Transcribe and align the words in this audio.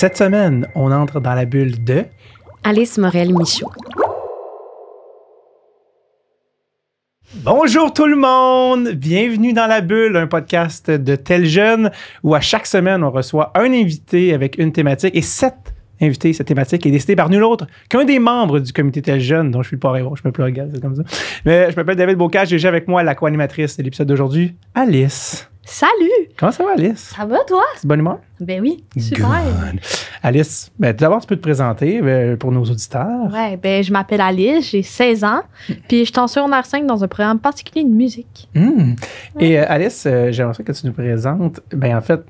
Cette 0.00 0.16
semaine, 0.16 0.66
on 0.74 0.90
entre 0.92 1.20
dans 1.20 1.34
la 1.34 1.44
bulle 1.44 1.84
de 1.84 2.06
Alice 2.64 2.96
Morel-Michaud. 2.96 3.70
Bonjour 7.44 7.92
tout 7.92 8.06
le 8.06 8.16
monde! 8.16 8.92
Bienvenue 8.94 9.52
dans 9.52 9.66
La 9.66 9.82
Bulle, 9.82 10.16
un 10.16 10.26
podcast 10.26 10.90
de 10.90 11.16
Tel 11.16 11.44
Jeune 11.44 11.90
où 12.22 12.34
à 12.34 12.40
chaque 12.40 12.66
semaine 12.66 13.04
on 13.04 13.10
reçoit 13.10 13.52
un 13.54 13.70
invité 13.74 14.32
avec 14.32 14.56
une 14.56 14.72
thématique 14.72 15.14
et 15.14 15.20
cette 15.20 15.74
invité, 16.00 16.32
cette 16.32 16.46
thématique 16.46 16.86
est 16.86 16.90
décidée 16.90 17.14
par 17.14 17.28
nul 17.28 17.44
autre 17.44 17.66
qu'un 17.90 18.06
des 18.06 18.18
membres 18.18 18.58
du 18.58 18.72
comité 18.72 19.02
Tel 19.02 19.20
Jeune, 19.20 19.50
dont 19.50 19.60
je 19.60 19.68
suis 19.68 19.76
le 19.76 19.80
parrain. 19.80 19.98
Je 19.98 20.26
me 20.26 20.32
plug, 20.32 20.66
c'est 20.72 20.80
comme 20.80 20.96
ça. 20.96 21.02
Mais 21.44 21.70
je 21.70 21.76
m'appelle 21.76 21.96
David 21.96 22.16
Bocage, 22.16 22.48
j'ai 22.48 22.68
avec 22.68 22.88
moi 22.88 23.02
la 23.02 23.14
co-animatrice 23.14 23.76
de 23.76 23.82
l'épisode 23.82 24.08
d'aujourd'hui, 24.08 24.56
Alice. 24.74 25.49
Salut! 25.64 26.28
Comment 26.38 26.52
ça 26.52 26.64
va, 26.64 26.72
Alice? 26.72 27.12
Ça 27.16 27.24
va, 27.26 27.38
toi? 27.46 27.62
C'est 27.76 27.86
bonne 27.86 28.00
humeur? 28.00 28.18
Ben 28.40 28.60
oui, 28.62 28.82
super. 28.96 29.26
Good. 29.72 29.80
Alice, 30.22 30.70
ben, 30.78 30.92
tout 30.94 31.00
d'abord, 31.02 31.20
tu 31.20 31.26
peux 31.26 31.36
te 31.36 31.42
présenter 31.42 32.00
euh, 32.02 32.36
pour 32.36 32.50
nos 32.50 32.64
auditeurs. 32.64 33.30
Ouais, 33.32 33.56
ben 33.58 33.84
je 33.84 33.92
m'appelle 33.92 34.20
Alice, 34.22 34.70
j'ai 34.70 34.82
16 34.82 35.22
ans, 35.24 35.42
puis 35.88 36.00
je 36.06 36.10
suis 36.10 36.18
en 36.18 36.26
secondaire 36.28 36.64
5 36.64 36.86
dans 36.86 37.04
un 37.04 37.08
programme 37.08 37.38
particulier 37.38 37.84
de 37.84 37.90
musique. 37.90 38.48
Hmm. 38.54 38.94
Et 39.38 39.60
euh, 39.60 39.64
Alice, 39.68 40.04
euh, 40.06 40.32
j'aimerais 40.32 40.54
ça 40.54 40.62
que 40.62 40.72
tu 40.72 40.86
nous 40.86 40.92
présentes, 40.92 41.60
ben 41.72 41.96
en 41.96 42.00
fait, 42.00 42.20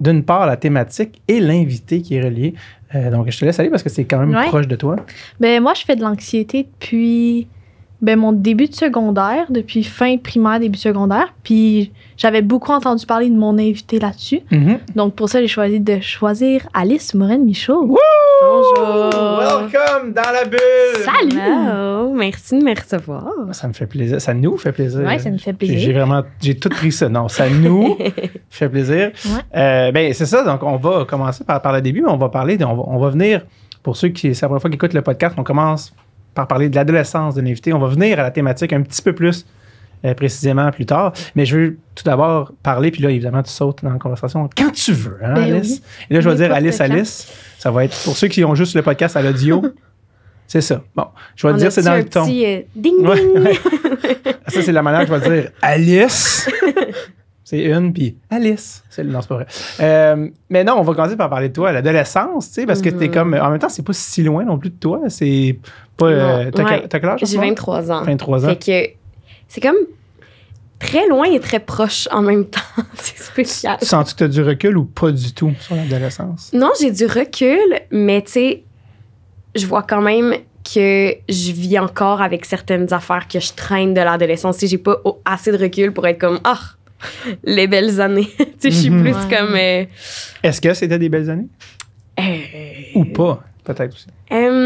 d'une 0.00 0.22
part, 0.22 0.46
la 0.46 0.56
thématique 0.56 1.20
et 1.26 1.40
l'invité 1.40 2.02
qui 2.02 2.14
est 2.14 2.22
relié. 2.22 2.54
Euh, 2.94 3.10
donc, 3.10 3.28
je 3.30 3.38
te 3.38 3.44
laisse 3.44 3.58
aller 3.58 3.70
parce 3.70 3.82
que 3.82 3.88
c'est 3.88 4.04
quand 4.04 4.18
même 4.20 4.34
Ouais. 4.34 4.46
proche 4.46 4.68
de 4.68 4.76
toi. 4.76 4.96
Ben 5.40 5.60
moi, 5.60 5.74
je 5.74 5.82
fais 5.84 5.96
de 5.96 6.02
l'anxiété 6.02 6.68
depuis 6.80 7.48
ben, 8.06 8.18
mon 8.18 8.30
début 8.32 8.68
de 8.68 8.74
secondaire, 8.74 9.46
depuis 9.50 9.82
fin 9.82 10.16
primaire, 10.16 10.60
début 10.60 10.78
secondaire, 10.78 11.34
puis 11.42 11.90
j'avais 12.16 12.40
beaucoup 12.40 12.70
entendu 12.72 13.04
parler 13.04 13.28
de 13.28 13.34
mon 13.36 13.58
invité 13.58 13.98
là-dessus. 13.98 14.40
Mhm. 14.52 14.78
Donc 14.94 15.14
pour 15.16 15.28
ça, 15.28 15.40
j'ai 15.40 15.48
choisi 15.48 15.80
de 15.80 15.98
choisir 16.00 16.68
Alice 16.72 17.14
Morel-Michaud. 17.14 17.84
Wouh! 17.84 17.96
Bonjour! 18.40 19.38
Welcome 19.40 20.12
dans 20.12 20.30
la 20.32 20.44
bulle! 20.44 21.04
Salut! 21.04 21.40
Hello, 21.40 22.12
merci 22.14 22.58
de 22.58 22.64
me 22.64 22.74
recevoir. 22.80 23.26
Ça 23.52 23.66
me 23.66 23.72
fait 23.72 23.86
plaisir. 23.86 24.20
Ça 24.20 24.34
nous 24.34 24.56
fait 24.56 24.72
plaisir. 24.72 25.00
Ouais, 25.00 25.18
ça 25.18 25.30
me 25.30 25.38
fait 25.38 25.52
plaisir. 25.52 25.76
J'ai 25.78 25.86
j'ai 25.86 25.92
vraiment, 25.92 26.22
j'ai 26.40 26.54
tout 26.54 26.68
pris 26.68 26.92
ça. 26.92 27.08
Non, 27.08 27.28
ça 27.28 27.48
nous 27.50 27.96
fait 28.50 28.68
plaisir. 28.68 29.10
Ouais. 29.24 29.60
Euh, 29.60 29.90
ben, 29.92 30.12
c'est 30.14 30.26
ça. 30.26 30.44
Donc, 30.44 30.62
on 30.62 30.76
va 30.76 31.04
commencer 31.06 31.42
par, 31.44 31.60
par 31.60 31.72
le 31.72 31.80
début, 31.80 32.02
mais 32.02 32.10
on 32.10 32.16
va 32.18 32.28
parler, 32.28 32.56
de- 32.56 32.64
on 32.64 32.76
va, 32.76 32.82
on 32.86 32.98
va 32.98 33.10
venir, 33.10 33.42
pour 33.82 33.96
ceux 33.96 34.08
qui, 34.08 34.34
c'est 34.34 34.42
la 34.42 34.48
première 34.48 34.60
fois 34.60 34.70
qu'ils 34.70 34.76
écoutent 34.76 34.94
le 34.94 35.02
podcast, 35.02 35.34
on 35.38 35.42
commence 35.44 35.92
par 36.36 36.46
parler 36.46 36.68
de 36.68 36.76
l'adolescence 36.76 37.34
de 37.34 37.40
l'invité. 37.40 37.72
On 37.72 37.80
va 37.80 37.88
venir 37.88 38.20
à 38.20 38.22
la 38.22 38.30
thématique 38.30 38.72
un 38.72 38.82
petit 38.82 39.02
peu 39.02 39.12
plus 39.12 39.44
euh, 40.04 40.14
précisément 40.14 40.70
plus 40.70 40.86
tard. 40.86 41.12
Mais 41.34 41.44
je 41.46 41.56
veux 41.56 41.78
tout 41.96 42.04
d'abord 42.04 42.52
parler, 42.62 42.90
puis 42.92 43.02
là, 43.02 43.10
évidemment, 43.10 43.42
tu 43.42 43.50
sautes 43.50 43.82
dans 43.82 43.90
la 43.92 43.98
conversation 43.98 44.48
quand 44.56 44.70
tu 44.70 44.92
veux, 44.92 45.18
hein, 45.24 45.34
Ben 45.34 45.54
Alice? 45.54 45.80
oui. 45.82 46.06
Et 46.10 46.14
là, 46.14 46.20
je 46.20 46.28
vais 46.28 46.36
dire 46.36 46.52
Alice. 46.52 46.80
Alice. 46.80 47.32
Ça 47.58 47.70
va 47.72 47.84
être, 47.84 47.96
pour 48.04 48.16
ceux 48.16 48.28
qui 48.28 48.44
ont 48.44 48.54
juste 48.54 48.74
le 48.76 48.82
podcast 48.82 49.16
à 49.16 49.22
l'audio, 49.22 49.62
c'est 50.46 50.60
ça. 50.60 50.82
Bon, 50.94 51.06
je 51.34 51.46
vais 51.46 51.54
te 51.54 51.58
dire, 51.58 51.72
c'est 51.72 51.82
dans 51.82 51.90
un 51.92 51.98
le 51.98 52.04
ton. 52.04 52.24
petit 52.26 52.46
euh, 52.46 52.60
ding 52.76 52.98
ding? 52.98 53.06
Ouais, 53.08 53.40
ouais. 53.40 53.58
Ça, 54.48 54.62
c'est 54.62 54.72
la 54.72 54.82
manière 54.82 55.00
que 55.00 55.06
je 55.08 55.14
vais 55.20 55.40
dire 55.40 55.50
Alice. 55.62 56.48
C'est 57.48 57.62
une, 57.62 57.92
puis 57.92 58.16
Alice. 58.28 58.82
C'est 58.90 59.04
non, 59.04 59.20
c'est 59.22 59.28
pas 59.28 59.36
vrai. 59.36 59.46
Euh, 59.78 60.28
mais 60.50 60.64
non, 60.64 60.74
on 60.78 60.82
va 60.82 60.94
commencer 60.94 61.16
par 61.16 61.30
parler 61.30 61.48
de 61.50 61.52
toi, 61.52 61.70
l'adolescence, 61.70 62.48
tu 62.48 62.54
sais, 62.54 62.66
parce 62.66 62.82
que 62.82 62.88
t'es 62.88 63.06
Mhm. 63.06 63.14
comme. 63.14 63.34
En 63.34 63.50
même 63.50 63.60
temps, 63.60 63.68
c'est 63.68 63.84
pas 63.86 63.92
si 63.92 64.24
loin 64.24 64.44
non 64.44 64.58
plus 64.58 64.70
de 64.70 64.74
toi. 64.74 65.02
C'est 65.06 65.56
pas. 65.96 66.06
euh, 66.06 66.50
t'as, 66.50 66.64
ouais. 66.64 66.88
quel, 66.90 67.04
âge? 67.06 67.20
J'ai 67.22 67.36
moment? 67.36 67.48
23 67.50 67.92
ans. 67.92 68.02
23 68.02 68.44
ans. 68.44 68.48
Fait 68.48 68.56
que 68.56 68.94
c'est 69.46 69.60
comme 69.60 69.76
très 70.80 71.06
loin 71.06 71.26
et 71.26 71.38
très 71.38 71.60
proche 71.60 72.08
en 72.10 72.20
même 72.22 72.46
temps. 72.50 72.60
c'est 72.94 73.16
spécial. 73.18 73.76
Tu 73.78 73.86
sens-tu 73.86 74.14
que 74.14 74.18
t'as 74.18 74.28
du 74.28 74.42
recul 74.42 74.76
ou 74.76 74.84
pas 74.84 75.12
du 75.12 75.32
tout 75.32 75.52
sur 75.60 75.76
l'adolescence? 75.76 76.50
Non, 76.52 76.72
j'ai 76.80 76.90
du 76.90 77.06
recul, 77.06 77.60
mais 77.92 78.22
tu 78.22 78.32
sais, 78.32 78.64
je 79.54 79.66
vois 79.66 79.84
quand 79.84 80.02
même 80.02 80.34
que 80.64 81.14
je 81.28 81.52
vis 81.52 81.78
encore 81.78 82.20
avec 82.22 82.44
certaines 82.44 82.92
affaires 82.92 83.28
que 83.28 83.38
je 83.38 83.52
traîne 83.52 83.94
de 83.94 84.00
l'adolescence. 84.00 84.56
Sais, 84.56 84.66
j'ai 84.66 84.78
pas 84.78 84.96
assez 85.24 85.52
de 85.52 85.58
recul 85.58 85.92
pour 85.92 86.04
être 86.08 86.18
comme 86.18 86.40
ah 86.42 86.58
les 87.44 87.66
belles 87.66 88.00
années. 88.00 88.28
tu 88.38 88.44
sais, 88.58 88.70
je 88.70 88.76
suis 88.76 88.90
Mhm. 88.90 89.02
plus 89.02 89.12
Ouais. 89.14 89.36
comme 89.36 89.54
euh, 89.54 89.84
Est-ce 90.42 90.60
que 90.60 90.72
c'était 90.74 90.98
des 90.98 91.08
belles 91.08 91.28
années? 91.30 91.48
euh, 92.20 92.38
Ou 92.94 93.04
pas? 93.04 93.42
Peut-être 93.64 93.94
aussi. 93.94 94.06
Euh, 94.32 94.65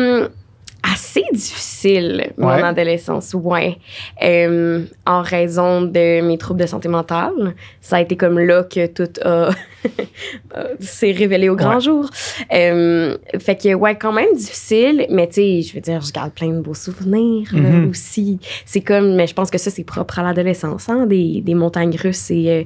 assez 0.92 1.22
difficile, 1.32 2.32
mon 2.36 2.48
Ouais. 2.48 2.62
adolescence, 2.62 3.34
ouais. 3.34 3.76
Euh, 4.22 4.84
en 5.06 5.22
raison 5.22 5.82
de 5.82 6.20
mes 6.22 6.38
troubles 6.38 6.60
de 6.60 6.66
santé 6.66 6.88
mentale. 6.88 7.54
Ça 7.80 7.96
a 7.96 8.00
été 8.00 8.16
comme 8.16 8.38
là 8.38 8.64
que 8.64 8.86
tout 8.86 9.08
a 9.24 9.50
euh, 10.56 10.74
s'est 10.80 11.12
révélé 11.12 11.48
au 11.48 11.56
grand 11.56 11.74
Ouais. 11.76 11.80
jour. 11.80 12.10
Euh, 12.52 13.16
fait 13.38 13.56
que, 13.56 13.74
ouais, 13.74 13.94
quand 13.96 14.12
même 14.12 14.34
difficile, 14.34 15.06
mais 15.10 15.26
tu 15.28 15.34
sais, 15.34 15.62
je 15.62 15.74
veux 15.74 15.80
dire, 15.80 16.00
je 16.00 16.12
garde 16.12 16.32
plein 16.32 16.48
de 16.50 16.60
beaux 16.60 16.74
souvenirs 16.74 17.48
là, 17.52 17.60
Mhm. 17.60 17.88
aussi. 17.90 18.38
C'est 18.66 18.80
comme, 18.82 19.14
mais 19.14 19.26
je 19.26 19.34
pense 19.34 19.50
que 19.50 19.58
ça, 19.58 19.70
c'est 19.70 19.84
propre 19.84 20.18
à 20.18 20.22
l'adolescence, 20.22 20.88
hein, 20.88 21.06
des, 21.06 21.40
des 21.40 21.54
montagnes 21.54 21.96
russes 21.96 22.30
et 22.30 22.50
euh, 22.50 22.64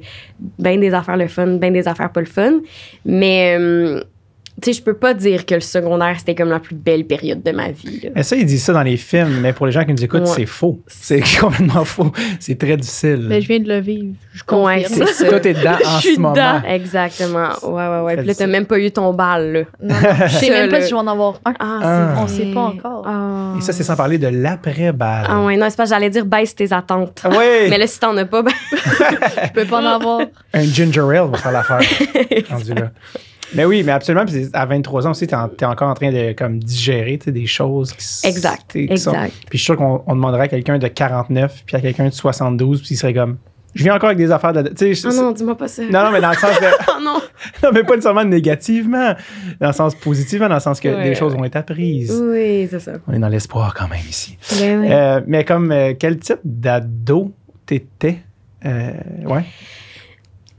ben 0.59 0.81
des 0.81 0.93
affaires 0.95 1.17
le 1.17 1.29
fun, 1.29 1.47
ben 1.59 1.73
des 1.73 1.87
affaires 1.89 2.11
pas 2.13 2.21
le 2.21 2.27
fun. 2.27 2.61
Mais, 3.05 3.57
euh, 3.59 4.03
tu 4.63 4.73
sais, 4.73 4.79
je 4.79 4.83
peux 4.85 4.95
pas 4.95 5.15
dire 5.15 5.47
que 5.47 5.55
le 5.55 5.61
secondaire, 5.61 6.15
c'était 6.19 6.35
comme 6.35 6.49
la 6.51 6.61
plus 6.61 6.75
belle 6.77 7.05
période 7.07 7.43
de 7.43 7.51
ma 7.51 7.71
vie. 7.71 8.01
là. 8.05 8.11
Mais 8.15 8.23
ça, 8.23 8.37
ils 8.37 8.47
disent 8.47 8.63
ça 8.65 8.73
dans 8.73 8.83
les 8.83 8.97
films, 8.97 9.41
mais 9.41 9.53
pour 9.53 9.67
les 9.67 9.73
gens 9.73 9.85
qui 9.85 9.93
nous 9.93 10.05
écoutent, 10.05 10.21
Ouais. 10.23 10.27
c'est 10.37 10.47
faux. 10.47 10.81
C'est 10.87 11.21
complètement 11.41 11.85
faux. 11.85 12.13
C'est 12.39 12.57
très 12.59 12.77
difficile. 12.77 13.27
Ben, 13.29 13.43
je 13.43 13.49
viens 13.49 13.59
de 13.59 13.69
le 13.69 13.81
vivre. 13.81 14.15
Je 14.33 14.43
Ouais, 14.55 14.83
confirme. 14.85 15.07
c'est 15.07 15.07
ça. 15.07 15.29
Toi, 15.29 15.41
t'es 15.41 15.55
dedans 15.55 15.73
en 15.85 15.97
Je 15.97 16.01
suis 16.07 16.15
ce 16.15 16.21
moment. 16.21 16.35
dedans. 16.35 16.63
Exactement. 16.69 17.49
Ouais, 17.65 17.89
ouais, 17.89 18.01
ouais. 18.05 18.17
Puis 18.19 18.27
là, 18.27 18.35
t'as 18.35 18.47
même 18.47 18.67
pas 18.67 18.79
eu 18.79 18.91
ton 18.91 19.13
bal, 19.13 19.53
là. 19.53 19.61
Non, 19.83 19.95
non, 19.95 20.09
je 20.27 20.33
sais 20.37 20.51
même 20.51 20.71
pas 20.71 20.81
si 20.81 20.89
je 20.91 20.95
vais 20.95 21.01
en 21.01 21.07
avoir 21.09 21.41
un. 21.45 21.55
Ah, 21.59 21.81
Ah. 21.83 22.15
On 22.23 22.29
sait 22.29 22.47
pas 22.55 22.61
encore. 22.63 23.05
Ah. 23.07 23.55
Et 23.59 23.61
ça, 23.61 23.73
c'est 23.73 23.83
sans 23.85 23.97
parler 23.97 24.19
de 24.19 24.29
l'après-balle. 24.29 25.27
Ah 25.29 25.43
ouais, 25.43 25.57
non, 25.57 25.67
c'est 25.69 25.77
pas, 25.77 25.85
j'allais 25.85 26.11
dire 26.11 26.25
baisse 26.27 26.55
tes 26.55 26.73
attentes. 26.73 27.21
Ah 27.25 27.31
ouais! 27.37 27.67
Mais 27.71 27.79
là, 27.79 27.87
si 27.87 27.99
t'en 27.99 28.17
as 28.17 28.25
pas, 28.25 28.43
ben. 28.43 28.53
Je 28.73 29.53
peux 29.53 29.65
pas 29.65 29.81
en 29.81 29.87
avoir. 29.87 30.21
Un 30.53 30.63
ginger 30.63 31.01
ale 31.01 31.29
va 31.31 31.39
faire 31.39 31.53
l'affaire. 31.53 31.81
rendu 32.51 32.75
là. 32.75 32.91
Mais 33.55 33.65
oui, 33.65 33.83
mais 33.85 33.93
absolument. 33.93 34.25
Puis 34.25 34.49
à 34.53 34.65
23 34.67 35.07
ans 35.07 35.11
aussi, 35.11 35.27
t'es, 35.27 35.37
en- 35.37 35.49
t'es 35.49 35.65
encore 35.67 35.89
en 35.89 35.95
train 35.95 36.11
de 36.11 36.33
comme 36.33 36.59
digérer 36.59 37.19
tu 37.23 37.31
des 37.31 37.47
choses 37.47 37.93
qui, 37.93 38.27
Exact, 38.27 38.63
tu 38.69 38.87
qui 38.87 38.99
sont- 38.99 39.13
exact. 39.13 39.35
Puis 39.49 39.59
je 39.59 39.65
suis 39.65 39.65
sûr 39.67 39.77
qu'on 39.77 40.03
on 40.07 40.15
demanderait 40.15 40.43
à 40.45 40.49
quelqu'un 40.49 40.79
de 40.79 40.89
49 40.89 41.63
puis 41.67 41.77
à 41.77 41.81
quelqu'un 41.81 42.07
de 42.09 42.13
72 42.15 42.81
puis 42.81 42.91
il 42.93 42.97
serait 42.97 43.15
comme 43.15 43.37
je 43.75 43.83
viens 43.83 43.95
encore 43.97 44.07
avec 44.11 44.19
des 44.19 44.31
affaires 44.31 44.53
de 44.53 44.63
tu 44.69 44.95
sais 44.95 45.07
Oh 45.09 45.11
je- 45.11 45.17
non, 45.21 45.33
dis-moi 45.33 45.57
pas 45.57 45.67
ça. 45.69 45.83
non 45.83 46.05
non 46.05 46.11
mais 46.13 46.21
dans 46.21 46.31
le 46.31 46.37
sens 46.37 46.59
de 46.61 46.67
Oh 46.89 47.01
non. 47.05 47.21
non 47.63 47.71
mais 47.75 47.83
pas 47.83 47.95
nécessairement 47.97 48.25
négativement 48.25 49.15
dans 49.61 49.67
le 49.69 49.73
sens 49.73 49.95
positivement 49.97 50.49
dans 50.49 50.55
le 50.55 50.61
sens 50.61 50.81
que 50.81 50.89
Ouais. 50.89 51.05
des 51.11 51.15
choses 51.15 51.35
vont 51.35 51.45
être 51.45 51.57
apprises 51.57 52.13
Oui, 52.25 52.67
c'est 52.71 52.81
ça. 52.81 52.93
on 53.09 53.13
est 53.13 53.19
dans 53.19 53.29
l'espoir 53.29 53.75
quand 53.75 53.89
même 53.89 53.99
ici 54.09 54.39
Ben 54.61 54.81
oui. 54.81 54.87
Euh, 54.91 55.21
mais 55.27 55.45
comme 55.45 55.71
euh, 55.73 55.93
quel 55.99 56.19
type 56.19 56.39
d'ado 56.45 57.33
t'étais? 57.67 58.19
Euh, 58.65 58.93
ouais 59.27 59.45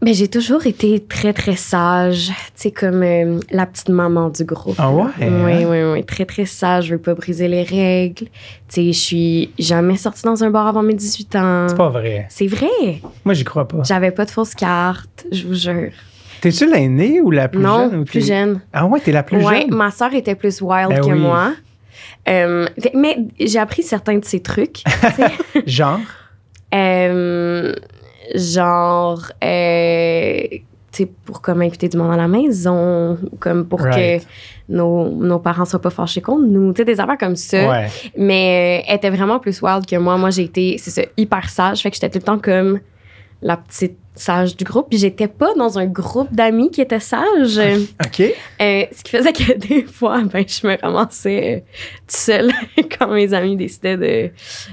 Ben, 0.02 0.14
j'ai 0.14 0.28
toujours 0.28 0.68
été 0.68 1.00
très, 1.00 1.34
très 1.34 1.56
sage. 1.56 2.28
Tu 2.28 2.34
sais, 2.56 2.72
comme 2.72 3.02
euh, 3.02 3.40
la 3.50 3.66
petite 3.66 3.90
maman 3.90 4.30
du 4.30 4.44
groupe. 4.44 4.76
Ah 4.78 4.92
ouais, 4.92 5.06
Oui, 5.20 5.26
hein? 5.26 5.66
oui, 5.68 5.78
oui. 5.94 6.04
Très, 6.06 6.26
très 6.26 6.46
sage. 6.46 6.88
Je 6.88 6.96
veux 6.96 7.02
pas 7.02 7.16
briser 7.16 7.48
les 7.48 7.64
règles. 7.64 8.26
Tu 8.26 8.30
sais, 8.68 8.86
je 8.94 9.00
suis 9.00 9.52
jamais 9.58 9.96
sortie 9.98 10.24
dans 10.24 10.44
un 10.44 10.52
bar 10.52 10.68
avant 10.68 10.84
mes 10.84 10.94
18 10.94 11.36
ans. 11.38 11.66
c'est 11.70 11.78
pas 11.78 11.90
vrai 11.90 12.28
C'est 12.30 12.46
vrai. 12.48 13.02
moi 13.24 13.34
j'y 13.34 13.44
crois 13.46 13.68
pas 13.68 13.82
J'avais 13.84 14.12
pas 14.12 14.26
de 14.26 14.32
fausse 14.32 14.54
carte, 14.54 15.26
je 15.32 15.48
vous 15.48 15.54
jure. 15.56 15.92
t'es-tu 16.42 16.70
l'aînée 16.70 17.22
ou 17.22 17.32
la 17.32 17.48
plus 17.48 17.62
non, 17.62 17.90
jeune 17.90 18.00
ou 18.02 18.06
plus 18.06 18.28
jeune. 18.28 18.60
ah 18.74 18.86
ouais 18.86 19.00
t'es 19.00 19.12
la 19.12 19.24
plus 19.24 19.38
ouais, 19.44 19.62
jeune? 19.62 19.76
ma 19.76 19.90
soeur 19.92 20.14
était 20.14 20.36
plus 20.36 20.62
wild 20.62 20.90
Ben 20.90 21.00
que 21.02 21.06
oui. 21.14 21.20
moi. 21.20 21.54
Euh, 22.28 22.68
mais 22.94 23.18
j'ai 23.40 23.60
appris 23.60 23.82
certains 23.84 24.18
de 24.18 24.26
ses 24.26 24.42
trucs. 24.42 24.84
genre? 25.66 26.00
Euh, 26.74 27.74
genre, 28.34 29.22
euh, 29.44 30.42
tu 30.92 31.04
sais, 31.04 31.10
pour 31.26 31.42
comme 31.42 31.62
inviter 31.62 31.90
du 31.90 31.98
monde 31.98 32.14
à 32.14 32.18
la 32.18 32.28
maison, 32.28 33.18
ou 33.32 33.36
comme 33.38 33.66
pour 33.68 33.82
Right. 33.82 34.22
que 34.22 34.26
nos, 34.70 35.10
nos 35.10 35.40
parents 35.40 35.66
soient 35.66 35.82
pas 35.82 35.90
fâchés 35.90 36.22
contre 36.22 36.46
nous, 36.48 36.74
tu 36.74 36.78
sais, 36.82 36.86
des 36.86 37.00
affaires 37.00 37.18
comme 37.18 37.36
ça. 37.36 37.70
ouais 37.70 37.88
Mais 38.18 38.82
euh, 38.82 38.86
elle 38.88 38.96
était 38.98 39.10
vraiment 39.10 39.40
plus 39.40 39.62
wild 39.62 39.86
que 39.86 39.96
moi. 39.98 40.18
Moi, 40.18 40.30
j'ai 40.30 40.44
été, 40.44 40.78
c'est 40.78 40.92
ça, 40.92 41.02
hyper 41.18 41.50
sage. 41.50 41.82
Fait 41.82 41.90
que 41.92 41.96
j'étais 41.96 42.10
tout 42.10 42.20
le 42.20 42.24
temps 42.24 42.40
comme 42.40 42.80
la 43.42 43.58
petite 43.58 43.98
sage 44.16 44.56
du 44.56 44.64
groupe. 44.64 44.88
Puis 44.90 44.98
j'étais 44.98 45.28
pas 45.28 45.54
dans 45.56 45.78
un 45.78 45.86
groupe 45.86 46.34
d'amis 46.34 46.72
qui 46.72 46.80
étaient 46.80 47.02
sages. 47.02 47.60
ok 48.04 48.22
Euh, 48.62 48.86
ce 48.92 49.04
qui 49.04 49.12
faisait 49.12 49.34
que 49.34 49.58
des 49.58 49.84
fois, 49.84 50.22
ben, 50.24 50.46
je 50.48 50.66
me 50.66 50.78
ramassais 50.82 51.56
euh, 51.58 51.60
toute 52.08 52.12
seule 52.16 52.52
quand 52.98 53.10
mes 53.10 53.34
amis 53.34 53.58
décidaient 53.58 53.98
de 53.98 54.32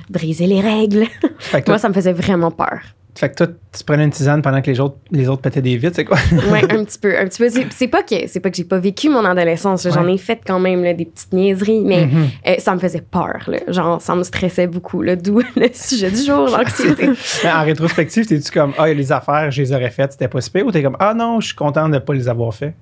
briser 0.09 0.47
les 0.47 0.61
règles. 0.61 1.07
fait 1.41 1.61
que 1.61 1.65
toi, 1.67 1.73
Moi, 1.75 1.79
ça 1.79 1.89
me 1.89 1.95
faisait 1.95 2.13
vraiment 2.13 2.53
peur. 2.53 2.79
Fait 3.15 3.29
que 3.29 3.35
toi, 3.35 3.47
tu 3.47 3.85
prenais 3.85 4.05
une 4.05 4.11
tisane 4.11 4.41
pendant 4.41 4.63
que 4.63 4.71
les 4.71 4.81
autres, 4.81 4.97
les 5.11 5.29
autres 5.29 5.43
pétaient 5.43 5.61
des 5.61 5.77
vitres, 5.77 5.97
c'est 5.97 6.05
quoi? 6.07 6.17
Ouais, 6.51 6.63
un 6.73 6.83
petit 6.83 6.99
peu, 6.99 7.19
un 7.19 7.27
petit 7.27 7.39
peu. 7.43 7.49
C'est- 7.71 7.89
pas 7.89 8.03
que 8.03 8.15
c'est 8.27 8.41
pas 8.41 8.51
que 8.51 8.57
j'ai 8.57 8.65
pas 8.65 8.79
vécu 8.79 9.11
mon 9.11 9.23
adolescence. 9.25 9.87
J'en 9.93 10.07
ai 10.09 10.17
fait 10.17 10.41
quand 10.47 10.59
même 10.59 10.83
là, 10.83 10.95
des 10.95 11.05
petites 11.05 11.33
niaiseries, 11.33 11.83
mais 11.85 12.07
Mhm. 12.07 12.29
euh, 12.49 12.55
ça 12.59 12.75
me 12.75 12.81
faisait 12.81 13.03
peur. 13.03 13.45
Là. 13.49 13.59
Genre, 13.69 14.01
ça 14.01 14.15
me 14.15 14.23
stressait 14.23 14.67
beaucoup. 14.67 15.05
D'où 15.17 15.41
le 15.57 15.69
sujet 15.75 16.11
du 16.11 16.23
jour, 16.25 16.49
l'anxiété. 16.49 17.11
En 17.45 17.65
rétrospective, 17.65 18.27
t'es-tu 18.27 18.51
comme, 18.51 18.73
ah, 18.79 18.89
les 18.93 19.13
affaires, 19.13 19.51
je 19.51 19.61
les 19.63 19.73
aurais 19.73 19.91
faites, 19.91 20.13
c'était 20.13 20.29
pas 20.29 20.41
si 20.41 20.51
pire, 20.51 20.67
ou 20.67 20.73
t'es 20.73 20.83
comme, 20.83 20.97
ah 20.99 21.13
non, 21.13 21.39
je 21.41 21.49
suis 21.49 21.57
content 21.57 21.89
de 21.91 21.99
pas 21.99 22.15
les 22.15 22.29
avoir 22.29 22.55
fait? 22.55 22.75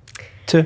Tu? 0.47 0.57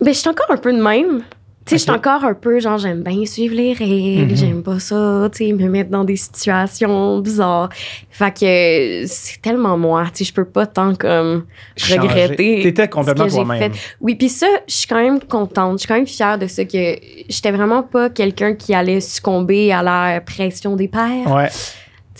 Ben, 0.00 0.12
je 0.14 0.18
suis 0.18 0.28
encore 0.28 0.50
un 0.50 0.56
peu 0.56 0.72
de 0.72 0.80
même. 0.80 1.22
Tu 1.68 1.74
sais, 1.74 1.78
je 1.78 1.82
suis 1.82 1.90
encore 1.90 2.24
un 2.24 2.34
peu, 2.34 2.58
genre, 2.60 2.78
j'aime 2.78 3.02
bien 3.02 3.24
suivre 3.26 3.54
les 3.54 3.72
règles, 3.74 4.30
Mhm. 4.32 4.36
j'aime 4.36 4.62
pas 4.62 4.78
ça, 4.80 5.28
tu 5.32 5.46
sais, 5.46 5.52
me 5.52 5.68
mettre 5.68 5.90
dans 5.90 6.04
des 6.04 6.16
situations 6.16 7.18
bizarres. 7.20 7.68
Fait 8.10 8.30
que 8.32 9.04
c'est 9.06 9.40
tellement 9.42 9.76
moi, 9.76 10.04
tu 10.06 10.18
sais, 10.18 10.24
je 10.24 10.32
peux 10.32 10.44
pas 10.46 10.66
tant 10.66 10.94
comme 10.94 11.44
Changer. 11.76 11.98
regretter. 12.00 12.60
T'étais 12.62 12.88
complètement 12.88 13.28
toi-même. 13.28 13.72
Oui, 14.00 14.14
puis 14.14 14.28
ça, 14.28 14.46
je 14.66 14.74
suis 14.74 14.86
quand 14.88 14.96
même 15.02 15.20
contente, 15.20 15.74
je 15.74 15.78
suis 15.80 15.88
quand 15.88 15.94
même 15.96 16.06
fière 16.06 16.38
de 16.38 16.46
ça, 16.46 16.64
que 16.64 16.96
j'étais 17.28 17.50
vraiment 17.52 17.82
pas 17.82 18.08
quelqu'un 18.10 18.54
qui 18.54 18.74
allait 18.74 19.00
succomber 19.00 19.70
à 19.72 19.82
la 19.82 20.20
pression 20.20 20.74
des 20.74 20.88
pères. 20.88 21.30
Ouais. 21.30 21.48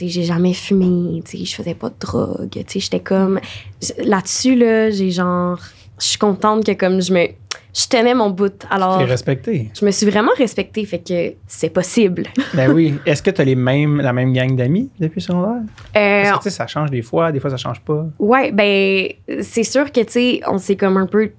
J'ai 0.01 0.23
jamais 0.23 0.53
fumé, 0.55 1.21
tu 1.29 1.39
je 1.45 1.55
faisais 1.57 1.75
pas 1.75 1.89
de 1.89 1.95
drogue, 1.99 2.49
tu 2.69 2.79
j'étais 2.79 3.01
comme 3.01 3.41
là-dessus 3.99 4.55
là, 4.55 4.91
j'ai 4.91 5.11
genre 5.11 5.59
je 5.99 6.07
suis 6.07 6.19
contente 6.19 6.65
que 6.65 6.71
comme 6.73 7.03
je 7.03 7.13
me 7.13 7.27
je 7.79 7.87
tenais 7.87 8.15
mon 8.15 8.31
bout. 8.31 8.65
Alors 8.71 8.99
T'es 8.99 9.05
respecté. 9.05 9.71
je 9.79 9.85
me 9.85 9.91
suis 9.93 10.07
vraiment 10.11 10.33
respectée 10.37 10.85
fait 10.85 10.99
que 10.99 11.35
c'est 11.47 11.71
possible. 11.71 12.25
Ben 12.55 12.73
oui. 12.73 12.95
Est-ce 13.07 13.23
que 13.23 13.31
tu 13.31 13.41
as 13.41 13.45
les 13.45 13.55
mêmes, 13.55 14.01
la 14.01 14.13
même 14.13 14.33
gang 14.33 14.57
d'amis 14.57 14.91
depuis 14.99 15.21
le 15.21 15.23
secondaire? 15.23 15.63
Euh, 15.97 16.23
Parce 16.25 16.39
que, 16.39 16.43
tu 16.45 16.51
sais, 16.51 16.57
ça 16.57 16.67
change 16.67 16.91
des 16.91 17.03
fois, 17.03 17.31
des 17.31 17.41
fois, 17.41 17.51
ça 17.51 17.57
change 17.57 17.81
pas. 17.81 18.07
ouais, 18.19 18.51
ben 18.53 19.09
c'est 19.43 19.63
sûr 19.65 19.93
que 19.93 20.01
tu 20.01 20.13
sais, 20.13 20.41
on 20.49 20.59
s'est 20.59 20.77
comme 20.77 20.97
un 20.97 21.07
peu 21.07 21.31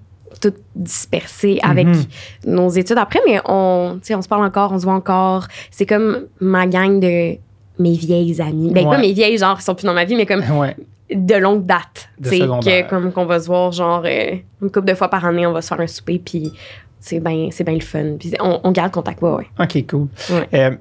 tout 0.42 0.54
dispersé 0.76 1.60
avec 1.64 1.88
Mhm. 1.88 2.04
nos 2.46 2.70
études 2.70 3.00
après 3.00 3.20
mais 3.28 3.42
on 3.46 4.00
tu 4.02 4.14
on 4.14 4.22
se 4.22 4.28
parle 4.28 4.46
encore, 4.46 4.72
on 4.72 4.78
se 4.80 4.84
voit 4.86 4.94
encore. 4.94 5.48
C'est 5.72 5.88
comme 5.88 6.28
ma 6.40 6.68
gang 6.68 7.00
de 7.00 7.36
mes 7.80 7.94
vieilles 7.94 8.40
amies. 8.40 8.72
Ben 8.72 8.86
Ouais. 8.86 8.96
pas 8.96 9.02
mes 9.02 9.12
vieilles 9.14 9.38
genre 9.40 9.58
qui 9.58 9.64
sont 9.64 9.74
plus 9.76 9.86
dans 9.88 9.94
ma 9.94 10.06
vie 10.06 10.16
mais 10.16 10.26
comme 10.28 10.44
Ouais. 10.58 10.76
De 11.14 11.36
longue 11.36 11.66
date. 11.66 12.10
De 12.20 12.30
que 12.30 12.90
comme 12.90 13.12
qu'on 13.12 13.26
va 13.26 13.40
se 13.40 13.48
voir, 13.48 13.72
genre, 13.72 14.04
euh, 14.06 14.36
une 14.62 14.70
couple 14.72 14.86
de 14.88 14.94
fois 14.94 15.10
par 15.10 15.26
année, 15.26 15.46
on 15.48 15.54
va 15.54 15.62
se 15.62 15.68
faire 15.70 15.80
un 15.82 15.88
souper, 15.88 16.20
puis 16.24 16.52
c'est 17.00 17.20
bien 17.20 17.50
c'est 17.52 17.64
bien 17.64 17.74
le 17.76 17.80
fun. 17.82 18.16
Puis 18.20 18.34
on, 18.40 18.60
on 18.64 18.72
garde 18.72 18.92
contact, 18.92 19.22
ouais, 19.22 19.32
ouais. 19.32 19.48
OK, 19.60 19.86
cool. 19.88 20.08
Ouais. 20.32 20.48
Euh, 20.54 20.72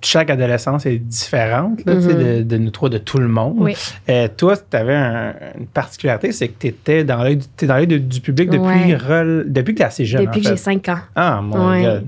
chaque 0.00 0.30
adolescence 0.30 0.86
est 0.86 0.96
différente 0.98 1.84
là, 1.84 1.94
Mhm. 1.94 2.06
de, 2.38 2.42
de 2.42 2.56
nous 2.56 2.70
trois, 2.70 2.88
de 2.88 2.96
tout 2.98 3.18
le 3.18 3.28
monde. 3.28 3.56
Oui. 3.58 3.74
Euh, 4.08 4.26
toi, 4.34 4.56
tu 4.56 4.76
avais 4.76 4.94
une 4.96 5.66
particularité, 5.74 6.32
c'est 6.32 6.48
que 6.48 6.54
tu 6.58 6.66
étais 6.68 7.04
dans 7.04 7.22
l'œil 7.22 7.36
du- 7.36 7.46
t'es 7.48 7.66
dans 7.66 7.76
l'œil 7.76 7.86
de- 7.86 7.98
du 7.98 8.20
public 8.22 8.48
depuis, 8.48 8.64
Ouais. 8.64 9.44
depuis 9.44 9.74
que 9.74 9.78
tu 9.78 9.82
es 9.82 9.86
assez 9.86 10.04
jeune. 10.06 10.24
Depuis 10.24 10.40
en 10.40 10.42
que 10.44 10.48
j'ai 10.48 10.56
5 10.56 10.88
ans. 10.88 11.00
Ah, 11.14 11.40
mon 11.42 11.68
Ouais. 11.70 11.80
Dieu. 11.82 12.02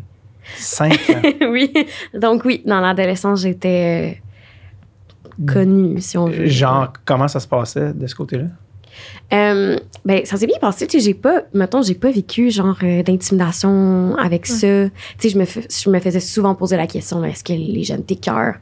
5 0.57 0.93
ans. 1.11 1.21
oui. 1.51 1.71
Donc, 2.19 2.45
oui, 2.47 2.63
dans 2.65 2.81
l'adolescence, 2.81 3.43
j'étais 3.43 4.23
euh, 5.41 5.53
connue, 5.53 6.01
si 6.01 6.19
on 6.19 6.27
veut. 6.27 6.47
Genre, 6.47 6.93
comment 7.05 7.29
ça 7.29 7.41
se 7.41 7.49
passait 7.49 7.93
de 7.93 8.07
ce 8.07 8.15
côté-là? 8.15 8.47
Euh, 9.33 9.77
ben, 10.05 10.25
ça 10.25 10.37
s'est 10.37 10.47
bien 10.47 10.59
passé. 10.61 10.87
Tu 10.87 10.99
sais, 10.99 11.05
j'ai 11.07 11.15
pas, 11.15 11.43
mettons, 11.55 11.83
j'ai 11.83 11.95
pas 11.95 12.11
vécu 12.11 12.51
genre 12.51 12.77
euh, 12.83 13.03
d'intimidation 13.03 14.17
avec 14.19 14.47
ça. 14.47 14.67
Tu 14.67 14.91
sais, 15.19 15.29
je 15.31 15.39
me, 15.39 15.45
je 15.45 15.91
me 15.91 16.01
faisais 16.01 16.21
souvent 16.21 16.55
poser 16.55 16.77
la 16.77 16.87
question, 16.87 17.23
est-ce 17.25 17.45
que 17.45 17.53
les 17.53 17.85
jeunes 17.85 18.03
t'écœurent? 18.05 18.57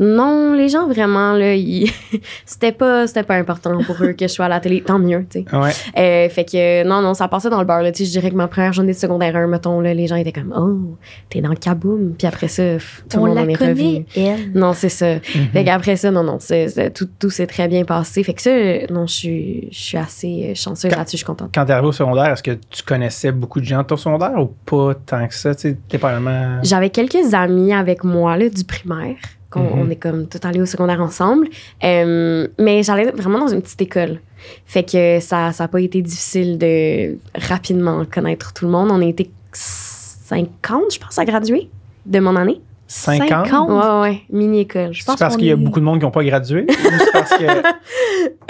Non, 0.00 0.52
les 0.54 0.68
gens 0.68 0.86
vraiment, 0.86 1.32
là, 1.32 1.54
ils- 1.54 1.90
c'était 2.46 2.72
pas, 2.72 3.06
c'était 3.06 3.22
pas 3.22 3.34
important 3.34 3.78
pour 3.84 3.96
eux 4.02 4.12
que 4.12 4.26
je 4.28 4.32
sois 4.32 4.44
à 4.46 4.48
la 4.48 4.60
télé. 4.60 4.82
Tant 4.82 4.98
mieux, 4.98 5.26
tu 5.30 5.40
sais. 5.42 5.56
Ouais. 5.56 5.70
Euh, 5.96 6.28
fait 6.28 6.44
que, 6.44 6.84
non, 6.84 7.00
non, 7.02 7.14
ça 7.14 7.28
passait 7.28 7.50
dans 7.50 7.58
le 7.60 7.66
beurre. 7.66 7.82
Tu 7.92 7.98
sais, 7.98 8.04
je 8.04 8.10
dirais 8.10 8.30
que 8.30 8.36
ma 8.36 8.46
première 8.48 8.72
journée 8.72 8.92
de 8.92 8.98
secondaire 8.98 9.34
1, 9.36 9.46
mettons, 9.48 9.80
là, 9.80 9.94
les 9.94 10.06
gens 10.06 10.16
étaient 10.16 10.32
comme, 10.32 10.54
oh, 10.56 10.96
t'es 11.28 11.40
dans 11.40 11.48
le 11.50 11.56
kaboom. 11.56 12.14
Puis 12.16 12.26
après 12.26 12.48
ça, 12.48 12.76
tout 13.10 13.18
on 13.18 13.26
le 13.26 13.26
monde 13.34 13.34
la 13.36 13.42
en 13.44 13.48
est 13.48 13.54
connaît, 13.54 13.70
revenu. 13.72 14.06
elle. 14.16 14.52
Non, 14.54 14.72
c'est 14.74 14.88
ça. 14.88 15.14
Mhm. 15.16 15.20
Fait 15.52 15.64
qu'après 15.64 15.96
ça, 15.96 16.10
non, 16.10 16.22
non, 16.22 16.36
c'est- 16.38 16.92
tout, 16.94 17.08
tout 17.18 17.30
s'est 17.30 17.46
très 17.46 17.68
bien 17.68 17.84
passé. 17.84 18.22
Fait 18.22 18.34
que 18.34 18.42
ça, 18.42 18.50
non, 18.92 19.06
je 19.06 19.12
suis, 19.14 19.68
je 19.74 19.80
suis 19.80 19.98
assez 19.98 20.50
euh, 20.50 20.54
chanceuse 20.54 20.92
là-dessus, 20.92 21.16
je 21.16 21.16
suis 21.18 21.26
contente. 21.26 21.50
Quand 21.52 21.66
tu 21.66 21.72
arrivé 21.72 21.88
au 21.88 21.92
secondaire, 21.92 22.26
est-ce 22.26 22.44
que 22.44 22.52
tu 22.70 22.84
connaissais 22.84 23.32
beaucoup 23.32 23.58
de 23.58 23.64
gens 23.64 23.78
de 23.78 23.86
ton 23.86 23.96
secondaire 23.96 24.38
ou 24.38 24.46
pas 24.64 24.94
tant 24.94 25.26
que 25.26 25.34
ça? 25.34 25.52
Tu 25.54 25.62
sais, 25.62 25.78
t'es 25.88 25.98
pas 25.98 26.12
vraiment. 26.12 26.60
J'avais 26.62 26.90
quelques 26.90 27.34
amis 27.34 27.72
avec 27.72 28.04
moi, 28.04 28.36
là, 28.36 28.48
du 28.48 28.62
primaire. 28.62 29.16
qu'on 29.50 29.62
Mhm. 29.62 29.78
On 29.80 29.90
est 29.90 29.96
comme 29.96 30.28
tout 30.28 30.38
allés 30.44 30.60
au 30.60 30.66
secondaire 30.66 31.00
ensemble. 31.00 31.48
Euh, 31.82 32.46
mais 32.58 32.84
j'allais 32.84 33.10
vraiment 33.10 33.40
dans 33.40 33.48
une 33.48 33.62
petite 33.62 33.82
école. 33.82 34.20
Fait 34.64 34.84
que 34.84 35.18
ça 35.20 35.50
n'a 35.58 35.68
pas 35.68 35.80
été 35.80 36.02
difficile 36.02 36.56
de 36.56 37.18
rapidement 37.34 38.04
connaître 38.04 38.52
tout 38.52 38.66
le 38.66 38.70
monde. 38.70 38.90
On 38.92 39.00
a 39.00 39.04
été 39.04 39.28
50, 39.52 40.82
je 40.94 40.98
pense, 41.00 41.18
à 41.18 41.24
graduer 41.24 41.68
de 42.06 42.20
mon 42.20 42.36
année. 42.36 42.60
50? 42.86 43.28
50? 43.46 43.70
Ouais, 43.70 44.00
ouais, 44.10 44.22
mini-école. 44.30 44.92
Je 44.92 45.00
C'est 45.00 45.06
pense 45.06 45.16
parce 45.18 45.36
qu'il 45.36 45.46
y 45.46 45.50
a 45.50 45.54
est- 45.54 45.56
beaucoup 45.56 45.80
de 45.80 45.84
monde 45.84 45.98
qui 45.98 46.04
n'ont 46.04 46.10
pas 46.10 46.22
gradué? 46.24 46.66
ou 46.68 46.72
c'est 46.98 47.12
parce 47.12 47.30
que. 47.30 47.44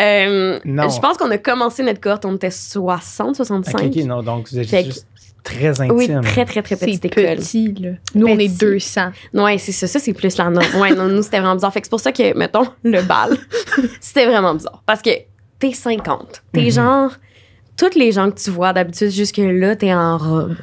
Euh, 0.00 0.58
Non. 0.64 0.88
Je 0.88 1.00
pense 1.00 1.16
qu'on 1.16 1.30
a 1.30 1.38
commencé 1.38 1.82
notre 1.82 2.00
cohorte, 2.00 2.24
on 2.24 2.34
était 2.36 2.50
60, 2.50 3.36
65. 3.36 3.80
Ok, 3.86 3.96
non, 4.04 4.22
donc 4.22 4.48
vous 4.50 4.58
êtes 4.58 4.68
Fait 4.68 4.84
juste 4.84 5.06
très 5.42 5.80
intime. 5.80 5.92
Oui, 5.94 6.08
très, 6.22 6.44
très, 6.44 6.62
très 6.62 6.76
petite 6.76 7.04
école. 7.04 7.36
petit, 7.36 7.72
là. 7.74 7.90
Nous, 8.14 8.26
on 8.26 8.38
est 8.38 8.48
Petit. 8.48 8.58
200. 8.58 9.10
Ouais, 9.34 9.58
c'est 9.58 9.72
ça. 9.72 9.86
Ça, 9.86 9.98
c'est 9.98 10.12
plus 10.14 10.36
la 10.36 10.50
norme. 10.50 10.80
Ouais, 10.80 10.94
non, 10.94 11.06
nous, 11.06 11.22
c'était 11.22 11.38
vraiment 11.38 11.54
bizarre. 11.54 11.72
Fait 11.72 11.80
que 11.80 11.86
c'est 11.86 11.90
pour 11.90 12.00
ça 12.00 12.12
que, 12.12 12.36
mettons, 12.36 12.66
le 12.82 13.02
bal, 13.02 13.36
c'était 14.00 14.26
vraiment 14.26 14.54
bizarre. 14.54 14.82
Parce 14.86 15.02
que 15.02 15.10
t'es 15.58 15.72
50. 15.72 16.42
T'es 16.52 16.62
Mhm. 16.62 16.70
genre. 16.70 17.10
Toutes 17.76 17.96
les 17.96 18.12
gens 18.12 18.30
que 18.30 18.38
tu 18.40 18.50
vois 18.50 18.72
d'habitude, 18.72 19.10
jusque-là, 19.10 19.74
t'es 19.74 19.92
en 19.92 20.16
robe. 20.16 20.54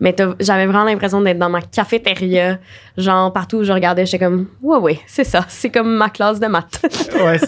Mais 0.00 0.14
j'avais 0.40 0.66
vraiment 0.66 0.84
l'impression 0.84 1.20
d'être 1.22 1.38
dans 1.38 1.48
ma 1.48 1.62
cafétéria. 1.62 2.58
Genre, 2.98 3.32
partout 3.32 3.58
où 3.58 3.64
je 3.64 3.72
regardais, 3.72 4.04
j'étais 4.04 4.24
comme, 4.24 4.46
ouais, 4.62 4.78
ouais, 4.78 4.98
c'est 5.06 5.24
ça. 5.24 5.44
C'est 5.48 5.70
comme 5.70 5.94
ma 5.96 6.10
classe 6.10 6.38
de 6.40 6.46
maths. 6.46 6.80
Ouais, 7.16 7.38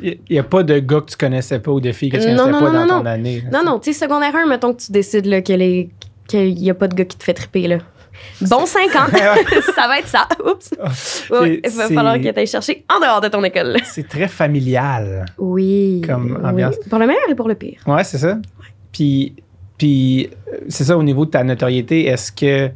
il 0.00 0.18
n'y 0.30 0.38
a 0.38 0.42
pas 0.42 0.62
de 0.64 0.78
gars 0.80 1.00
que 1.00 1.10
tu 1.10 1.16
connaissais 1.16 1.60
pas 1.60 1.70
ou 1.70 1.80
de 1.80 1.92
filles 1.92 2.10
que 2.10 2.16
tu 2.16 2.28
Non, 2.32 2.44
connaissais 2.44 2.50
non, 2.52 2.58
pas 2.60 2.66
non, 2.72 2.72
dans 2.86 2.94
non, 2.96 3.00
ton 3.02 3.06
année. 3.06 3.44
non, 3.52 3.62
non, 3.64 3.78
tu 3.78 3.92
sais, 3.92 3.98
secondaire 4.04 4.34
1, 4.34 4.46
mettons 4.46 4.74
que 4.74 4.82
tu 4.82 4.90
décides 4.90 5.26
là, 5.26 5.40
que 5.42 5.52
les- 5.52 5.90
qu'il 6.26 6.54
n'y 6.54 6.70
a 6.70 6.74
pas 6.74 6.88
de 6.88 6.94
gars 6.94 7.04
qui 7.04 7.16
te 7.16 7.22
fait 7.24 7.34
triper, 7.34 7.68
là. 7.68 7.78
Bon 8.42 8.66
5 8.66 8.94
ans, 8.96 9.06
ça 9.74 9.86
va 9.88 9.98
être 9.98 10.08
ça. 10.08 10.28
Oups. 10.44 10.70
Ouais, 11.30 11.60
il 11.64 11.70
va 11.70 11.88
falloir 11.88 12.16
que 12.20 12.28
tu 12.28 12.38
ailles 12.38 12.46
chercher 12.46 12.84
en 12.94 13.00
dehors 13.00 13.20
de 13.20 13.28
ton 13.28 13.42
école. 13.44 13.76
C'est 13.84 14.08
très 14.08 14.28
familial. 14.28 15.24
Oui. 15.38 16.02
Comme 16.06 16.36
oui. 16.40 16.46
ambiance. 16.48 16.76
Pour 16.90 16.98
le 16.98 17.06
meilleur 17.06 17.28
et 17.28 17.34
pour 17.34 17.48
le 17.48 17.54
pire. 17.54 17.80
Ouais, 17.86 18.04
c'est 18.04 18.18
ça. 18.18 18.38
Puis, 18.92 19.34
puis 19.82 20.30
euh, 20.46 20.58
c'est 20.68 20.84
ça 20.84 20.96
au 20.96 21.02
niveau 21.02 21.24
de 21.24 21.30
ta 21.32 21.42
notoriété. 21.42 22.06
Est-ce 22.06 22.30
que, 22.30 22.68
tu 22.68 22.72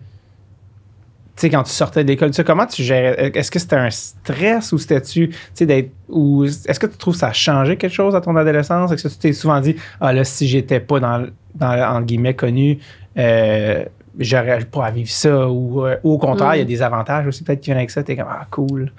sais, 1.37 1.51
quand 1.51 1.63
tu 1.63 1.71
sortais 1.71 2.03
de 2.03 2.09
l'école, 2.09 2.31
tu 2.31 2.35
sais, 2.35 2.43
comment 2.43 2.67
tu 2.67 2.83
gérais 2.83 3.31
Est-ce 3.33 3.49
que 3.49 3.61
c'était 3.61 3.77
un 3.77 3.91
stress 3.91 4.73
ou 4.73 4.79
c'était-tu, 4.79 5.29
tu 5.29 5.37
sais, 5.55 5.67
d'être. 5.67 5.93
Ou 6.09 6.47
est-ce 6.47 6.81
que 6.81 6.87
tu 6.87 6.97
trouves 6.97 7.15
que 7.15 7.21
ça 7.21 7.29
a 7.29 7.33
changé 7.33 7.77
quelque 7.77 7.93
chose 7.93 8.17
à 8.17 8.21
ton 8.21 8.35
adolescence? 8.35 8.91
Est-ce 8.91 9.05
que 9.05 9.09
tu 9.13 9.19
t'es 9.19 9.33
souvent 9.33 9.61
dit, 9.61 9.77
ah 10.01 10.13
là, 10.13 10.25
si 10.25 10.49
j'étais 10.49 10.81
pas 10.81 10.99
dans, 10.99 11.29
dans 11.55 11.97
entre 11.97 12.07
guillemets, 12.07 12.35
connu, 12.35 12.81
euh, 13.17 13.85
j'aurais 14.19 14.65
pas 14.65 14.87
à 14.87 14.91
vivre 14.91 15.09
ça? 15.09 15.49
Ou, 15.49 15.87
euh, 15.87 15.95
ou 16.03 16.15
au 16.15 16.19
contraire, 16.19 16.57
il 16.57 16.59
y 16.59 16.63
a 16.63 16.65
Mm. 16.65 16.69
des 16.69 16.83
avantages 16.83 17.27
aussi 17.29 17.45
peut-être 17.45 17.61
qui 17.61 17.67
viennent 17.67 17.79
avec 17.79 17.93
ça. 17.93 18.03
T'es 18.03 18.17
comme, 18.17 18.27
ah, 18.29 18.49
cool. 18.51 18.91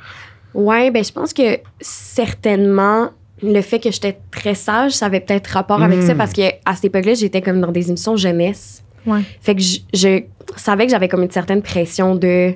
Ouais, 0.53 0.91
ben 0.91 1.03
je 1.03 1.11
pense 1.11 1.33
que 1.33 1.59
certainement 1.81 3.09
le 3.43 3.61
fait 3.61 3.79
que 3.79 3.91
j'étais 3.91 4.17
très 4.31 4.55
sage, 4.55 4.93
ça 4.93 5.05
avait 5.07 5.19
peut-être 5.19 5.47
rapport 5.47 5.81
avec 5.81 5.99
Mm. 5.99 6.07
ça 6.07 6.15
parce 6.15 6.33
que 6.33 6.41
à 6.65 6.75
cette 6.75 6.85
époque-là, 6.85 7.13
j'étais 7.13 7.41
comme 7.41 7.61
dans 7.61 7.71
des 7.71 7.89
émissions 7.89 8.15
jeunesse. 8.15 8.83
Ouais. 9.05 9.21
Fait 9.41 9.55
que 9.55 9.61
je, 9.61 9.79
je 9.93 10.23
savais 10.57 10.85
que 10.85 10.91
j'avais 10.91 11.07
comme 11.07 11.23
une 11.23 11.31
certaine 11.31 11.61
pression 11.61 12.15
de 12.15 12.53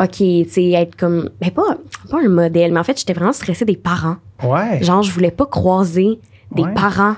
OK, 0.00 0.10
tu 0.16 0.46
sais 0.48 0.70
être 0.70 0.96
comme 0.96 1.30
ben 1.40 1.50
pas 1.50 1.76
pas 2.10 2.18
un 2.24 2.28
modèle, 2.28 2.72
mais 2.72 2.80
en 2.80 2.84
fait, 2.84 2.98
j'étais 2.98 3.12
vraiment 3.12 3.32
stressée 3.32 3.64
des 3.64 3.76
parents. 3.76 4.16
Ouais. 4.42 4.82
Genre 4.82 5.02
je 5.02 5.10
voulais 5.10 5.30
pas 5.30 5.46
croiser 5.46 6.18
des 6.52 6.62
Ouais. 6.62 6.72
parents 6.74 7.16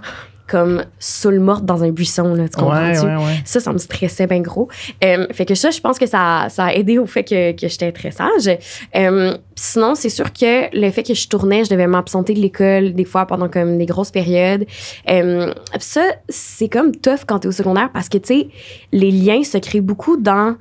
comme 0.51 0.85
sous 0.99 1.31
le 1.31 1.39
mort 1.39 1.61
dans 1.61 1.85
un 1.85 1.91
buisson 1.91 2.35
là, 2.35 2.49
tu 2.49 2.57
comprends-tu? 2.57 3.01
Ouais, 3.01 3.17
ouais, 3.17 3.25
ouais. 3.25 3.41
Ça, 3.45 3.61
ça 3.61 3.73
me 3.73 3.79
stressait 3.79 4.27
bien 4.27 4.41
gros. 4.41 4.69
Euh, 5.05 5.27
fait 5.33 5.47
que 5.47 5.55
ça, 5.55 5.71
je 5.71 5.81
pense 5.81 5.99
que 5.99 6.07
ça, 6.07 6.49
ça 6.51 6.67
a 6.67 6.73
aidé 6.73 6.99
au 6.99 7.07
fait 7.07 7.25
que, 7.25 7.53
que 7.53 7.69
j'étais 7.69 7.93
très 7.93 8.11
sage. 8.11 8.59
Euh, 8.97 9.37
sinon, 9.55 9.95
c'est 9.95 10.09
sûr 10.09 10.33
que 10.33 10.75
le 10.77 10.91
fait 10.91 11.03
que 11.03 11.15
je 11.15 11.29
tournais, 11.29 11.65
je 11.65 11.71
devais 11.71 11.87
m'absenter 11.87 12.35
de 12.35 12.41
l'école 12.41 12.95
des 12.95 13.05
fois 13.05 13.27
pendant 13.27 13.49
comme 13.49 13.79
des 13.79 13.87
grosses 13.87 14.11
périodes. 14.11 14.67
Euh, 15.09 15.53
ça, 15.79 16.03
c'est 16.29 16.69
comme 16.69 16.95
tough 16.97 17.21
quand 17.27 17.41
t'es 17.41 17.49
au 17.49 17.53
secondaire 17.53 17.91
parce 17.93 18.09
que, 18.09 18.19
tu 18.19 18.35
sais, 18.35 18.49
les 18.93 19.11
liens 19.11 19.45
se 19.45 19.59
créent 19.59 19.81
beaucoup 19.81 20.17
dans... 20.17 20.57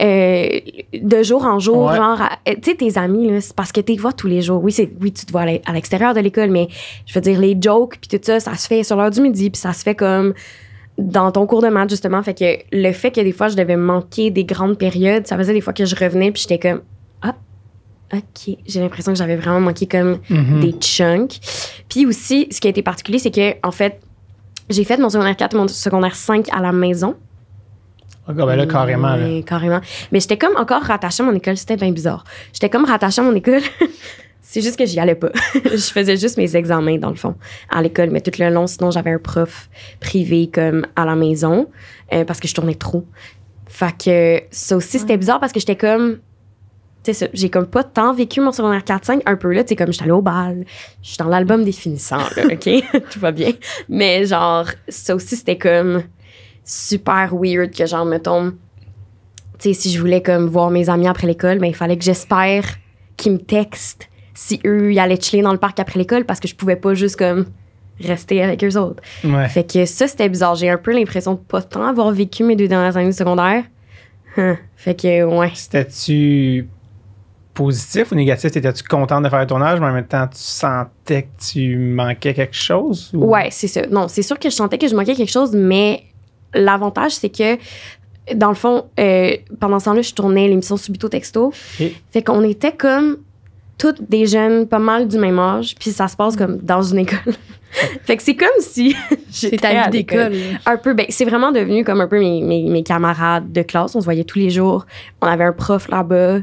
euh, 0.00 0.48
de 0.94 1.22
jour 1.22 1.44
en 1.44 1.58
jour, 1.58 1.86
Ouais. 1.86 1.96
genre, 1.96 2.20
euh, 2.48 2.54
tu 2.62 2.70
sais, 2.70 2.76
tes 2.76 2.96
amis, 2.98 3.28
là, 3.30 3.40
c'est 3.40 3.54
parce 3.56 3.72
que 3.72 3.80
tu 3.80 3.92
les 3.92 3.98
vois 3.98 4.12
tous 4.12 4.28
les 4.28 4.40
jours. 4.42 4.62
Oui, 4.62 4.70
c'est, 4.72 4.88
oui, 5.00 5.12
tu 5.12 5.26
te 5.26 5.32
vois 5.32 5.42
à 5.42 5.46
l'e- 5.46 5.60
à 5.66 5.72
l'extérieur 5.72 6.14
de 6.14 6.20
l'école, 6.20 6.50
mais 6.50 6.68
je 7.06 7.14
veux 7.14 7.20
dire, 7.20 7.40
les 7.40 7.56
jokes, 7.60 7.98
puis 8.00 8.18
tout 8.18 8.24
ça, 8.24 8.38
ça 8.40 8.54
se 8.56 8.66
fait 8.68 8.84
sur 8.84 8.96
l'heure 8.96 9.10
du 9.10 9.20
midi, 9.20 9.50
puis 9.50 9.60
ça 9.60 9.72
se 9.72 9.82
fait 9.82 9.94
comme 9.96 10.34
dans 10.98 11.32
ton 11.32 11.46
cours 11.46 11.62
de 11.62 11.68
maths, 11.68 11.90
justement. 11.90 12.22
Fait 12.22 12.34
que 12.34 12.44
le 12.72 12.92
fait 12.92 13.10
que 13.10 13.20
des 13.20 13.32
fois, 13.32 13.48
je 13.48 13.56
devais 13.56 13.76
manquer 13.76 14.30
des 14.30 14.44
grandes 14.44 14.78
périodes, 14.78 15.26
ça 15.26 15.36
faisait 15.36 15.52
des 15.54 15.60
fois 15.60 15.72
que 15.72 15.84
je 15.86 15.96
revenais, 15.96 16.30
puis 16.30 16.42
j'étais 16.46 16.58
comme, 16.68 16.82
ah, 17.22 17.34
OK. 18.14 18.56
J'ai 18.66 18.80
l'impression 18.80 19.12
que 19.12 19.18
j'avais 19.18 19.36
vraiment 19.36 19.60
manqué 19.60 19.86
comme 19.86 20.18
Mhm. 20.30 20.60
des 20.60 20.72
chunks. 20.80 21.38
Puis 21.88 22.06
aussi, 22.06 22.46
ce 22.50 22.60
qui 22.60 22.66
a 22.68 22.70
été 22.70 22.82
particulier, 22.82 23.18
c'est 23.18 23.30
que, 23.30 23.54
en 23.66 23.70
fait, 23.72 24.00
j'ai 24.68 24.84
fait 24.84 24.98
mon 24.98 25.08
secondaire 25.08 25.36
4 25.36 25.54
et 25.54 25.58
mon 25.58 25.66
secondaire 25.68 26.14
5 26.14 26.46
à 26.52 26.60
la 26.60 26.70
maison. 26.72 27.16
Ah, 28.38 28.46
ben 28.46 28.56
là, 28.56 28.66
carrément. 28.66 29.16
là. 29.16 29.42
Carrément. 29.42 29.80
Mais 30.12 30.20
j'étais 30.20 30.38
comme 30.38 30.56
encore 30.56 30.82
rattachée 30.82 31.22
à 31.22 31.26
mon 31.26 31.34
école. 31.34 31.56
C'était 31.56 31.76
bien 31.76 31.92
bizarre. 31.92 32.24
J'étais 32.52 32.68
comme 32.70 32.84
rattachée 32.84 33.20
à 33.20 33.24
mon 33.24 33.34
école 33.34 33.62
C'est 34.42 34.62
juste 34.62 34.76
que 34.76 34.84
j'y 34.84 34.98
allais 34.98 35.14
pas. 35.14 35.30
je 35.54 35.76
faisais 35.76 36.16
juste 36.16 36.36
mes 36.36 36.56
examens, 36.56 36.96
dans 36.98 37.10
le 37.10 37.14
fond, 37.14 37.36
à 37.70 37.80
l'école. 37.82 38.10
Mais 38.10 38.20
tout 38.20 38.32
le 38.36 38.50
long, 38.50 38.66
sinon, 38.66 38.90
j'avais 38.90 39.12
un 39.12 39.18
prof 39.18 39.68
privé 40.00 40.50
comme 40.52 40.86
à 40.96 41.04
la 41.04 41.14
maison 41.14 41.68
euh, 42.12 42.24
parce 42.24 42.40
que 42.40 42.48
je 42.48 42.54
tournais 42.54 42.74
trop. 42.74 43.06
Fait 43.68 43.96
que 43.96 44.42
ça 44.50 44.76
aussi, 44.76 44.98
c'était 44.98 45.16
bizarre 45.16 45.38
parce 45.38 45.52
que 45.52 45.60
j'étais 45.60 45.76
comme. 45.76 46.18
Tu 47.04 47.12
sais, 47.12 47.26
ça, 47.26 47.26
j'ai 47.32 47.48
comme 47.48 47.66
pas 47.66 47.84
tant 47.84 48.12
vécu 48.12 48.40
mon 48.40 48.50
secondaire 48.52 48.82
4-5, 48.82 49.22
un 49.24 49.36
peu 49.36 49.52
là, 49.52 49.62
tu 49.62 49.68
sais, 49.68 49.76
comme 49.76 49.92
j'étais 49.92 50.02
allée 50.02 50.12
au 50.12 50.20
bal, 50.20 50.64
je 51.00 51.08
suis 51.08 51.16
dans 51.16 51.28
l'album 51.28 51.64
des 51.64 51.72
finissants, 51.72 52.18
là, 52.36 52.44
OK? 52.52 52.68
Tout 53.10 53.20
va 53.20 53.30
bien. 53.30 53.52
Mais 53.88 54.26
genre, 54.26 54.66
ça 54.88 55.14
aussi, 55.14 55.36
c'était 55.36 55.56
comme 55.56 56.02
super 56.70 57.30
weird 57.34 57.72
que 57.74 57.84
genre, 57.84 58.04
mettons, 58.04 58.52
tu 59.58 59.68
sais, 59.68 59.74
si 59.74 59.90
je 59.92 59.98
voulais 59.98 60.22
comme 60.22 60.46
voir 60.46 60.70
mes 60.70 60.88
amis 60.88 61.08
après 61.08 61.26
l'école, 61.26 61.58
ben, 61.58 61.66
il 61.66 61.74
fallait 61.74 61.96
que 61.98 62.04
j'espère 62.04 62.64
qu'ils 63.16 63.32
me 63.32 63.38
textent 63.38 64.08
si 64.34 64.60
eux, 64.64 64.92
ils 64.92 64.98
allaient 64.98 65.20
chiller 65.20 65.42
dans 65.42 65.52
le 65.52 65.58
parc 65.58 65.80
après 65.80 65.98
l'école 65.98 66.24
parce 66.24 66.38
que 66.40 66.46
je 66.48 66.54
pouvais 66.54 66.76
pas 66.76 66.94
juste 66.94 67.16
comme 67.16 67.46
rester 68.00 68.42
avec 68.42 68.62
eux 68.64 68.76
autres. 68.78 69.02
Ouais. 69.24 69.48
Fait 69.48 69.64
que 69.70 69.84
ça, 69.84 70.06
c'était 70.06 70.28
bizarre. 70.28 70.54
J'ai 70.54 70.70
un 70.70 70.78
peu 70.78 70.94
l'impression 70.94 71.34
de 71.34 71.38
pas 71.40 71.60
tant 71.60 71.84
avoir 71.86 72.10
vécu 72.12 72.44
mes 72.44 72.56
deux 72.56 72.68
dernières 72.68 72.96
années 72.96 73.08
de 73.08 73.14
secondaire. 73.14 73.64
Hein. 74.38 74.56
Fait 74.76 74.94
que, 74.94 75.24
ouais. 75.24 75.50
C'était-tu 75.54 76.68
positif 77.52 78.12
ou 78.12 78.14
négatif? 78.14 78.56
Étais-tu 78.56 78.84
contente 78.84 79.24
de 79.24 79.28
faire 79.28 79.40
le 79.40 79.46
tournage, 79.46 79.80
mais 79.80 79.86
en 79.86 79.92
même 79.92 80.06
temps, 80.06 80.26
tu 80.28 80.38
sentais 80.38 81.24
que 81.24 81.44
tu 81.52 81.76
manquais 81.76 82.32
quelque 82.32 82.56
chose? 82.56 83.10
ou- 83.12 83.24
Ouais, 83.26 83.48
c'est 83.50 83.66
ça. 83.68 83.82
Non, 83.90 84.08
c'est 84.08 84.22
sûr 84.22 84.38
que 84.38 84.48
je 84.48 84.54
sentais 84.54 84.78
que 84.78 84.88
je 84.88 84.94
manquais 84.94 85.14
quelque 85.14 85.32
chose, 85.32 85.52
mais 85.54 86.04
l'avantage, 86.54 87.12
c'est 87.12 87.30
que, 87.30 87.56
dans 88.34 88.48
le 88.48 88.54
fond, 88.54 88.86
euh, 88.98 89.36
pendant 89.58 89.78
ce 89.78 89.86
temps-là, 89.86 90.02
je 90.02 90.14
tournais 90.14 90.48
l'émission 90.48 90.76
Subito 90.76 91.08
Texto. 91.08 91.52
Fait 92.10 92.22
qu'on 92.22 92.42
était 92.42 92.72
comme 92.72 93.18
toutes 93.78 94.08
des 94.10 94.26
jeunes, 94.26 94.66
pas 94.66 94.78
mal 94.78 95.08
du 95.08 95.16
même 95.16 95.38
âge, 95.38 95.74
puis 95.78 95.90
ça 95.90 96.06
se 96.06 96.14
passe 96.14 96.36
comme 96.36 96.58
dans 96.58 96.82
une 96.82 96.98
école. 96.98 97.34
fait 98.04 98.16
que 98.16 98.22
c'est 98.22 98.36
comme 98.36 98.48
si 98.60 98.94
C'est 99.30 99.50
j'étais 99.50 99.56
ta 99.56 99.84
à 99.84 99.90
vie 99.90 99.98
l'école. 99.98 100.32
d'école. 100.32 100.58
Un 100.66 100.76
peu, 100.76 100.92
ben, 100.92 101.06
c'est 101.08 101.24
vraiment 101.24 101.50
devenu 101.50 101.82
comme 101.82 102.00
un 102.02 102.06
peu 102.08 102.18
mes, 102.18 102.42
mes, 102.42 102.64
mes 102.68 102.82
camarades 102.82 103.50
de 103.50 103.62
classe. 103.62 103.94
On 103.96 104.00
se 104.00 104.04
voyait 104.04 104.24
tous 104.24 104.38
les 104.38 104.50
jours. 104.50 104.84
On 105.22 105.26
avait 105.26 105.44
un 105.44 105.52
prof 105.52 105.88
là-bas. 105.88 106.40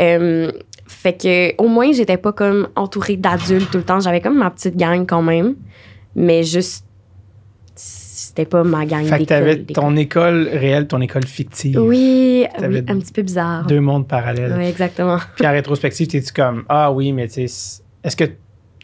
Euh, 0.00 0.50
fait 0.86 1.12
que, 1.20 1.62
au 1.62 1.68
moins, 1.68 1.92
j'étais 1.92 2.16
pas 2.16 2.32
comme 2.32 2.68
entourée 2.74 3.18
d'adultes 3.18 3.70
tout 3.70 3.78
le 3.78 3.84
temps. 3.84 4.00
J'avais 4.00 4.22
comme 4.22 4.38
ma 4.38 4.50
petite 4.50 4.76
gang 4.76 5.04
quand 5.06 5.22
même. 5.22 5.56
Mais 6.16 6.42
juste, 6.42 6.86
c'était 8.38 8.48
pas 8.48 8.62
ma 8.62 8.86
gang 8.86 9.04
Fait 9.04 9.18
que 9.18 9.24
t'avais 9.24 9.56
ton 9.64 9.96
école 9.96 10.48
réelle, 10.52 10.86
ton 10.86 11.00
école 11.00 11.26
fictive. 11.26 11.78
Oui, 11.80 12.46
oui, 12.60 12.78
un 12.86 12.98
petit 13.00 13.12
peu 13.12 13.22
bizarre. 13.22 13.66
Deux 13.66 13.80
mondes 13.80 14.06
parallèles. 14.06 14.54
Oui, 14.56 14.66
exactement. 14.66 15.18
Puis 15.36 15.44
en 15.46 15.50
rétrospective, 15.50 16.06
t'es-tu 16.06 16.32
comme 16.32 16.64
Ah 16.68 16.92
oui, 16.92 17.12
mais 17.12 17.26
tu 17.26 17.48
sais, 17.48 17.82
est-ce 18.04 18.16
que 18.16 18.24
tu 18.24 18.32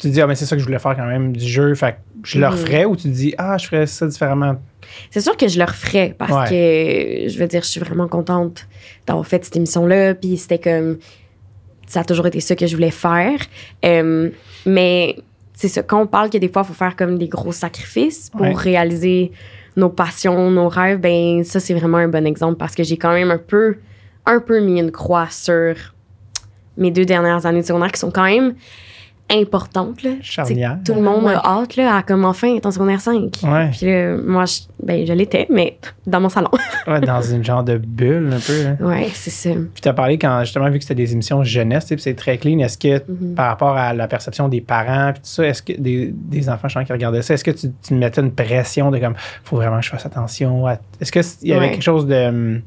te 0.01 0.09
dis 0.09 0.21
Ah, 0.21 0.27
mais 0.27 0.35
c'est 0.35 0.45
ça 0.47 0.57
que 0.57 0.61
je 0.61 0.67
voulais 0.67 0.81
faire 0.81 0.97
quand 0.97 1.07
même 1.07 1.37
du 1.37 1.47
jeu, 1.47 1.73
fait 1.77 1.93
que 1.93 1.97
je 2.25 2.41
le 2.41 2.47
Mhm. 2.47 2.53
referais 2.53 2.85
ou 2.85 2.97
tu 2.97 3.05
te 3.05 3.09
dis 3.09 3.33
Ah, 3.39 3.57
je 3.59 3.67
ferais 3.67 3.87
ça 3.87 4.07
différemment? 4.09 4.57
C'est 5.11 5.21
sûr 5.21 5.37
que 5.37 5.47
je 5.47 5.59
le 5.59 5.65
referais 5.65 6.15
parce 6.19 6.51
que, 6.51 6.55
je 7.29 7.39
veux 7.39 7.47
dire, 7.47 7.63
je 7.63 7.69
suis 7.69 7.81
vraiment 7.81 8.09
contente 8.09 8.67
d'avoir 9.07 9.25
fait 9.27 9.45
cette 9.45 9.55
émission-là. 9.57 10.15
Puis 10.15 10.37
c'était 10.37 10.59
comme. 10.59 10.99
Ça 11.87 12.01
a 12.01 12.05
toujours 12.05 12.27
été 12.27 12.41
ça 12.41 12.57
que 12.57 12.67
je 12.67 12.75
voulais 12.75 12.91
faire. 12.91 13.39
Euh, 13.85 14.31
mais 14.67 15.17
c'est 15.55 15.69
ça. 15.69 15.83
Quand 15.83 16.01
on 16.03 16.07
parle 16.07 16.31
que 16.31 16.39
des 16.39 16.49
fois, 16.49 16.63
il 16.65 16.69
faut 16.69 16.75
faire 16.75 16.97
comme 16.97 17.17
des 17.17 17.29
gros 17.29 17.53
sacrifices 17.53 18.29
pour 18.31 18.43
Ouais. 18.43 18.53
réaliser 18.55 19.33
nos 19.77 19.89
passions, 19.89 20.51
nos 20.51 20.69
rêves, 20.69 20.99
ben 21.01 21.43
ça, 21.45 21.59
c'est 21.61 21.75
vraiment 21.75 21.99
un 21.99 22.09
bon 22.09 22.27
exemple 22.27 22.57
parce 22.57 22.75
que 22.75 22.83
j'ai 22.83 22.97
quand 22.97 23.13
même 23.13 23.31
un 23.31 23.39
peu, 23.39 23.77
un 24.27 24.41
peu 24.41 24.61
mis 24.61 24.79
une 24.81 24.91
croix 24.93 25.29
sur 25.31 25.75
mes 26.77 26.91
deux 26.91 27.05
dernières 27.05 27.47
années 27.47 27.61
de 27.63 27.67
secondaire 27.67 27.93
qui 27.93 28.01
sont 28.01 28.11
quand 28.11 28.25
même 28.25 28.55
importantes. 29.31 30.03
Là. 30.03 30.11
Charnière. 30.21 30.79
Tout 30.85 30.95
le 30.95 31.01
monde 31.01 31.25
Ouais. 31.25 31.35
a 31.35 31.43
hâte 31.45 31.77
là, 31.77 31.97
à 31.97 32.03
comme 32.03 32.25
enfin 32.27 32.55
être 32.57 32.67
en 32.67 32.71
secondaire 32.71 33.01
5. 33.01 33.39
Ouais. 33.45 33.71
Puis 33.71 33.87
là, 33.87 34.17
moi, 34.19 34.45
je, 34.45 34.61
ben, 34.83 35.07
je 35.07 35.13
l'étais, 35.15 35.47
mais 35.51 35.79
dans 36.07 36.21
mon 36.21 36.29
salon. 36.29 36.51
Ouais, 36.87 37.01
dans 37.01 37.23
une 37.23 37.43
genre 37.43 37.65
de 37.65 37.79
bulle 37.79 38.31
un 38.35 38.39
peu. 38.39 38.67
hein. 38.67 38.77
ouais, 38.87 39.09
c'est 39.15 39.31
ça. 39.31 39.51
Puis 39.51 39.81
tu 39.81 39.89
as 39.89 39.95
parlé 39.95 40.19
quand 40.19 40.41
justement, 40.45 40.69
vu 40.69 40.77
que 40.79 40.85
c'était 40.85 40.95
des 40.95 41.13
émissions 41.15 41.43
jeunesse, 41.43 41.85
tu 41.85 41.89
sais, 41.89 41.95
puis 41.97 42.03
c'est 42.03 42.15
très 42.15 42.37
clean, 42.37 42.59
est-ce 42.59 42.77
que 42.77 43.03
Mhm. 43.11 43.35
par 43.35 43.47
rapport 43.49 43.75
à 43.77 43.95
la 43.95 44.07
perception 44.07 44.49
des 44.49 44.61
parents, 44.61 45.13
puis 45.13 45.23
tout 45.23 45.29
ça, 45.29 45.47
est-ce 45.47 45.63
que 45.63 45.73
des, 45.81 46.13
des 46.15 46.49
enfants 46.51 46.69
je 46.69 46.75
sens, 46.75 46.85
qui 46.85 46.93
regardaient 46.93 47.23
ça, 47.23 47.33
est-ce 47.35 47.45
que 47.45 47.51
tu, 47.53 47.69
tu 47.83 47.95
mettais 47.95 48.21
une 48.21 48.33
pression 48.33 48.91
de 48.91 48.99
comme, 48.99 49.15
faut 49.45 49.57
vraiment 49.57 49.79
que 49.79 49.85
je 49.87 49.91
fasse 49.91 50.05
attention 50.05 50.67
à. 50.67 50.77
Est-ce 51.01 51.11
qu'il 51.11 51.49
y 51.49 51.53
avait 51.55 51.67
Ouais. 51.67 51.71
quelque 51.73 51.83
chose 51.83 52.07
de. 52.07 52.15
euh, 52.15 52.59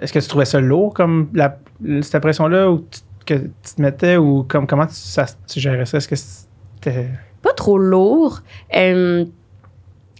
est-ce 0.00 0.12
que 0.12 0.20
tu 0.20 0.28
trouvais 0.28 0.44
ça 0.44 0.60
lourd 0.60 0.94
comme 0.94 1.28
la, 1.34 1.58
cette 2.02 2.22
pression-là 2.22 2.70
ou 2.70 2.78
tu- 2.90 3.00
que 3.26 3.34
tu 3.34 3.74
te 3.76 3.82
mettais 3.82 4.16
ou 4.16 4.42
comme 4.44 4.66
comment 4.66 4.86
tu, 4.86 4.94
ça, 4.94 5.26
tu 5.48 5.60
gérais 5.60 5.86
ça? 5.86 5.98
Est-ce 5.98 6.08
que 6.08 6.16
c'était. 6.16 7.08
Pas 7.42 7.52
trop 7.52 7.78
lourd. 7.78 8.40
euh, 8.76 9.24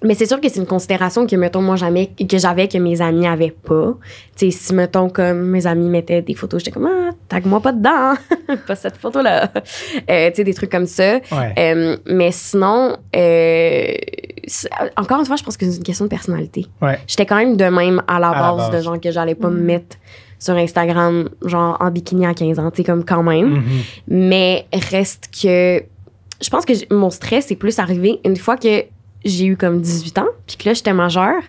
mais 0.02 0.14
c'est 0.14 0.26
sûr 0.26 0.38
que 0.38 0.50
c'est 0.50 0.60
une 0.60 0.66
considération 0.66 1.26
que, 1.26 1.34
mettons, 1.34 1.62
moi, 1.62 1.76
jamais, 1.76 2.08
que 2.08 2.36
j'avais 2.36 2.68
que 2.68 2.76
mes 2.76 3.00
amis 3.00 3.26
avaient 3.26 3.52
pas. 3.64 3.94
Tu 4.36 4.50
sais, 4.50 4.58
si, 4.58 4.74
mettons, 4.74 5.08
comme 5.08 5.44
mes 5.48 5.66
amis 5.66 5.88
mettaient 5.88 6.20
des 6.20 6.34
photos, 6.34 6.60
j'étais 6.62 6.72
comme, 6.72 6.84
ah, 6.92 7.12
tag-moi 7.26 7.58
pas 7.60 7.72
dedans, 7.72 8.12
pas 8.66 8.74
cette 8.74 8.98
photo-là. 8.98 9.50
Euh, 10.10 10.28
tu 10.28 10.34
sais, 10.36 10.44
des 10.44 10.52
trucs 10.52 10.70
comme 10.70 10.84
ça. 10.84 11.20
Ouais. 11.32 11.54
Euh, 11.58 11.96
mais 12.04 12.32
sinon, 12.32 12.98
euh, 13.16 13.94
encore 14.98 15.20
une 15.20 15.26
fois, 15.26 15.36
je 15.36 15.42
pense 15.44 15.56
que 15.56 15.64
c'est 15.64 15.76
une 15.78 15.82
question 15.82 16.04
de 16.04 16.10
personnalité. 16.10 16.66
Ouais. 16.82 16.98
J'étais 17.06 17.24
quand 17.24 17.36
même 17.36 17.56
de 17.56 17.64
même 17.64 18.02
à 18.06 18.18
la, 18.20 18.28
À 18.30 18.34
la 18.34 18.40
base, 18.56 18.70
base. 18.70 18.70
de 18.78 18.84
genre 18.84 19.00
que 19.00 19.10
j'allais 19.10 19.34
pas 19.34 19.48
me 19.48 19.58
Mhm. 19.58 19.64
mettre 19.64 19.96
sur 20.44 20.54
Instagram, 20.56 21.30
genre 21.46 21.78
en 21.80 21.90
bikini 21.90 22.26
à 22.26 22.34
15 22.34 22.58
ans, 22.58 22.70
tu 22.70 22.78
sais, 22.78 22.84
comme 22.84 23.02
quand 23.02 23.22
même. 23.22 23.54
Mhm. 23.54 23.62
Mais 24.08 24.66
reste 24.72 25.30
que. 25.32 25.82
Je 26.42 26.50
pense 26.50 26.66
que 26.66 26.72
mon 26.94 27.08
stress 27.08 27.50
est 27.50 27.56
plus 27.56 27.78
arrivé 27.78 28.20
une 28.24 28.36
fois 28.36 28.58
que 28.58 28.84
j'ai 29.24 29.46
eu 29.46 29.56
comme 29.56 29.80
18 29.80 30.18
ans, 30.18 30.26
puis 30.46 30.56
que 30.56 30.68
là, 30.68 30.74
j'étais 30.74 30.92
majeure. 30.92 31.42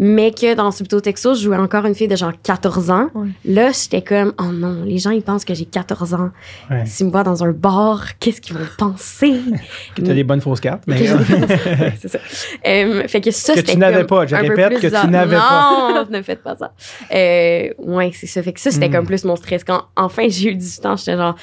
Mais 0.00 0.32
que 0.32 0.54
dans 0.54 0.70
Subito 0.72 1.00
Texas, 1.00 1.38
je 1.38 1.44
jouais 1.44 1.56
encore 1.56 1.86
une 1.86 1.94
fille 1.94 2.08
de 2.08 2.16
genre 2.16 2.32
14 2.42 2.90
ans. 2.90 3.10
Ouais. 3.14 3.28
Là, 3.44 3.70
j'étais 3.70 4.02
comme, 4.02 4.32
oh 4.40 4.52
non, 4.52 4.82
les 4.84 4.98
gens, 4.98 5.10
ils 5.10 5.22
pensent 5.22 5.44
que 5.44 5.54
j'ai 5.54 5.66
14 5.66 6.14
ans. 6.14 6.30
Ouais. 6.68 6.84
S'ils 6.84 7.06
me 7.06 7.12
voient 7.12 7.22
dans 7.22 7.44
un 7.44 7.52
bar, 7.52 8.18
qu'est-ce 8.18 8.40
qu'ils 8.40 8.56
vont 8.56 8.66
penser? 8.76 9.34
Que 9.94 10.02
tu 10.02 10.10
as 10.10 10.14
des 10.14 10.24
bonnes 10.24 10.40
fausses 10.40 10.60
cartes. 10.60 10.82
Mais, 10.88 11.08
Ouais, 11.12 11.94
c'est 12.00 12.08
ça. 12.08 12.18
Euh, 12.66 13.06
fait 13.06 13.20
que 13.20 13.30
ça, 13.30 13.52
Que 13.52 13.60
c'était 13.60 13.72
tu 13.74 13.78
n'avais 13.78 13.98
comme 13.98 14.06
pas, 14.06 14.26
je 14.26 14.34
répète 14.34 14.66
plus 14.68 14.80
que 14.80 14.86
tu 15.00 15.10
n'avais 15.10 15.36
pas. 15.36 15.92
Non, 15.94 16.06
ne 16.10 16.22
faites 16.22 16.42
pas 16.42 16.56
ça. 16.56 16.72
Euh, 17.14 17.68
ouais, 17.78 18.10
c'est 18.14 18.26
ça. 18.26 18.42
Fait 18.42 18.52
que 18.52 18.60
ça, 18.60 18.70
c'était 18.72 18.88
Mm. 18.88 18.92
comme 18.92 19.06
plus 19.06 19.24
mon 19.24 19.36
stress. 19.36 19.62
Quand 19.64 19.84
enfin 19.96 20.24
j'ai 20.28 20.50
eu 20.50 20.54
18 20.56 20.86
ans, 20.86 20.96
j'étais 20.96 21.16
genre, 21.16 21.36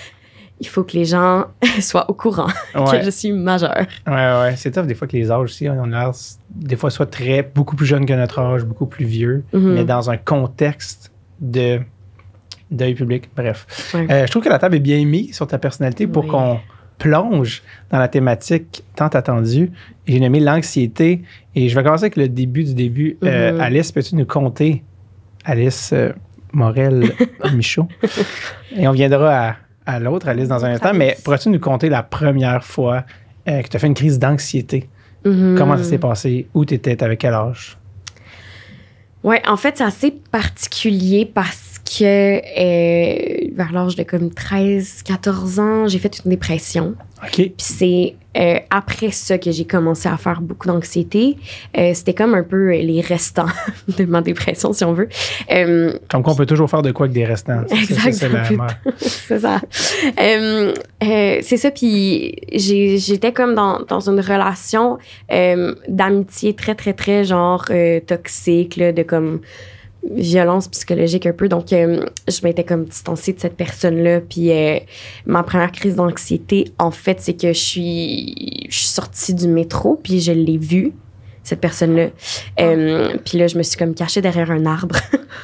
il 0.61 0.67
faut 0.67 0.83
que 0.83 0.93
les 0.93 1.05
gens 1.05 1.45
soient 1.81 2.09
au 2.09 2.13
courant 2.13 2.47
Ouais. 2.75 2.99
que 2.99 3.03
je 3.05 3.09
suis 3.09 3.31
majeure. 3.33 3.75
Ouais, 4.07 4.13
ouais. 4.13 4.53
C'est 4.55 4.71
tough 4.71 4.85
des 4.85 4.95
fois 4.95 5.07
que 5.07 5.17
les 5.17 5.29
âges 5.31 5.41
aussi, 5.43 5.67
on 5.67 5.83
a 5.83 5.87
l'air 5.87 6.11
des 6.55 6.75
fois 6.77 6.89
soit 6.89 7.07
très, 7.07 7.41
beaucoup 7.43 7.75
plus 7.75 7.85
jeune 7.87 8.05
que 8.05 8.13
notre 8.13 8.39
âge, 8.39 8.63
beaucoup 8.63 8.85
plus 8.85 9.05
vieux, 9.05 9.43
Mhm. 9.53 9.73
mais 9.73 9.83
dans 9.83 10.09
un 10.09 10.17
contexte 10.17 11.11
de 11.39 11.79
d'œil 12.69 12.93
public. 12.93 13.29
Bref. 13.35 13.65
Ouais. 13.93 14.07
Euh, 14.09 14.25
je 14.25 14.31
trouve 14.31 14.43
que 14.43 14.49
la 14.49 14.57
table 14.59 14.77
est 14.77 14.79
bien 14.79 15.03
mise 15.03 15.35
sur 15.35 15.45
ta 15.45 15.57
personnalité 15.57 16.07
pour 16.07 16.23
Oui. 16.23 16.29
qu'on 16.29 16.59
plonge 16.97 17.63
dans 17.89 17.99
la 17.99 18.07
thématique 18.07 18.83
tant 18.95 19.07
attendue. 19.07 19.71
J'ai 20.07 20.19
nommé 20.21 20.39
l'anxiété. 20.39 21.23
Et 21.55 21.67
je 21.67 21.75
vais 21.75 21.83
commencer 21.83 22.03
avec 22.05 22.15
le 22.15 22.29
début 22.29 22.63
du 22.63 22.73
début. 22.73 23.17
Euh, 23.25 23.53
Mhm. 23.53 23.59
Alice, 23.59 23.91
peux-tu 23.91 24.15
nous 24.15 24.25
conter, 24.25 24.83
Alice 25.43 25.91
euh, 25.91 26.13
Morel 26.53 27.11
Michaud? 27.53 27.87
Et 28.77 28.87
on 28.87 28.91
viendra 28.93 29.47
à, 29.49 29.55
à 29.85 29.99
l'autre 29.99 30.27
Alice 30.27 30.47
dans 30.47 30.63
un 30.65 30.71
instant. 30.71 30.93
Mais 30.93 31.17
pourrais-tu 31.23 31.49
nous 31.49 31.59
conter 31.59 31.89
la 31.89 32.03
première 32.03 32.63
fois 32.63 33.03
euh, 33.47 33.61
que 33.61 33.67
tu 33.67 33.77
as 33.77 33.79
fait 33.79 33.87
une 33.87 33.93
crise 33.93 34.19
d'anxiété? 34.19 34.89
Mhm. 35.25 35.55
Comment 35.57 35.77
ça 35.77 35.83
s'est 35.83 35.97
passé? 35.97 36.47
Où 36.53 36.65
tu 36.65 36.73
étais? 36.73 37.01
Avec 37.03 37.19
quel 37.19 37.33
âge? 37.33 37.77
Ouais, 39.23 39.41
en 39.47 39.57
fait, 39.57 39.77
c'est 39.77 39.83
assez 39.83 40.11
particulier 40.11 41.29
parce 41.31 41.70
que 41.97 42.03
euh, 42.37 43.49
vers 43.53 43.71
l'âge 43.73 43.95
de 43.95 44.03
comme 44.03 44.33
13, 44.33 45.03
14 45.03 45.59
ans, 45.59 45.87
j'ai 45.87 45.99
fait 45.99 46.21
une 46.23 46.31
dépression. 46.31 46.95
OK. 47.23 47.35
Puis 47.35 47.53
c'est 47.57 48.15
euh, 48.37 48.59
après 48.69 49.11
ça 49.11 49.37
que 49.37 49.51
j'ai 49.51 49.65
commencé 49.65 50.07
à 50.07 50.15
faire 50.15 50.41
beaucoup 50.41 50.67
d'anxiété. 50.67 51.37
Euh, 51.77 51.91
C'était 51.93 52.13
comme 52.13 52.33
un 52.33 52.43
peu 52.43 52.71
les 52.71 53.01
restants 53.01 53.49
de 53.97 54.05
ma 54.05 54.21
dépression, 54.21 54.71
si 54.71 54.85
on 54.85 54.93
veut. 54.93 55.09
Comme 56.09 56.23
qu'on 56.23 56.35
peut 56.35 56.45
toujours 56.45 56.69
faire 56.69 56.81
de 56.81 56.91
quoi 56.91 57.07
avec 57.07 57.13
des 57.13 57.25
restants. 57.25 57.63
C'est 57.69 57.93
ça, 57.93 58.07
Exact, 58.07 58.77
c'est 58.97 59.39
ça 59.39 59.61
c'est 61.41 61.57
ça. 61.57 61.71
Puis 61.71 62.35
j'étais 62.53 63.33
comme 63.33 63.53
dans, 63.53 63.81
dans 63.81 64.09
une 64.09 64.19
relation 64.19 64.97
d'amitié 65.87 66.53
très, 66.53 66.75
très, 66.75 66.93
très 66.93 67.23
genre 67.25 67.65
toxique, 68.07 68.77
là, 68.77 68.91
de 68.93 69.03
comme 69.03 69.41
violence 70.09 70.67
psychologique 70.67 71.25
un 71.25 71.33
peu. 71.33 71.47
Donc, 71.47 71.73
euh, 71.73 72.05
je 72.27 72.39
m'étais 72.43 72.63
comme 72.63 72.85
distancée 72.85 73.33
de 73.33 73.39
cette 73.39 73.55
personne-là. 73.55 74.21
Puis 74.21 74.51
euh, 74.51 74.79
ma 75.25 75.43
première 75.43 75.71
crise 75.71 75.95
d'anxiété, 75.95 76.71
en 76.79 76.91
fait, 76.91 77.19
c'est 77.19 77.33
que 77.39 77.53
je 77.53 77.59
suis, 77.59 78.67
je 78.69 78.77
suis 78.77 78.87
sortie 78.87 79.33
du 79.33 79.47
métro, 79.47 79.99
puis 80.01 80.19
je 80.19 80.31
l'ai 80.31 80.57
vue. 80.57 80.93
cette 81.43 81.59
personne-là. 81.59 82.09
Euh, 82.59 83.17
puis 83.25 83.37
là, 83.37 83.47
je 83.47 83.57
me 83.57 83.63
suis 83.63 83.77
comme 83.77 83.95
cachée 83.95 84.21
derrière 84.21 84.51
un 84.51 84.65
arbre. 84.65 84.95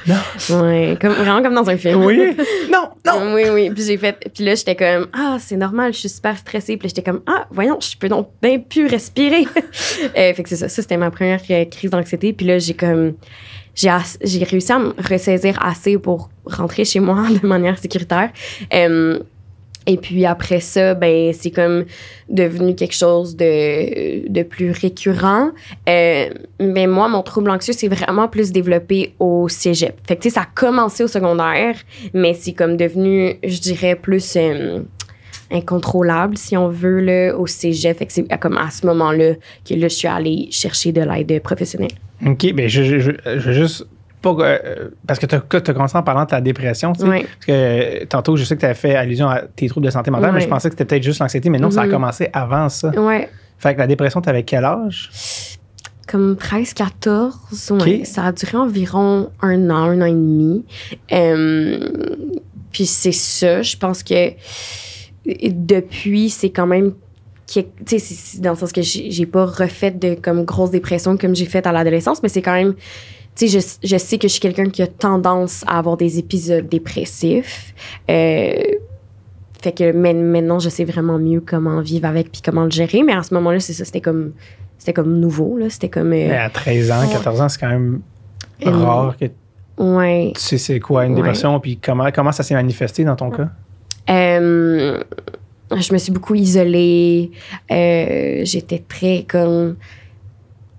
Non. 0.07 0.15
ouais, 0.61 0.97
comme, 0.99 1.13
vraiment 1.13 1.41
comme 1.41 1.55
dans 1.55 1.69
un 1.69 1.77
film. 1.77 2.03
Oui. 2.03 2.35
Non, 2.71 2.89
non. 3.05 3.33
Oui, 3.33 3.43
oui. 3.51 3.69
Puis 3.71 3.83
j'ai 3.85 3.97
fait. 3.97 4.15
Puis 4.33 4.43
là, 4.43 4.53
j'étais 4.53 4.75
comme, 4.75 5.07
ah, 5.13 5.37
c'est 5.39 5.55
normal, 5.55 5.93
je 5.93 5.99
suis 5.99 6.09
super 6.09 6.37
stressée. 6.37 6.77
Puis 6.77 6.89
j'étais 6.89 7.01
comme, 7.01 7.21
ah, 7.25 7.47
voyons, 7.49 7.79
je 7.79 7.97
peux 7.97 8.09
donc 8.09 8.29
bien 8.41 8.59
plus 8.59 8.87
respirer. 8.87 9.45
Euh, 10.15 10.33
fait 10.33 10.43
que 10.43 10.49
c'est 10.49 10.55
ça. 10.55 10.69
Ça, 10.69 10.81
c'était 10.81 10.97
ma 10.97 11.11
première 11.11 11.41
crise 11.41 11.89
d'anxiété. 11.89 12.33
Puis 12.33 12.45
là, 12.45 12.59
j'ai 12.59 12.73
comme. 12.73 13.13
J'ai, 13.77 14.43
réussi 14.43 14.71
à 14.71 14.79
me 14.79 14.93
ressaisir 15.07 15.63
assez 15.63 15.97
pour 15.97 16.29
rentrer 16.45 16.83
chez 16.83 16.99
moi 16.99 17.27
de 17.41 17.47
manière 17.47 17.77
sécuritaire. 17.77 18.31
Et 19.87 19.95
puis 19.95 20.25
après 20.25 20.59
ça, 20.59 20.93
ben 20.93 21.31
c'est 21.33 21.49
comme 21.49 21.85
devenu 22.27 22.75
quelque 22.75 22.93
chose 22.93 23.37
de, 23.37 24.27
de 24.27 24.43
plus 24.43 24.71
récurrent. 24.71 25.51
Euh, 25.87 26.29
mais 26.59 26.87
moi, 26.87 27.07
mon 27.07 27.23
trouble 27.23 27.49
anxieux, 27.49 27.73
c'est 27.73 27.87
vraiment 27.87 28.27
plus 28.27 28.51
développé 28.51 29.13
au 29.17 29.47
cégep. 29.47 29.97
Fait 30.05 30.17
que, 30.17 30.29
ça 30.29 30.41
a 30.41 30.45
commencé 30.53 31.05
au 31.05 31.07
secondaire, 31.07 31.77
mais 32.13 32.33
c'est 32.33 32.51
comme 32.51 32.75
devenu, 32.75 33.39
je 33.41 33.61
dirais, 33.61 33.95
plus 33.95 34.37
incontrôlable, 35.49 36.37
si 36.37 36.57
on 36.57 36.67
veut, 36.67 36.99
là, 36.99 37.37
au 37.37 37.47
cégep. 37.47 37.97
Fait 37.97 38.07
que 38.07 38.11
c'est 38.11 38.27
comme 38.39 38.57
à 38.57 38.69
ce 38.69 38.85
moment-là 38.87 39.35
que 39.65 39.73
là, 39.73 39.87
je 39.87 39.95
suis 39.95 40.07
allée 40.09 40.49
chercher 40.51 40.91
de 40.91 41.01
l'aide 41.01 41.41
professionnelle. 41.41 41.95
OK, 42.25 42.53
ben 42.53 42.67
je, 42.67 42.83
je, 42.83 43.11
je, 43.37 43.51
juste 43.51 43.87
pas. 44.21 44.35
euh, 44.39 44.89
parce 45.05 45.19
que 45.19 45.25
tu 45.25 45.35
as, 45.35 45.39
commencé 45.73 45.97
en 45.97 46.03
parlant 46.03 46.23
de 46.23 46.29
ta 46.29 46.41
dépression, 46.41 46.93
tu 46.93 47.01
sais. 47.01 47.07
Ouais. 47.07 47.21
Parce 47.23 47.45
que 47.45 47.51
euh, 47.51 48.05
tantôt, 48.09 48.35
je 48.35 48.43
sais 48.43 48.55
que 48.55 48.61
tu 48.61 48.65
as 48.65 48.73
fait 48.73 48.95
allusion 48.95 49.27
à 49.29 49.41
tes 49.41 49.67
troubles 49.69 49.85
de 49.85 49.91
santé 49.91 50.09
mentale, 50.11 50.31
mais 50.33 50.41
je 50.41 50.47
pensais 50.47 50.69
que 50.69 50.73
c'était 50.73 50.85
peut-être 50.85 51.03
juste 51.03 51.19
l'anxiété, 51.19 51.49
mais 51.49 51.59
non, 51.59 51.69
ça 51.71 51.81
a 51.81 51.85
Mhm. 51.85 51.91
commencé 51.91 52.29
avant 52.33 52.69
ça. 52.69 52.89
Ouais. 52.99 53.29
Fait 53.59 53.73
que 53.75 53.79
la 53.79 53.87
dépression, 53.87 54.21
tu 54.21 54.29
avais 54.29 54.43
quel 54.43 54.65
âge? 54.65 55.09
comme 56.07 56.37
13, 56.37 56.73
14. 56.73 57.35
Ouais. 57.71 57.99
Ok. 57.99 58.05
Ça 58.05 58.23
a 58.23 58.31
duré 58.31 58.55
environ 58.57 59.29
un 59.41 59.69
an, 59.69 59.89
un 59.89 60.01
an 60.01 60.05
et 60.05 60.11
demi. 60.11 60.63
Euh, 61.11 61.79
puis 62.71 62.85
c'est 62.85 63.11
ça, 63.11 63.61
je 63.61 63.75
pense 63.75 64.03
que 64.03 64.31
depuis, 65.25 66.29
c'est 66.29 66.49
quand 66.49 66.67
même. 66.67 66.93
Qui- 67.47 67.65
Tu 67.85 67.97
dans 68.41 68.51
le 68.51 68.55
sens 68.57 68.71
que 68.71 68.81
j'ai 68.81 69.25
pas 69.25 69.45
refait 69.45 69.91
de 69.91 70.13
comme 70.15 70.43
grosse 70.45 70.69
dépression 70.71 71.17
comme 71.17 71.35
j'ai 71.35 71.45
fait 71.45 71.65
à 71.65 71.71
l'adolescence, 71.71 72.21
mais 72.21 72.29
c'est 72.29 72.41
quand 72.43 72.53
même. 72.53 72.75
Tu 73.35 73.47
sais, 73.47 73.59
je, 73.81 73.87
je 73.87 73.97
sais 73.97 74.17
que 74.17 74.27
je 74.27 74.33
suis 74.33 74.39
quelqu'un 74.41 74.69
qui 74.69 74.81
a 74.81 74.87
tendance 74.87 75.63
à 75.67 75.77
avoir 75.79 75.95
des 75.95 76.17
épisodes 76.19 76.67
dépressifs. 76.67 77.73
Euh, 78.09 78.53
fait 79.61 79.71
que 79.71 79.91
mais- 79.91 80.13
maintenant, 80.13 80.59
je 80.59 80.69
sais 80.69 80.83
vraiment 80.85 81.17
mieux 81.19 81.41
comment 81.45 81.79
vivre 81.81 82.05
avec 82.07 82.31
puis 82.31 82.41
comment 82.43 82.63
le 82.65 82.71
gérer. 82.71 83.01
Mais 83.03 83.13
à 83.13 83.23
ce 83.23 83.33
moment-là, 83.35 83.59
c'est 83.59 83.73
ça, 83.73 83.85
c'était 83.85 84.01
comme, 84.01 84.33
c'était 84.79 84.93
comme 84.93 85.19
nouveau. 85.19 85.57
Là. 85.57 85.69
C'était 85.69 85.89
comme. 85.89 86.07
euh, 86.13 86.27
Mais 86.29 86.37
à 86.37 86.49
13 86.49 86.91
ans, 86.91 87.07
14 87.11 87.41
ans, 87.41 87.47
c'est 87.49 87.59
quand 87.59 87.69
même 87.69 88.01
Euh, 88.65 88.71
rare 88.71 89.15
que 89.17 89.25
tu 89.25 89.31
ouais. 89.77 90.33
sais 90.35 90.57
c'est 90.57 90.79
quoi 90.79 91.05
une 91.05 91.11
Ouais. 91.11 91.17
dépression, 91.17 91.59
puis 91.59 91.77
comment, 91.77 92.09
comment 92.11 92.31
ça 92.31 92.41
s'est 92.43 92.55
manifesté 92.55 93.03
dans 93.03 93.15
ton 93.15 93.29
cas? 93.29 93.49
Euh, 95.71 95.77
je 95.79 95.93
me 95.93 95.97
suis 95.97 96.11
beaucoup 96.11 96.35
isolée. 96.35 97.31
Euh, 97.71 98.41
J'étais 98.43 98.79
très 98.79 99.25
comme 99.27 99.75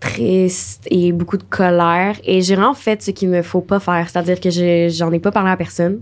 triste 0.00 0.86
et 0.90 1.12
beaucoup 1.12 1.36
de 1.36 1.42
colère. 1.42 2.16
Et 2.24 2.40
j'ai 2.40 2.54
vraiment 2.54 2.74
fait 2.74 3.02
ce 3.02 3.10
qu'il 3.10 3.30
ne 3.30 3.42
faut 3.42 3.60
pas 3.60 3.80
faire. 3.80 4.08
C'est-à-dire 4.08 4.40
que 4.40 4.50
j'en 4.90 5.12
ai 5.12 5.18
pas 5.18 5.32
parlé 5.32 5.50
à 5.50 5.56
personne. 5.56 6.00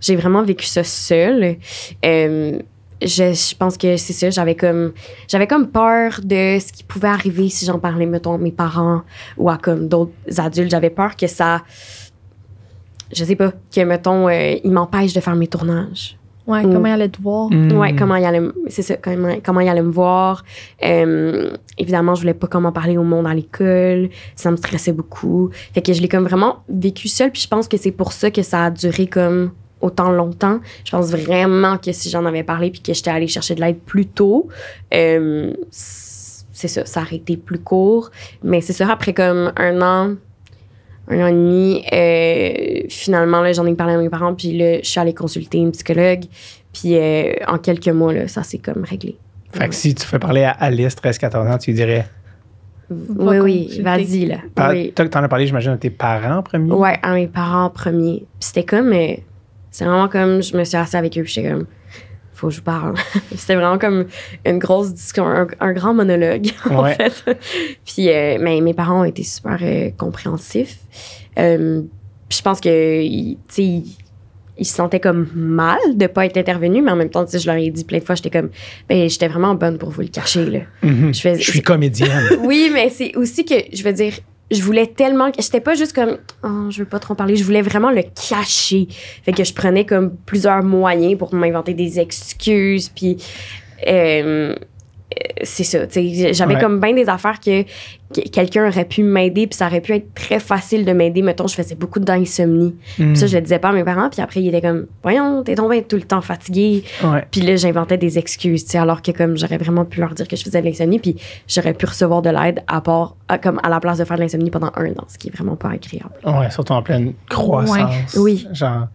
J'ai 0.00 0.16
vraiment 0.16 0.42
vécu 0.42 0.66
ça 0.66 0.84
seule. 0.84 1.56
Euh, 2.04 2.58
je, 3.00 3.32
je 3.32 3.54
pense 3.56 3.78
que 3.78 3.96
c'est 3.96 4.12
ça. 4.12 4.30
J'avais 4.30 4.54
comme, 4.54 4.92
j'avais 5.28 5.46
comme 5.46 5.68
peur 5.68 6.20
de 6.22 6.58
ce 6.60 6.72
qui 6.72 6.84
pouvait 6.84 7.08
arriver 7.08 7.48
si 7.48 7.64
j'en 7.64 7.78
parlais, 7.78 8.06
mettons, 8.06 8.34
à 8.34 8.38
mes 8.38 8.52
parents 8.52 9.02
ou 9.36 9.48
à 9.48 9.56
comme 9.56 9.88
d'autres 9.88 10.12
adultes. 10.36 10.70
J'avais 10.70 10.90
peur 10.90 11.16
que 11.16 11.26
ça. 11.26 11.62
Je 13.12 13.24
sais 13.24 13.36
pas, 13.36 13.52
que, 13.74 13.80
mettons, 13.80 14.28
euh, 14.28 14.56
ils 14.62 14.70
m'empêchent 14.70 15.14
de 15.14 15.20
faire 15.20 15.34
mes 15.34 15.46
tournages. 15.48 16.17
Ouais, 16.48 16.64
Mm. 16.64 16.72
comment 16.72 16.86
il 16.86 16.92
allait 16.92 17.08
te 17.10 17.20
voir. 17.22 17.50
Hmm. 17.50 17.72
Ouais, 17.78 17.94
comment 17.94 18.16
il 18.16 18.24
allait, 18.24 18.40
c'est 18.68 18.82
ça, 18.82 18.96
comment, 18.96 19.36
comment 19.44 19.60
il 19.60 19.68
allait 19.68 19.82
me 19.82 19.90
voir. 19.92 20.44
Euh, 20.82 21.50
évidemment, 21.76 22.14
je 22.14 22.22
voulais 22.22 22.34
pas 22.34 22.46
comment 22.46 22.72
parler 22.72 22.96
au 22.96 23.02
monde 23.04 23.26
à 23.26 23.34
l'école. 23.34 24.08
Ça 24.34 24.50
me 24.50 24.56
stressait 24.56 24.92
beaucoup. 24.92 25.50
Fait 25.74 25.82
que 25.82 25.92
je 25.92 26.00
l'ai 26.00 26.08
comme 26.08 26.24
vraiment 26.24 26.64
vécu 26.68 27.06
seule. 27.08 27.30
Puis 27.30 27.42
je 27.42 27.48
pense 27.48 27.68
que 27.68 27.76
c'est 27.76 27.92
pour 27.92 28.12
ça 28.12 28.30
que 28.30 28.42
ça 28.42 28.64
a 28.64 28.70
duré 28.70 29.06
comme 29.06 29.50
autant 29.82 30.10
longtemps. 30.10 30.58
Je 30.84 30.90
pense 30.90 31.10
vraiment 31.10 31.76
que 31.78 31.92
si 31.92 32.08
j'en 32.10 32.24
avais 32.24 32.42
parlé 32.42 32.70
puis 32.70 32.80
que 32.80 32.92
j'étais 32.94 33.10
allée 33.10 33.28
chercher 33.28 33.54
de 33.54 33.60
l'aide 33.60 33.78
plus 33.78 34.06
tôt, 34.06 34.48
euh, 34.94 35.52
c'est 35.70 36.66
ça, 36.68 36.84
ça 36.86 37.02
aurait 37.02 37.16
été 37.16 37.36
plus 37.36 37.58
court. 37.60 38.10
Mais 38.42 38.60
c'est 38.60 38.72
ça, 38.72 38.90
après 38.90 39.12
comme 39.12 39.52
un 39.56 39.80
an, 39.82 40.14
un 41.10 41.20
an 41.24 41.26
et 41.28 41.32
demi, 41.32 41.84
euh, 41.92 42.86
finalement, 42.88 43.40
là, 43.40 43.52
j'en 43.52 43.66
ai 43.66 43.74
parlé 43.74 43.94
à 43.94 43.98
mes 43.98 44.08
parents, 44.10 44.34
puis 44.34 44.56
là, 44.56 44.78
je 44.82 44.88
suis 44.88 45.00
allée 45.00 45.14
consulter 45.14 45.58
une 45.58 45.72
psychologue. 45.72 46.24
Puis 46.72 46.96
euh, 46.96 47.32
en 47.46 47.58
quelques 47.58 47.88
mois, 47.88 48.12
là, 48.12 48.28
ça 48.28 48.42
s'est 48.42 48.58
comme 48.58 48.84
réglé. 48.84 49.16
Fait 49.52 49.68
que 49.68 49.74
si 49.74 49.94
tu 49.94 50.04
fais 50.04 50.18
parler 50.18 50.44
à 50.44 50.50
Alice, 50.50 50.94
13-14 50.96 51.50
ans, 51.50 51.58
tu 51.58 51.70
lui 51.70 51.76
dirais. 51.76 52.06
Oui, 52.90 53.38
oui, 53.38 53.80
vas-y, 53.82 54.26
là. 54.26 54.36
Par- 54.54 54.70
Oui. 54.70 54.92
Toi, 54.94 55.08
t'en 55.08 55.22
as 55.22 55.28
parlé, 55.28 55.46
j'imagine, 55.46 55.72
à 55.72 55.76
tes 55.76 55.90
parents 55.90 56.36
en 56.38 56.42
premier? 56.42 56.72
Ouais, 56.72 56.98
à 57.02 57.14
mes 57.14 57.26
parents 57.26 57.64
en 57.64 57.70
premier. 57.70 58.20
Puis 58.20 58.48
c'était 58.48 58.64
comme. 58.64 58.92
euh, 58.92 59.14
c'est 59.70 59.84
vraiment 59.84 60.08
comme. 60.08 60.42
Je 60.42 60.56
me 60.56 60.64
suis 60.64 60.76
assise 60.76 60.94
avec 60.94 61.16
eux, 61.18 61.22
puis 61.22 61.32
j'étais 61.32 61.50
comme. 61.50 61.66
Faut 62.38 62.46
que 62.48 62.52
je 62.52 62.58
vous 62.58 62.64
parle. 62.64 62.94
c'était 63.34 63.56
vraiment 63.56 63.78
comme 63.78 64.06
une 64.46 64.58
grosse 64.58 64.94
discussion, 64.94 65.26
un, 65.26 65.46
un 65.58 65.72
grand 65.72 65.92
monologue, 65.92 66.46
en 66.70 66.84
Ouais. 66.84 66.94
fait. 66.94 67.36
puis 67.84 68.08
euh, 68.10 68.38
mais 68.40 68.60
mes 68.60 68.74
parents 68.74 69.00
ont 69.00 69.04
été 69.04 69.24
super 69.24 69.58
euh, 69.60 69.90
compréhensifs. 69.96 70.76
Euh, 71.38 71.82
puis 72.28 72.38
je 72.38 72.42
pense 72.42 72.60
que, 72.60 73.02
tu 73.02 73.36
sais, 73.48 73.82
ils, 74.60 74.64
se 74.64 74.74
sentaient 74.74 75.00
comme 75.00 75.26
mal 75.34 75.78
de 75.94 76.06
pas 76.06 76.26
être 76.26 76.36
intervenus, 76.36 76.82
mais 76.84 76.90
en 76.92 76.96
même 76.96 77.10
temps, 77.10 77.24
je 77.26 77.44
leur 77.46 77.56
ai 77.56 77.70
dit 77.70 77.84
plein 77.84 77.98
de 77.98 78.04
fois, 78.04 78.14
j'étais 78.14 78.30
comme. 78.30 78.50
Ben, 78.88 79.08
j'étais 79.08 79.28
vraiment 79.28 79.54
bonne 79.54 79.78
pour 79.78 79.90
vous 79.90 80.02
le 80.02 80.08
cacher, 80.08 80.44
là. 80.46 80.60
Mhm. 80.82 81.12
Je 81.14 81.20
fais- 81.20 81.38
Je 81.40 81.50
suis 81.50 81.62
comédienne. 81.62 82.22
Oui, 82.44 82.70
mais 82.72 82.88
c'est 82.90 83.16
aussi 83.16 83.44
que, 83.44 83.54
je 83.72 83.82
veux 83.82 83.92
dire, 83.92 84.12
je 84.50 84.62
voulais 84.62 84.86
tellement. 84.86 85.30
J'étais 85.38 85.60
pas 85.60 85.74
juste 85.74 85.92
comme, 85.92 86.18
oh, 86.42 86.70
je 86.70 86.80
veux 86.80 86.88
pas 86.88 86.98
trop 86.98 87.14
parler. 87.14 87.36
Je 87.36 87.44
voulais 87.44 87.62
vraiment 87.62 87.90
le 87.90 88.02
cacher. 88.02 88.88
Fait 89.22 89.32
que 89.32 89.44
je 89.44 89.52
prenais 89.52 89.84
comme 89.84 90.16
plusieurs 90.16 90.62
moyens 90.62 91.18
pour 91.18 91.34
m'inventer 91.34 91.74
des 91.74 92.00
excuses. 92.00 92.88
Puis, 92.88 93.18
euh, 93.86 94.54
c'est 95.42 95.64
ça. 95.64 95.78
J'avais 96.32 96.54
Ouais. 96.54 96.60
comme 96.60 96.80
bien 96.80 96.92
des 96.94 97.08
affaires 97.08 97.40
que, 97.40 97.62
que 97.62 98.28
quelqu'un 98.28 98.68
aurait 98.68 98.84
pu 98.84 99.02
m'aider. 99.02 99.46
Puis 99.46 99.56
ça 99.56 99.66
aurait 99.66 99.80
pu 99.80 99.94
être 99.94 100.12
très 100.14 100.38
facile 100.38 100.84
de 100.84 100.92
m'aider. 100.92 101.22
Mettons, 101.22 101.46
je 101.46 101.54
faisais 101.54 101.74
beaucoup 101.74 101.98
d'insomnie. 101.98 102.74
Puis 102.96 103.16
ça, 103.16 103.26
je 103.26 103.36
le 103.36 103.42
disais 103.42 103.58
pas 103.58 103.70
à 103.70 103.72
mes 103.72 103.84
parents. 103.84 104.10
Puis 104.10 104.20
après, 104.20 104.42
ils 104.42 104.48
étaient 104.48 104.60
comme, 104.60 104.86
voyons, 105.02 105.42
t'es 105.42 105.54
tombé 105.54 105.82
tout 105.82 105.96
le 105.96 106.02
temps 106.02 106.20
fatigué. 106.20 106.84
Ouais. 107.02 107.24
Puis 107.30 107.40
là, 107.40 107.56
j'inventais 107.56 107.96
des 107.96 108.18
excuses, 108.18 108.74
alors 108.76 109.00
que 109.02 109.10
comme 109.12 109.36
j'aurais 109.38 109.58
vraiment 109.58 109.84
pu 109.86 110.00
leur 110.00 110.12
dire 110.14 110.28
que 110.28 110.36
je 110.36 110.44
faisais 110.44 110.60
de 110.60 110.66
l'insomnie, 110.66 110.98
puis 110.98 111.16
j'aurais 111.48 111.74
pu 111.74 111.86
recevoir 111.86 112.20
de 112.22 112.30
l'aide 112.30 112.60
à 112.66 112.80
part, 112.80 113.16
à- 113.28 113.38
comme 113.38 113.60
à 113.62 113.68
la 113.70 113.80
place 113.80 113.98
de 113.98 114.04
faire 114.04 114.16
de 114.18 114.22
l'insomnie 114.22 114.50
pendant 114.50 114.72
un 114.76 114.90
an, 114.92 115.04
ce 115.08 115.16
qui 115.18 115.28
est 115.28 115.34
vraiment 115.34 115.56
pas 115.56 115.70
agréable. 115.70 116.10
Ouais, 116.24 116.50
surtout 116.50 116.74
en 116.74 116.82
pleine 116.82 117.14
croissance. 117.30 118.14
Ouais. 118.14 118.20
Oui. 118.20 118.46
Genre. 118.52 118.88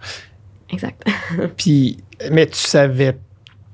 Exact. 0.71 1.03
Puis, 1.57 1.97
mais 2.31 2.47
tu 2.47 2.57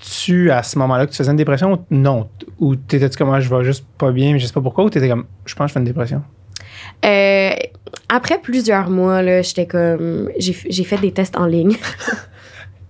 savais-tu 0.01 0.51
à 0.51 0.63
ce 0.63 0.77
moment-là 0.79 1.05
que 1.05 1.11
tu 1.11 1.17
faisais 1.17 1.31
une 1.31 1.37
dépression? 1.37 1.73
ou 1.73 1.77
Non? 1.91 2.29
Ou 2.59 2.75
t'étais-tu 2.75 3.17
comme, 3.17 3.29
Ah, 3.31 3.39
je 3.39 3.49
vais 3.53 3.63
juste 3.63 3.85
pas 3.97 4.11
bien, 4.11 4.33
mais 4.33 4.39
je 4.39 4.45
sais 4.47 4.53
pas 4.53 4.61
pourquoi? 4.61 4.83
Ou 4.85 4.89
t'étais 4.89 5.09
comme, 5.09 5.25
je 5.45 5.55
pense 5.55 5.65
que 5.65 5.69
je 5.69 5.73
fais 5.73 5.79
une 5.79 5.85
dépression? 5.85 6.21
Euh, 7.05 7.51
après 8.09 8.39
plusieurs 8.41 8.89
mois, 8.89 9.21
là, 9.21 9.41
j'étais 9.41 9.65
comme, 9.65 10.29
j'ai 10.37 10.83
fait 10.83 10.97
des 10.97 11.11
tests 11.11 11.37
en 11.37 11.45
ligne. 11.45 11.75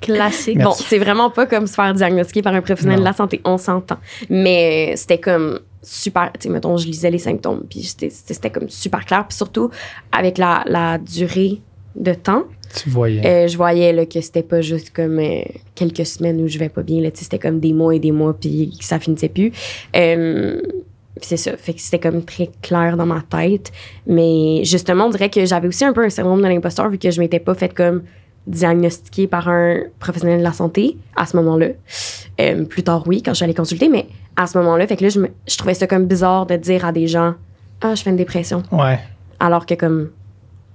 Classique. 0.01 0.55
Merci. 0.55 0.79
Bon, 0.81 0.85
c'est 0.87 0.97
vraiment 0.97 1.29
pas 1.29 1.45
comme 1.45 1.67
se 1.67 1.73
faire 1.73 1.93
diagnostiquer 1.93 2.41
par 2.41 2.53
un 2.53 2.61
professionnel 2.61 2.97
Non. 2.99 3.01
de 3.03 3.07
la 3.09 3.13
santé, 3.13 3.41
on 3.43 3.57
s'entend. 3.57 3.97
Mais 4.29 4.91
euh, 4.91 4.95
c'était 4.95 5.19
comme 5.19 5.59
super, 5.83 6.31
tu 6.39 6.47
sais, 6.47 6.49
mettons, 6.49 6.77
je 6.77 6.85
lisais 6.85 7.11
les 7.11 7.17
symptômes, 7.17 7.63
puis 7.69 7.81
c'était 7.83 8.49
comme 8.49 8.69
super 8.69 9.05
clair. 9.05 9.25
Puis 9.27 9.35
surtout, 9.35 9.69
avec 10.13 10.37
la, 10.37 10.63
la 10.67 10.97
durée 10.99 11.61
de 11.95 12.13
temps, 12.13 12.43
Tu 12.75 12.89
voyais. 12.89 13.25
Euh, 13.25 13.47
je 13.47 13.57
voyais 13.57 13.91
là, 13.93 14.05
que 14.05 14.21
c'était 14.21 14.43
pas 14.43 14.61
juste 14.61 14.91
comme 14.91 15.19
euh, 15.19 15.41
quelques 15.75 16.05
semaines 16.05 16.39
où 16.41 16.47
je 16.47 16.59
vais 16.59 16.69
pas 16.69 16.83
bien. 16.83 17.01
C'était 17.13 17.39
comme 17.39 17.59
des 17.59 17.73
mois 17.73 17.95
et 17.95 17.99
des 17.99 18.11
mois, 18.11 18.33
puis 18.39 18.75
que 18.77 18.85
ça 18.85 18.99
finissait 18.99 19.29
plus. 19.29 19.51
Euh, 19.95 20.61
c'est 21.21 21.37
ça. 21.37 21.57
Fait 21.57 21.73
que 21.73 21.81
c'était 21.81 21.99
comme 21.99 22.23
très 22.23 22.49
clair 22.61 22.95
dans 22.95 23.05
ma 23.05 23.21
tête. 23.29 23.71
Mais 24.07 24.61
justement, 24.63 25.05
on 25.05 25.09
dirait 25.09 25.29
que 25.29 25.45
j'avais 25.45 25.67
aussi 25.67 25.83
un 25.83 25.93
peu 25.93 26.03
un 26.05 26.09
syndrome 26.09 26.41
de 26.41 26.47
l'imposteur 26.47 26.89
vu 26.89 26.97
que 26.97 27.11
je 27.11 27.19
m'étais 27.19 27.39
pas 27.39 27.55
fait 27.55 27.73
comme 27.73 28.03
diagnostiquer 28.47 29.27
par 29.27 29.47
un 29.49 29.81
professionnel 29.99 30.39
de 30.39 30.43
la 30.43 30.53
santé 30.53 30.97
à 31.15 31.25
ce 31.25 31.35
moment-là. 31.37 31.67
Euh, 32.39 32.63
plus 32.65 32.83
tard, 32.83 33.03
oui, 33.05 33.21
quand 33.21 33.31
je 33.31 33.35
suis 33.37 33.43
allée 33.43 33.53
consulter, 33.53 33.89
mais 33.89 34.05
à 34.35 34.47
ce 34.47 34.57
moment-là, 34.57 34.87
fait 34.87 34.95
que 34.95 35.03
là, 35.03 35.09
je, 35.09 35.19
me- 35.19 35.29
je 35.47 35.57
trouvais 35.57 35.73
ça 35.73 35.87
comme 35.87 36.05
bizarre 36.05 36.45
de 36.45 36.55
dire 36.55 36.85
à 36.85 36.91
des 36.91 37.05
gens 37.07 37.35
Ah, 37.81 37.93
je 37.95 38.01
fais 38.01 38.09
une 38.09 38.15
dépression. 38.15 38.63
Ouais. 38.71 38.97
Alors 39.39 39.65
que 39.65 39.73
comme 39.75 40.09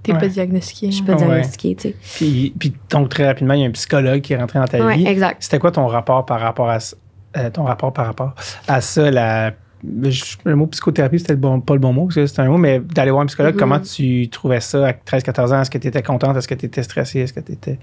T'es 0.04 0.12
Ouais. 0.12 0.18
pas 0.20 0.28
diagnostiqué. 0.28 0.86
je 0.92 0.96
suis 0.96 1.02
hein. 1.02 1.06
pas 1.06 1.12
Ouais. 1.14 1.26
diagnostiquée, 1.26 1.74
tu 1.74 1.88
sais. 1.88 1.94
Puis, 2.16 2.54
puis 2.58 2.72
donc, 2.90 3.08
très 3.08 3.26
rapidement, 3.26 3.54
il 3.54 3.60
y 3.60 3.64
a 3.64 3.66
un 3.66 3.72
psychologue 3.72 4.20
qui 4.20 4.34
est 4.34 4.36
rentré 4.36 4.58
dans 4.60 4.66
ta 4.66 4.84
Ouais, 4.84 4.96
vie. 4.96 5.06
exact. 5.06 5.42
C'était 5.42 5.58
quoi 5.58 5.72
ton 5.72 5.86
rapport 5.86 6.24
par 6.26 6.40
rapport 6.40 6.68
à 6.70 6.78
ça- 6.80 6.96
euh, 7.36 7.50
ton 7.50 7.64
rapport 7.64 7.92
par 7.92 8.06
rapport 8.06 8.34
à 8.68 8.80
ça, 8.80 9.10
la, 9.10 9.52
le 9.82 10.54
mot 10.54 10.66
psychothérapie, 10.68 11.18
c'était 11.18 11.32
le 11.32 11.38
bon, 11.38 11.60
pas 11.60 11.74
le 11.74 11.80
bon 11.80 11.92
mot, 11.92 12.04
parce 12.04 12.14
que 12.14 12.26
c'est 12.26 12.40
un 12.40 12.48
mot, 12.48 12.56
mais 12.58 12.78
d'aller 12.80 13.10
voir 13.10 13.22
un 13.22 13.26
psychologue, 13.26 13.56
comment 13.58 13.80
tu 13.80 14.28
trouvais 14.30 14.60
ça 14.60 14.86
à 14.86 14.92
13-14 14.92 15.52
ans? 15.52 15.60
Est-ce 15.62 15.70
que 15.70 15.78
tu 15.78 15.88
étais 15.88 16.02
contente? 16.02 16.36
Est-ce 16.36 16.48
que 16.48 16.54
tu 16.54 16.66
étais 16.66 16.82
stressée? 16.82 17.20
Est-ce 17.20 17.32
que 17.32 17.40
tu 17.40 17.52
étais. 17.52 17.78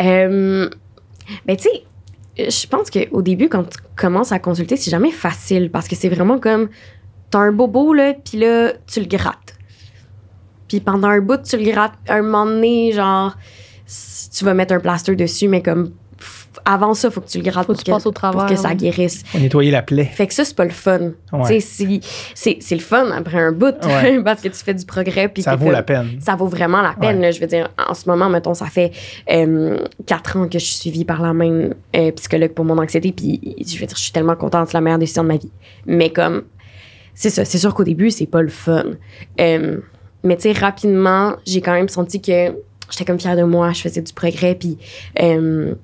Euh, 0.00 0.68
ben, 1.46 1.56
tu 1.56 1.64
sais, 1.64 2.50
je 2.50 2.66
pense 2.68 2.90
qu'au 2.90 3.22
début, 3.22 3.48
quand 3.48 3.64
tu 3.64 3.78
commences 3.96 4.32
à 4.32 4.38
consulter, 4.38 4.76
c'est 4.76 4.90
jamais 4.90 5.10
facile 5.10 5.70
parce 5.70 5.88
que 5.88 5.96
c'est 5.96 6.08
vraiment 6.08 6.38
comme 6.38 6.68
t'as 7.30 7.40
un 7.40 7.52
bobo, 7.52 7.92
là, 7.92 8.14
puis 8.14 8.38
là, 8.38 8.72
tu 8.86 9.00
le 9.00 9.06
grattes. 9.06 9.47
Puis 10.68 10.80
pendant 10.80 11.08
un 11.08 11.20
bout, 11.20 11.42
tu 11.42 11.56
le 11.56 11.64
grattes. 11.70 11.94
Un 12.08 12.22
moment 12.22 12.46
donné, 12.46 12.92
genre, 12.92 13.36
tu 14.36 14.44
vas 14.44 14.54
mettre 14.54 14.74
un 14.74 14.80
plaster 14.80 15.16
dessus, 15.16 15.48
mais 15.48 15.62
comme 15.62 15.92
avant 16.64 16.92
ça, 16.92 17.10
faut 17.10 17.20
que 17.20 17.28
tu 17.28 17.38
le 17.38 17.44
grattes 17.44 17.66
Faut 17.66 17.72
pour 17.72 17.76
que 17.76 17.84
tu 17.84 17.90
que, 17.90 17.90
passes 17.96 18.04
au 18.06 18.10
travers. 18.10 18.40
pour 18.40 18.48
que 18.50 18.56
ça 18.56 18.74
guérisse. 18.74 19.22
Faut 19.26 19.38
nettoyer 19.38 19.70
la 19.70 19.80
plaie. 19.80 20.04
Fait 20.04 20.26
que 20.26 20.34
ça, 20.34 20.44
c'est 20.44 20.56
pas 20.56 20.64
le 20.64 20.70
fun. 20.70 21.12
Ouais. 21.32 21.60
C'est 21.60 21.98
c'est 22.34 22.74
le 22.74 22.80
fun 22.80 23.10
après 23.12 23.38
un 23.38 23.52
bout 23.52 23.74
Ouais. 23.86 24.20
parce 24.24 24.42
que 24.42 24.48
tu 24.48 24.56
fais 24.56 24.74
du 24.74 24.84
progrès. 24.84 25.28
puis 25.28 25.42
Ça 25.42 25.56
vaut 25.56 25.66
comme- 25.66 25.72
la 25.72 25.82
peine. 25.82 26.18
ça 26.20 26.34
vaut 26.36 26.46
vraiment 26.48 26.82
la 26.82 26.94
peine. 26.94 27.16
Ouais. 27.16 27.22
là. 27.22 27.30
je 27.30 27.40
veux 27.40 27.46
dire, 27.46 27.68
en 27.88 27.94
ce 27.94 28.08
moment, 28.08 28.28
mettons, 28.28 28.54
ça 28.54 28.66
fait 28.66 28.90
euh, 29.30 29.78
quatre 30.04 30.36
ans 30.36 30.48
que 30.48 30.58
je 30.58 30.64
suis 30.64 30.74
suivie 30.74 31.04
par 31.04 31.22
la 31.22 31.32
même 31.32 31.74
euh, 31.96 32.10
psychologue 32.12 32.52
pour 32.52 32.64
mon 32.64 32.76
anxiété. 32.76 33.12
Puis, 33.12 33.40
je 33.64 33.78
veux 33.78 33.86
dire, 33.86 33.96
je 33.96 34.02
suis 34.02 34.12
tellement 34.12 34.36
contente. 34.36 34.68
C'est 34.68 34.74
la 34.76 34.80
meilleure 34.82 34.98
décision 34.98 35.22
de 35.22 35.28
ma 35.28 35.36
vie. 35.36 35.52
Mais 35.86 36.10
comme, 36.10 36.42
c'est 37.14 37.30
ça. 37.30 37.44
C'est 37.44 37.58
sûr 37.58 37.72
qu'au 37.72 37.84
début, 37.84 38.10
c'est 38.10 38.26
pas 38.26 38.42
le 38.42 38.48
fun. 38.48 38.84
Euh, 39.40 39.78
mais 40.24 40.36
tu 40.36 40.42
sais, 40.42 40.52
rapidement, 40.52 41.36
j'ai 41.46 41.60
quand 41.60 41.72
même 41.72 41.88
senti 41.88 42.20
que 42.20 42.54
j'étais 42.90 43.04
comme 43.04 43.20
fière 43.20 43.36
de 43.36 43.44
moi. 43.44 43.72
Je 43.72 43.82
faisais 43.82 44.02
du 44.02 44.12
progrès. 44.12 44.54
Puis, 44.54 44.78
euh, 45.20 45.74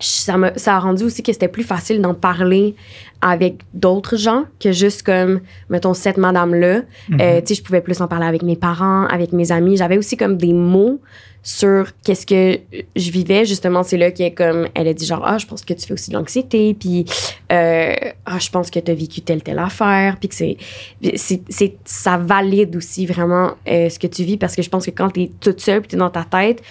ça, 0.00 0.36
ça 0.56 0.76
a 0.76 0.78
rendu 0.78 1.02
aussi 1.02 1.22
que 1.22 1.32
c'était 1.32 1.48
plus 1.48 1.64
facile 1.64 2.00
d'en 2.00 2.14
parler 2.14 2.76
avec 3.20 3.62
d'autres 3.74 4.16
gens 4.16 4.44
que 4.60 4.70
juste 4.70 5.02
comme, 5.02 5.40
mettons, 5.70 5.92
cette 5.92 6.18
madame-là. 6.18 6.82
Euh, 7.20 7.40
tu 7.40 7.48
sais, 7.48 7.54
je 7.54 7.62
pouvais 7.62 7.80
plus 7.80 8.00
en 8.00 8.06
parler 8.06 8.26
avec 8.26 8.42
mes 8.42 8.56
parents, 8.56 9.06
avec 9.06 9.32
mes 9.32 9.50
amis. 9.50 9.76
J'avais 9.76 9.98
aussi 9.98 10.16
comme 10.16 10.36
des 10.36 10.52
mots 10.52 11.00
sur 11.42 11.92
qu'est-ce 12.04 12.26
que 12.26 12.60
je 12.96 13.10
vivais. 13.10 13.44
Justement, 13.44 13.82
c'est 13.82 13.96
là 13.96 14.10
qu'elle 14.10 14.34
comme 14.34 14.68
elle 14.74 14.88
a 14.88 14.94
dit 14.94 15.06
genre 15.06 15.22
ah 15.24 15.38
je 15.38 15.46
pense 15.46 15.64
que 15.64 15.74
tu 15.74 15.86
fais 15.86 15.94
aussi 15.94 16.10
de 16.10 16.16
l'anxiété, 16.16 16.74
puis 16.74 17.04
euh, 17.52 17.94
ah 18.26 18.38
je 18.38 18.50
pense 18.50 18.70
que 18.70 18.78
tu 18.78 18.90
as 18.90 18.94
vécu 18.94 19.20
telle 19.20 19.42
telle 19.42 19.58
affaire, 19.58 20.16
puis 20.18 20.28
que 20.28 20.34
c'est 20.34 21.76
ça 21.84 22.16
valide 22.16 22.76
aussi 22.76 23.06
vraiment 23.06 23.52
euh, 23.68 23.88
ce 23.88 23.98
que 23.98 24.06
tu 24.06 24.24
vis 24.24 24.36
parce 24.36 24.54
que 24.54 24.62
je 24.62 24.68
pense 24.68 24.86
que 24.86 24.90
quand 24.90 25.10
tu 25.10 25.22
es 25.22 25.30
toute 25.40 25.60
seule 25.60 25.86
tu 25.86 25.96
dans 25.96 26.10
ta 26.10 26.24
tête, 26.24 26.62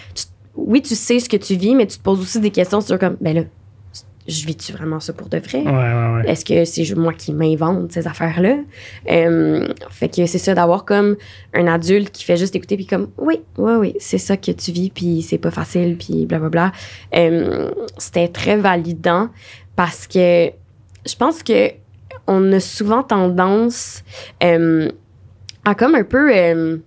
oui 0.56 0.82
tu 0.82 0.95
sais 0.95 1.19
ce 1.19 1.30
que 1.30 1.38
tu 1.38 1.56
vis, 1.56 1.75
mais 1.75 1.88
tu 1.88 1.97
te 1.97 2.03
poses 2.03 2.19
aussi 2.19 2.39
des 2.39 2.51
questions 2.51 2.82
sur 2.82 2.99
comme 2.99 3.17
ben 3.21 3.36
là 3.36 3.41
je 4.28 4.46
vis-tu 4.46 4.74
vraiment 4.74 5.00
ça 5.00 5.13
pour 5.13 5.30
de 5.30 5.38
vrai? 5.38 5.60
Ouais, 5.60 5.72
ouais, 5.72 6.16
ouais. 6.16 6.30
Est-ce 6.30 6.44
que 6.44 6.66
c'est 6.66 6.96
moi 6.96 7.13
qui 7.13 7.34
m'invente 7.34 7.92
ces 7.92 8.08
affaires-là? 8.08 8.58
Euh, 9.10 9.68
fait 9.90 10.10
que 10.10 10.26
c'est 10.26 10.38
ça, 10.38 10.54
d'avoir 10.54 10.86
comme 10.86 11.16
un 11.54 11.68
adulte 11.68 12.12
qui 12.12 12.24
fait 12.24 12.38
juste 12.38 12.56
écouter, 12.56 12.76
puis 12.76 12.86
comme, 12.86 13.10
oui, 13.18 13.42
oui, 13.58 13.74
oui, 13.80 13.96
c'est 14.00 14.18
ça 14.18 14.36
que 14.36 14.52
tu 14.52 14.72
vis, 14.72 14.90
puis 14.90 15.22
c'est 15.22 15.38
pas 15.38 15.52
facile, 15.52 15.98
puis 15.98 16.26
blablabla. 16.26 16.72
Euh, 17.16 17.72
C'était 17.98 18.28
très 18.28 18.58
validant 18.58 19.30
parce 19.76 20.08
que 20.08 20.52
je 21.06 21.16
pense 21.18 21.42
que 21.44 21.72
on 22.28 22.52
a 22.52 22.60
souvent 22.60 23.04
tendance 23.04 24.04
euh, 24.44 24.90
à 25.63 25.76
comme 25.76 25.96
un 25.96 26.04
peu 26.04 26.36
euh, 26.36 26.78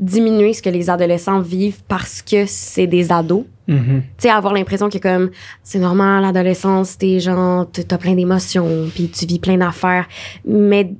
diminuer 0.00 0.52
ce 0.52 0.62
que 0.62 0.70
les 0.70 0.90
adolescents 0.90 1.40
vivent 1.40 1.82
parce 1.86 2.22
que 2.22 2.46
c'est 2.46 2.86
des 2.86 3.12
ados 3.12 3.44
Mhm. 3.72 4.02
tu 4.02 4.06
sais, 4.18 4.30
avoir 4.30 4.52
l'impression 4.52 4.88
que 4.88 4.98
comme 4.98 5.30
c'est 5.62 5.78
normal, 5.78 6.22
l'adolescence, 6.22 6.98
t'es 6.98 7.20
genre, 7.20 7.66
t'as 7.70 7.98
plein 7.98 8.14
d'émotions, 8.14 8.88
puis 8.94 9.08
tu 9.08 9.26
vis 9.26 9.38
plein 9.38 9.56
d'affaires. 9.56 10.06
Mais 10.44 10.92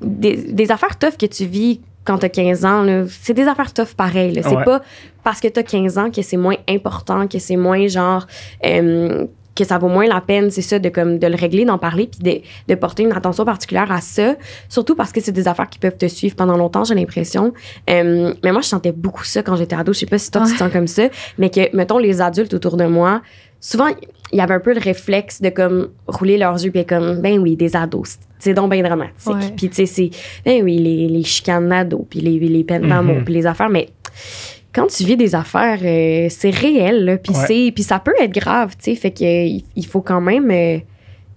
des, 0.00 0.36
des 0.52 0.70
affaires 0.70 0.98
tough 0.98 1.16
que 1.18 1.26
tu 1.26 1.44
vis 1.46 1.80
quand 2.04 2.18
t'as 2.18 2.28
15 2.28 2.64
ans, 2.66 2.82
là, 2.82 3.04
c'est 3.08 3.32
des 3.32 3.46
affaires 3.48 3.72
tough 3.72 3.94
pareil. 3.96 4.38
C'est 4.42 4.54
Ouais. 4.54 4.64
pas 4.64 4.82
parce 5.22 5.40
que 5.40 5.48
t'as 5.48 5.62
15 5.62 5.96
ans 5.96 6.10
que 6.10 6.20
c'est 6.20 6.36
moins 6.36 6.56
important, 6.68 7.26
que 7.26 7.38
c'est 7.38 7.56
moins 7.56 7.86
genre. 7.86 8.26
euh, 8.66 9.26
que 9.54 9.64
ça 9.64 9.78
vaut 9.78 9.88
moins 9.88 10.06
la 10.06 10.20
peine, 10.20 10.50
c'est 10.50 10.62
ça, 10.62 10.78
de, 10.78 10.88
comme, 10.88 11.18
de 11.18 11.26
le 11.26 11.36
régler, 11.36 11.64
d'en 11.64 11.78
parler, 11.78 12.08
puis 12.08 12.20
de, 12.20 12.72
de 12.72 12.74
porter 12.78 13.02
une 13.04 13.12
attention 13.12 13.44
particulière 13.44 13.90
à 13.92 14.00
ça. 14.00 14.34
Surtout 14.68 14.94
parce 14.96 15.12
que 15.12 15.20
c'est 15.20 15.32
des 15.32 15.46
affaires 15.46 15.68
qui 15.70 15.78
peuvent 15.78 15.96
te 15.96 16.06
suivre 16.06 16.34
pendant 16.34 16.56
longtemps, 16.56 16.84
j'ai 16.84 16.94
l'impression. 16.94 17.52
Euh, 17.88 18.34
mais 18.42 18.50
moi, 18.52 18.60
je 18.62 18.66
sentais 18.68 18.92
beaucoup 18.92 19.24
ça 19.24 19.42
quand 19.42 19.56
j'étais 19.56 19.76
ado. 19.76 19.92
Je 19.92 20.00
sais 20.00 20.06
pas 20.06 20.18
si 20.18 20.30
toi, 20.30 20.42
tu 20.42 20.48
Ouais. 20.48 20.54
te 20.54 20.58
sens 20.58 20.72
comme 20.72 20.86
ça, 20.88 21.04
mais 21.38 21.50
que, 21.50 21.74
mettons, 21.76 21.98
les 21.98 22.20
adultes 22.20 22.52
autour 22.54 22.76
de 22.76 22.84
moi, 22.86 23.22
souvent, 23.60 23.86
il 24.32 24.38
y 24.38 24.40
avait 24.40 24.54
un 24.54 24.60
peu 24.60 24.74
le 24.74 24.80
réflexe 24.80 25.40
de 25.40 25.50
comme 25.50 25.90
rouler 26.08 26.36
leurs 26.36 26.54
yeux, 26.64 26.70
puis 26.72 26.80
être 26.80 26.88
comme, 26.88 27.20
ben 27.20 27.38
oui, 27.38 27.54
des 27.56 27.76
ados. 27.76 28.18
C'est 28.40 28.54
donc 28.54 28.70
bien 28.72 28.82
dramatique. 28.82 29.26
Ouais. 29.32 29.52
Puis, 29.56 29.68
tu 29.68 29.74
sais, 29.76 29.86
c'est, 29.86 30.10
ben 30.44 30.62
oui, 30.64 30.78
les, 30.78 31.08
les 31.08 31.22
chicanes 31.22 31.68
d'ados, 31.68 32.04
puis 32.10 32.20
les, 32.20 32.38
les 32.40 32.64
peines 32.64 32.88
d'amour, 32.88 33.16
Mhm. 33.16 33.24
puis 33.24 33.34
les 33.34 33.46
affaires, 33.46 33.70
mais 33.70 33.88
quand 34.74 34.86
tu 34.88 35.04
vis 35.04 35.16
des 35.16 35.34
affaires, 35.34 35.78
euh, 35.82 36.26
c'est 36.30 36.50
réel, 36.50 37.04
là, 37.04 37.16
puis 37.16 37.32
Ouais. 37.34 37.44
c'est, 37.46 37.72
puis 37.74 37.82
ça 37.84 37.98
peut 37.98 38.14
être 38.20 38.32
grave, 38.34 38.74
tu 38.76 38.84
sais, 38.90 38.94
fait 38.96 39.10
que 39.12 39.24
euh, 39.24 39.60
il, 39.76 39.86
faut 39.86 40.00
quand 40.00 40.20
même. 40.20 40.50
euh, 40.50 40.78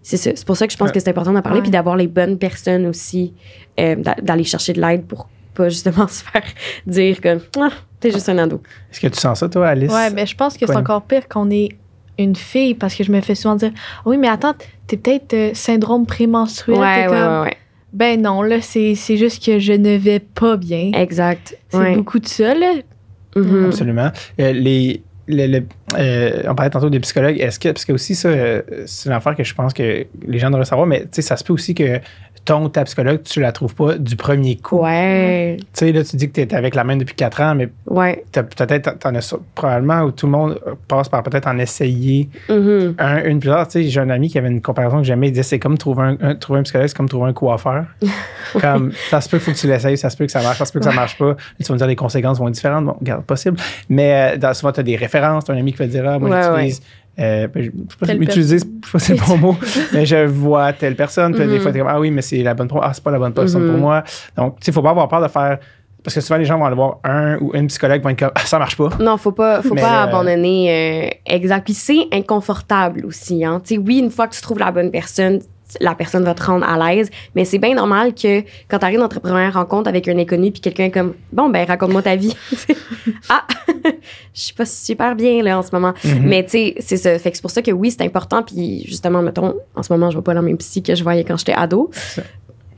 c'est 0.01 0.17
ça. 0.17 0.31
C'est 0.35 0.45
pour 0.45 0.55
ça 0.57 0.65
que 0.67 0.73
je 0.73 0.77
pense 0.77 0.87
Ouais. 0.89 0.93
que 0.93 0.99
c'est 0.99 1.09
important 1.09 1.33
d'en 1.33 1.41
parler, 1.41 1.61
puis 1.61 1.69
d'avoir 1.71 1.95
les 1.97 2.07
bonnes 2.07 2.37
personnes 2.37 2.85
aussi, 2.85 3.33
euh, 3.79 3.95
d'a- 3.95 4.15
d'aller 4.21 4.43
chercher 4.45 4.73
de 4.73 4.81
l'aide 4.81 5.03
pour 5.05 5.27
pas 5.53 5.69
justement 5.69 6.07
se 6.07 6.23
faire 6.23 6.43
dire 6.85 7.19
que 7.21 7.37
ah, 7.59 7.69
t'es 7.99 8.11
juste 8.11 8.29
un 8.29 8.37
ado. 8.37 8.61
Est-ce 8.91 8.99
que 9.01 9.07
tu 9.07 9.19
sens 9.19 9.39
ça, 9.39 9.49
toi, 9.49 9.67
Alice? 9.69 9.91
Ouais, 9.91 10.09
mais 10.11 10.25
je 10.25 10.35
pense 10.35 10.57
que 10.57 10.65
c'est 10.65 10.75
encore 10.75 11.01
pire 11.03 11.27
qu'on 11.27 11.49
est 11.49 11.69
une 12.19 12.35
fille 12.35 12.73
parce 12.73 12.95
que 12.95 13.03
je 13.03 13.11
me 13.11 13.21
fais 13.21 13.35
souvent 13.35 13.55
dire 13.55 13.71
oui 14.03 14.17
mais 14.17 14.27
attends 14.27 14.55
t'es 14.87 14.97
peut-être 14.97 15.33
euh, 15.35 15.51
syndrome 15.53 16.07
prémenstruel 16.07 16.79
Ouais, 16.79 16.95
T'es 17.05 17.11
ouais, 17.11 17.19
comme, 17.19 17.33
ouais, 17.33 17.41
ouais. 17.43 17.57
ben 17.93 18.19
non 18.19 18.41
là 18.41 18.59
c'est 18.59 18.95
c'est 18.95 19.17
juste 19.17 19.45
que 19.45 19.59
je 19.59 19.73
ne 19.73 19.97
vais 19.97 20.17
pas 20.17 20.57
bien 20.57 20.93
Exact. 20.95 21.55
c'est 21.69 21.77
Ouais. 21.77 21.95
beaucoup 21.95 22.17
de 22.17 22.25
ça 22.27 22.55
là 22.55 22.71
Mhm. 23.41 23.65
Absolument. 23.65 24.11
Euh, 24.39 24.51
les, 24.53 25.01
le- 25.27 25.47
le- 25.47 25.63
euh, 25.97 26.43
on 26.47 26.55
parlait 26.55 26.69
tantôt 26.69 26.89
des 26.89 26.99
psychologues. 27.01 27.37
Est-ce 27.39 27.59
que, 27.59 27.69
parce 27.69 27.83
que 27.85 27.91
aussi, 27.93 28.15
ça, 28.15 28.29
euh, 28.29 28.61
c'est 28.85 29.09
une 29.09 29.15
affaire 29.15 29.35
que 29.35 29.43
je 29.43 29.53
pense 29.53 29.73
que 29.73 30.05
les 30.27 30.39
gens 30.39 30.49
devraient 30.49 30.65
savoir, 30.65 30.87
mais 30.87 31.01
tu 31.01 31.07
sais, 31.11 31.21
ça 31.21 31.35
se 31.37 31.43
peut 31.43 31.53
aussi 31.53 31.75
que 31.75 31.99
ton, 32.47 32.69
ta 32.69 32.85
psychologue, 32.85 33.21
tu 33.23 33.41
la 33.41 33.51
trouves 33.51 33.75
pas 33.75 33.95
du 33.97 34.15
premier 34.15 34.55
coup. 34.55 34.79
Ouais. 34.81 35.57
Tu 35.59 35.65
sais, 35.73 35.91
là, 35.91 36.03
tu 36.03 36.15
dis 36.15 36.29
que 36.29 36.33
tu 36.33 36.41
es 36.41 36.55
avec 36.55 36.75
la 36.75 36.83
même 36.85 36.97
depuis 36.97 37.13
4 37.13 37.41
ans, 37.41 37.53
mais 37.55 37.67
Ouais. 37.85 38.23
peut-être, 38.31 38.97
t'en 38.99 39.13
as 39.13 39.35
probablement, 39.53 40.01
où 40.03 40.11
tout 40.11 40.25
le 40.27 40.31
monde 40.31 40.59
passe 40.87 41.09
par 41.09 41.21
peut-être 41.23 41.47
en 41.47 41.57
essayer 41.59 42.29
Mhm. 42.49 42.95
un, 42.99 43.23
une 43.25 43.39
plusieurs. 43.39 43.67
Tu 43.67 43.83
sais, 43.83 43.83
j'ai 43.89 43.99
un 43.99 44.09
ami 44.09 44.29
qui 44.29 44.37
avait 44.37 44.47
une 44.47 44.61
comparaison 44.61 44.97
que 44.99 45.03
j'aimais. 45.03 45.27
Il 45.27 45.31
disait 45.31 45.43
c'est 45.43 45.59
comme 45.59 45.77
trouver 45.77 46.03
un, 46.03 46.17
un- 46.21 46.35
trouver 46.35 46.59
un 46.59 46.63
psychologue, 46.63 46.87
c'est 46.87 46.95
comme 46.97 47.09
trouver 47.09 47.29
un 47.29 47.33
coiffeur. 47.33 47.83
comme 48.61 48.91
ça 49.09 49.19
se 49.21 49.27
peut 49.29 49.39
faut 49.39 49.51
que 49.51 49.57
tu 49.57 49.67
l'essayes, 49.67 49.97
ça 49.97 50.09
se 50.09 50.15
peut 50.17 50.25
que 50.25 50.31
ça 50.31 50.41
marche, 50.41 50.57
ça 50.57 50.65
se 50.65 50.71
peut 50.71 50.79
que 50.79 50.85
ça 50.85 50.93
marche 50.93 51.17
pas. 51.17 51.35
Tu 51.59 51.63
vas 51.65 51.73
me 51.73 51.77
dire 51.77 51.87
les 51.87 51.95
conséquences 51.97 52.39
vont 52.39 52.47
être 52.47 52.53
différentes. 52.53 52.85
Bon, 52.85 52.95
regarde, 52.99 53.23
possible. 53.25 53.57
Mais 53.89 54.33
euh, 54.35 54.37
dans, 54.37 54.53
souvent, 54.53 54.71
tu 54.71 54.79
as 54.79 54.83
des 54.83 54.95
références. 54.95 55.43
Tu 55.45 55.51
as 55.51 55.53
un 55.53 55.57
ami 55.57 55.73
qui 55.73 55.79
va 55.79 55.85
te 55.85 55.91
dire 55.91 56.05
ah, 56.07 56.17
moi, 56.17 56.29
Ouais, 56.29 56.41
j'utilise. 56.43 56.81
Euh, 57.19 57.47
ben, 57.47 57.63
je 57.63 57.71
je 57.71 58.05
sais 58.05 58.15
pas 58.15 58.23
utiliser, 58.23 58.57
je 58.59 58.63
sais 58.63 58.91
pas 58.91 58.99
si 58.99 59.05
c'est 59.07 59.13
le 59.19 59.25
bon 59.27 59.37
mot, 59.37 59.57
mais 59.93 60.05
je 60.05 60.25
vois 60.25 60.73
telle 60.73 60.95
personne. 60.95 61.33
Puis 61.33 61.47
des 61.47 61.59
fois, 61.59 61.71
tu 61.71 61.77
es 61.77 61.81
comme, 61.81 61.89
ah 61.89 61.99
oui, 61.99 62.11
mais 62.11 62.21
c'est 62.21 62.43
la 62.43 62.53
bonne 62.53 62.69
Ah, 62.81 62.91
c'est 62.93 63.03
pas 63.03 63.11
la 63.11 63.19
bonne 63.19 63.33
personne 63.33 63.67
pour 63.67 63.77
moi. 63.77 64.03
Donc, 64.35 64.59
tu 64.59 64.65
sais, 64.65 64.71
faut 64.71 64.81
pas 64.81 64.91
avoir 64.91 65.07
peur 65.07 65.21
de 65.21 65.27
faire. 65.27 65.57
Parce 66.03 66.13
que 66.15 66.21
souvent, 66.21 66.37
les 66.37 66.45
gens 66.45 66.57
vont 66.57 66.65
aller 66.65 66.75
voir 66.75 66.99
un 67.03 67.37
ou 67.39 67.51
une 67.53 67.67
psychologue 67.67 68.01
vont 68.01 68.09
être 68.09 68.19
comme, 68.19 68.31
ah, 68.33 68.45
ça 68.45 68.59
marche 68.59 68.77
pas. 68.77 68.89
Non, 68.99 69.17
faut 69.17 69.31
pas, 69.33 69.61
faut 69.61 69.73
Mais, 69.73 69.81
pas 69.81 70.03
euh, 70.03 70.07
abandonner. 70.07 71.09
euh, 71.09 71.09
exact. 71.25 71.65
Puis 71.65 71.73
c'est 71.73 72.07
inconfortable 72.13 73.05
aussi. 73.05 73.43
Hein. 73.43 73.61
Tu 73.61 73.75
sais, 73.75 73.81
oui, 73.81 73.97
une 73.99 74.11
fois 74.11 74.27
que 74.27 74.35
tu 74.35 74.41
trouves 74.41 74.59
la 74.59 74.71
bonne 74.71 74.91
personne, 74.91 75.39
la 75.79 75.95
personne 75.95 76.23
va 76.23 76.33
te 76.33 76.43
rendre 76.43 76.67
à 76.67 76.77
l'aise. 76.77 77.09
Mais 77.35 77.45
c'est 77.45 77.57
bien 77.57 77.75
normal 77.75 78.13
que 78.13 78.41
quand 78.67 78.79
tu 78.79 78.85
arrives 78.85 78.99
dans 78.99 79.07
ta 79.07 79.19
première 79.19 79.53
rencontre 79.53 79.89
avec 79.89 80.07
un 80.07 80.17
inconnu, 80.17 80.51
puis 80.51 80.61
quelqu'un 80.61 80.85
est 80.85 80.91
comme, 80.91 81.13
bon, 81.31 81.49
ben, 81.49 81.65
raconte-moi 81.67 82.01
ta 82.01 82.15
vie. 82.15 82.35
ah, 83.29 83.45
je 84.33 84.41
suis 84.41 84.53
pas 84.53 84.65
super 84.65 85.15
bien 85.15 85.43
là 85.43 85.57
en 85.57 85.63
ce 85.63 85.69
moment. 85.71 85.93
Mhm. 86.03 86.21
Mais 86.23 86.43
tu 86.43 86.51
sais, 86.51 86.75
c'est 86.79 86.97
ça. 86.97 87.17
Fait 87.19 87.31
que 87.31 87.37
c'est 87.37 87.41
pour 87.41 87.51
ça 87.51 87.61
que 87.61 87.71
oui, 87.71 87.91
c'est 87.91 88.03
important. 88.03 88.43
Puis 88.43 88.85
justement, 88.87 89.21
mettons, 89.21 89.55
en 89.75 89.83
ce 89.83 89.91
moment, 89.91 90.09
je 90.09 90.15
vois 90.15 90.23
pas 90.23 90.33
la 90.33 90.41
même 90.41 90.57
psy 90.57 90.83
que 90.83 90.95
je 90.95 91.03
voyais 91.03 91.23
quand 91.23 91.37
j'étais 91.37 91.53
ado. 91.53 91.91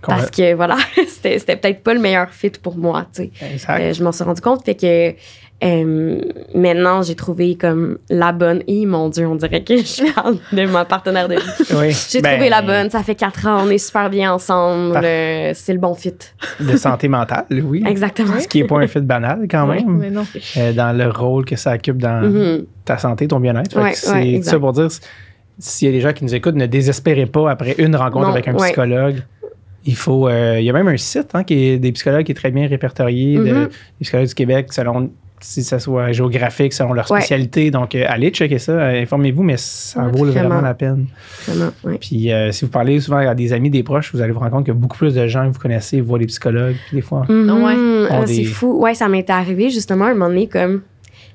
Parce 0.01 0.31
que 0.31 0.53
voilà, 0.53 0.77
c'était 1.07 1.39
c'était 1.39 1.57
peut-être 1.57 1.83
pas 1.83 1.93
le 1.93 1.99
meilleur 1.99 2.29
fit 2.29 2.51
pour 2.51 2.77
moi, 2.77 3.05
tu 3.13 3.23
sais. 3.23 3.31
Exact. 3.53 3.79
Euh, 3.79 3.93
je 3.93 4.03
m'en 4.03 4.11
suis 4.11 4.23
rendu 4.23 4.41
compte. 4.41 4.63
Fait 4.63 4.75
que 4.75 5.13
euh, 5.63 6.21
maintenant, 6.55 7.01
j'ai 7.01 7.15
trouvé 7.15 7.55
comme 7.55 7.97
la 8.09 8.31
bonne. 8.31 8.63
Et 8.67 8.85
mon 8.85 9.09
Dieu, 9.09 9.27
on 9.27 9.35
dirait 9.35 9.63
que 9.63 9.75
je 9.77 10.13
parle 10.13 10.37
de 10.53 10.65
ma 10.65 10.85
partenaire 10.85 11.27
de 11.27 11.35
vie. 11.35 11.41
oui. 11.77 11.91
J'ai 12.09 12.21
Ben, 12.21 12.33
trouvé 12.35 12.49
la 12.49 12.61
bonne. 12.61 12.89
Ça 12.89 13.03
fait 13.03 13.15
quatre 13.15 13.45
ans. 13.47 13.63
On 13.65 13.69
est 13.69 13.77
super 13.77 14.09
bien 14.09 14.31
ensemble. 14.33 14.99
Euh, 15.03 15.51
c'est 15.53 15.73
le 15.73 15.79
bon 15.79 15.95
fit. 15.95 16.13
De 16.59 16.77
santé 16.77 17.07
mentale, 17.09 17.45
oui. 17.63 17.83
Exactement. 17.85 18.39
Ce 18.39 18.47
qui 18.47 18.61
n'est 18.61 18.67
pas 18.67 18.77
un 18.79 18.87
fit 18.87 19.01
banal 19.01 19.47
quand 19.49 19.67
même. 19.67 19.97
mais 19.97 20.09
non 20.09 20.25
euh, 20.57 20.71
dans 20.73 20.97
le 20.97 21.09
rôle 21.09 21.45
que 21.45 21.55
ça 21.55 21.73
occupe 21.73 21.97
dans 21.97 22.21
Mhm. 22.21 22.65
ta 22.85 22.97
santé, 22.97 23.27
ton 23.27 23.39
bien-être. 23.39 23.77
C'est 23.95 24.41
ça 24.43 24.59
pour 24.59 24.71
dire, 24.73 24.87
s'il 25.57 25.87
y 25.87 25.91
a 25.91 25.93
des 25.93 26.01
gens 26.01 26.13
qui 26.13 26.23
nous 26.23 26.33
écoutent, 26.35 26.55
ne 26.55 26.65
désespérez 26.67 27.25
pas 27.25 27.51
après 27.51 27.75
une 27.79 27.95
rencontre 27.95 28.27
Non, 28.27 28.31
avec 28.33 28.47
un 28.47 28.53
psychologue. 28.53 29.21
Il 29.85 29.95
faut. 29.95 30.27
euh, 30.27 30.57
il 30.59 30.65
y 30.65 30.69
a 30.69 30.73
même 30.73 30.87
un 30.89 30.97
site 30.97 31.29
hein, 31.33 31.43
qui 31.43 31.65
est 31.69 31.77
des 31.79 31.91
psychologues 31.93 32.25
qui 32.25 32.31
est 32.33 32.35
très 32.35 32.51
bien 32.51 32.67
répertorié, 32.67 33.37
de- 33.37 33.43
Mhm. 33.43 33.63
des 33.65 33.69
psychologues 34.01 34.27
du 34.27 34.35
Québec, 34.35 34.71
selon 34.73 35.09
si 35.41 35.63
ça 35.63 35.79
soit 35.79 36.11
géographique, 36.11 36.73
selon 36.73 36.93
leur 36.93 37.09
Ouais. 37.11 37.19
spécialité. 37.19 37.71
Donc, 37.71 37.95
euh, 37.95 38.03
allez 38.07 38.29
checker 38.29 38.59
ça, 38.59 38.71
euh, 38.73 39.01
informez-vous, 39.01 39.43
mais 39.43 39.57
ça 39.57 40.03
Ouais, 40.03 40.11
vaut 40.11 40.25
vraiment 40.25 40.49
vraiment. 40.49 40.61
la 40.61 40.73
peine. 40.73 41.07
Vraiment, 41.47 41.71
ouais. 41.83 41.97
Puis, 41.99 42.31
euh, 42.31 42.51
si 42.51 42.65
vous 42.65 42.71
parlez 42.71 42.99
souvent 42.99 43.17
à 43.17 43.33
des 43.35 43.53
amis, 43.53 43.69
des 43.69 43.83
proches, 43.83 44.13
vous 44.13 44.21
allez 44.21 44.31
vous 44.31 44.39
rendre 44.39 44.51
compte 44.51 44.65
que 44.65 44.71
beaucoup 44.71 44.97
plus 44.97 45.13
de 45.15 45.27
gens 45.27 45.47
que 45.47 45.53
vous 45.53 45.59
connaissez 45.59 46.01
voient 46.01 46.19
des 46.19 46.25
psychologues, 46.27 46.75
puis 46.87 46.97
des 46.97 47.01
fois. 47.01 47.25
Mhm. 47.29 47.63
Ouais. 47.63 48.07
Ah, 48.11 48.23
c'est 48.27 48.43
fou. 48.43 48.79
Ouais, 48.81 48.93
ça 48.93 49.07
m'était 49.07 49.33
arrivé 49.33 49.69
justement 49.69 50.05
un 50.05 50.13
moment 50.13 50.27
donné, 50.29 50.47
comme 50.47 50.81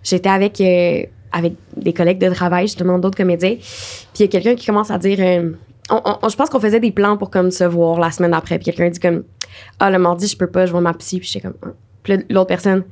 j'étais 0.03 0.29
avec, 0.29 0.61
euh, 0.61 1.03
avec 1.33 1.55
des 1.77 1.93
collègues 1.93 2.19
de 2.19 2.29
travail, 2.29 2.67
justement, 2.67 2.99
d'autres 2.99 3.17
comédiens. 3.17 3.57
Puis 3.57 3.65
il 4.19 4.23
y 4.23 4.25
a 4.25 4.29
quelqu'un 4.29 4.55
qui 4.55 4.67
commence 4.67 4.91
à 4.91 4.99
dire. 4.99 5.19
euh, 5.21 5.51
on- 5.91 6.01
on- 6.23 6.29
je 6.29 6.37
pense 6.37 6.49
qu'on 6.49 6.61
faisait 6.61 6.81
des 6.81 6.93
plans 6.93 7.17
pour 7.17 7.29
comme 7.31 7.51
se 7.51 7.65
voir 7.65 7.99
la 8.01 8.11
semaine 8.11 8.31
d'après. 8.31 8.57
Puis 8.59 8.67
quelqu'un 8.67 8.89
dit 8.89 9.01
comme 9.01 9.25
Ah, 9.79 9.91
le 9.91 9.99
mardi, 9.99 10.27
je 10.27 10.37
peux 10.37 10.47
pas, 10.47 10.65
je 10.67 10.73
vois 10.73 10.81
ma 10.81 10.95
psy. 10.95 11.19
Puis 11.21 11.29
j'étais 11.33 11.47
comme 11.49 11.57
Ah. 11.63 11.69
Puis 12.03 12.17
là, 12.17 12.23
l'autre 12.31 12.47
personne 12.49 12.85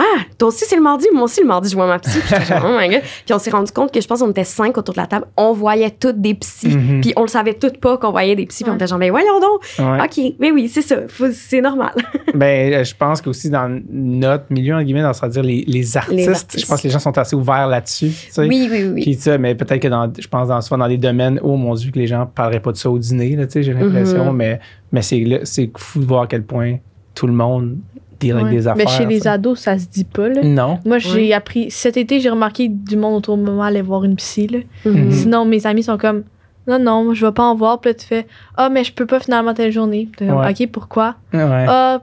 Ah, 0.00 0.20
toi 0.38 0.48
aussi, 0.48 0.64
c'est 0.64 0.76
le 0.76 0.82
mardi? 0.82 1.06
Moi 1.12 1.24
aussi, 1.24 1.40
le 1.40 1.46
mardi, 1.48 1.68
je 1.68 1.74
vois 1.74 1.88
ma 1.88 1.98
psy. 1.98 2.18
Puis 2.20 2.44
genre, 2.44 2.62
oh 2.66 2.78
my 2.78 2.88
God. 2.88 3.00
Puis 3.26 3.34
on 3.34 3.38
s'est 3.40 3.50
rendu 3.50 3.72
compte 3.72 3.92
que 3.92 4.00
je 4.00 4.06
pense 4.06 4.20
qu'on 4.20 4.30
était 4.30 4.44
cinq 4.44 4.78
autour 4.78 4.94
de 4.94 5.00
la 5.00 5.08
table. 5.08 5.26
On 5.36 5.52
voyait 5.52 5.90
toutes 5.90 6.20
des 6.20 6.34
psys. 6.34 6.68
Mhm. 6.76 7.00
Puis 7.00 7.12
on 7.16 7.22
le 7.22 7.28
savait 7.28 7.54
toutes 7.54 7.78
pas 7.78 7.98
qu'on 7.98 8.12
voyait 8.12 8.36
des 8.36 8.46
psys. 8.46 8.62
Puis 8.62 8.70
on 8.72 8.76
était 8.76 8.86
genre, 8.86 9.00
ben 9.00 9.10
voyons 9.10 9.40
donc. 9.40 9.60
Ouais. 9.78 10.04
OK, 10.04 10.34
mais 10.38 10.52
oui, 10.52 10.68
c'est 10.68 10.82
ça. 10.82 10.96
Faut- 11.08 11.32
C'est 11.32 11.60
normal. 11.60 11.92
Ben, 12.34 12.72
euh, 12.72 12.84
je 12.84 12.94
pense 12.94 13.20
qu'aussi 13.20 13.50
dans 13.50 13.68
notre 13.90 14.44
milieu, 14.50 14.74
en 14.74 14.82
guillemets, 14.82 15.04
on 15.04 15.10
va 15.10 15.28
dire 15.28 15.42
les, 15.42 15.64
les 15.66 15.96
artistes, 15.96 16.28
artistes. 16.28 16.60
je 16.60 16.66
pense 16.66 16.80
que 16.82 16.86
les 16.86 16.92
gens 16.92 16.98
sont 17.00 17.16
assez 17.18 17.34
ouverts 17.34 17.66
là-dessus. 17.66 18.10
tu 18.10 18.30
sais. 18.30 18.46
Oui, 18.46 18.68
oui, 18.70 18.84
oui. 18.94 19.02
Puis 19.02 19.14
ça, 19.14 19.38
mais 19.38 19.54
peut-être 19.56 19.80
que 19.82 19.88
dans, 19.88 20.12
je 20.16 20.28
pense 20.28 20.46
dans, 20.48 20.60
soit 20.60 20.76
dans 20.76 20.86
des 20.86 20.98
domaines, 20.98 21.40
oh 21.42 21.56
mon 21.56 21.74
Dieu, 21.74 21.90
que 21.90 21.98
les 21.98 22.06
gens 22.06 22.26
parleraient 22.26 22.60
pas 22.60 22.70
de 22.70 22.76
ça 22.76 22.90
au 22.90 22.98
dîner, 22.98 23.34
là, 23.34 23.46
tu 23.46 23.54
sais, 23.54 23.62
j'ai 23.64 23.72
l'impression, 23.72 24.26
Mhm. 24.26 24.36
mais, 24.36 24.60
mais 24.92 25.02
c'est, 25.02 25.20
là- 25.20 25.40
c'est 25.44 25.70
fou 25.76 25.98
de 26.00 26.04
voir 26.04 26.22
à 26.22 26.26
quel 26.28 26.44
point 26.44 26.76
tout 27.14 27.26
le 27.26 27.32
monde 27.32 27.78
deal 28.20 28.32
avec 28.32 28.44
Ouais. 28.46 28.50
des 28.52 28.68
affaires. 28.68 28.84
Mais 28.86 28.90
chez 28.92 29.06
les 29.06 29.26
ados, 29.28 29.58
ça 29.60 29.78
se 29.78 29.86
dit 29.86 30.04
pas, 30.04 30.28
là. 30.28 30.42
Non. 30.42 30.78
Moi, 30.84 30.98
j'ai 30.98 31.28
Ouais. 31.28 31.32
appris. 31.32 31.70
Cet 31.70 31.96
été, 31.96 32.20
j'ai 32.20 32.30
remarqué 32.30 32.68
du 32.68 32.96
monde 32.96 33.14
autour 33.16 33.36
de 33.36 33.42
moi 33.50 33.66
aller 33.66 33.82
voir 33.82 34.04
une 34.04 34.16
psy, 34.16 34.46
là. 34.48 34.58
Mhm. 34.84 35.10
Sinon, 35.12 35.44
mes 35.44 35.66
amis 35.66 35.82
sont 35.82 35.98
comme. 35.98 36.24
Non, 36.66 36.78
non, 36.78 37.14
je 37.14 37.24
vais 37.24 37.32
pas 37.32 37.44
en 37.44 37.54
voir. 37.54 37.80
Puis 37.80 37.90
là, 37.90 37.94
tu 37.94 38.06
fais. 38.06 38.26
Ah, 38.56 38.68
mais 38.68 38.84
je 38.84 38.92
peux 38.92 39.06
pas 39.06 39.20
finalement 39.20 39.54
telle 39.54 39.72
journée. 39.72 40.08
Puis 40.16 40.30
Ouais. 40.30 40.50
Ok, 40.50 40.68
pourquoi? 40.70 41.14
Ah, 41.32 42.00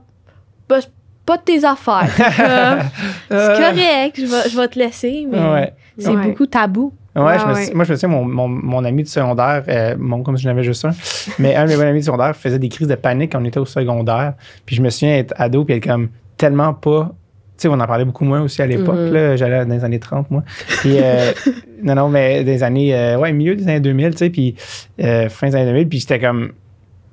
bah, 0.68 0.78
pas 1.26 1.38
de 1.38 1.44
tes 1.44 1.64
affaires. 1.66 2.08
C'est 3.30 3.58
correct, 3.58 4.14
je 4.20 4.26
vais, 4.26 4.50
je 4.50 4.58
vais 4.60 4.68
te 4.68 4.80
laisser, 4.80 5.28
mais 5.30 5.40
Ouais. 5.40 5.74
c'est 5.98 6.10
Ouais. 6.10 6.28
beaucoup 6.28 6.46
tabou. 6.46 6.94
Ouais, 7.24 7.40
je 7.40 7.46
me 7.46 7.54
ouais. 7.54 7.64
suis- 7.66 7.74
moi, 7.76 7.86
je 7.86 7.92
me 7.92 7.98
souviens, 7.98 8.18
mon, 8.18 8.26
mon, 8.26 8.48
mon 8.48 8.84
ami 8.84 9.04
du 9.04 9.10
secondaire, 9.10 9.64
euh, 9.68 9.96
mon, 9.98 10.22
comme 10.24 10.36
si 10.38 10.44
j'en 10.44 10.50
avais 10.52 10.64
juste 10.64 10.84
un, 10.86 10.92
mais 11.40 11.56
un 11.56 11.64
de 11.66 11.70
mes 11.70 11.76
bons 11.78 11.82
amis 11.84 12.00
du 12.00 12.06
secondaire 12.06 12.36
faisait 12.36 12.60
des 12.60 12.70
crises 12.70 12.88
de 12.88 12.96
panique 12.96 13.32
quand 13.32 13.42
on 13.42 13.46
était 13.46 13.60
au 13.60 13.66
secondaire. 13.66 14.34
Puis 14.66 14.76
je 14.76 14.82
me 14.82 14.90
souviens 14.90 15.16
être 15.18 15.34
ado, 15.38 15.64
puis 15.64 15.76
être 15.76 15.86
comme 15.88 16.10
tellement 16.38 16.74
pas. 16.74 17.12
Tu 17.58 17.62
sais, 17.62 17.68
on 17.70 17.80
en 17.80 17.88
parlait 17.88 18.04
beaucoup 18.04 18.26
moins 18.26 18.42
aussi 18.42 18.62
à 18.62 18.68
l'époque. 18.68 18.98
Mhm. 18.98 19.14
là. 19.14 19.36
J'allais 19.38 19.64
dans 19.66 19.74
les 19.74 19.84
années 19.86 20.00
30, 20.00 20.30
moi. 20.30 20.44
Puis, 20.82 20.98
euh, 21.02 21.32
non, 21.84 21.96
non, 21.96 22.10
mais 22.10 22.44
des 22.44 22.64
années. 22.64 22.94
euh, 22.94 23.18
ouais, 23.18 23.32
milieu 23.32 23.56
des 23.56 23.64
années 23.64 23.80
2000, 23.80 24.12
tu 24.12 24.18
sais, 24.18 24.30
puis 24.30 24.56
euh, 25.02 25.30
fin 25.30 25.48
des 25.48 25.56
années 25.56 25.68
2000. 25.72 25.88
Puis 25.88 26.02
c'était 26.02 26.20
comme. 26.20 26.52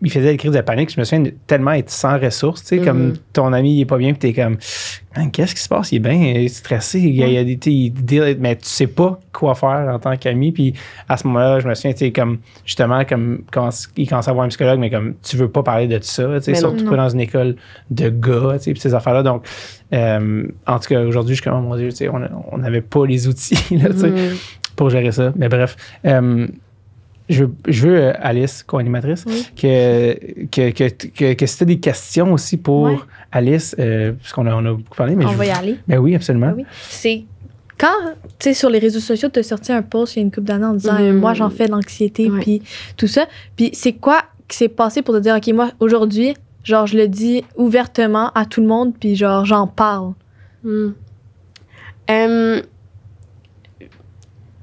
Il 0.04 0.10
faisait 0.10 0.32
des 0.32 0.36
crises 0.36 0.50
de 0.52 0.60
panique. 0.60 0.92
Je 0.92 0.98
me 1.00 1.04
souviens 1.04 1.24
de 1.24 1.32
tellement 1.46 1.72
être 1.72 1.88
sans 1.90 2.18
ressources, 2.18 2.62
tu 2.64 2.76
sais, 2.78 2.84
comme 2.84 3.08
Mhm. 3.08 3.12
ton 3.32 3.52
ami, 3.52 3.76
il 3.76 3.80
est 3.82 3.86
pas 3.86 3.98
bien, 3.98 4.12
puis 4.14 4.18
t'es 4.18 4.32
comme. 4.32 4.56
Qu'est-ce 5.32 5.54
qui 5.54 5.60
se 5.60 5.68
passe? 5.68 5.92
Il 5.92 5.96
est 5.96 5.98
bien 5.98 6.12
il 6.14 6.36
est 6.44 6.48
stressé. 6.48 6.98
Il 6.98 7.14
y 7.14 7.22
a, 7.22 7.26
il 7.28 7.50
il 7.66 7.92
deal- 7.92 8.38
mais 8.40 8.56
tu 8.56 8.64
sais 8.66 8.86
pas 8.86 9.20
quoi 9.32 9.54
faire 9.54 9.86
en 9.92 9.98
tant 9.98 10.16
qu'ami. 10.16 10.52
Puis 10.52 10.72
à 11.08 11.16
ce 11.18 11.26
moment-là, 11.26 11.60
je 11.60 11.68
me 11.68 11.74
souviens, 11.74 11.92
tu 11.92 11.98
sais, 11.98 12.12
comme, 12.12 12.38
justement, 12.64 13.04
comme, 13.04 13.42
quand 13.52 13.68
il 13.96 14.08
commence 14.08 14.26
à 14.28 14.32
voir 14.32 14.46
un 14.46 14.48
psychologue, 14.48 14.78
mais 14.80 14.90
comme, 14.90 15.14
tu 15.22 15.36
veux 15.36 15.48
pas 15.50 15.62
parler 15.62 15.86
de 15.86 15.98
ça, 16.02 16.24
tu 16.38 16.44
sais, 16.44 16.54
surtout 16.54 16.88
pas 16.88 16.96
dans 16.96 17.08
une 17.10 17.20
école 17.20 17.56
de 17.90 18.08
gars, 18.08 18.54
tu 18.54 18.64
sais, 18.64 18.72
puis 18.72 18.80
ces 18.80 18.94
affaires-là. 18.94 19.22
Donc, 19.22 19.46
euh, 19.92 20.46
en 20.66 20.78
tout 20.78 20.88
cas, 20.88 21.00
aujourd'hui, 21.02 21.34
je 21.36 21.42
suis 21.42 21.50
comme, 21.50 21.58
oh 21.58 21.68
mon 21.68 21.76
Dieu, 21.76 21.90
tu 21.90 21.96
sais, 21.96 22.08
on 22.08 22.58
n'avait 22.58 22.80
pas 22.80 23.04
les 23.06 23.28
outils, 23.28 23.54
là, 23.76 23.90
tu 23.90 23.98
sais, 23.98 24.08
Mhm. 24.10 24.36
pour 24.76 24.88
gérer 24.90 25.12
ça. 25.12 25.32
Mais 25.36 25.48
bref. 25.50 25.76
euh, 26.06 26.48
je, 27.32 27.44
veux- 27.44 27.54
je 27.68 27.86
veux, 27.88 27.96
euh, 27.98 28.12
Alice, 28.20 28.62
co-animatrice, 28.62 29.24
Oui. 29.26 29.46
que, 29.56 30.14
que, 30.46 30.70
que, 30.70 31.32
que, 31.34 31.44
as 31.44 31.64
des 31.64 31.78
questions 31.80 32.32
aussi 32.32 32.56
pour 32.56 32.82
Ouais. 32.84 32.96
Alice, 33.32 33.74
euh, 33.78 34.12
puisqu'on 34.12 34.46
a, 34.46 34.54
on 34.54 34.64
a 34.66 34.72
beaucoup 34.72 34.96
parlé, 34.96 35.16
mais 35.16 35.24
On 35.24 35.30
je 35.30 35.36
va 35.36 35.46
y 35.46 35.50
aller. 35.50 35.76
ben 35.88 35.98
oui, 35.98 36.14
absolument. 36.14 36.52
Oui. 36.56 36.64
C'est 36.88 37.24
quand, 37.78 37.88
tu 38.38 38.50
sais, 38.50 38.54
sur 38.54 38.70
les 38.70 38.78
réseaux 38.78 39.00
sociaux, 39.00 39.28
tu 39.32 39.40
as 39.40 39.42
sorti 39.42 39.72
un 39.72 39.82
post 39.82 40.14
il 40.14 40.18
y 40.18 40.22
a 40.22 40.24
une 40.24 40.30
couple 40.30 40.46
d'années 40.46 40.66
en 40.66 40.74
disant 40.74 40.96
euh, 41.00 41.12
Moi, 41.12 41.34
j'en 41.34 41.50
fais 41.50 41.66
de 41.66 41.72
l'anxiété, 41.72 42.30
puis 42.40 42.62
tout 42.96 43.08
ça. 43.08 43.26
Puis 43.56 43.70
c'est 43.72 43.94
quoi 43.94 44.22
qui 44.46 44.56
s'est 44.58 44.68
passé 44.68 45.02
pour 45.02 45.14
te 45.14 45.20
dire 45.20 45.34
Ok, 45.34 45.48
moi, 45.54 45.70
aujourd'hui, 45.80 46.34
genre, 46.62 46.86
je 46.86 46.96
le 46.96 47.08
dis 47.08 47.42
ouvertement 47.56 48.30
à 48.34 48.44
tout 48.46 48.60
le 48.60 48.66
monde, 48.68 48.92
puis 49.00 49.16
genre, 49.16 49.44
j'en 49.44 49.66
parle? 49.66 50.12
Euh, 52.10 52.62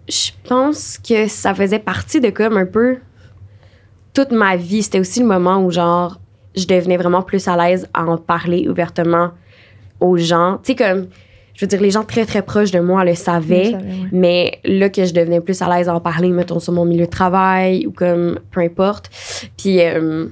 je 0.10 0.32
pense 0.48 0.98
que 0.98 1.28
ça 1.28 1.54
faisait 1.54 1.80
partie 1.80 2.20
de 2.20 2.30
comme 2.30 2.58
un 2.58 2.66
peu 2.66 2.98
toute 4.14 4.32
ma 4.32 4.56
vie. 4.56 4.84
C'était 4.84 5.00
aussi 5.00 5.20
le 5.20 5.28
moment 5.28 5.64
où 5.64 5.72
genre 5.72 6.20
je 6.56 6.66
devenais 6.66 6.98
vraiment 6.98 7.22
plus 7.22 7.48
à 7.48 7.56
l'aise 7.56 7.88
à 7.94 8.06
en 8.06 8.18
parler 8.18 8.68
ouvertement 8.68 9.32
aux 10.00 10.18
gens. 10.18 10.60
Tu 10.64 10.74
sais 10.74 10.76
comme 10.76 11.08
je 11.60 11.66
veux 11.66 11.68
dire 11.68 11.82
les 11.82 11.92
gens 11.92 12.06
très 12.06 12.26
très 12.26 12.42
proches 12.42 12.72
de 12.72 12.80
moi 12.80 13.04
le 13.04 13.16
savaient. 13.16 13.66
Je 13.66 13.72
savais, 13.72 13.84
ouais. 13.84 14.08
Mais 14.14 14.60
là 14.64 14.90
que 14.90 15.04
je 15.04 15.14
devenais 15.14 15.42
plus 15.42 15.62
à 15.62 15.68
l'aise 15.68 15.90
à 15.90 15.94
en 15.94 16.00
parler, 16.00 16.30
mettons, 16.30 16.60
sur 16.60 16.72
mon 16.72 16.86
milieu 16.86 17.06
de 17.06 17.10
travail 17.12 17.86
ou 17.86 17.92
comme 17.92 18.40
peu 18.52 18.62
importe. 18.62 19.10
Puis, 19.58 19.82
euh, 19.82 20.28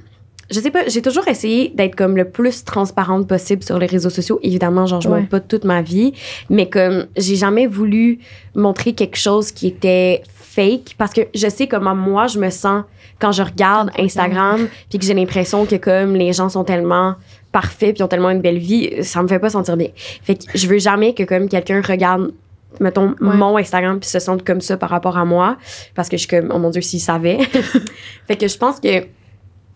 je 0.50 0.60
sais 0.60 0.72
pas, 0.72 0.88
j'ai 0.88 1.02
toujours 1.02 1.28
essayé 1.28 1.72
d'être 1.76 1.96
comme 1.96 2.16
le 2.18 2.30
plus 2.30 2.64
transparente 2.64 3.28
possible 3.28 3.64
sur 3.64 3.78
les 3.80 3.86
réseaux 3.88 4.10
sociaux. 4.10 4.40
Évidemment, 4.44 4.86
genre, 4.86 5.02
je 5.02 5.10
Ouais. 5.10 5.20
montre 5.20 5.30
pas 5.30 5.40
toute 5.40 5.64
ma 5.66 5.82
vie, 5.82 6.14
mais 6.50 6.70
comme 6.70 7.08
j'ai 7.18 7.36
jamais 7.36 7.68
voulu 7.68 8.20
montrer 8.56 8.94
quelque 8.94 9.18
chose 9.18 9.52
qui 9.52 9.68
était 9.68 10.24
fake 10.36 10.96
parce 10.98 11.14
que 11.14 11.22
je 11.36 11.48
sais 11.50 11.68
comment 11.68 11.94
moi 11.96 12.28
je 12.28 12.40
me 12.40 12.50
sens 12.50 12.84
quand 13.20 13.32
je 13.32 13.44
regarde 13.44 13.92
Instagram 14.00 14.68
puis 14.90 14.98
que 15.00 15.06
j'ai 15.06 15.14
l'impression 15.14 15.66
que 15.66 15.76
comme 15.76 16.16
les 16.16 16.34
gens 16.34 16.50
sont 16.50 16.64
tellement 16.64 17.16
parfaits 17.52 17.94
puis 17.96 18.04
ont 18.04 18.08
tellement 18.08 18.30
une 18.32 18.42
belle 18.42 18.58
vie, 18.58 19.04
ça 19.04 19.22
me 19.22 19.28
fait 19.28 19.40
pas 19.40 19.50
sentir 19.52 19.78
bien. 19.78 19.90
Fait 19.96 20.36
que 20.36 20.44
je 20.56 20.68
veux 20.68 20.80
jamais 20.80 21.14
que 21.14 21.24
comme 21.24 21.48
quelqu'un 21.50 21.82
regarde 21.82 22.32
mettons 22.80 23.10
Ouais. 23.22 23.36
mon 23.36 23.58
Instagram 23.58 24.00
puis 24.00 24.10
se 24.10 24.20
sente 24.20 24.44
comme 24.44 24.62
ça 24.62 24.78
par 24.78 24.90
rapport 24.90 25.18
à 25.18 25.26
moi 25.26 25.58
parce 25.96 26.10
que 26.10 26.18
je 26.18 26.22
suis 26.28 26.30
comme 26.30 26.52
oh 26.54 26.60
mon 26.60 26.70
dieu 26.70 26.82
s'il 26.82 27.00
savait. 27.02 27.38
fait 28.28 28.36
que 28.36 28.48
je 28.48 28.58
pense 28.58 28.80
que 28.80 29.06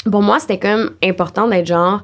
pour 0.09 0.21
moi 0.21 0.39
c'était 0.39 0.59
comme 0.59 0.91
important 1.03 1.47
d'être 1.47 1.67
genre 1.67 2.01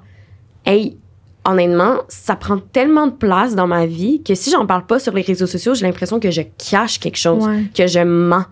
hey 0.66 0.98
honnêtement, 1.46 2.00
ça 2.10 2.36
prend 2.36 2.58
tellement 2.58 3.08
de 3.08 3.14
place 3.14 3.56
dans 3.56 3.68
ma 3.68 3.86
vie 3.86 4.22
que 4.22 4.36
si 4.36 4.52
j'en 4.52 4.66
parle 4.66 4.86
pas 4.86 5.00
sur 5.00 5.14
les 5.14 5.22
réseaux 5.22 5.48
sociaux, 5.48 5.74
j'ai 5.74 5.86
l'impression 5.86 6.20
que 6.20 6.30
je 6.30 6.42
cache 6.70 7.00
quelque 7.00 7.16
chose, 7.18 7.48
Ouais. 7.48 7.64
que 7.74 7.88
je 7.88 8.00
mens, 8.00 8.44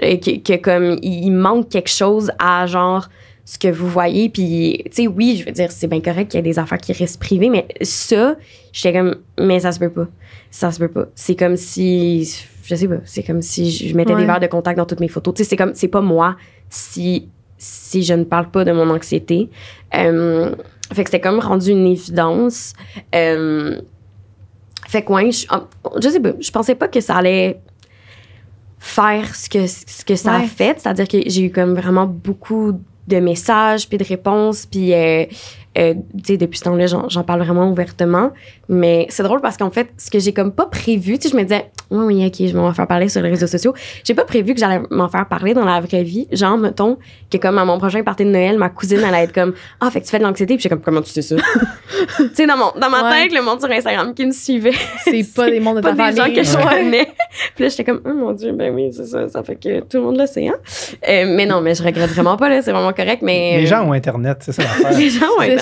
et 0.00 0.20
que, 0.20 0.38
que 0.38 0.56
comme 0.56 0.96
il 1.02 1.30
manque 1.32 1.68
quelque 1.70 1.90
chose 1.90 2.30
à 2.38 2.66
genre 2.66 3.08
ce 3.44 3.58
que 3.58 3.66
vous 3.68 3.88
voyez. 3.88 4.28
Puis, 4.28 4.80
tu 4.86 4.90
sais, 4.92 5.06
oui, 5.08 5.38
je 5.40 5.44
veux 5.46 5.50
dire, 5.52 5.72
c'est 5.72 5.88
bien 5.88 6.00
correct 6.00 6.30
qu'il 6.30 6.38
y 6.38 6.40
ait 6.40 6.42
des 6.42 6.58
affaires 6.60 6.78
qui 6.78 6.92
restent 6.92 7.20
privées, 7.20 7.48
mais 7.48 7.66
ça, 7.82 8.36
j'étais 8.72 8.92
comme, 8.96 9.16
mais 9.40 9.58
ça 9.60 9.72
se 9.72 9.78
peut 9.80 9.90
pas. 9.90 10.06
Ça 10.50 10.70
se 10.70 10.78
peut 10.78 10.88
pas. 10.88 11.06
C'est 11.16 11.34
comme 11.36 11.56
si, 11.56 12.32
je 12.64 12.74
sais 12.76 12.86
pas, 12.88 12.96
c'est 13.04 13.22
comme 13.24 13.42
si 13.42 13.70
je 13.72 13.96
mettais 13.96 14.14
Ouais. 14.14 14.20
des 14.20 14.26
verres 14.26 14.40
de 14.40 14.46
contact 14.46 14.78
dans 14.78 14.86
toutes 14.86 15.00
mes 15.00 15.08
photos. 15.08 15.34
Tu 15.34 15.42
sais, 15.42 15.50
c'est 15.50 15.56
comme, 15.56 15.74
c'est 15.74 15.88
pas 15.88 16.00
moi 16.00 16.36
si, 16.70 17.28
si 17.58 18.02
je 18.02 18.14
ne 18.14 18.24
parle 18.24 18.50
pas 18.50 18.64
de 18.64 18.72
mon 18.72 18.90
anxiété. 18.90 19.50
Euh, 19.94 20.54
fait 20.92 21.04
que 21.04 21.10
c'était 21.10 21.20
comme 21.20 21.40
rendu 21.40 21.70
une 21.70 21.86
évidence. 21.86 22.74
Euh, 23.14 23.80
fait 24.88 25.02
que, 25.02 25.12
ouais, 25.12 25.32
je, 25.32 25.46
je 26.00 26.08
sais 26.08 26.20
pas, 26.20 26.32
je 26.38 26.50
pensais 26.50 26.74
pas 26.74 26.88
que 26.88 27.00
ça 27.00 27.16
allait 27.16 27.60
faire 28.78 29.34
ce 29.34 29.48
que, 29.48 29.66
ce 29.66 30.04
que 30.04 30.14
ça 30.14 30.34
a 30.34 30.42
fait. 30.42 30.78
C'est-à-dire 30.80 31.08
que 31.08 31.18
j'ai 31.26 31.42
eu 31.42 31.50
comme 31.50 31.74
vraiment 31.74 32.06
beaucoup 32.06 32.80
de 33.08 33.16
messages, 33.18 33.88
puis 33.88 33.98
de 33.98 34.04
réponses, 34.04 34.66
puis 34.66 34.92
euh, 34.92 35.24
euh, 35.78 35.94
tu 36.18 36.32
sais, 36.32 36.36
depuis 36.36 36.58
ce 36.58 36.64
temps-là, 36.64 36.86
j'en, 36.86 37.08
j'en 37.08 37.22
parle 37.22 37.42
vraiment 37.42 37.68
ouvertement. 37.70 38.30
Mais 38.68 39.06
c'est 39.10 39.22
drôle 39.22 39.40
parce 39.40 39.56
qu'en 39.56 39.70
fait, 39.70 39.88
ce 39.98 40.10
que 40.10 40.18
j'ai 40.18 40.32
comme 40.32 40.52
pas 40.52 40.66
prévu, 40.66 41.18
tu 41.18 41.28
sais, 41.28 41.32
je 41.32 41.36
me 41.36 41.42
disais, 41.42 41.70
oui, 41.90 42.04
oui, 42.16 42.26
ok, 42.26 42.34
je 42.48 42.52
vais 42.52 42.58
m'en 42.60 42.72
faire 42.72 42.86
parler 42.86 43.08
sur 43.08 43.22
les 43.22 43.28
réseaux 43.30 43.46
sociaux. 43.46 43.74
J'ai 44.04 44.14
pas 44.14 44.24
prévu 44.24 44.54
que 44.54 44.60
j'allais 44.60 44.80
m'en 44.90 45.08
faire 45.08 45.26
parler 45.28 45.54
dans 45.54 45.64
la 45.64 45.80
vraie 45.80 46.02
vie. 46.02 46.26
Genre, 46.32 46.56
mettons, 46.58 46.98
que 47.30 47.36
comme 47.38 47.58
à 47.58 47.64
mon 47.64 47.78
prochain 47.78 48.02
party 48.02 48.24
de 48.24 48.30
Noël, 48.30 48.58
ma 48.58 48.68
cousine 48.70 49.04
allait 49.04 49.24
être 49.24 49.32
comme, 49.32 49.54
ah, 49.80 49.90
fait 49.90 50.00
que 50.00 50.06
tu 50.06 50.10
fais 50.10 50.18
de 50.18 50.24
l'anxiété, 50.24 50.54
puis 50.54 50.62
j'étais 50.62 50.74
comme, 50.74 50.82
comment 50.84 51.02
tu 51.02 51.10
sais 51.10 51.22
ça? 51.22 51.36
tu 52.16 52.28
sais, 52.34 52.46
dans, 52.46 52.56
mon, 52.56 52.72
dans 52.80 52.90
ma 52.90 52.96
Ouais. 53.10 53.24
tête, 53.28 53.34
le 53.38 53.42
monde 53.44 53.60
sur 53.60 53.70
Instagram 53.70 54.14
qui 54.14 54.26
me 54.26 54.32
suivait, 54.32 54.72
C'est 55.04 55.22
pas 55.34 55.48
des 55.50 55.60
mondes 55.60 55.76
de 55.76 55.82
pas 55.82 55.94
ta 55.94 56.10
des 56.10 56.16
gens 56.16 56.22
famille. 56.24 56.36
que 56.38 56.42
je 56.42 56.56
connais. 56.56 57.04
Puis 57.54 57.64
là, 57.64 57.68
j'étais 57.68 57.84
comme, 57.84 58.00
oh 58.04 58.14
mon 58.14 58.32
Dieu, 58.32 58.52
ben 58.52 58.74
oui, 58.74 58.88
c'est 58.92 59.04
ça, 59.06 59.28
ça 59.28 59.42
fait 59.44 59.56
que 59.56 59.80
tout 59.80 59.98
le 59.98 60.02
monde 60.02 60.18
le 60.18 60.26
sait, 60.26 60.48
hein? 60.48 60.54
Euh, 61.08 61.24
mais 61.36 61.46
non, 61.46 61.60
mais 61.60 61.74
je 61.74 61.82
regrette 61.84 62.10
vraiment 62.10 62.36
pas, 62.36 62.48
là, 62.48 62.62
c'est 62.62 62.72
vraiment 62.72 62.92
correct, 62.92 63.20
mais. 63.22 63.58
Les 63.60 63.66
gens 63.66 63.86
ont 63.86 63.92
Internet, 63.92 64.38
c'est 64.40 64.52
ça 64.52 64.62
l'affaire. 64.62 64.90
les 64.98 65.10
gens 65.10 65.26
ont 65.26 65.42
C'est 65.42 65.58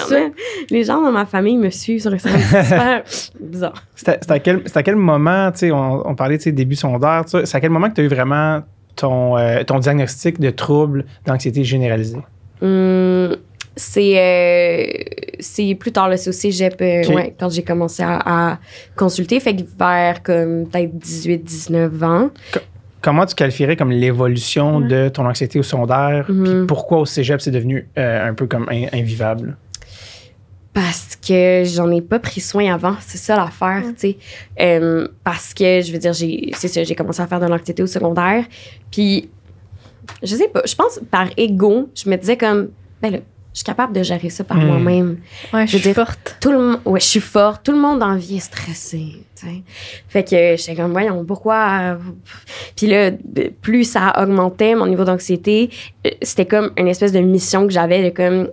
Les 0.70 0.84
gens 0.84 1.02
dans 1.02 1.12
ma 1.12 1.26
famille 1.26 1.56
me 1.56 1.70
suivent 1.70 2.00
sur 2.00 2.12
Instagram. 2.12 2.40
C'est 2.50 2.62
super 2.64 3.02
bizarre. 3.40 3.84
C'était 3.94 4.18
à, 4.32 4.38
quel- 4.38 4.62
c'était 4.66 4.78
à 4.78 4.82
quel 4.82 4.96
moment, 4.96 5.50
tu 5.52 5.58
sais, 5.58 5.70
on, 5.72 6.06
on 6.08 6.14
parlait, 6.14 6.38
tu 6.38 6.44
sais, 6.44 6.52
début 6.52 6.74
secondaire, 6.76 7.22
c'est 7.26 7.54
à 7.54 7.60
quel 7.60 7.70
moment 7.70 7.88
que 7.90 7.94
tu 7.94 8.00
as 8.00 8.04
eu 8.04 8.08
vraiment 8.08 8.62
ton, 8.96 9.36
euh, 9.36 9.62
ton 9.64 9.78
diagnostic 9.78 10.38
de 10.40 10.50
trouble 10.50 11.04
d'anxiété 11.26 11.64
généralisée? 11.64 12.18
Hum, 12.62 13.36
C'est 13.76 14.18
euh, 14.18 14.86
c'est 15.40 15.74
plus 15.74 15.90
tard, 15.92 16.10
c'est 16.16 16.30
au 16.30 16.32
cégep, 16.32 16.76
euh, 16.80 17.04
ouais, 17.12 17.34
quand 17.38 17.50
j'ai 17.50 17.64
commencé 17.64 18.02
à, 18.04 18.20
à 18.52 18.58
consulter. 18.96 19.40
Fait 19.40 19.54
que 19.56 19.62
vers 19.78 20.22
comme 20.22 20.66
peut-être 20.68 20.92
18-19 20.94 22.04
ans. 22.04 22.30
Comment 23.02 23.26
tu 23.26 23.34
qualifierais 23.34 23.76
comme 23.76 23.90
l'évolution 23.90 24.76
Ouais. 24.78 24.86
de 24.88 25.08
ton 25.10 25.26
anxiété 25.26 25.58
au 25.58 25.62
secondaire? 25.62 26.24
Puis 26.26 26.66
pourquoi 26.66 26.98
au 27.00 27.04
cégep, 27.04 27.40
c'est 27.40 27.50
devenu 27.50 27.86
euh, 27.98 28.28
un 28.30 28.32
peu 28.32 28.46
comme 28.46 28.66
in- 28.70 28.86
invivable? 28.94 29.56
Parce 30.74 31.16
que 31.26 31.62
j'en 31.64 31.90
ai 31.92 32.02
pas 32.02 32.18
pris 32.18 32.40
soin 32.40 32.74
avant, 32.74 32.96
c'est 33.00 33.16
ça 33.18 33.37
l'affaire, 33.37 33.82
tu 33.98 34.08
sais. 34.10 34.16
Euh, 34.60 35.06
parce 35.22 35.54
que, 35.54 35.80
je 35.80 35.92
veux 35.92 35.98
dire, 35.98 36.12
j'ai, 36.12 36.50
c'est 36.54 36.68
ça, 36.68 36.82
j'ai 36.82 36.94
commencé 36.96 37.22
à 37.22 37.26
faire 37.28 37.40
de 37.40 37.46
l'anxiété 37.46 37.82
au 37.82 37.87
secondaire. 37.87 38.44
Puis, 38.90 39.30
je 40.22 40.34
sais 40.34 40.48
pas, 40.48 40.62
je 40.66 40.74
pense 40.74 41.00
par 41.10 41.28
ego, 41.37 41.88
je 41.94 42.10
me 42.10 42.16
disais 42.16 42.37
comme, 42.37 42.70
ben 43.00 43.12
là, 43.12 43.18
je 43.52 43.58
suis 43.60 43.64
capable 43.64 43.92
de 43.92 44.02
gérer 44.02 44.30
ça 44.30 44.42
par 44.42 44.56
Hmm. 44.56 44.66
moi-même. 44.66 45.18
Ouais, 45.52 45.64
Je 45.64 45.72
je 45.72 45.76
suis 45.76 45.87
dire- 45.87 45.94
forte. 45.94 46.37
Tout 46.40 46.50
le 46.50 46.58
monde, 46.58 46.80
ouais, 46.87 46.98
je 46.98 47.06
suis 47.06 47.20
forte, 47.20 47.64
tout 47.64 47.70
le 47.70 47.78
monde 47.78 48.02
en 48.02 48.16
vie 48.16 48.38
est 48.38 48.40
stressé, 48.40 49.22
tu 49.37 49.46
sais. 49.46 49.62
Fait 50.08 50.24
que 50.24 50.56
j'étais 50.56 50.74
comme, 50.74 50.90
voyons, 50.90 51.24
pourquoi. 51.24 51.78
euh, 51.80 51.96
Puis 52.74 52.88
là, 52.88 53.12
plus 53.62 53.84
ça 53.84 54.12
augmentait 54.20 54.74
mon 54.74 54.87
niveau 54.88 55.04
d'anxiété, 55.04 55.70
euh, 56.04 56.10
c'était 56.20 56.46
comme 56.46 56.72
une 56.76 56.88
espèce 56.88 57.12
de 57.12 57.20
mission 57.20 57.64
que 57.68 57.72
j'avais 57.72 58.02
de 58.10 58.14
comme. 58.14 58.48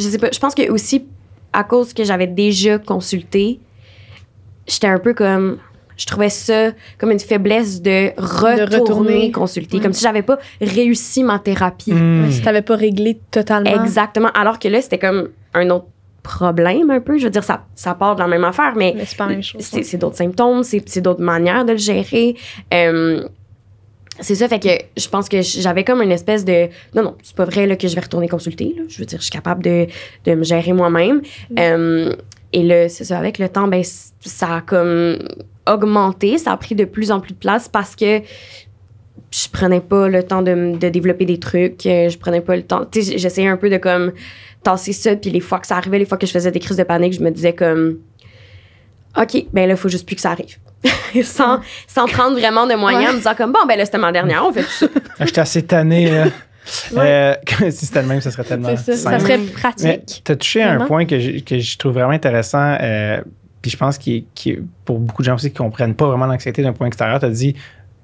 Je 0.00 0.08
sais 0.08 0.18
pas, 0.18 0.30
je 0.32 0.38
pense 0.38 0.54
que 0.54 0.70
aussi, 0.70 1.06
à 1.52 1.64
cause 1.64 1.92
que 1.92 2.04
j'avais 2.04 2.26
déjà 2.26 2.78
consulté, 2.78 3.60
j'étais 4.66 4.86
un 4.86 4.98
peu 4.98 5.14
comme. 5.14 5.58
Je 5.96 6.06
trouvais 6.06 6.30
ça 6.30 6.70
comme 6.96 7.10
une 7.10 7.20
faiblesse 7.20 7.82
de 7.82 8.12
retourner, 8.16 8.76
retourner. 8.78 9.30
consulter. 9.32 9.80
Comme 9.80 9.92
si 9.92 10.02
j'avais 10.02 10.22
pas 10.22 10.38
réussi 10.62 11.22
ma 11.22 11.38
thérapie. 11.38 11.92
Ouais, 11.92 12.30
si 12.30 12.40
t'avais 12.40 12.62
pas 12.62 12.76
réglé 12.76 13.20
totalement. 13.30 13.84
Exactement. 13.84 14.30
Alors 14.32 14.58
que 14.58 14.68
là, 14.68 14.80
c'était 14.80 14.98
comme 14.98 15.28
un 15.52 15.68
autre 15.68 15.88
problème 16.22 16.90
un 16.90 17.00
peu. 17.00 17.18
Je 17.18 17.24
veux 17.24 17.30
dire, 17.30 17.44
ça, 17.44 17.66
ça 17.74 17.94
part 17.94 18.14
de 18.14 18.20
la 18.20 18.28
même 18.28 18.44
affaire, 18.44 18.72
mais 18.76 18.94
Mais 18.96 19.04
c'est 19.04 19.18
pas 19.18 19.26
la 19.26 19.32
même 19.32 19.42
chose. 19.42 19.60
c'est 19.62 19.82
c'est 19.82 19.98
d'autres 19.98 20.16
symptômes, 20.16 20.62
c'est 20.62 20.82
c'est 20.88 21.02
d'autres 21.02 21.20
manières 21.22 21.66
de 21.66 21.72
le 21.72 21.78
gérer. 21.78 22.34
Euh, 22.72 23.28
c'est 24.18 24.34
ça, 24.34 24.48
fait 24.48 24.58
que 24.58 25.00
je 25.00 25.08
pense 25.08 25.28
que 25.28 25.40
j'avais 25.40 25.84
comme 25.84 26.02
une 26.02 26.10
espèce 26.10 26.44
de. 26.44 26.68
Non, 26.94 27.02
non, 27.02 27.16
c'est 27.22 27.36
pas 27.36 27.44
vrai 27.44 27.66
là, 27.66 27.76
que 27.76 27.86
je 27.86 27.94
vais 27.94 28.00
retourner 28.00 28.28
consulter. 28.28 28.74
là. 28.76 28.82
Je 28.88 28.98
veux 28.98 29.06
dire, 29.06 29.18
je 29.18 29.24
suis 29.24 29.32
capable 29.32 29.62
de, 29.62 29.86
de 30.24 30.34
me 30.34 30.42
gérer 30.42 30.72
moi-même. 30.72 31.22
Euh, 31.58 32.14
et 32.52 32.62
là, 32.62 32.88
c'est 32.88 33.04
ça, 33.04 33.18
avec 33.18 33.38
le 33.38 33.48
temps, 33.48 33.68
ben, 33.68 33.82
ça 34.20 34.56
a 34.56 34.60
comme 34.60 35.18
augmenté, 35.66 36.38
ça 36.38 36.52
a 36.52 36.56
pris 36.56 36.74
de 36.74 36.84
plus 36.84 37.12
en 37.12 37.20
plus 37.20 37.32
de 37.32 37.38
place 37.38 37.68
parce 37.68 37.94
que 37.94 38.20
je 39.30 39.48
prenais 39.48 39.80
pas 39.80 40.08
le 40.08 40.24
temps 40.24 40.42
de, 40.42 40.76
de 40.76 40.88
développer 40.88 41.24
des 41.24 41.38
trucs, 41.38 41.86
euh, 41.86 42.08
je 42.08 42.18
prenais 42.18 42.40
pas 42.40 42.56
le 42.56 42.62
temps. 42.62 42.84
Tu 42.90 43.02
sais, 43.02 43.18
j'essayais 43.18 43.48
un 43.48 43.56
peu 43.56 43.70
de 43.70 43.76
comme 43.76 44.12
tasser 44.64 44.92
ça, 44.92 45.14
puis 45.14 45.30
les 45.30 45.40
fois 45.40 45.60
que 45.60 45.66
ça 45.66 45.76
arrivait, 45.76 46.00
les 46.00 46.04
fois 46.04 46.18
que 46.18 46.26
je 46.26 46.32
faisais 46.32 46.50
des 46.50 46.58
crises 46.58 46.76
de 46.76 46.82
panique, 46.82 47.12
je 47.12 47.20
me 47.20 47.30
disais 47.30 47.54
comme 47.54 48.00
OK, 49.16 49.46
ben 49.52 49.66
là, 49.66 49.74
il 49.74 49.76
faut 49.76 49.88
juste 49.88 50.06
plus 50.06 50.16
que 50.16 50.22
ça 50.22 50.32
arrive. 50.32 50.58
sans, 51.24 51.60
sans 51.86 52.06
prendre 52.06 52.38
vraiment 52.38 52.66
de 52.66 52.74
moyens, 52.74 53.02
Ouais. 53.04 53.08
en 53.10 53.12
me 53.12 53.18
disant 53.18 53.34
comme 53.36 53.52
bon, 53.52 53.60
ben 53.68 53.76
là, 53.76 53.84
c'était 53.84 53.98
ma 53.98 54.12
dernière, 54.12 54.44
on 54.46 54.52
fait 54.52 54.62
tout 54.62 54.70
ça. 54.70 54.86
Ah, 55.18 55.26
J'étais 55.26 55.40
assez 55.40 55.62
tanné. 55.62 56.10
Euh, 56.96 57.34
si 57.70 57.86
c'était 57.86 58.02
le 58.02 58.08
même, 58.08 58.20
ça 58.20 58.30
serait 58.30 58.44
tellement 58.44 58.74
C'est 58.76 58.96
ça. 58.96 59.10
Ça 59.12 59.18
serait 59.18 59.38
pratique. 59.38 60.22
tu 60.24 60.32
as 60.32 60.36
touché 60.36 60.62
à 60.62 60.72
un 60.72 60.86
point 60.86 61.04
que 61.04 61.18
je, 61.18 61.40
que 61.40 61.58
je 61.58 61.78
trouve 61.78 61.92
vraiment 61.94 62.12
intéressant, 62.12 62.76
euh, 62.80 63.20
puis 63.62 63.70
je 63.70 63.76
pense 63.76 63.98
qu'il 63.98 64.24
qui 64.34 64.58
pour 64.84 64.98
beaucoup 64.98 65.22
de 65.22 65.26
gens 65.26 65.34
aussi 65.34 65.50
qui 65.52 65.60
ne 65.62 65.68
comprennent 65.68 65.94
pas 65.94 66.06
vraiment 66.06 66.26
l'anxiété 66.26 66.62
d'un 66.62 66.72
point 66.72 66.86
extérieur, 66.86 67.18
tu 67.20 67.26
as 67.26 67.30
dit, 67.30 67.54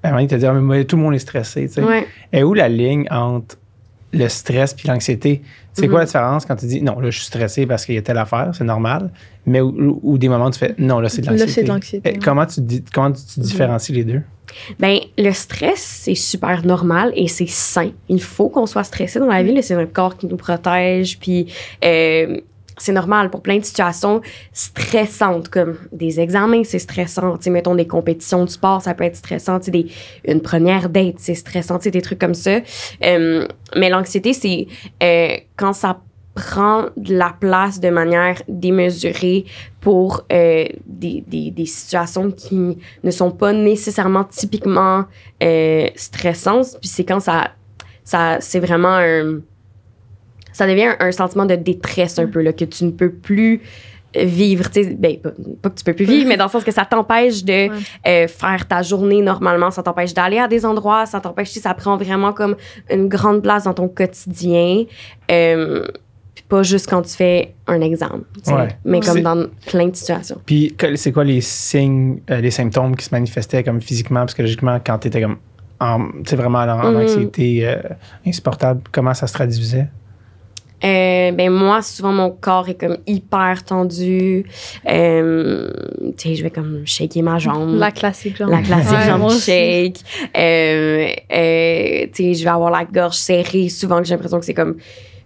à 0.03 0.07
un 0.07 0.11
moment 0.11 0.19
donné, 0.21 0.27
t'as 0.29 0.37
dit, 0.37 0.45
Ah, 0.45 0.53
mais 0.53 0.61
moi, 0.61 0.83
tout 0.83 0.95
le 0.97 1.01
monde 1.03 1.15
est 1.15 1.19
stressé. 1.19 1.67
tu 1.67 1.73
sais. 1.75 1.81
Ouais. 1.83 2.07
Et 2.33 2.43
où 2.43 2.53
la 2.53 2.67
ligne 2.69 3.07
entre 3.09 3.55
le 4.13 4.27
stress 4.29 4.73
puis 4.73 4.87
l'anxiété? 4.87 5.41
C'est 5.77 5.83
Mhm. 5.85 5.89
quoi 5.91 5.99
la 5.99 6.05
différence 6.05 6.45
quand 6.45 6.55
tu 6.55 6.65
dis, 6.65 6.81
non, 6.81 6.99
là, 6.99 7.09
je 7.11 7.17
suis 7.17 7.25
stressé 7.27 7.65
parce 7.67 7.85
qu'il 7.85 7.95
y 7.95 7.97
a 7.97 8.01
telle 8.01 8.17
affaire, 8.17 8.49
c'est 8.53 8.63
normal, 8.63 9.11
mais 9.45 9.61
ou, 9.61 10.17
des 10.17 10.27
moments 10.27 10.47
où 10.47 10.51
tu 10.51 10.59
fais, 10.59 10.73
non, 10.79 10.99
là, 10.99 11.07
c'est 11.09 11.21
de 11.21 11.27
Là, 11.27 11.33
l'anxiété. 11.33 11.51
c'est 11.53 11.63
de 11.63 11.67
l'anxiété, 11.67 12.09
Eh, 12.09 12.13
ouais. 12.13 12.19
Comment 12.23 12.45
tu, 12.45 12.61
comment 12.93 13.11
tu 13.11 13.39
différencies 13.39 13.93
les 13.93 14.03
deux? 14.03 14.21
Ben, 14.79 14.97
le 15.17 15.31
stress, 15.33 15.79
c'est 16.03 16.15
super 16.15 16.65
normal 16.65 17.11
et 17.15 17.27
c'est 17.27 17.47
sain. 17.49 17.91
Il 18.09 18.21
faut 18.21 18.49
qu'on 18.49 18.65
soit 18.65 18.83
stressé 18.85 19.19
dans 19.19 19.27
la 19.27 19.43
vie. 19.43 19.53
là. 19.53 19.61
C'est 19.61 19.75
notre 19.75 19.91
corps 19.93 20.17
qui 20.17 20.25
nous 20.25 20.37
protège. 20.37 21.19
Puis, 21.19 21.53
euh, 21.83 22.39
c'est 22.77 22.91
normal 22.91 23.29
pour 23.29 23.41
plein 23.41 23.57
de 23.57 23.65
situations 23.65 24.21
stressantes, 24.53 25.49
comme 25.49 25.77
des 25.91 26.19
examens, 26.19 26.63
c'est 26.63 26.79
stressant. 26.79 27.39
Sais, 27.39 27.49
mettons 27.49 27.75
des 27.75 27.87
compétitions 27.87 28.45
de 28.45 28.49
sport, 28.49 28.81
ça 28.81 28.93
peut 28.93 29.03
être 29.03 29.15
stressant. 29.15 29.59
Des, 29.59 29.87
une 30.25 30.41
première 30.41 30.89
date, 30.89 31.15
c'est 31.17 31.35
stressant. 31.35 31.77
Des 31.77 32.01
trucs 32.01 32.19
comme 32.19 32.33
ça. 32.33 32.59
Euh, 33.03 33.47
mais 33.75 33.89
l'anxiété, 33.89 34.33
c'est 34.33 34.67
euh, 35.01 35.37
quand 35.55 35.73
ça 35.73 36.01
prend 36.35 36.85
de 36.97 37.15
la 37.15 37.35
place 37.39 37.79
de 37.79 37.89
manière 37.89 38.41
démesurée 38.47 39.45
pour 39.81 40.25
euh, 40.31 40.65
des, 40.85 41.23
des, 41.25 41.49
des 41.49 41.65
situations 41.65 42.29
qui 42.31 42.77
ne 43.03 43.11
sont 43.11 43.31
pas 43.31 43.53
nécessairement 43.53 44.23
typiquement 44.23 45.05
stressantes. 45.95 46.77
Puis 46.79 46.89
c'est 46.89 47.05
quand 47.05 47.19
ça, 47.19 47.51
ça 48.03 48.37
c'est 48.39 48.59
vraiment 48.59 48.95
un... 48.95 49.39
Ça 50.57 50.65
devient 50.67 50.85
un, 50.85 50.95
un 50.99 51.11
sentiment 51.11 51.45
de 51.45 51.55
détresse 51.55 52.17
un 52.17 52.25
peu, 52.27 52.41
là, 52.41 52.51
que 52.51 52.65
tu 52.65 52.83
ne 52.85 52.91
peux 52.91 53.11
plus 53.11 53.61
vivre. 54.15 54.71
tu 54.71 54.83
sais, 54.83 54.95
Ben, 54.95 55.17
pas, 55.19 55.29
pas 55.61 55.69
que 55.69 55.75
tu 55.75 55.83
peux 55.83 55.93
plus 55.93 56.05
vivre, 56.05 56.27
mais 56.29 56.37
dans 56.37 56.45
le 56.45 56.49
sens 56.49 56.63
que 56.63 56.71
ça 56.71 56.85
t'empêche 56.85 57.43
de 57.43 57.69
Ouais. 57.69 57.69
euh, 58.07 58.27
faire 58.27 58.67
ta 58.67 58.81
journée 58.81 59.21
normalement, 59.21 59.69
ça 59.69 59.83
t'empêche 59.83 60.13
d'aller 60.15 60.39
à 60.39 60.47
des 60.47 60.65
endroits, 60.65 61.05
ça 61.05 61.19
t'empêche, 61.19 61.49
tu 61.49 61.55
sais, 61.55 61.59
ça 61.59 61.73
prend 61.75 61.95
vraiment 61.97 62.33
comme 62.33 62.55
une 62.89 63.07
grande 63.07 63.43
place 63.43 63.65
dans 63.65 63.73
ton 63.75 63.87
quotidien. 63.87 64.85
Euh, 65.29 65.85
puis 66.33 66.43
pas 66.49 66.63
juste 66.63 66.89
quand 66.89 67.01
tu 67.03 67.15
fais 67.15 67.53
un 67.67 67.81
examen, 67.81 68.21
tu 68.43 68.49
sais, 68.49 68.53
Ouais. 68.53 68.67
mais 68.85 68.99
comme 69.01 69.21
dans 69.21 69.45
plein 69.67 69.87
de 69.89 69.95
situations. 69.95 70.41
Puis, 70.45 70.75
c'est 70.95 71.11
quoi 71.11 71.23
les 71.23 71.41
signes, 71.41 72.19
euh, 72.31 72.41
les 72.41 72.51
symptômes 72.51 72.95
qui 72.95 73.05
se 73.05 73.13
manifestaient 73.13 73.63
comme 73.63 73.81
physiquement, 73.81 74.25
psychologiquement, 74.25 74.79
quand 74.83 74.97
tu 74.99 75.09
étais 75.09 75.21
comme, 75.21 75.37
en, 75.79 76.07
tu 76.23 76.29
sais, 76.31 76.35
vraiment 76.35 76.59
en, 76.59 76.69
en 76.69 76.91
Mhm. 76.91 76.97
anxiété 77.01 77.67
euh, 77.67 77.75
insupportable? 78.25 78.81
Comment 78.91 79.13
ça 79.13 79.27
se 79.27 79.33
traduisait? 79.33 79.87
Euh, 80.83 81.31
ben 81.31 81.49
moi, 81.49 81.81
souvent, 81.81 82.11
mon 82.11 82.29
corps 82.29 82.69
est 82.69 82.79
comme 82.79 82.97
hyper 83.07 83.63
tendu. 83.63 84.45
Euh, 84.87 85.71
tu 86.17 86.29
sais, 86.29 86.35
je 86.35 86.43
vais 86.43 86.51
comme 86.51 86.83
shaker 86.85 87.23
ma 87.23 87.39
jambe. 87.39 87.77
La 87.77 87.91
classique, 87.91 88.37
genre. 88.37 88.49
La 88.49 88.61
classique 88.61 88.91
Ouais, 88.91 89.05
jambe 89.05 89.31
shake. 89.31 89.99
Euh, 90.37 91.07
tu 92.13 92.23
sais, 92.23 92.33
je 92.35 92.43
vais 92.43 92.49
avoir 92.49 92.69
la 92.69 92.85
gorge 92.85 93.15
serrée. 93.15 93.69
Souvent, 93.69 93.99
que 93.99 94.05
j'ai 94.05 94.13
l'impression 94.13 94.39
que 94.39 94.45
c'est 94.45 94.53
comme... 94.53 94.77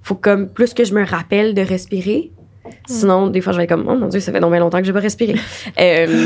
faut 0.01 0.15
comme 0.15 0.47
plus 0.47 0.73
que 0.73 0.85
je 0.85 0.93
me 0.93 1.05
rappelle 1.05 1.53
de 1.53 1.61
respirer. 1.61 2.31
Sinon, 2.87 3.27
des 3.27 3.41
fois, 3.41 3.53
je 3.53 3.57
vais 3.57 3.63
être 3.63 3.69
comme, 3.69 3.87
oh 3.87 3.95
mon 3.95 4.07
Dieu, 4.07 4.19
ça 4.19 4.31
fait 4.31 4.39
donc 4.39 4.51
bien 4.51 4.59
longtemps 4.59 4.79
que 4.79 4.85
je 4.85 4.91
n'ai 4.91 4.93
pas 4.93 5.01
respiré. 5.01 5.35
euh, 5.79 6.25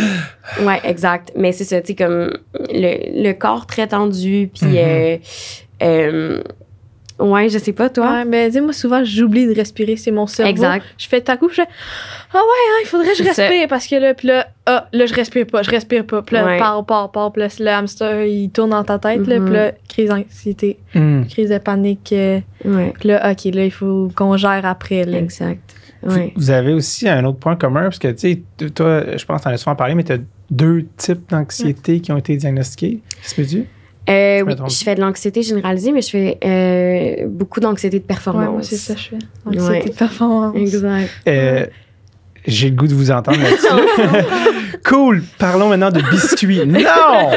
ouais, 0.62 0.82
exact. 0.84 1.32
Mais 1.36 1.52
c'est 1.52 1.64
ça, 1.64 1.82
tu 1.82 1.88
sais, 1.88 1.96
comme 1.96 2.32
le, 2.72 3.24
le 3.24 3.34
corps 3.34 3.66
très 3.66 3.88
tendu. 3.88 4.50
Puis, 4.54 4.78
euh, 4.78 5.18
euh, 5.82 6.42
ouais, 7.20 7.50
je 7.50 7.58
sais 7.58 7.74
pas, 7.74 7.90
toi. 7.90 8.12
Ouais, 8.12 8.26
mais 8.26 8.50
dis 8.50 8.62
moi 8.62 8.74
souvent 8.74 9.04
j'oublie 9.04 9.48
de 9.48 9.54
respirer, 9.56 9.96
c'est 9.98 10.12
mon 10.12 10.28
cerveau. 10.28 10.50
Exact. 10.52 10.86
Je 10.98 11.08
fais 11.08 11.22
ta 11.22 11.38
coup, 11.38 11.50
je 11.50 11.56
fais 11.56 11.68
ah 12.34 12.38
ouais, 12.38 12.42
hein, 12.42 12.80
il 12.84 12.88
faudrait 12.88 13.12
que 13.12 13.18
je 13.18 13.24
ça. 13.24 13.48
respire 13.48 13.68
parce 13.70 13.88
que 13.88 13.96
là 13.96 14.14
puis 14.14 14.28
là 14.28 14.48
ah 14.66 14.88
là 14.92 15.06
je 15.06 15.14
respire 15.14 15.46
pas, 15.48 15.64
je 15.64 15.72
respire 15.72 16.06
pas. 16.06 16.22
Puis 16.22 16.36
là 16.36 16.46
Ouais. 16.46 16.58
part 16.58 16.86
part 16.86 17.12
part, 17.12 17.32
puis 17.32 17.42
là 17.44 17.48
le 17.60 17.68
hamster 17.70 18.26
il 18.26 18.50
tourne 18.50 18.72
dans 18.72 18.84
ta 18.84 19.00
tête 19.00 19.26
là, 19.28 19.40
Mhm. 19.40 19.46
puis 19.46 19.54
là 19.54 19.72
crise 19.88 20.10
d'anxiété, 20.10 20.78
Hmm. 20.94 21.24
crise 21.26 21.50
de 21.50 21.58
panique. 21.58 22.12
euh, 22.14 22.40
Ouais, 22.66 22.94
puis 23.00 23.10
là 23.10 23.32
OK, 23.32 23.46
là 23.54 23.66
il 23.66 23.72
faut 23.72 24.10
qu'on 24.16 24.36
gère 24.38 24.66
après 24.66 25.04
là. 25.06 25.18
exact. 25.18 25.62
Vous- 26.04 26.16
Ouais. 26.18 26.34
Vous 26.36 26.52
avez 26.52 26.74
aussi 26.74 27.10
un 27.10 27.26
autre 27.26 27.40
point 27.40 27.56
commun, 27.56 27.84
parce 27.84 27.98
que, 27.98 28.10
tu 28.10 28.44
sais, 28.60 28.70
toi, 28.70 29.18
je 29.18 29.26
pense 29.26 29.40
que 29.40 29.44
tu 29.44 29.50
en 29.50 29.52
as 29.54 29.58
souvent 29.58 29.76
parlé, 29.76 29.96
mais 29.96 30.04
tu 30.04 30.12
as 30.12 30.18
deux 30.52 30.86
types 30.98 31.28
d'anxiété 31.32 32.00
qui 32.00 32.12
ont 32.12 32.18
été 32.18 32.38
diagnostiqués. 32.38 33.00
Se 33.24 33.34
peut-tu? 33.34 33.66
Euh, 34.10 34.42
oui, 34.46 34.54
je 34.70 34.84
fais 34.84 34.96
de 34.96 35.02
l'anxiété 35.02 35.42
généralisée, 35.42 35.92
mais 35.92 36.02
je 36.02 36.10
fais 36.10 36.38
euh, 36.46 37.28
beaucoup 37.28 37.60
d'anxiété 37.60 37.98
de 37.98 38.04
Ouais, 38.04 38.08
performance. 38.08 38.50
moi 38.52 38.62
c'est 38.62 38.76
ça 38.76 38.94
que 38.94 39.00
je 39.00 39.06
fais. 39.10 39.16
Ouais. 39.46 39.58
Anxiété 39.60 39.90
de 39.90 39.96
performance. 39.96 40.56
Exact. 40.56 41.10
Euh, 41.28 41.66
J'ai 42.46 42.70
le 42.70 42.76
goût 42.76 42.88
de 42.88 42.94
vous 42.94 43.10
entendre 43.10 43.40
là-dessus. 43.42 44.28
cool. 44.86 45.24
Parlons 45.40 45.70
maintenant 45.70 45.90
de 45.90 46.02
biscuits. 46.12 46.62
Non! 46.66 47.32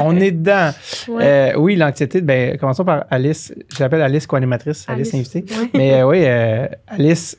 On 0.00 0.16
est 0.18 0.32
dedans. 0.32 0.70
Ouais. 1.08 1.22
Euh, 1.24 1.52
oui, 1.58 1.76
l'anxiété, 1.76 2.20
ben, 2.20 2.56
commençons 2.58 2.84
par 2.84 3.04
Alice. 3.10 3.54
Je 3.72 3.78
l'appelle 3.80 4.02
Alice, 4.02 4.26
co-animatrice, 4.26 4.84
Alice, 4.88 5.14
Alice. 5.14 5.34
invitée. 5.36 5.54
Ouais. 5.54 5.70
Mais 5.74 5.94
euh, 5.94 6.06
oui, 6.08 6.22
euh, 6.24 6.66
Alice, 6.88 7.38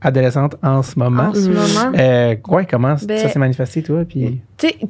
adolescente 0.00 0.56
en 0.62 0.82
ce 0.82 0.98
moment. 0.98 1.24
En 1.24 1.34
ce 1.34 1.48
moment. 1.48 1.92
Euh, 1.98 2.34
ouais, 2.48 2.66
comment 2.66 2.94
Ben- 3.06 3.18
ça 3.18 3.28
s'est 3.28 3.38
manifesté, 3.38 3.82
toi? 3.82 4.04
Puis, 4.08 4.40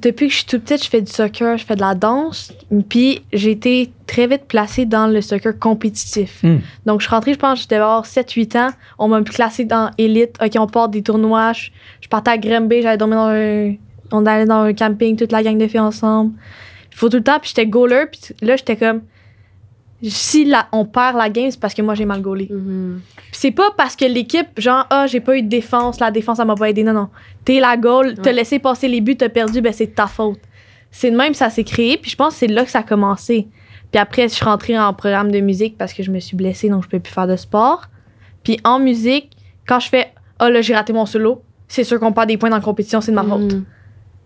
depuis 0.00 0.28
que 0.28 0.32
je 0.32 0.38
suis 0.38 0.46
toute 0.46 0.62
petite, 0.62 0.84
je 0.84 0.88
fais 0.90 1.00
du 1.00 1.10
soccer, 1.10 1.56
je 1.58 1.64
fais 1.64 1.74
de 1.76 1.80
la 1.80 1.94
danse. 1.94 2.52
Puis 2.88 3.22
j'ai 3.32 3.50
été 3.52 3.92
très 4.06 4.26
vite 4.26 4.44
placée 4.46 4.86
dans 4.86 5.06
le 5.06 5.20
soccer 5.20 5.58
compétitif. 5.58 6.42
Hmm. 6.42 6.58
Donc 6.86 7.00
je 7.00 7.06
suis 7.06 7.14
rentrée, 7.14 7.34
je 7.34 7.38
pense, 7.38 7.60
j'étais 7.60 7.76
avoir 7.76 8.04
7-8 8.04 8.56
ans. 8.58 8.70
On 8.98 9.08
m'a 9.08 9.22
classée 9.22 9.64
dans 9.64 9.90
élite. 9.98 10.36
OK, 10.42 10.52
on 10.58 10.66
part 10.66 10.88
des 10.88 11.02
tournois. 11.02 11.52
Je, 11.52 11.70
je 12.00 12.08
partais 12.08 12.30
à 12.32 12.38
Grimby, 12.38 12.82
j'allais 12.82 12.96
dormir 12.96 13.18
dans 13.18 13.28
un. 13.28 13.74
On 14.12 14.26
allait 14.26 14.46
dans 14.46 14.62
un 14.62 14.72
camping, 14.72 15.16
toute 15.16 15.30
la 15.32 15.42
gang 15.42 15.56
de 15.56 15.68
filles 15.68 15.80
ensemble. 15.80 16.32
Il 16.92 16.96
faut 16.96 17.08
tout 17.08 17.18
le 17.18 17.22
temps. 17.22 17.38
Puis 17.40 17.52
j'étais 17.54 17.66
goaler. 17.66 18.06
Puis 18.10 18.34
là, 18.42 18.56
j'étais 18.56 18.76
comme. 18.76 19.02
Si 20.02 20.44
la- 20.44 20.68
on 20.72 20.84
perd 20.86 21.16
la 21.16 21.28
game, 21.28 21.50
c'est 21.50 21.60
parce 21.60 21.74
que 21.74 21.82
moi 21.82 21.94
j'ai 21.94 22.04
mal 22.06 22.22
gaulé. 22.22 22.48
Mhm. 22.50 23.00
Puis 23.16 23.24
c'est 23.32 23.50
pas 23.50 23.70
parce 23.76 23.96
que 23.96 24.04
l'équipe, 24.06 24.48
genre, 24.58 24.86
ah, 24.90 25.06
j'ai 25.06 25.20
pas 25.20 25.36
eu 25.36 25.42
de 25.42 25.48
défense, 25.48 26.00
la 26.00 26.10
défense, 26.10 26.38
ça 26.38 26.44
m'a 26.44 26.54
pas 26.54 26.70
aidé. 26.70 26.82
Non, 26.82 26.92
non. 26.92 27.08
T'es 27.44 27.60
la 27.60 27.76
goal, 27.76 28.14
t'as 28.14 28.32
laissé 28.32 28.58
passer 28.58 28.88
les 28.88 29.00
buts, 29.00 29.16
t'as 29.16 29.28
perdu, 29.28 29.60
ben 29.60 29.72
c'est 29.72 29.86
de 29.86 29.92
ta 29.92 30.06
faute. 30.06 30.40
C'est 30.90 31.10
de 31.10 31.16
même, 31.16 31.34
ça 31.34 31.50
s'est 31.50 31.64
créé, 31.64 31.96
puis 31.98 32.10
je 32.10 32.16
pense 32.16 32.32
que 32.34 32.38
c'est 32.40 32.46
là 32.48 32.64
que 32.64 32.70
ça 32.70 32.80
a 32.80 32.82
commencé. 32.82 33.46
Puis 33.92 34.00
après, 34.00 34.28
je 34.28 34.34
suis 34.34 34.44
rentrée 34.44 34.78
en 34.78 34.92
programme 34.94 35.30
de 35.30 35.40
musique 35.40 35.76
parce 35.76 35.92
que 35.92 36.02
je 36.02 36.10
me 36.10 36.18
suis 36.20 36.36
blessée, 36.36 36.68
donc 36.68 36.84
je 36.84 36.88
peux 36.88 37.00
plus 37.00 37.12
faire 37.12 37.26
de 37.26 37.36
sport. 37.36 37.86
Puis 38.42 38.58
en 38.64 38.78
musique, 38.78 39.30
quand 39.66 39.80
je 39.80 39.88
fais, 39.88 40.12
ah 40.38 40.48
là, 40.50 40.62
j'ai 40.62 40.74
raté 40.74 40.92
mon 40.92 41.06
solo, 41.06 41.42
c'est 41.68 41.84
sûr 41.84 42.00
qu'on 42.00 42.12
perd 42.12 42.26
des 42.28 42.36
points 42.38 42.50
dans 42.50 42.56
la 42.56 42.62
compétition, 42.62 43.00
c'est 43.00 43.10
de 43.12 43.16
ma 43.16 43.22
faute. 43.24 43.52
Mhm. 43.52 43.64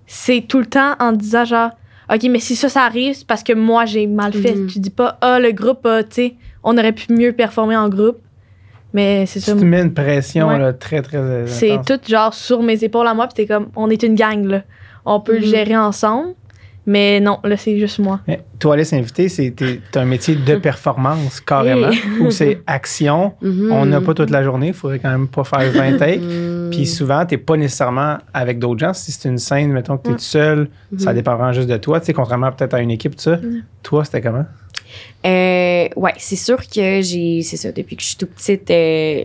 C'est 0.07 0.43
tout 0.47 0.59
le 0.61 0.66
temps 0.66 0.95
en 1.01 1.12
disant, 1.12 1.45
genre, 1.45 1.70
OK, 2.13 2.23
mais 2.31 2.39
si 2.41 2.55
ça, 2.57 2.69
ça 2.69 2.83
arrive, 2.83 3.15
c'est 3.15 3.27
parce 3.27 3.43
que 3.43 3.53
moi, 3.53 3.85
j'ai 3.87 4.07
mal 4.07 4.33
fait. 4.33 4.55
Mhm. 4.55 4.67
Tu 4.67 4.79
dis 4.79 4.91
pas, 4.91 5.17
ah, 5.21 5.39
le 5.41 5.53
groupe, 5.53 5.87
ah, 5.87 6.03
tu 6.03 6.09
sais, 6.11 6.35
on 6.63 6.77
aurait 6.77 6.93
pu 6.93 7.13
mieux 7.13 7.33
performer 7.33 7.77
en 7.77 7.89
groupe. 7.89 8.19
Mais 8.93 9.27
c'est 9.27 9.41
ça. 9.41 9.53
Tu 9.55 9.59
te 9.61 9.65
mets 9.65 9.81
une 9.83 9.93
pression 9.95 10.49
Ouais. 10.49 10.59
là, 10.59 10.73
très, 10.73 11.03
très 11.03 11.47
C'est 11.47 11.79
tout 11.87 11.99
genre 12.07 12.33
sur 12.33 12.63
mes 12.63 12.85
épaules 12.85 13.07
à 13.09 13.15
moi, 13.15 13.27
puis 13.27 13.35
t'es 13.35 13.47
comme, 13.47 13.69
on 13.75 13.91
est 13.91 14.03
une 14.03 14.15
gang, 14.15 14.45
là. 14.45 14.63
On 15.05 15.21
peut 15.21 15.33
le 15.35 15.41
Mhm. 15.41 15.45
gérer 15.47 15.77
ensemble. 15.77 16.35
Mais 16.87 17.18
non, 17.18 17.39
là, 17.45 17.57
c'est 17.57 17.78
juste 17.78 17.99
moi. 17.99 18.20
Mais 18.28 18.43
toi, 18.59 18.74
Alice 18.74 18.93
Invité, 18.93 19.30
c'est 19.30 19.55
un 19.95 20.05
métier 20.05 20.35
de 20.37 20.57
performance, 20.57 21.41
carrément, 21.41 21.89
où 22.20 22.30
c'est 22.30 22.61
action. 22.66 23.32
Mhm. 23.41 23.72
On 23.72 23.87
n'a 23.87 24.01
pas 24.03 24.12
toute 24.12 24.28
la 24.30 24.43
journée, 24.45 24.68
il 24.68 24.74
faudrait 24.74 24.99
quand 24.99 25.11
même 25.11 25.28
pas 25.28 25.45
faire 25.45 25.70
20 25.72 25.97
takes. 25.97 26.20
Mhm. 26.20 26.68
Puis 26.70 26.87
souvent, 26.87 27.24
t'es 27.24 27.39
pas 27.39 27.57
nécessairement 27.57 28.18
avec 28.35 28.59
d'autres 28.59 28.80
gens. 28.80 28.93
Si 28.93 29.12
c'est 29.12 29.28
une 29.28 29.39
scène, 29.39 29.72
mettons 29.72 29.97
que 29.97 30.03
t'es 30.03 30.09
Ouais. 30.11 30.16
tout 30.16 30.20
seul, 30.22 30.68
ça 30.99 31.11
Mhm. 31.11 31.16
dépend 31.16 31.37
vraiment 31.37 31.53
juste 31.55 31.68
de 31.70 31.76
toi. 31.78 32.01
Tu 32.01 32.07
sais, 32.07 32.12
contrairement 32.12 32.53
peut-être 32.53 32.74
à 32.74 32.80
une 32.80 32.91
équipe, 32.91 33.16
tout 33.16 33.22
ça. 33.22 33.37
Mhm. 33.39 33.62
Toi, 33.82 34.05
c'était 34.05 34.20
comment? 34.20 34.45
Euh, 35.26 35.89
ouais, 35.97 36.12
c'est 36.18 36.37
sûr 36.37 36.59
que 36.59 37.01
j'ai. 37.01 37.41
C'est 37.43 37.57
ça, 37.57 37.72
depuis 37.72 37.97
que 37.97 38.03
je 38.03 38.09
suis 38.09 38.16
toute 38.16 38.30
petite, 38.30 38.70
euh, 38.70 39.24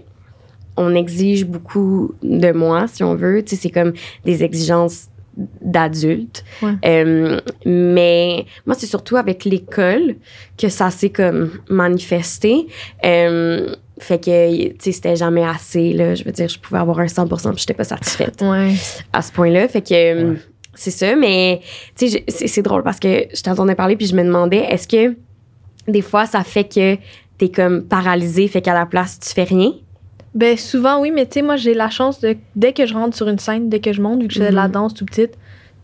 on 0.78 0.96
exige 0.96 1.46
beaucoup 1.46 2.14
de 2.24 2.52
moi, 2.54 2.88
si 2.88 3.04
on 3.04 3.16
veut. 3.16 3.44
Tu 3.44 3.56
sais, 3.56 3.62
c'est 3.64 3.70
comme 3.70 3.92
des 4.24 4.44
exigences 4.44 5.10
d'adultes. 5.38 6.44
Ouais. 6.62 6.72
Euh, 6.86 7.40
mais 7.66 8.46
moi, 8.66 8.76
c'est 8.78 8.88
surtout 8.88 9.16
avec 9.18 9.46
l'école 9.46 10.16
que 10.58 10.70
ça 10.70 10.90
s'est 10.90 11.10
comme 11.12 11.52
manifesté. 11.70 12.68
Euh, 13.06 13.74
fait 14.00 14.24
que, 14.24 14.68
tu 14.70 14.76
sais, 14.80 14.92
c'était 14.92 15.16
jamais 15.16 15.44
assez, 15.44 15.94
là. 15.94 16.16
Je 16.16 16.24
veux 16.24 16.32
dire, 16.32 16.48
je 16.48 16.58
pouvais 16.60 16.80
avoir 16.80 17.00
un 17.00 17.08
100 17.08 17.28
puis 17.28 17.38
j'étais 17.58 17.74
pas 17.74 17.84
satisfaite 17.84 18.42
Ouais. 18.42 18.74
à 19.14 19.22
ce 19.22 19.32
point-là. 19.32 19.68
Fait 19.68 19.82
que 19.82 19.94
euh, 19.94 20.32
Ouais. 20.32 20.38
c'est 20.74 20.92
ça, 20.92 21.16
mais 21.16 21.62
tu 21.98 22.10
sais, 22.10 22.24
c'est 22.28 22.62
drôle 22.62 22.84
parce 22.84 23.00
que 23.00 23.26
je 23.34 23.42
t'entendais 23.42 23.76
parler 23.76 23.96
puis 23.98 24.06
je 24.08 24.16
me 24.16 24.24
demandais, 24.24 24.66
est-ce 24.70 24.88
que 24.88 25.16
des 25.88 26.02
fois 26.02 26.26
ça 26.26 26.44
fait 26.44 26.64
que 26.74 26.98
t'es 27.38 27.50
comme 27.50 27.84
paralysé, 27.84 28.48
fait 28.48 28.62
qu'à 28.62 28.74
la 28.74 28.86
place 28.86 29.20
tu 29.20 29.30
fais 29.34 29.44
rien? 29.44 29.72
Ben 30.36 30.58
souvent 30.58 31.02
oui, 31.02 31.12
mais 31.12 31.26
tu 31.26 31.34
sais 31.36 31.42
moi 31.42 31.56
j'ai 31.58 31.74
la 31.74 31.90
chance 31.90 32.20
de 32.22 32.36
dès 32.56 32.74
que 32.74 32.86
je 32.86 32.94
rentre 32.94 33.16
sur 33.16 33.28
une 33.28 33.40
scène, 33.40 33.70
dès 33.70 33.80
que 33.80 33.94
je 33.94 34.02
monte 34.02 34.22
vu 34.22 34.28
que 34.28 34.34
je 34.34 34.40
fais 34.40 34.50
de 34.52 34.56
la 34.56 34.68
Mhm. 34.68 34.74
danse 34.74 34.94
tout 34.94 35.06
petite, 35.06 35.32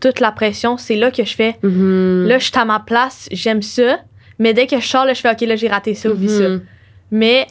toute 0.00 0.20
la 0.20 0.30
pression, 0.30 0.76
c'est 0.76 0.96
là 0.96 1.10
que 1.10 1.24
je 1.24 1.34
fais 1.34 1.56
Mhm. 1.62 2.26
là 2.28 2.38
je 2.38 2.44
suis 2.44 2.58
à 2.58 2.64
ma 2.64 2.78
place, 2.80 3.28
j'aime 3.32 3.62
ça, 3.62 3.98
mais 4.38 4.54
dès 4.54 4.66
que 4.66 4.78
je 4.78 4.86
sors 4.86 5.04
là 5.04 5.14
je 5.14 5.20
fais 5.20 5.30
OK 5.30 5.40
là 5.42 5.56
j'ai 5.56 5.68
raté 5.68 5.94
ça, 5.94 6.10
oublie 6.10 6.28
ça. 6.28 6.48
Mhm. 6.48 6.62
Mais 7.10 7.46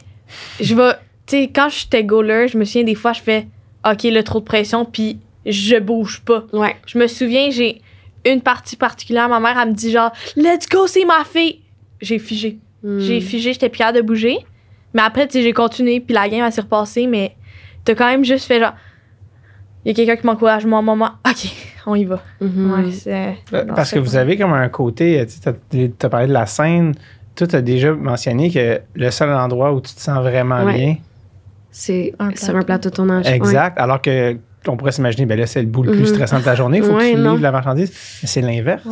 je 0.60 0.74
vais 0.74 0.92
tu 1.26 1.36
sais 1.36 1.50
quand 1.54 1.68
j'étais 1.68 2.02
goaler, 2.04 2.48
je 2.48 2.56
me 2.56 2.64
souviens 2.64 2.84
des 2.84 2.94
fois 2.94 3.12
je 3.12 3.20
fais 3.20 3.46
OK 3.88 4.02
là 4.04 4.22
trop 4.22 4.40
de 4.40 4.44
pression 4.44 4.84
puis 4.84 5.18
je 5.44 5.76
bouge 5.78 6.22
pas. 6.24 6.44
Ouais. 6.52 6.76
Je 6.86 6.98
me 6.98 7.06
souviens, 7.06 7.50
j'ai 7.50 7.80
une 8.24 8.40
partie 8.40 8.74
particulière, 8.76 9.28
ma 9.28 9.38
mère 9.38 9.56
elle 9.62 9.68
me 9.68 9.74
dit 9.74 9.90
genre 9.92 10.10
"Let's 10.34 10.66
go, 10.68 10.86
c'est 10.86 11.04
ma 11.04 11.24
fille." 11.24 11.60
J'ai 12.00 12.18
figé. 12.18 12.58
J'ai 12.98 13.20
figé, 13.20 13.52
j'étais 13.52 13.68
plus 13.68 13.84
de 13.94 14.00
bouger. 14.00 14.38
Mais 14.94 15.02
après, 15.02 15.26
tu 15.26 15.34
sais, 15.34 15.42
j'ai 15.42 15.52
continué, 15.52 16.00
puis 16.00 16.14
la 16.14 16.28
game, 16.28 16.44
elle 16.44 16.52
s'est 16.52 16.62
repassée, 16.62 17.06
mais 17.06 17.36
t'as 17.84 17.94
quand 17.94 18.06
même 18.06 18.24
juste 18.24 18.46
fait 18.46 18.60
genre. 18.60 18.74
Il 19.84 19.90
y 19.90 19.90
a 19.92 19.94
quelqu'un 19.94 20.16
qui 20.20 20.26
m'encourage, 20.26 20.66
moi, 20.66 20.82
moi, 20.82 20.96
moi. 20.96 21.14
OK, 21.28 21.48
on 21.86 21.94
y 21.94 22.04
va. 22.04 22.20
Mhm. 22.40 22.72
Ouais, 22.72 22.90
c'est. 22.92 23.36
Euh, 23.52 23.64
Parce 23.74 23.92
que 23.92 23.98
vous 24.00 24.16
avez 24.16 24.36
comme 24.36 24.52
un 24.52 24.68
côté, 24.68 25.20
euh, 25.20 25.24
tu 25.26 25.32
sais, 25.32 25.90
t'as 25.96 26.06
as 26.06 26.10
parlé 26.10 26.26
de 26.26 26.32
la 26.32 26.46
scène. 26.46 26.94
Toi, 27.36 27.46
tu 27.46 27.54
as 27.56 27.62
déjà 27.62 27.92
mentionné 27.92 28.50
que 28.50 28.80
le 28.94 29.10
seul 29.10 29.30
endroit 29.32 29.72
où 29.74 29.80
tu 29.80 29.94
te 29.94 30.00
sens 30.00 30.18
vraiment 30.20 30.64
Ouais. 30.64 30.74
bien, 30.74 30.96
C'est 31.70 32.14
Un 32.18 32.34
sur 32.34 32.56
un 32.56 32.62
plateau. 32.62 32.88
de 32.88 32.94
tournage. 32.94 33.26
exact, 33.26 33.78
alors 33.78 34.00
que 34.00 34.38
on 34.66 34.76
pourrait 34.76 34.90
s'imaginer, 34.92 35.26
ben 35.26 35.38
là, 35.38 35.46
c'est 35.46 35.60
le 35.60 35.68
bout 35.68 35.82
le 35.84 35.92
plus 35.92 36.00
Mhm. 36.00 36.06
stressant 36.06 36.38
de 36.40 36.44
ta 36.44 36.54
journée, 36.56 36.78
il 36.78 36.82
faut 36.84 36.94
Ouais, 36.96 37.12
que 37.12 37.16
tu 37.16 37.20
non. 37.22 37.32
livres 37.32 37.42
la 37.42 37.52
marchandise. 37.52 37.92
Mais 38.22 38.26
c'est 38.28 38.40
l'inverse. 38.40 38.82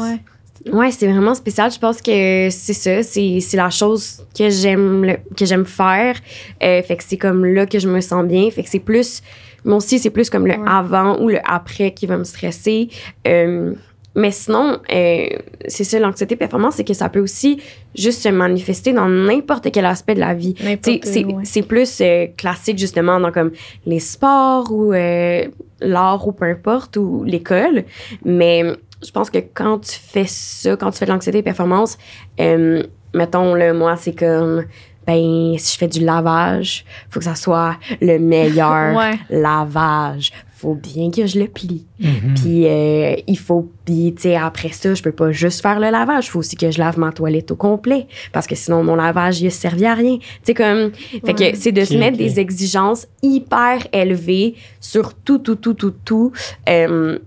Ouais. 0.73 0.91
C'est 0.91 1.07
vraiment 1.07 1.35
spécial. 1.35 1.71
Je 1.71 1.79
pense 1.79 2.01
que 2.01 2.49
c'est 2.51 2.73
ça, 2.73 3.03
c'est 3.03 3.41
c'est 3.41 3.57
la 3.57 3.71
chose 3.71 4.23
que 4.37 4.49
j'aime 4.51 5.05
le- 5.05 5.19
que 5.37 5.45
j'aime 5.45 5.67
faire. 5.67 6.17
Euh, 6.63 6.83
fait 6.83 6.97
que 6.97 7.05
c'est 7.05 7.19
comme 7.19 7.45
là 7.45 7.67
que 7.67 7.79
je 7.79 7.89
me 7.89 8.01
sens 8.01 8.25
bien. 8.25 8.51
Fait 8.51 8.63
que 8.63 8.69
c'est 8.71 8.79
plus 8.79 9.23
moi 9.65 9.77
aussi 9.79 9.99
c'est 9.99 10.11
plus 10.11 10.29
comme 10.31 10.47
le 10.47 10.55
Ouais. 10.55 10.69
avant 10.69 11.19
ou 11.21 11.29
le 11.29 11.39
après 11.45 11.93
qui 11.93 12.07
va 12.07 12.17
me 12.19 12.25
stresser. 12.25 12.89
Euh, 13.27 13.73
mais 14.17 14.31
sinon, 14.31 14.79
euh, 14.93 15.27
c'est 15.67 15.83
ça 15.83 15.99
l'anxiété 15.99 16.37
performance, 16.37 16.75
c'est 16.77 16.85
que 16.85 16.95
ça 16.95 17.09
peut 17.09 17.19
aussi 17.19 17.61
juste 17.97 18.23
se 18.23 18.29
manifester 18.29 18.93
dans 18.93 19.09
n'importe 19.09 19.73
quel 19.73 19.85
aspect 19.87 20.15
de 20.15 20.21
la 20.21 20.35
vie. 20.35 20.55
C'est 20.83 21.25
ouais. 21.25 21.35
c'est 21.43 21.63
plus 21.63 21.99
euh, 22.01 22.27
classique 22.37 22.79
justement 22.79 23.19
dans 23.19 23.33
comme 23.33 23.51
les 23.87 23.99
sports 23.99 24.71
ou 24.71 24.93
euh, 24.93 25.47
l'art 25.81 26.29
ou 26.29 26.33
peu 26.33 26.45
importe 26.45 26.97
ou 26.97 27.25
l'école 27.25 27.83
mais 28.25 28.63
je 29.05 29.11
pense 29.13 29.31
que 29.31 29.39
quand 29.39 29.79
tu 29.81 29.93
fais 29.93 30.25
ça 30.27 30.77
quand 30.77 30.91
tu 30.91 30.99
fais 30.99 31.07
de 31.07 31.11
l'anxiété 31.13 31.39
et 31.39 31.43
performance 31.43 31.99
euh, 32.41 32.83
mettons 33.15 33.55
là 33.55 33.73
moi 33.73 33.97
c'est 33.97 34.15
comme 34.19 34.65
ben 35.07 35.55
si 35.59 35.75
je 35.75 35.79
fais 35.79 35.89
du 35.89 36.01
lavage 36.01 36.85
faut 37.11 37.21
que 37.21 37.25
ça 37.27 37.35
soit 37.35 37.77
le 38.01 38.19
meilleur 38.19 38.97
Ouais. 38.97 39.19
lavage 39.31 40.33
faut 40.57 40.75
bien 40.75 41.11
que 41.11 41.27
je 41.27 41.39
le 41.39 41.47
plie 41.47 41.85
Mhm. 42.01 42.35
puis 42.35 42.67
euh, 42.67 43.15
il 43.27 43.39
faut, 43.39 43.71
puis 43.85 44.15
tu 44.17 44.23
sais, 44.23 44.37
après 44.37 44.71
ça, 44.71 44.95
je 44.95 45.03
peux 45.03 45.13
pas 45.13 45.31
juste 45.31 45.61
faire 45.63 45.79
le 45.79 45.91
lavage. 45.91 46.27
Il 46.27 46.31
faut 46.31 46.39
aussi 46.41 46.57
que 46.57 46.71
je 46.71 46.79
lave 46.79 46.99
ma 46.99 47.13
toilette 47.13 47.51
au 47.53 47.57
complet. 47.57 48.07
Parce 48.33 48.47
que 48.49 48.55
sinon, 48.57 48.83
mon 48.83 48.97
lavage, 48.97 49.41
il 49.43 49.47
a 49.47 49.51
servi 49.51 49.85
à 49.87 49.95
rien. 49.95 50.17
Tu 50.19 50.25
sais, 50.43 50.55
comme. 50.55 50.91
Fait 51.25 51.35
que 51.35 51.57
c'est 51.57 51.71
de 51.71 51.85
se 51.85 51.95
mettre 51.95 52.17
des 52.17 52.41
exigences 52.41 53.07
hyper 53.23 53.87
élevées 53.93 54.55
sur 54.81 55.15
tout, 55.15 55.39
tout, 55.39 55.55
tout, 55.57 55.75
tout, 55.75 55.95
tout. 56.05 56.33
euh, 56.69 57.19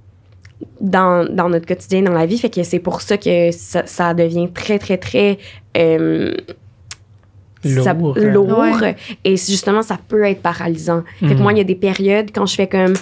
dans, 0.82 1.26
dans 1.32 1.50
notre 1.50 1.66
quotidien, 1.66 2.02
dans 2.02 2.14
la 2.14 2.26
vie. 2.26 2.38
Fait 2.38 2.50
que 2.50 2.64
c'est 2.64 2.80
pour 2.80 3.02
ça 3.02 3.18
que 3.18 3.52
ça, 3.52 3.86
ça 3.86 4.14
devient 4.14 4.50
très, 4.54 4.80
très, 4.80 4.98
très. 4.98 5.38
euh, 5.78 6.34
ça- 7.64 7.94
Lourd, 7.94 8.16
hein. 8.18 8.22
lourd. 8.32 8.60
Ouais. 8.82 8.96
Et 9.24 9.32
justement, 9.36 9.82
ça 9.82 9.98
peut 10.08 10.24
être 10.24 10.42
paralysant. 10.42 11.04
Fait 11.20 11.28
que 11.28 11.34
Mhm. 11.34 11.42
moi, 11.42 11.52
il 11.54 11.58
y 11.58 11.62
a 11.62 11.66
des 11.66 11.76
périodes 11.76 12.30
quand 12.34 12.46
je 12.46 12.56
fais 12.56 12.68
comme 12.68 12.94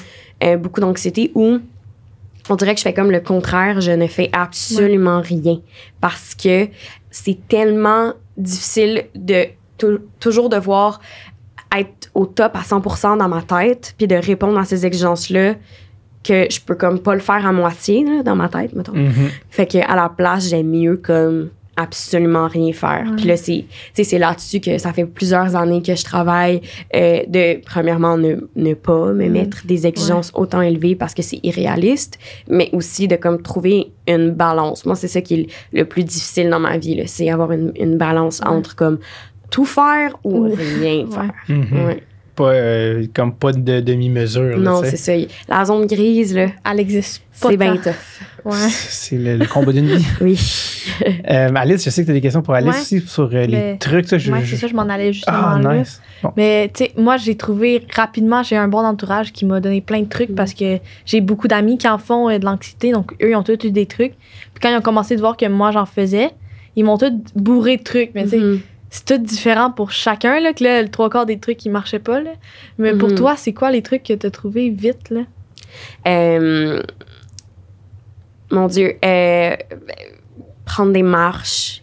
euh, 0.44 0.58
beaucoup 0.58 0.82
d'anxiété 0.82 1.32
où 1.36 1.60
on 2.50 2.56
dirait 2.56 2.74
que 2.74 2.80
je 2.80 2.84
fais 2.84 2.94
comme 2.94 3.10
le 3.12 3.20
contraire, 3.22 3.80
je 3.82 3.92
ne 3.92 4.08
fais 4.08 4.30
absolument 4.34 5.22
rien. 5.22 5.60
Parce 6.02 6.36
que 6.36 6.68
c'est 7.10 7.38
tellement 7.48 8.14
difficile 8.38 9.06
de 9.16 9.46
tou- 9.78 10.00
toujours 10.20 10.50
devoir 10.50 11.00
être 11.76 12.10
au 12.14 12.26
top 12.26 12.56
à 12.56 12.62
100% 12.64 13.18
dans 13.18 13.28
ma 13.30 13.42
tête, 13.42 13.94
puis 13.98 14.08
de 14.08 14.16
répondre 14.16 14.58
à 14.60 14.66
ces 14.66 14.86
exigences-là 14.86 15.56
que 16.26 16.48
je 16.50 16.60
peux 16.62 16.76
comme 16.76 17.00
pas 17.00 17.14
le 17.14 17.22
faire 17.22 17.46
à 17.46 17.52
moitié 17.52 18.04
là, 18.04 18.24
dans 18.24 18.36
ma 18.36 18.50
tête, 18.50 18.74
mettons. 18.74 18.94
Mhm. 18.96 19.30
Fait 19.50 19.66
que 19.68 19.78
à 19.78 19.96
la 19.96 20.10
place, 20.10 20.50
j'aime 20.50 20.70
mieux 20.70 20.98
comme 20.98 21.50
absolument 21.78 22.48
rien 22.48 22.72
faire. 22.72 23.06
Puis 23.18 23.26
là, 23.26 23.36
c'est, 23.36 23.66
c'est 23.94 24.18
là-dessus 24.18 24.62
que 24.62 24.78
ça 24.78 24.94
fait 24.94 25.04
plusieurs 25.06 25.58
années 25.58 25.82
que 25.82 25.94
je 25.94 26.06
travaille 26.06 26.62
euh, 26.96 27.20
de, 27.28 27.60
premièrement, 27.66 28.18
ne, 28.18 28.36
ne 28.56 28.74
pas 28.74 29.12
me 29.12 29.28
mettre 29.28 29.66
des 29.68 29.86
exigences 29.86 30.32
autant 30.36 30.62
élevées 30.62 30.96
parce 30.96 31.14
que 31.14 31.22
c'est 31.22 31.42
irréaliste, 31.44 32.18
mais 32.48 32.70
aussi 32.72 33.10
de 33.10 33.18
comme 33.18 33.42
trouver 33.42 33.92
une 34.08 34.32
balance. 34.32 34.86
Moi, 34.86 34.96
c'est 34.96 35.10
ça 35.10 35.20
qui 35.20 35.34
est 35.34 35.48
le, 35.74 35.84
plus 35.84 36.06
difficile 36.06 36.50
dans 36.50 36.62
ma 36.62 36.78
vie, 36.78 36.96
là, 36.96 37.04
c'est 37.08 37.30
avoir 37.30 37.52
une, 37.52 37.74
une 37.78 37.98
balance 37.98 38.40
Ouais. 38.40 38.48
entre 38.48 38.76
comme 38.78 39.00
tout 39.52 39.66
faire 39.66 40.16
ou 40.24 40.44
rien 40.44 41.06
Ouais. 41.06 41.12
faire. 41.12 41.34
Ouais. 41.88 42.04
Pas, 42.36 42.50
euh, 42.52 43.06
comme 43.14 43.34
pas 43.34 43.52
de 43.54 43.80
demi-mesure. 43.80 44.58
Non, 44.58 44.82
c'est 44.84 44.98
ça. 44.98 45.14
La 45.48 45.64
zone 45.66 45.86
grise, 45.88 46.36
là, 46.36 46.48
Elle 46.70 46.80
existe 46.82 47.24
pas. 47.42 47.50
c'est 47.50 47.58
bien 47.58 47.78
tant. 47.78 47.84
tough. 47.92 47.94
Ouais. 48.46 48.70
C'est 48.70 49.18
le, 49.18 49.38
le 49.38 49.46
combat 49.46 49.72
d'une 49.72 49.88
vie. 49.88 50.06
Oui. 50.22 50.38
Euh, 51.30 51.50
Alice, 51.56 51.84
je 51.84 51.90
sais 51.90 52.02
que 52.02 52.06
tu 52.06 52.12
as 52.12 52.14
des 52.14 52.22
questions 52.22 52.42
pour 52.44 52.54
Alice 52.54 52.72
Ouais. 52.74 52.80
aussi 52.80 53.00
sur 53.02 53.24
euh, 53.34 53.46
les 53.46 53.48
Mais- 53.48 53.78
trucs. 53.80 54.08
ça, 54.08 54.18
je- 54.20 54.32
Ouais, 54.32 54.42
je- 54.44 54.52
c'est 54.52 54.56
ça, 54.62 54.68
je 54.68 54.76
m'en 54.76 54.84
allais 54.84 55.12
justement 55.14 55.38
Ah, 55.56 55.60
là. 55.62 55.78
nice. 55.80 56.00
Bon. 56.22 56.32
Mais 56.38 56.70
tu 56.74 56.86
sais, 56.86 56.92
moi, 56.96 57.18
j'ai 57.18 57.36
trouvé 57.36 57.84
rapidement, 57.94 58.44
j'ai 58.44 58.56
un 58.56 58.68
bon 58.68 58.80
entourage 58.86 59.34
qui 59.34 59.46
m'a 59.46 59.60
donné 59.60 59.82
plein 59.82 60.02
de 60.02 60.08
trucs 60.08 60.30
Mm. 60.30 60.36
parce 60.36 60.54
que 60.54 60.78
j'ai 61.06 61.22
beaucoup 61.22 61.48
d'amis 61.48 61.78
qui 61.80 61.88
en 61.88 61.98
font 61.98 62.30
euh, 62.30 62.38
de 62.38 62.46
l'anxiété. 62.46 62.92
Donc, 62.92 63.14
eux, 63.22 63.32
ils 63.32 63.36
ont 63.36 63.44
tous 63.44 63.66
eu 63.66 63.72
des 63.72 63.86
trucs. 63.88 64.14
Puis 64.54 64.62
quand 64.62 64.70
ils 64.70 64.78
ont 64.78 64.82
commencé 64.82 65.16
de 65.16 65.22
voir 65.22 65.36
que 65.38 65.48
moi, 65.48 65.72
j'en 65.72 65.86
faisais, 65.88 66.30
ils 66.76 66.86
m'ont 66.86 66.98
tous 66.98 67.12
bourré 67.36 67.78
de 67.78 67.84
trucs. 67.84 68.12
Mais 68.14 68.24
tu 68.24 68.30
sais, 68.30 68.38
Mhm. 68.38 68.60
C'est 68.90 69.06
tout 69.06 69.18
différent 69.18 69.72
pour 69.72 69.92
chacun. 69.92 70.40
Là, 70.40 70.54
que 70.54 70.64
là, 70.64 70.82
le 70.82 70.90
trois 70.90 71.10
quarts 71.10 71.26
des 71.26 71.40
trucs, 71.40 71.58
qui 71.58 71.70
marchaient 71.70 72.00
pas. 72.00 72.22
Là. 72.22 72.32
Mais 72.78 72.94
pour 72.94 73.10
Mhm. 73.10 73.16
toi, 73.16 73.36
c'est 73.36 73.54
quoi 73.54 73.72
les 73.72 73.82
trucs 73.82 74.04
que 74.04 74.14
tu 74.14 74.26
as 74.26 74.32
trouvés 74.32 74.70
vite? 74.70 75.10
Là? 75.10 75.22
Euh, 76.08 76.82
mon 78.52 78.68
Dieu, 78.68 78.94
euh, 79.04 79.56
prendre 80.66 80.92
des 80.94 81.04
marches, 81.04 81.82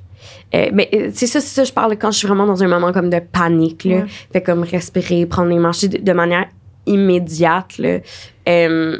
Euh, 0.54 0.68
mais 0.70 0.86
euh, 0.92 1.08
c'est 1.14 1.26
ça, 1.26 1.40
c'est 1.40 1.54
ça, 1.54 1.64
je 1.64 1.72
parle 1.72 1.96
quand 1.96 2.10
je 2.10 2.18
suis 2.18 2.28
vraiment 2.28 2.44
dans 2.44 2.62
un 2.62 2.68
moment 2.68 2.92
comme 2.92 3.08
de 3.08 3.20
panique, 3.20 3.84
là. 3.84 3.96
Ouais. 4.00 4.04
Fait 4.34 4.42
comme 4.42 4.62
respirer, 4.64 5.24
prendre 5.24 5.48
les 5.48 5.58
marches 5.58 5.84
de, 5.88 5.96
de 5.96 6.12
manière 6.12 6.44
immédiate, 6.84 7.78
là, 7.78 8.00
euh, 8.46 8.98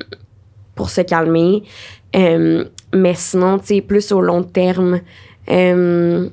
pour 0.74 0.88
se 0.88 1.02
calmer. 1.02 1.62
Euh, 2.16 2.64
mais 2.94 3.12
sinon, 3.12 3.58
tu 3.58 3.66
sais, 3.66 3.80
plus 3.82 4.12
au 4.12 4.22
long 4.22 4.42
terme, 4.42 5.00
euh, 5.50 6.30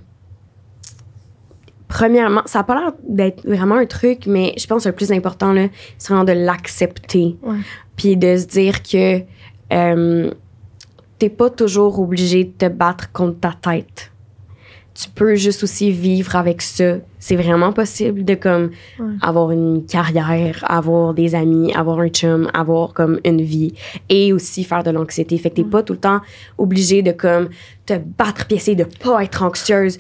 premièrement, 1.90 2.42
ça 2.46 2.60
n'a 2.60 2.64
pas 2.64 2.76
l'air 2.80 2.92
d'être 3.08 3.46
vraiment 3.46 3.76
un 3.76 3.86
truc, 3.86 4.26
mais 4.28 4.54
je 4.58 4.66
pense 4.68 4.84
que 4.86 4.90
le 4.90 4.96
plus 4.96 5.12
important, 5.12 5.52
là, 5.52 5.68
c'est 5.98 6.14
vraiment 6.14 6.24
de 6.24 6.32
l'accepter. 6.32 7.36
Ouais. 7.44 7.58
Puis 7.98 8.16
de 8.16 8.38
se 8.38 8.46
dire 8.46 8.82
que 8.82 9.22
euh, 9.74 10.32
t'es 11.18 11.30
pas 11.30 11.50
toujours 11.50 12.00
obligé 12.00 12.46
de 12.46 12.52
te 12.52 12.68
battre 12.70 13.12
contre 13.12 13.40
ta 13.42 13.54
tête. 13.62 14.12
Tu 14.94 15.10
peux 15.10 15.36
juste 15.36 15.64
aussi 15.64 15.92
vivre 15.92 16.36
avec 16.36 16.62
ça. 16.62 16.98
C'est 17.20 17.38
vraiment 17.38 17.72
possible 17.72 18.26
de 18.26 18.36
comme 18.36 18.72
Ouais. 19.00 19.14
avoir 19.22 19.52
une 19.52 19.86
carrière, 19.86 20.64
avoir 20.68 21.14
des 21.14 21.36
amis, 21.36 21.74
avoir 21.74 22.00
un 22.00 22.10
chum, 22.10 22.50
avoir 22.54 22.94
comme 22.94 23.20
une 23.24 23.42
vie 23.42 23.74
et 24.10 24.34
aussi 24.34 24.64
faire 24.66 24.84
de 24.84 24.92
l'anxiété. 24.92 25.38
Fait 25.38 25.52
que 25.52 25.56
t'es 25.56 25.64
pas 25.64 25.84
tout 25.84 25.94
le 25.94 26.00
temps 26.00 26.20
obligé 26.58 27.02
de 27.02 27.14
comme 27.14 27.48
te 27.86 27.94
battre 27.98 28.46
puis 28.46 28.58
essayer 28.58 28.76
de 28.76 28.84
pas 28.84 29.24
être 29.24 29.42
anxieuse. 29.44 29.98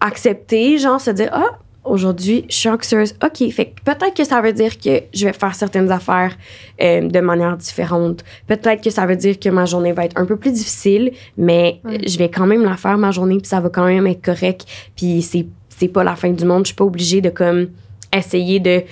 Accepter, 0.00 0.78
genre 0.78 1.00
se 1.00 1.10
dire 1.10 1.30
ah 1.32 1.58
aujourd'hui 1.84 2.44
je 2.48 2.54
suis 2.54 2.68
anxieuse. 2.68 3.14
Ok, 3.24 3.50
fait 3.50 3.74
peut-être 3.84 4.14
que 4.14 4.24
ça 4.24 4.40
veut 4.40 4.52
dire 4.52 4.78
que 4.78 5.02
je 5.12 5.26
vais 5.26 5.32
faire 5.32 5.54
certaines 5.54 5.90
affaires 5.90 6.36
euh, 6.80 7.08
de 7.08 7.20
manière 7.20 7.56
différente. 7.56 8.24
Peut-être 8.46 8.82
que 8.82 8.90
ça 8.90 9.06
veut 9.06 9.16
dire 9.16 9.38
que 9.38 9.48
ma 9.48 9.64
journée 9.64 9.92
va 9.92 10.04
être 10.04 10.18
un 10.20 10.24
peu 10.24 10.36
plus 10.36 10.52
difficile, 10.52 11.12
mais 11.36 11.80
je 11.84 12.18
vais 12.18 12.28
quand 12.28 12.46
même 12.46 12.64
la 12.64 12.76
faire 12.76 12.98
ma 12.98 13.10
journée 13.10 13.38
puis 13.38 13.48
ça 13.48 13.60
va 13.60 13.70
quand 13.70 13.86
même 13.86 14.06
être 14.06 14.22
correct. 14.22 14.66
Puis 14.96 15.22
c'est 15.22 15.46
c'est 15.68 15.88
pas 15.88 16.04
la 16.04 16.16
fin 16.16 16.30
du 16.30 16.44
monde. 16.44 16.64
Je 16.64 16.68
suis 16.68 16.76
pas 16.76 16.84
obligée 16.84 17.20
de 17.20 17.30
comme 17.30 17.68
essayer 18.12 18.58
de 18.60 18.82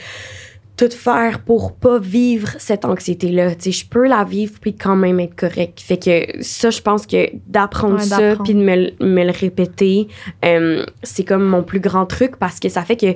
tout 0.76 0.90
faire 0.90 1.40
pour 1.40 1.72
pas 1.74 1.98
vivre 1.98 2.50
cette 2.58 2.84
anxiété-là. 2.84 3.54
Tu 3.54 3.72
sais, 3.72 3.84
je 3.84 3.86
peux 3.88 4.06
la 4.06 4.24
vivre 4.24 4.54
puis 4.60 4.74
quand 4.76 4.96
même 4.96 5.18
être 5.20 5.34
correct. 5.34 5.80
Fait 5.80 5.96
que 5.96 6.42
ça, 6.42 6.68
je 6.70 6.80
pense 6.82 7.06
que 7.06 7.30
d'apprendre 7.46 7.94
Ouais, 7.96 8.02
ça 8.02 8.34
puis 8.44 8.52
de 8.54 8.60
me, 8.60 8.76
le- 8.76 9.06
me 9.06 9.24
le 9.24 9.30
répéter, 9.32 10.08
euh, 10.44 10.84
c'est 11.02 11.24
comme 11.24 11.44
mon 11.44 11.62
plus 11.62 11.80
grand 11.80 12.04
truc 12.06 12.36
parce 12.36 12.60
que 12.60 12.68
ça 12.68 12.82
fait 12.82 12.96
que 12.96 13.14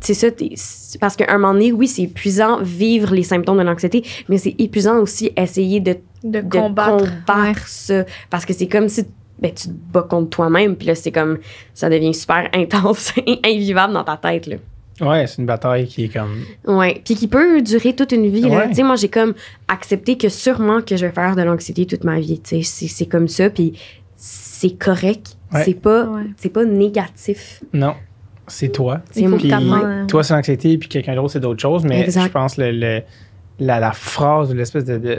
c'est 0.00 0.14
ça, 0.14 0.26
parce 1.00 1.16
qu'à 1.16 1.24
un 1.32 1.38
moment 1.38 1.54
donné, 1.54 1.72
oui, 1.72 1.88
c'est 1.88 2.02
épuisant 2.02 2.60
vivre 2.62 3.14
les 3.14 3.22
symptômes 3.22 3.56
de 3.58 3.62
l'anxiété, 3.62 4.04
mais 4.28 4.36
c'est 4.36 4.54
épuisant 4.58 4.98
aussi 4.98 5.32
essayer 5.36 5.80
de 5.80 5.96
De 6.22 6.40
de 6.42 6.48
combattre. 6.48 7.04
combattre 7.26 7.66
ça. 7.66 8.04
Parce 8.28 8.44
que 8.44 8.52
c'est 8.52 8.66
comme 8.68 8.88
si 8.90 9.04
ben, 9.38 9.50
tu 9.52 9.68
te 9.68 9.72
bats 9.92 10.02
contre 10.08 10.28
toi-même, 10.30 10.76
puis 10.76 10.86
là, 10.88 10.94
c'est 10.94 11.10
comme, 11.10 11.38
ça 11.72 11.88
devient 11.88 12.12
super 12.14 12.48
intense, 12.54 13.12
invivable 13.44 13.94
dans 13.94 14.04
ta 14.04 14.16
tête, 14.18 14.46
là. 14.46 14.56
Ouais, 15.00 15.26
c'est 15.26 15.38
une 15.38 15.46
bataille 15.46 15.86
qui 15.86 16.04
est 16.04 16.08
comme. 16.08 16.44
Ouais. 16.66 17.00
Puis 17.04 17.14
qui 17.16 17.26
peut 17.26 17.60
durer 17.62 17.94
toute 17.96 18.12
une 18.12 18.28
vie, 18.28 18.42
là. 18.42 18.48
Ouais. 18.58 18.68
Tu 18.68 18.74
sais, 18.76 18.82
moi, 18.84 18.94
j'ai 18.96 19.08
comme 19.08 19.34
accepté 19.68 20.16
que 20.16 20.28
sûrement 20.28 20.82
que 20.82 20.96
je 20.96 21.06
vais 21.06 21.12
faire 21.12 21.34
de 21.34 21.42
l'anxiété 21.42 21.84
toute 21.86 22.04
ma 22.04 22.20
vie, 22.20 22.40
tu 22.40 22.56
sais. 22.56 22.62
C'est- 22.62 22.88
C'est 22.88 23.06
comme 23.06 23.26
ça, 23.28 23.50
puis 23.50 23.72
c'est 24.16 24.78
correct. 24.78 25.36
Ouais. 25.52 25.62
C'est 25.64 25.74
pas, 25.80 26.04
Ouais. 26.06 26.22
c'est 26.36 26.48
pas 26.48 26.64
négatif. 26.64 27.62
Non, 27.72 27.94
c'est 28.46 28.68
toi. 28.70 29.00
Puis- 29.12 29.24
que 29.24 29.48
t'apprennes. 29.48 30.06
Toi, 30.06 30.22
c'est 30.22 30.34
l'anxiété, 30.34 30.78
puis 30.78 30.88
quelqu'un 30.88 31.14
d'autre, 31.16 31.30
c'est 31.32 31.40
d'autres 31.40 31.60
choses. 31.62 31.84
Mais 31.84 32.02
Exact. 32.02 32.24
je 32.26 32.28
pense 32.30 32.56
le, 32.56 32.70
le- 32.70 33.02
la, 33.58 33.80
la 33.80 33.92
phrase 33.92 34.50
ou 34.52 34.54
l'espèce 34.54 34.84
de, 34.84 34.98
de- 34.98 35.18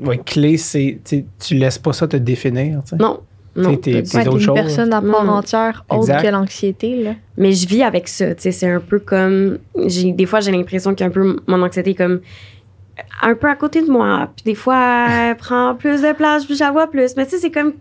ouais, 0.00 0.18
clé, 0.18 0.56
c'est 0.56 0.98
tu 1.38 1.54
laisses 1.54 1.78
pas 1.78 1.92
ça 1.92 2.08
te 2.08 2.16
définir. 2.16 2.82
tu 2.84 2.90
sais. 2.90 2.96
Non. 2.96 3.20
Non, 3.54 3.76
t'es- 3.76 4.02
du 4.02 4.08
t'es 4.08 4.16
Ouais, 4.18 4.24
une 4.24 4.40
choses. 4.40 4.54
personne 4.54 4.92
à 4.94 5.02
part 5.02 5.24
Non. 5.24 5.32
entière 5.32 5.84
autre 5.90 6.00
Exact. 6.00 6.22
que 6.22 6.28
l'anxiété. 6.28 7.02
Là. 7.02 7.10
Mais 7.36 7.52
je 7.52 7.66
vis 7.68 7.82
avec 7.82 8.08
ça, 8.08 8.34
tu 8.34 8.42
sais, 8.42 8.50
c'est 8.52 8.70
un 8.70 8.80
peu 8.80 8.98
comme 8.98 9.58
j'ai 9.86 10.12
des 10.12 10.24
fois 10.26 10.40
j'ai 10.40 10.52
l'impression 10.52 10.94
qu'un 10.94 11.10
peu 11.10 11.36
mon 11.46 11.62
anxiété 11.62 11.90
est 11.90 11.94
comme 11.94 12.20
un 13.22 13.34
peu 13.34 13.48
à 13.48 13.54
côté 13.54 13.82
de 13.82 13.90
moi, 13.90 14.30
puis 14.34 14.44
des 14.44 14.54
fois 14.54 15.06
elle 15.10 15.36
prend 15.36 15.74
plus 15.74 16.00
de 16.02 16.12
place, 16.14 16.44
puis 16.46 16.54
je 16.54 16.60
la 16.64 16.70
vois 16.70 16.86
plus, 16.90 17.14
mais 17.16 17.24
tu 17.24 17.32
sais 17.32 17.38
c'est 17.38 17.50
comme 17.50 17.74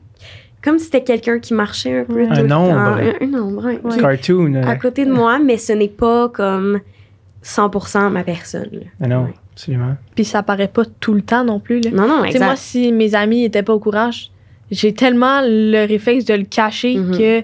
comme 0.64 0.78
si 0.78 0.86
c'était 0.86 1.04
quelqu'un 1.04 1.40
qui 1.40 1.54
marchait 1.56 2.00
un 2.02 2.04
peu 2.04 2.16
Ouais. 2.16 2.28
tout 2.28 2.34
Un 2.34 2.44
le 2.44 2.54
ombre. 2.54 2.70
temps. 2.70 3.26
un, 3.26 3.34
un 3.38 3.42
ombre, 3.42 3.66
Ouais. 3.66 3.96
est 3.96 4.00
Cartoon. 4.00 4.54
euh, 4.56 4.64
à 4.68 4.76
côté 4.76 5.06
de 5.06 5.12
moi, 5.12 5.40
mais 5.40 5.58
ce 5.58 5.74
n'est 5.74 5.88
pas 5.88 6.30
comme 6.30 6.80
100% 7.42 8.10
ma 8.12 8.24
personne. 8.24 8.70
ah 9.02 9.08
non, 9.08 9.24
Ouais. 9.24 9.34
absolument. 9.54 9.96
Puis 10.16 10.26
ça 10.26 10.44
paraît 10.44 10.68
pas 10.68 10.84
tout 11.00 11.14
le 11.14 11.22
temps 11.22 11.44
non 11.44 11.60
plus. 11.60 11.82
Là. 11.82 11.90
Non 11.92 12.08
non, 12.08 12.24
Tu 12.26 12.34
sais, 12.34 12.38
moi, 12.40 12.48
exact. 12.50 12.58
si 12.58 12.92
mes 12.92 13.16
amis 13.16 13.46
étaient 13.46 13.64
pas 13.64 13.74
au 13.74 13.80
courant, 13.80 14.12
j- 14.12 14.32
j'ai 14.72 14.94
tellement 14.94 15.42
le 15.44 15.86
réflexe 15.86 16.26
de 16.26 16.34
le 16.34 16.44
cacher 16.46 16.96
Mhm. 16.98 17.18
que 17.18 17.44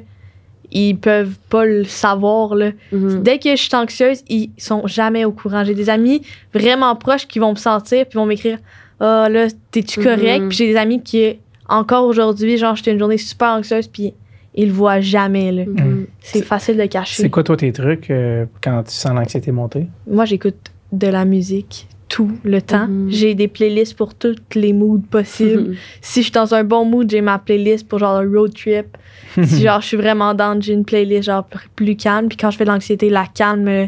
ils 0.71 0.95
peuvent 0.97 1.37
pas 1.49 1.65
le 1.65 1.85
savoir. 1.85 2.53
Là. 2.55 2.71
Mhm. 2.91 3.23
Dès 3.23 3.39
que 3.39 3.51
je 3.51 3.61
suis 3.61 3.75
anxieuse, 3.75 4.23
ils 4.27 4.49
sont 4.57 4.85
jamais 4.85 5.23
au 5.23 5.31
courant. 5.31 5.63
J'ai 5.63 5.73
des 5.75 5.89
amis 5.89 6.21
vraiment 6.53 6.93
proches 6.95 7.25
qui 7.27 7.39
vont 7.39 7.51
me 7.51 7.55
sentir 7.57 8.05
puis 8.05 8.17
vont 8.17 8.25
m'écrire 8.25 8.57
Ah 8.99 9.29
là, 9.29 9.47
t'es-tu 9.71 9.99
Mhm. 9.99 10.05
correct? 10.05 10.47
Puis 10.49 10.57
j'ai 10.57 10.67
des 10.67 10.75
amis 10.75 11.01
qui, 11.03 11.37
encore 11.69 12.05
aujourd'hui, 12.07 12.57
genre, 12.57 12.75
j'étais 12.75 12.91
une 12.91 12.99
journée 12.99 13.17
super 13.19 13.49
anxieuse 13.49 13.87
puis 13.87 14.13
ils 14.55 14.67
le 14.69 14.73
voient 14.73 14.99
jamais. 15.01 15.51
Là. 15.51 15.65
Mhm. 15.67 16.07
C'est 16.19 16.41
facile 16.43 16.77
de 16.77 16.85
cacher. 16.87 17.21
C'est 17.21 17.29
quoi, 17.29 17.43
toi, 17.43 17.55
tes 17.55 17.71
trucs 17.71 18.09
euh, 18.09 18.45
quand 18.61 18.83
tu 18.83 18.91
sens 18.93 19.13
l'anxiété 19.13 19.51
monter? 19.51 19.85
Moi, 20.09 20.25
j'écoute 20.25 20.55
de 20.91 21.07
la 21.07 21.25
musique 21.25 21.87
tout 22.09 22.31
le 22.43 22.61
temps. 22.61 22.87
Mhm. 22.87 23.09
J'ai 23.11 23.35
des 23.35 23.47
playlists 23.47 23.95
pour 23.95 24.13
toutes 24.15 24.55
les 24.55 24.71
moods 24.73 25.01
possibles. 25.09 25.75
si 26.01 26.19
je 26.21 26.25
suis 26.25 26.31
dans 26.31 26.53
un 26.55 26.63
bon 26.63 26.85
mood, 26.85 27.09
j'ai 27.09 27.21
ma 27.21 27.37
playlist 27.39 27.87
pour 27.87 27.99
genre 27.99 28.15
un 28.17 28.29
road 28.29 28.53
trip. 28.53 28.97
si 29.43 29.61
genre 29.63 29.81
je 29.81 29.87
suis 29.87 29.97
vraiment 29.97 30.33
down, 30.33 30.61
j'ai 30.61 30.73
une 30.73 30.85
playlist 30.85 31.23
genre 31.23 31.45
plus, 31.75 31.95
calme. 31.95 32.27
Puis 32.29 32.37
quand 32.37 32.49
je 32.51 32.57
fais 32.57 32.63
de 32.65 32.69
l'anxiété, 32.69 33.09
la 33.09 33.25
calme 33.25 33.67
euh, 33.67 33.87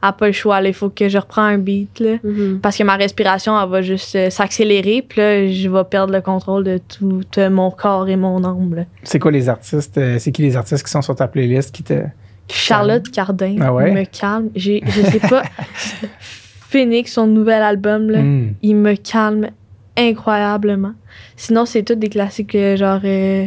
a 0.00 0.12
pas 0.12 0.28
le 0.28 0.32
choix. 0.32 0.62
Il 0.62 0.72
faut 0.72 0.88
que 0.88 1.08
je 1.08 1.18
reprends 1.18 1.42
un 1.42 1.58
beat 1.58 2.00
là. 2.00 2.16
Mhm. 2.24 2.60
Parce 2.62 2.76
que 2.78 2.84
ma 2.84 2.96
respiration, 2.96 3.60
elle 3.60 3.68
va 3.68 3.82
juste 3.82 4.14
euh, 4.16 4.30
s'accélérer. 4.30 5.04
Puis 5.06 5.20
là, 5.20 5.46
je 5.50 5.68
vais 5.68 5.84
perdre 5.84 6.12
le 6.12 6.20
contrôle 6.22 6.64
de 6.64 6.78
tout 6.78 7.20
euh, 7.36 7.50
mon 7.50 7.70
corps 7.70 8.08
et 8.08 8.16
mon 8.16 8.44
âme. 8.44 8.86
C'est 9.02 9.18
quoi 9.18 9.30
les 9.30 9.48
artistes? 9.48 9.98
euh, 9.98 10.18
c'est 10.18 10.32
qui 10.32 10.40
les 10.42 10.56
artistes 10.56 10.84
qui 10.84 10.90
sont 10.90 11.02
sur 11.02 11.14
ta 11.16 11.28
playlist 11.28 11.74
qui 11.74 11.82
te. 11.82 11.94
qui 12.46 12.56
Charlotte 12.58 13.10
Cardin 13.10 13.56
Ah 13.60 13.74
ouais? 13.74 13.90
me 13.92 14.04
calme. 14.04 14.48
Je 14.56 14.80
sais 14.86 15.20
pas. 15.28 15.42
Phoenix, 16.70 17.12
son 17.12 17.26
nouvel 17.26 17.62
album, 17.62 18.10
là? 18.10 18.20
Hmm. 18.20 18.52
il 18.62 18.76
me 18.76 18.94
calme 18.94 19.48
incroyablement. 19.96 20.92
Sinon, 21.36 21.64
c'est 21.64 21.82
tous 21.82 21.94
des 21.94 22.08
classiques 22.08 22.54
euh, 22.54 22.76
genre 22.76 23.00
euh, 23.04 23.46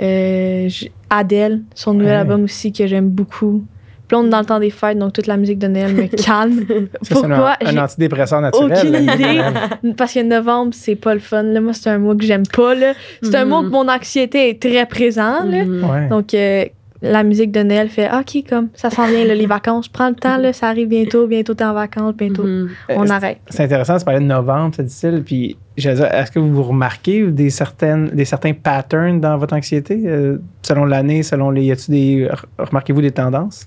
euh, 0.00 0.68
Adele, 1.10 1.62
son 1.74 1.94
nouvel 1.94 2.08
Ouais. 2.12 2.16
album 2.18 2.44
aussi 2.44 2.72
que 2.72 2.86
j'aime 2.86 3.08
beaucoup. 3.08 3.64
Puis 4.08 4.16
là, 4.16 4.22
on 4.22 4.26
est 4.26 4.30
dans 4.30 4.40
le 4.40 4.44
temps 4.46 4.60
des 4.60 4.70
fêtes, 4.70 4.98
donc 4.98 5.12
toute 5.12 5.26
la 5.26 5.36
musique 5.36 5.58
de 5.58 5.66
Noël 5.68 5.94
me 5.94 6.06
calme. 6.24 6.64
Ça, 6.68 6.74
c'est 7.02 7.14
Pourquoi? 7.14 7.56
un, 7.64 7.76
antidépresseur 7.78 8.40
naturel. 8.40 8.78
aucune 8.78 8.94
idée. 9.04 9.92
Parce 9.96 10.14
que 10.14 10.22
novembre, 10.22 10.72
c'est 10.74 10.96
pas 10.96 11.14
le 11.14 11.20
fun. 11.20 11.42
Là. 11.42 11.60
Moi, 11.60 11.72
c'est 11.72 11.90
un 11.90 11.98
mois 11.98 12.14
que 12.16 12.24
j'aime 12.24 12.46
pas. 12.46 12.74
là. 12.74 12.92
C'est 13.22 13.34
un 13.34 13.44
Mhm. 13.44 13.48
mois 13.50 13.62
que 13.62 13.68
mon 13.68 13.88
anxiété 13.88 14.48
est 14.48 14.60
très 14.62 14.86
présent. 14.86 15.44
là. 15.44 15.64
Ouais. 15.64 16.08
Donc, 16.08 16.34
euh, 16.34 16.64
la 17.02 17.24
musique 17.24 17.50
de 17.52 17.62
Noël 17.62 17.88
fait 17.88 18.08
OK, 18.12 18.44
comme 18.48 18.68
ça 18.74 18.88
s'en 18.88 19.06
vient, 19.06 19.24
là, 19.24 19.34
les 19.34 19.46
vacances. 19.58 19.88
Prends 19.88 20.08
le 20.08 20.14
temps, 20.14 20.36
là, 20.38 20.52
ça 20.52 20.68
arrive 20.68 20.88
bientôt. 20.88 21.26
Bientôt, 21.26 21.52
t'es 21.54 21.64
en 21.64 21.74
vacances. 21.74 22.14
Bientôt, 22.16 22.44
Mhm. 22.44 22.70
on 22.90 23.06
Euh, 23.06 23.10
arrête. 23.12 23.38
C'est 23.50 23.64
intéressant, 23.64 23.98
tu 23.98 24.04
parlais 24.04 24.20
de 24.20 24.24
novembre, 24.24 24.72
c'est 24.76 24.84
difficile. 24.84 25.22
Puis, 25.26 25.56
est-ce 25.76 26.30
que 26.30 26.38
vous 26.38 26.62
remarquez 26.62 27.26
des, 27.26 27.50
certaines, 27.50 28.06
des 28.08 28.24
certains 28.24 28.52
patterns 28.52 29.20
dans 29.20 29.36
votre 29.36 29.54
anxiété, 29.54 30.00
euh, 30.06 30.38
selon 30.62 30.84
l'année, 30.84 31.22
selon 31.22 31.50
les. 31.50 31.64
Y 31.64 31.72
a-tu 31.72 31.90
des. 31.90 32.28
Remarquez-vous 32.58 33.02
des 33.02 33.10
tendances? 33.10 33.66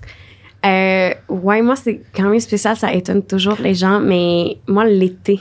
Euh, 0.64 1.10
ouais, 1.28 1.62
moi, 1.62 1.76
c'est 1.76 2.00
quand 2.16 2.28
même 2.30 2.40
spécial, 2.40 2.74
ça 2.76 2.92
étonne 2.92 3.22
toujours 3.22 3.56
les 3.62 3.74
gens, 3.74 4.00
mais 4.00 4.56
moi, 4.66 4.84
l'été, 4.86 5.38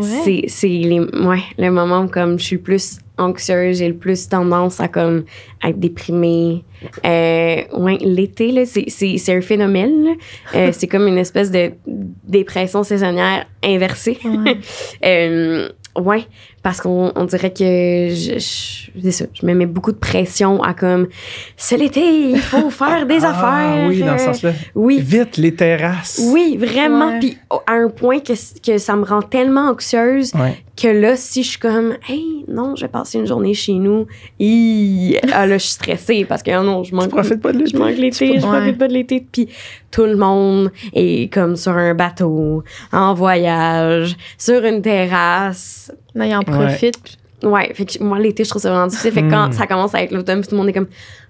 c'est 0.00 0.44
c'est 0.48 0.68
les 0.68 1.00
ouais, 1.00 1.42
le 1.58 1.70
moment 1.70 2.02
où 2.02 2.08
comme 2.08 2.38
je 2.38 2.44
suis 2.44 2.58
plus 2.58 2.98
anxieuse, 3.22 3.78
j'ai 3.78 3.88
le 3.88 3.96
plus 3.96 4.28
tendance 4.28 4.80
à 4.80 4.88
comme 4.88 5.24
être 5.64 5.78
déprimée. 5.78 6.64
Euh, 7.06 7.62
ouais, 7.76 7.98
l'été 8.00 8.52
là, 8.52 8.66
c'est 8.66 8.84
c'est 8.88 9.18
c'est 9.18 9.34
un 9.34 9.40
phénomène. 9.40 10.16
Euh, 10.54 10.70
c'est 10.72 10.88
comme 10.88 11.06
une 11.06 11.18
espèce 11.18 11.50
de 11.50 11.72
dépression 11.86 12.82
saisonnière 12.82 13.46
inversée. 13.64 14.18
Ouais. 14.24 14.58
Euh, 15.04 15.68
ouais, 15.96 16.26
parce 16.62 16.80
qu'on 16.80 17.10
on 17.16 17.24
dirait 17.24 17.50
que 17.52 18.08
je, 18.10 18.38
je, 18.38 19.00
c'est 19.02 19.10
ça, 19.10 19.24
je 19.34 19.44
me 19.46 19.52
mets 19.54 19.66
beaucoup 19.66 19.90
de 19.92 19.96
pression 19.96 20.62
à 20.62 20.74
comme 20.74 21.08
c'est 21.56 21.76
l'été, 21.76 22.00
il 22.30 22.38
faut 22.38 22.70
faire 22.82 23.04
des 23.06 23.24
Ah, 23.24 23.30
affaires. 23.30 23.88
Oui, 23.88 24.00
dans 24.00 24.16
ce 24.18 24.24
sens-là. 24.26 24.52
oui, 24.74 25.00
Vite, 25.02 25.36
les 25.38 25.54
terrasses. 25.54 26.20
oui, 26.32 26.56
vraiment. 26.56 27.18
Puis 27.18 27.36
au- 27.50 27.60
à 27.66 27.72
un 27.72 27.88
point 27.88 28.20
que, 28.20 28.32
que 28.64 28.78
ça 28.78 28.94
me 28.96 29.04
rend 29.04 29.22
tellement 29.22 29.70
anxieuse 29.70 30.32
Ouais. 30.34 30.56
que 30.76 30.88
là, 30.88 31.16
si 31.16 31.42
je 31.42 31.48
suis 31.50 31.58
comme, 31.58 31.96
hey, 32.08 32.44
non, 32.48 32.76
je 32.76 32.82
vais 32.82 32.88
passer 32.88 33.18
une 33.18 33.26
journée 33.26 33.54
chez 33.54 33.72
nous, 33.74 34.06
hi, 34.38 35.16
ah, 35.32 35.46
là, 35.46 35.58
je 35.58 35.62
suis 35.64 35.72
stressée 35.72 36.24
parce 36.28 36.42
que 36.42 36.50
ah 36.52 36.62
non, 36.62 36.84
je 36.84 36.90
Tu 36.90 36.94
manque, 36.94 37.08
profites 37.10 37.40
pas 37.40 37.52
de 37.52 37.58
je 37.58 37.64
l'été. 37.64 37.78
manque 37.78 37.96
l'été, 37.96 38.26
je 38.40 38.46
Ouais. 38.46 38.58
profite 38.58 38.78
pas 38.78 38.88
de 38.88 38.92
l'été. 38.94 39.26
Puis 39.32 39.48
tout 39.90 40.04
le 40.04 40.16
monde 40.16 40.70
est 40.94 41.32
comme 41.32 41.56
sur 41.56 41.72
un 41.72 41.94
bateau, 41.94 42.62
en 42.92 43.14
voyage, 43.14 44.16
sur 44.38 44.64
une 44.64 44.80
terrasse. 44.80 45.90
Non, 46.14 46.24
il 46.24 46.34
en 46.34 46.38
Ouais. 46.40 46.44
profite. 46.44 46.96
Ouais, 47.42 47.72
fait 47.74 47.84
que 47.86 48.02
moi, 48.04 48.20
l'été, 48.20 48.44
je 48.44 48.50
trouve 48.50 48.62
ça 48.62 48.70
vraiment 48.70 48.86
difficile. 48.86 49.10
Fait 49.12 49.22
que 49.22 49.30
quand 49.30 49.48
Mm. 49.48 49.52
ça 49.52 49.66
commence 49.66 49.94
à 49.96 50.02
être 50.02 50.12
l'automne, 50.12 50.42
tout 50.42 50.50
le 50.52 50.58
monde 50.58 50.68
est 50.68 50.72
comme, 50.72 50.86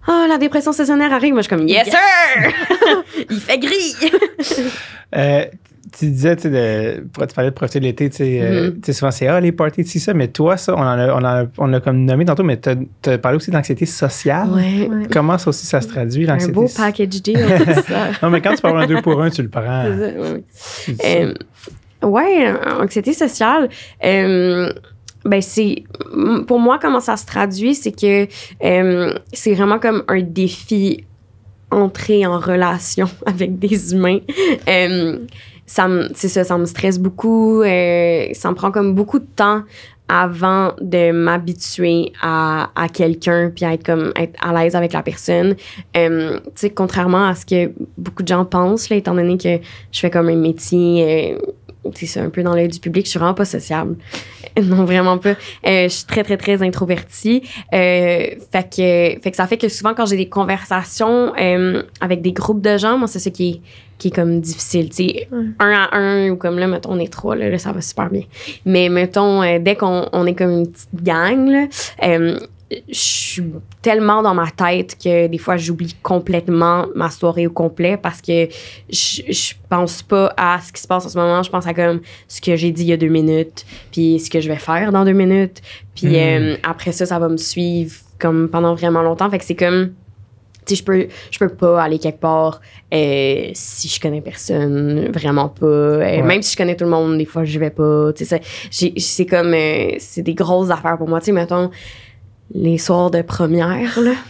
oh, 0.09 0.24
la 0.28 0.37
dépression 0.37 0.72
saisonnière 0.72 1.12
arrive. 1.12 1.33
Moi, 1.33 1.41
je 1.43 1.49
suis 1.49 1.57
comme, 1.57 1.66
yes, 1.66 1.87
Yes. 1.87 1.95
sir! 1.95 2.53
Il 3.30 3.41
fait 3.41 3.59
gris! 3.59 3.95
Euh, 5.16 5.45
tu 5.99 6.07
disais, 6.07 6.37
tu 6.37 6.43
sais, 6.43 6.51
de- 6.51 7.01
pour- 7.12 7.26
tu 7.26 7.35
parlais 7.35 7.51
de 7.51 7.55
profiter 7.55 7.80
de 7.80 7.85
l'été, 7.85 8.09
tu 8.11 8.16
sais, 8.16 8.41
euh, 8.43 8.64
Mhm. 8.68 8.72
tu 8.74 8.80
sais, 8.87 8.93
souvent 8.95 9.11
c'est 9.11 9.26
ah, 9.26 9.41
les 9.41 9.53
parties, 9.53 9.85
tu 9.85 9.91
sais, 9.91 9.99
ça, 9.99 10.14
mais 10.14 10.28
toi, 10.28 10.57
ça, 10.57 10.74
on 10.74 10.80
en 10.80 10.99
a, 10.99 11.09
on 11.14 11.18
en 11.18 11.24
a, 11.24 11.45
on 11.59 11.66
l'a 11.66 11.80
comme 11.80 12.05
nommé 12.05 12.24
tantôt, 12.24 12.43
mais 12.45 12.59
tu 12.59 12.70
as 13.11 13.18
parlé 13.18 13.37
aussi 13.37 13.51
d'anxiété 13.51 13.85
sociale. 13.87 14.49
Ouais. 14.51 14.89
Ouais. 14.91 15.07
Comment 15.11 15.37
ça 15.39 15.49
aussi, 15.51 15.66
ça 15.66 15.80
se 15.83 15.89
traduit, 15.89 16.24
Un 16.28 16.33
l'anxiété 16.35 16.53
beau 16.55 16.66
so- 16.66 16.76
package 16.83 17.22
deal, 17.22 17.39
ça. 17.89 18.09
Non, 18.22 18.30
mais 18.30 18.41
quand 18.41 18.55
tu 18.55 18.62
parles 18.62 18.83
un 18.83 18.87
deux 18.87 19.03
pour 19.03 19.20
un, 19.22 19.28
tu 19.30 19.43
le 19.43 19.49
prends. 19.49 19.85
C'est 20.51 20.95
ça, 20.95 21.18
ouais. 21.20 21.35
Ouais, 22.03 22.53
anxiété 22.81 23.13
sociale. 23.13 23.69
euh, 24.05 24.73
ben 25.25 25.41
c'est 25.41 25.85
pour 26.49 26.59
moi 26.59 26.81
comment 26.81 26.99
ça 26.99 27.17
se 27.17 27.25
traduit, 27.25 27.77
c'est 27.77 27.93
que 27.93 28.27
euh, 28.65 29.15
c'est 29.33 29.55
vraiment 29.55 29.79
comme 29.79 30.03
un 30.09 30.21
défi 30.21 31.05
entrer 31.71 32.27
en 32.27 32.41
relation 32.41 33.09
avec 33.27 33.59
des 33.59 33.93
humains. 33.93 34.19
Euh, 34.69 35.19
ça 35.65 35.89
c'est 36.15 36.29
ça, 36.29 36.43
ça 36.43 36.59
me 36.59 36.65
stresse 36.65 36.99
beaucoup. 36.99 37.63
ça 37.63 38.51
me 38.51 38.55
prend 38.55 38.73
comme 38.73 38.95
beaucoup 38.95 39.21
de 39.21 39.29
temps 39.37 39.63
avant 40.09 40.73
de 40.81 41.13
m'habituer 41.13 42.13
à, 42.21 42.71
à 42.75 42.89
quelqu'un 42.89 43.51
puis 43.55 43.65
à 43.65 43.75
être 43.75 43.87
comme 43.87 44.13
être 44.17 44.35
à 44.45 44.53
l'aise 44.53 44.75
avec 44.75 44.93
la 44.93 45.03
personne. 45.05 45.55
Tu 45.95 46.01
sais, 46.57 46.71
contrairement 46.71 47.29
à 47.29 47.37
ce 47.37 47.47
que 47.47 47.73
beaucoup 47.97 48.25
de 48.25 48.29
gens 48.29 48.45
pensent, 48.45 48.91
étant 48.91 49.15
donné 49.15 49.39
que 49.39 49.61
je 49.93 50.01
fais 50.01 50.11
comme 50.11 50.29
un 50.29 50.37
métier, 50.37 51.39
c'est 51.95 52.20
un 52.20 52.30
peu 52.30 52.43
dans 52.43 52.55
l'œil 52.55 52.68
du 52.68 52.78
public, 52.78 53.07
je 53.07 53.11
suis 53.11 53.18
vraiment 53.18 53.35
pas 53.35 53.45
sociable. 53.45 53.97
non, 54.62 54.85
vraiment 54.85 55.18
pas. 55.18 55.30
Euh, 55.66 55.85
je 55.85 55.89
suis 55.89 56.05
très, 56.05 56.22
très, 56.22 56.37
très 56.37 56.62
introvertie. 56.62 57.43
Euh, 57.72 58.26
fait, 58.53 58.68
que, 58.70 59.20
fait 59.22 59.30
que 59.30 59.37
ça 59.37 59.47
fait 59.47 59.57
que 59.57 59.68
souvent, 59.68 59.95
quand 59.95 60.07
j'ai 60.07 60.16
des 60.16 60.28
conversations 60.28 61.33
euh, 61.39 61.83
avec 62.01 62.22
des 62.22 62.33
groupes 62.33 62.61
de 62.61 62.76
gens, 62.76 62.99
moi, 62.99 63.09
c'est 63.09 63.18
ce 63.18 63.30
qui 63.30 63.49
est, 63.49 63.61
qui 64.03 64.09
est 64.09 64.11
comme 64.11 64.41
difficile. 64.41 64.89
Tu 64.91 64.97
sais, 64.97 65.28
un 65.61 65.72
à 65.72 65.97
un, 65.97 66.30
ou 66.30 66.37
comme 66.37 66.59
là, 66.59 66.66
mettons, 66.66 66.91
on 66.93 66.99
est 66.99 67.12
trois, 67.12 67.37
là, 67.37 67.49
là, 67.49 67.59
ça 67.59 67.70
va 67.70 67.80
super 67.80 68.11
bien. 68.11 68.22
Mais 68.66 68.89
mettons, 68.89 69.43
euh, 69.43 69.59
dès 69.61 69.76
qu'on 69.76 70.09
on 70.12 70.26
est 70.26 70.35
comme 70.35 70.51
une 70.51 70.70
petite 70.70 71.03
gang, 71.03 71.49
là, 71.49 71.66
euh, 72.03 72.37
je 72.89 72.95
suis 72.95 73.45
tellement 73.83 74.23
dans 74.23 74.35
ma 74.35 74.51
tête 74.51 74.97
que 75.03 75.27
des 75.27 75.39
fois, 75.39 75.57
j'oublie 75.57 75.95
complètement 76.03 76.87
ma 76.95 77.11
soirée 77.11 77.47
au 77.47 77.51
complet 77.51 77.97
parce 77.97 78.20
que 78.20 78.49
je, 78.91 79.23
je 79.31 79.55
pense 79.68 80.03
pas 80.03 80.33
à 80.37 80.59
ce 80.61 80.73
qui 80.73 80.81
se 80.81 80.87
passe 80.89 81.07
en 81.07 81.09
ce 81.09 81.18
moment. 81.18 81.43
Je 81.43 81.51
pense 81.51 81.66
à 81.66 81.75
comme 81.75 82.01
ce 82.29 82.41
que 82.41 82.57
j'ai 82.57 82.70
dit 82.70 82.83
il 82.83 82.89
y 82.89 82.93
a 82.93 82.97
deux 82.97 83.09
minutes, 83.09 83.64
puis 83.91 84.18
ce 84.20 84.31
que 84.31 84.41
je 84.41 84.49
vais 84.49 84.57
faire 84.57 84.93
dans 84.93 85.05
deux 85.05 85.12
minutes. 85.12 85.61
Puis 85.95 86.09
Mm. 86.09 86.14
euh, 86.14 86.57
après 86.62 86.93
ça, 86.93 87.07
ça 87.07 87.18
va 87.18 87.29
me 87.29 87.37
suivre 87.37 87.95
comme 88.18 88.49
pendant 88.49 88.75
vraiment 88.75 89.03
longtemps. 89.03 89.29
Fait 89.31 89.39
que 89.39 89.45
c'est 89.45 89.55
comme 89.57 89.93
tu 90.64 90.77
sais, 90.77 90.81
je 90.81 90.85
peux, 90.85 91.09
je 91.33 91.39
peux 91.41 91.49
pas 91.49 91.83
aller 91.83 91.99
quelque 91.99 92.20
part 92.20 92.61
euh, 92.95 93.51
si 93.53 93.89
je 93.89 93.99
connais 94.01 94.20
personne, 94.20 95.11
vraiment 95.12 95.49
pas. 95.49 95.66
Euh, 95.66 95.99
Ouais. 95.99 96.23
Même 96.23 96.41
si 96.43 96.53
je 96.53 96.57
connais 96.57 96.77
tout 96.77 96.85
le 96.85 96.91
monde, 96.91 97.18
des 97.18 97.25
fois, 97.25 97.43
je 97.45 97.59
vais 97.59 97.70
pas. 97.70 98.12
Tu 98.12 98.25
sais, 98.25 98.41
c'est 98.70 99.27
comme, 99.27 99.55
euh, 99.55 99.95
c'est 99.99 100.23
des 100.23 100.35
grosses 100.35 100.70
affaires 100.70 100.97
pour 100.99 101.09
moi. 101.09 101.18
Tu 101.18 101.27
sais, 101.27 101.33
mettons, 101.33 101.68
les 102.55 102.79
soirs 102.79 103.11
de 103.11 103.23
première, 103.23 103.99
là. 104.01 104.13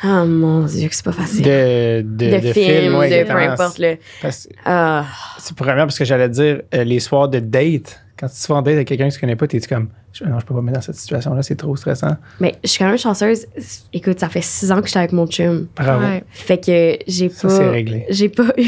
Ah, 0.00 0.24
mon 0.24 0.60
Dieu, 0.64 0.88
que 0.88 0.94
c'est 0.94 1.04
pas 1.04 1.10
facile. 1.10 1.42
de, 1.42 2.02
de, 2.02 2.30
de, 2.30 2.46
de 2.46 2.52
films, 2.52 2.94
ouais, 2.94 3.24
de 3.24 3.28
peu 3.28 3.36
importe, 3.36 3.78
là. 3.78 3.94
Parce- 4.22 4.48
Ah, 4.64 5.04
C'est 5.40 5.56
pour 5.56 5.66
première 5.66 5.86
parce 5.86 5.98
que 5.98 6.04
j'allais 6.04 6.28
dire 6.28 6.60
euh, 6.72 6.84
les 6.84 7.00
soirs 7.00 7.28
de 7.28 7.40
date. 7.40 8.00
Quand 8.16 8.28
tu 8.28 8.34
te 8.34 8.46
fais 8.46 8.52
en 8.52 8.62
date 8.62 8.74
avec 8.74 8.86
quelqu'un 8.86 9.08
que 9.08 9.14
tu 9.14 9.18
connais 9.18 9.34
pas, 9.34 9.48
t'es 9.48 9.58
comme 9.58 9.88
je- 10.12 10.22
non, 10.22 10.38
je 10.38 10.46
peux 10.46 10.54
pas 10.54 10.60
me 10.60 10.66
mettre 10.66 10.78
dans 10.78 10.82
cette 10.82 10.94
situation-là, 10.94 11.42
c'est 11.42 11.56
trop 11.56 11.74
stressant. 11.74 12.16
mais 12.38 12.54
je 12.62 12.68
suis 12.68 12.78
quand 12.78 12.86
même 12.86 12.96
chanceuse. 12.96 13.46
Écoute, 13.92 14.20
ça 14.20 14.28
fait 14.28 14.40
six 14.40 14.70
ans 14.70 14.80
que 14.80 14.86
j'étais 14.86 15.00
avec 15.00 15.10
mon 15.12 15.26
chum. 15.26 15.66
Bravo. 15.74 16.04
Ouais. 16.04 16.22
Fait 16.30 16.58
que 16.64 16.96
j'ai 17.08 17.28
pas. 17.28 17.70
réglé. 17.70 18.06
J'ai 18.08 18.28
pas 18.28 18.52
eu 18.56 18.66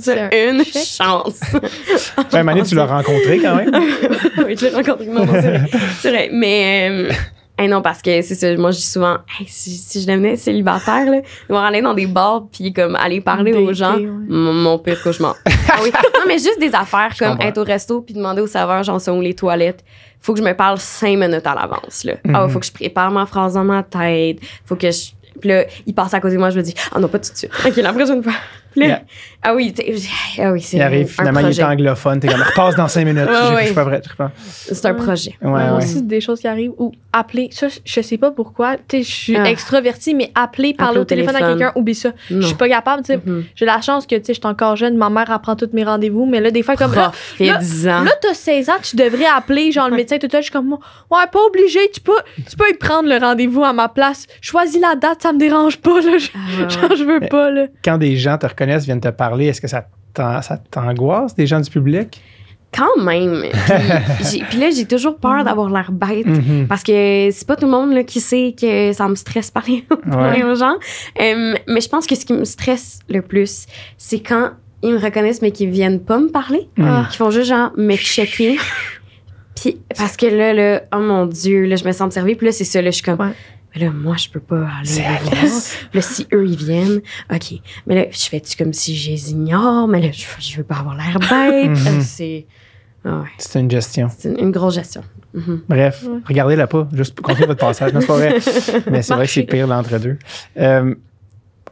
C'est 0.00 0.18
un 0.18 0.30
une 0.32 0.64
chance. 0.64 1.38
Ben, 2.32 2.42
Mané, 2.42 2.64
tu 2.64 2.74
l'as 2.74 2.86
rencontré 2.86 3.38
quand 3.38 3.54
même. 3.54 3.70
oui, 4.44 4.56
je 4.58 4.66
l'ai 4.66 4.74
rencontré. 4.74 5.06
Non, 5.06 5.24
non, 5.24 5.32
c'est 5.34 5.40
vrai. 5.56 5.70
C'est 6.00 6.10
vrai. 6.10 6.30
Mais 6.32 6.88
euh, 6.90 7.12
hey, 7.58 7.68
non, 7.68 7.82
parce 7.82 8.00
que 8.02 8.22
c'est 8.22 8.34
ça. 8.34 8.54
Moi, 8.56 8.70
je 8.70 8.76
dis 8.78 8.82
souvent, 8.86 9.18
Hey, 9.38 9.46
si, 9.48 9.70
si 9.70 10.00
je 10.02 10.06
devenais 10.06 10.36
célibataire, 10.36 11.04
là, 11.10 11.20
de 11.20 11.24
voir 11.48 11.64
aller 11.64 11.82
dans 11.82 11.94
des 11.94 12.06
bars 12.06 12.44
puis 12.50 12.72
comme 12.72 12.96
aller 12.96 13.20
parler 13.20 13.52
aux 13.52 13.72
gens, 13.72 13.96
ouais. 13.96 14.06
mon, 14.06 14.78
pire 14.78 15.02
cauchemar. 15.02 15.36
ah 15.46 15.78
oui. 15.82 15.90
Non, 15.92 16.24
mais 16.26 16.38
juste 16.38 16.58
des 16.60 16.74
affaires 16.74 17.10
Je 17.14 17.18
comme 17.24 17.40
être 17.40 17.58
au 17.58 17.64
resto 17.64 18.00
puis 18.00 18.14
demander 18.14 18.40
au 18.40 18.46
serveur, 18.46 18.82
j'en 18.82 18.98
sais 18.98 19.10
où 19.10 19.20
les 19.20 19.34
toilettes. 19.34 19.84
Faut 20.20 20.32
que 20.32 20.40
je 20.40 20.44
me 20.44 20.52
parle 20.54 20.78
cinq 20.78 21.16
minutes 21.18 21.46
à 21.46 21.54
l'avance. 21.54 22.04
Là. 22.04 22.14
Ah, 22.32 22.44
Mhm. 22.44 22.50
faut 22.50 22.58
que 22.60 22.66
je 22.66 22.72
prépare 22.72 23.10
ma 23.10 23.26
phrase 23.26 23.54
dans 23.54 23.64
ma 23.64 23.82
tête. 23.82 24.38
Faut 24.64 24.76
que 24.76 24.90
je. 24.90 25.10
Puis 25.40 25.50
là, 25.50 25.64
il 25.86 25.94
passe 25.94 26.12
à 26.14 26.20
côté 26.20 26.34
de 26.34 26.40
moi, 26.40 26.50
je 26.50 26.58
me 26.58 26.62
dis, 26.64 26.74
ah 26.92 26.98
non, 26.98 27.06
pas 27.06 27.20
tout 27.20 27.30
de 27.30 27.36
suite. 27.36 27.52
OK, 27.64 27.76
la 27.76 27.92
prochaine 27.92 28.22
fois. 28.24 28.32
Là, 28.86 29.00
ah 29.42 29.54
oui, 29.54 29.74
ah 30.40 30.52
oui, 30.52 30.60
c'est 30.60 30.76
Il 30.76 30.82
arrive, 30.82 31.04
un 31.06 31.06
finalement, 31.08 31.40
il 31.48 31.58
est 31.58 31.62
anglophone. 31.64 32.20
T'es 32.20 32.28
comme, 32.28 32.42
repasse 32.46 32.76
dans 32.76 32.88
5 32.88 33.04
minutes. 33.04 33.28
Ouais, 33.28 33.54
ouais. 33.54 33.60
Je 33.62 33.66
suis 33.66 33.74
pas 33.74 33.84
prêt. 33.84 34.00
C'est 34.46 34.86
un 34.86 34.90
Ouais. 34.92 34.96
projet. 35.04 35.34
Ouais, 35.42 35.48
Moi 35.50 35.62
ouais. 35.62 35.70
aussi, 35.84 36.02
des 36.02 36.20
choses 36.20 36.40
qui 36.40 36.48
arrivent. 36.48 36.72
Ou 36.78 36.92
appeler. 37.12 37.48
Ça, 37.52 37.66
je 37.84 38.00
sais 38.00 38.18
pas 38.18 38.30
pourquoi. 38.30 38.76
Tu 38.88 38.98
sais, 38.98 39.02
je 39.02 39.10
suis 39.10 39.36
Ah. 39.36 39.48
extrovertie, 39.48 40.14
mais 40.14 40.30
appeler, 40.34 40.74
parler 40.74 40.98
Appeler 40.98 41.00
au 41.00 41.04
téléphone, 41.04 41.36
à 41.36 41.40
quelqu'un, 41.40 41.72
oublie 41.74 41.94
ça. 41.94 42.10
Non. 42.30 42.40
Je 42.40 42.46
suis 42.46 42.56
pas 42.56 42.68
capable. 42.68 43.02
tu 43.02 43.12
sais. 43.12 43.20
Mhm. 43.24 43.44
J'ai 43.54 43.64
la 43.64 43.80
chance 43.80 44.06
que, 44.06 44.14
tu 44.16 44.24
sais, 44.24 44.34
je 44.34 44.40
suis 44.40 44.46
encore 44.48 44.76
jeune. 44.76 44.96
Ma 44.96 45.08
mère 45.10 45.30
apprend 45.30 45.56
tous 45.56 45.70
mes 45.72 45.84
rendez-vous, 45.84 46.26
mais 46.26 46.40
là, 46.40 46.50
des 46.50 46.62
fois, 46.62 46.76
comme. 46.76 46.94
Là, 46.94 47.12
Profites-en. 47.12 48.04
là 48.04 48.10
t'as 48.20 48.34
16 48.34 48.68
ans, 48.68 48.74
tu 48.82 48.96
devrais 48.96 49.26
appeler, 49.26 49.72
genre, 49.72 49.88
le 49.88 49.96
médecin, 49.96 50.18
tout 50.18 50.28
ça. 50.30 50.38
Je 50.40 50.44
suis 50.44 50.52
comme, 50.52 50.72
ouais, 50.72 51.26
pas 51.32 51.38
obligé. 51.46 51.80
Tu 51.92 52.00
peux, 52.00 52.12
tu 52.48 52.56
peux 52.56 52.68
y 52.70 52.74
prendre 52.74 53.08
le 53.08 53.16
rendez-vous 53.18 53.64
à 53.64 53.72
ma 53.72 53.88
place. 53.88 54.26
Choisis 54.40 54.80
la 54.80 54.94
date, 54.96 55.22
ça 55.22 55.32
me 55.32 55.38
dérange 55.38 55.78
pas, 55.78 56.00
là. 56.00 56.18
Je- 56.18 56.28
Ah, 56.34 56.38
ouais, 56.60 56.64
ouais. 56.64 56.70
Genre, 56.88 56.96
je 56.96 57.04
veux 57.04 57.20
Mais- 57.20 57.28
pas, 57.28 57.50
là. 57.50 57.66
Quand 57.84 57.98
des 57.98 58.16
gens 58.16 58.36
te 58.38 58.46
reconnaissent, 58.46 58.67
viennent 58.76 59.00
te 59.00 59.08
parler, 59.08 59.46
est-ce 59.46 59.60
que 59.60 59.68
ça 59.68 59.86
t'an- 60.14 60.42
ça 60.42 60.58
t'angoisse, 60.70 61.34
des 61.34 61.46
gens 61.46 61.60
du 61.60 61.70
public? 61.70 62.20
Quand 62.76 63.02
même. 63.02 63.44
Puis, 64.50 64.58
là, 64.58 64.68
j'ai 64.70 64.84
toujours 64.84 65.16
peur 65.16 65.42
d'avoir 65.42 65.70
l'air 65.70 65.90
bête. 65.90 66.26
Mhm. 66.26 66.66
Parce 66.68 66.82
que 66.82 67.30
c'est 67.32 67.46
pas 67.46 67.56
tout 67.56 67.64
le 67.64 67.70
monde 67.72 67.94
là, 67.94 68.04
qui 68.04 68.20
sait 68.20 68.54
que 68.60 68.92
ça 68.92 69.08
me 69.08 69.14
stresse 69.14 69.50
parler, 69.50 69.84
parler 70.10 70.42
aux 70.42 70.54
gens. 70.54 70.74
Mais 71.18 71.80
je 71.80 71.88
pense 71.88 72.06
que 72.06 72.14
ce 72.14 72.26
qui 72.26 72.34
me 72.34 72.44
stresse 72.44 72.98
le 73.08 73.22
plus, 73.22 73.64
c'est 73.96 74.20
quand 74.20 74.50
ils 74.82 74.92
me 74.92 74.98
reconnaissent 74.98 75.40
mais 75.42 75.50
qu'ils 75.50 75.70
viennent 75.70 76.00
pas 76.00 76.18
me 76.18 76.28
parler. 76.28 76.68
Mhm. 76.76 77.06
Qui 77.10 77.16
font 77.16 77.30
juste 77.30 77.48
genre 77.48 77.70
me 77.78 77.96
checker. 77.96 78.58
Puis 79.60 79.78
parce 79.96 80.16
que 80.16 80.26
là, 80.26 80.52
là, 80.52 80.82
oh 80.94 81.00
mon 81.00 81.24
Dieu, 81.26 81.64
là, 81.64 81.76
je 81.76 81.84
me 81.84 81.92
sens 81.92 82.02
observée. 82.02 82.34
Puis 82.34 82.46
là, 82.46 82.52
c'est 82.52 82.64
ça, 82.64 82.80
là, 82.82 82.90
je 82.90 82.96
suis 82.96 83.02
comme, 83.04 83.18
Ouais. 83.18 83.32
Mais 83.78 83.84
là, 83.86 83.90
moi, 83.92 84.16
je 84.16 84.28
peux 84.28 84.40
pas 84.40 84.66
aller 84.80 84.88
les 84.90 85.02
voir. 85.02 85.60
Là, 85.94 86.00
si 86.02 86.26
eux, 86.32 86.46
ils 86.46 86.56
viennent, 86.56 87.00
OK. 87.32 87.54
Mais 87.86 87.94
là, 87.94 88.04
je 88.10 88.28
fais-tu 88.28 88.56
comme 88.56 88.72
si 88.72 88.96
je 88.96 89.10
les 89.10 89.30
ignore? 89.32 89.88
Mais 89.88 90.00
là, 90.00 90.08
je, 90.12 90.24
je 90.38 90.56
veux 90.56 90.64
pas 90.64 90.76
avoir 90.76 90.96
l'air 90.96 91.18
bête. 91.18 91.70
Mhm. 91.70 91.86
Euh, 91.98 92.00
C'est 92.02 92.46
ah 93.04 93.20
ouais, 93.20 93.28
C'est 93.38 93.60
une 93.60 93.70
gestion. 93.70 94.08
c'est 94.16 94.28
une, 94.30 94.38
une 94.38 94.50
grosse 94.50 94.74
gestion. 94.74 95.02
Mhm. 95.34 95.62
Bref, 95.68 96.04
Ouais. 96.06 96.18
regardez-la 96.26 96.66
pas, 96.66 96.88
juste 96.92 97.14
pour 97.14 97.24
continuer 97.26 97.46
votre 97.46 97.60
passage. 97.60 97.92
Non, 97.92 98.00
c'est 98.00 98.06
pas 98.06 98.16
vrai. 98.16 98.38
Mais 98.90 99.02
c'est 99.02 99.14
vrai 99.14 99.26
que 99.26 99.32
c'est 99.32 99.42
pire 99.44 99.66
l'entre-deux. 99.66 100.18
Euh, 100.58 100.94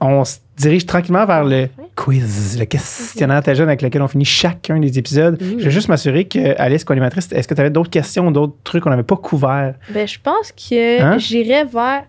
on 0.01 0.24
se 0.24 0.38
dirige 0.57 0.86
tranquillement 0.86 1.24
vers 1.26 1.44
le 1.44 1.68
quiz, 1.94 2.59
le 2.59 2.64
questionnaire 2.64 3.42
tes 3.42 3.55
jeune 3.55 3.68
avec 3.68 3.82
lequel 3.82 4.03
on 4.03 4.09
finit 4.09 4.24
chacun 4.24 4.78
des 4.78 4.99
épisodes. 4.99 5.38
Je 5.40 5.64
vais 5.64 5.70
juste 5.70 5.88
m'assurer 5.88 6.24
que, 6.24 6.59
Alice, 6.61 6.84
co-animatrice, 6.84 7.30
est-ce 7.32 7.47
que 7.49 7.55
tu 7.55 7.61
avais 7.61 7.70
d'autres 7.70 7.90
questions, 7.90 8.30
d'autres 8.30 8.55
trucs 8.64 8.82
qu'on 8.84 8.90
n'avait 8.90 9.03
pas 9.03 9.16
couverts? 9.16 9.74
Ben, 9.90 10.07
je 10.07 10.18
pense 10.22 10.53
que 10.53 11.03
Hein? 11.03 11.18
j'irais 11.18 11.64
vers. 11.64 12.05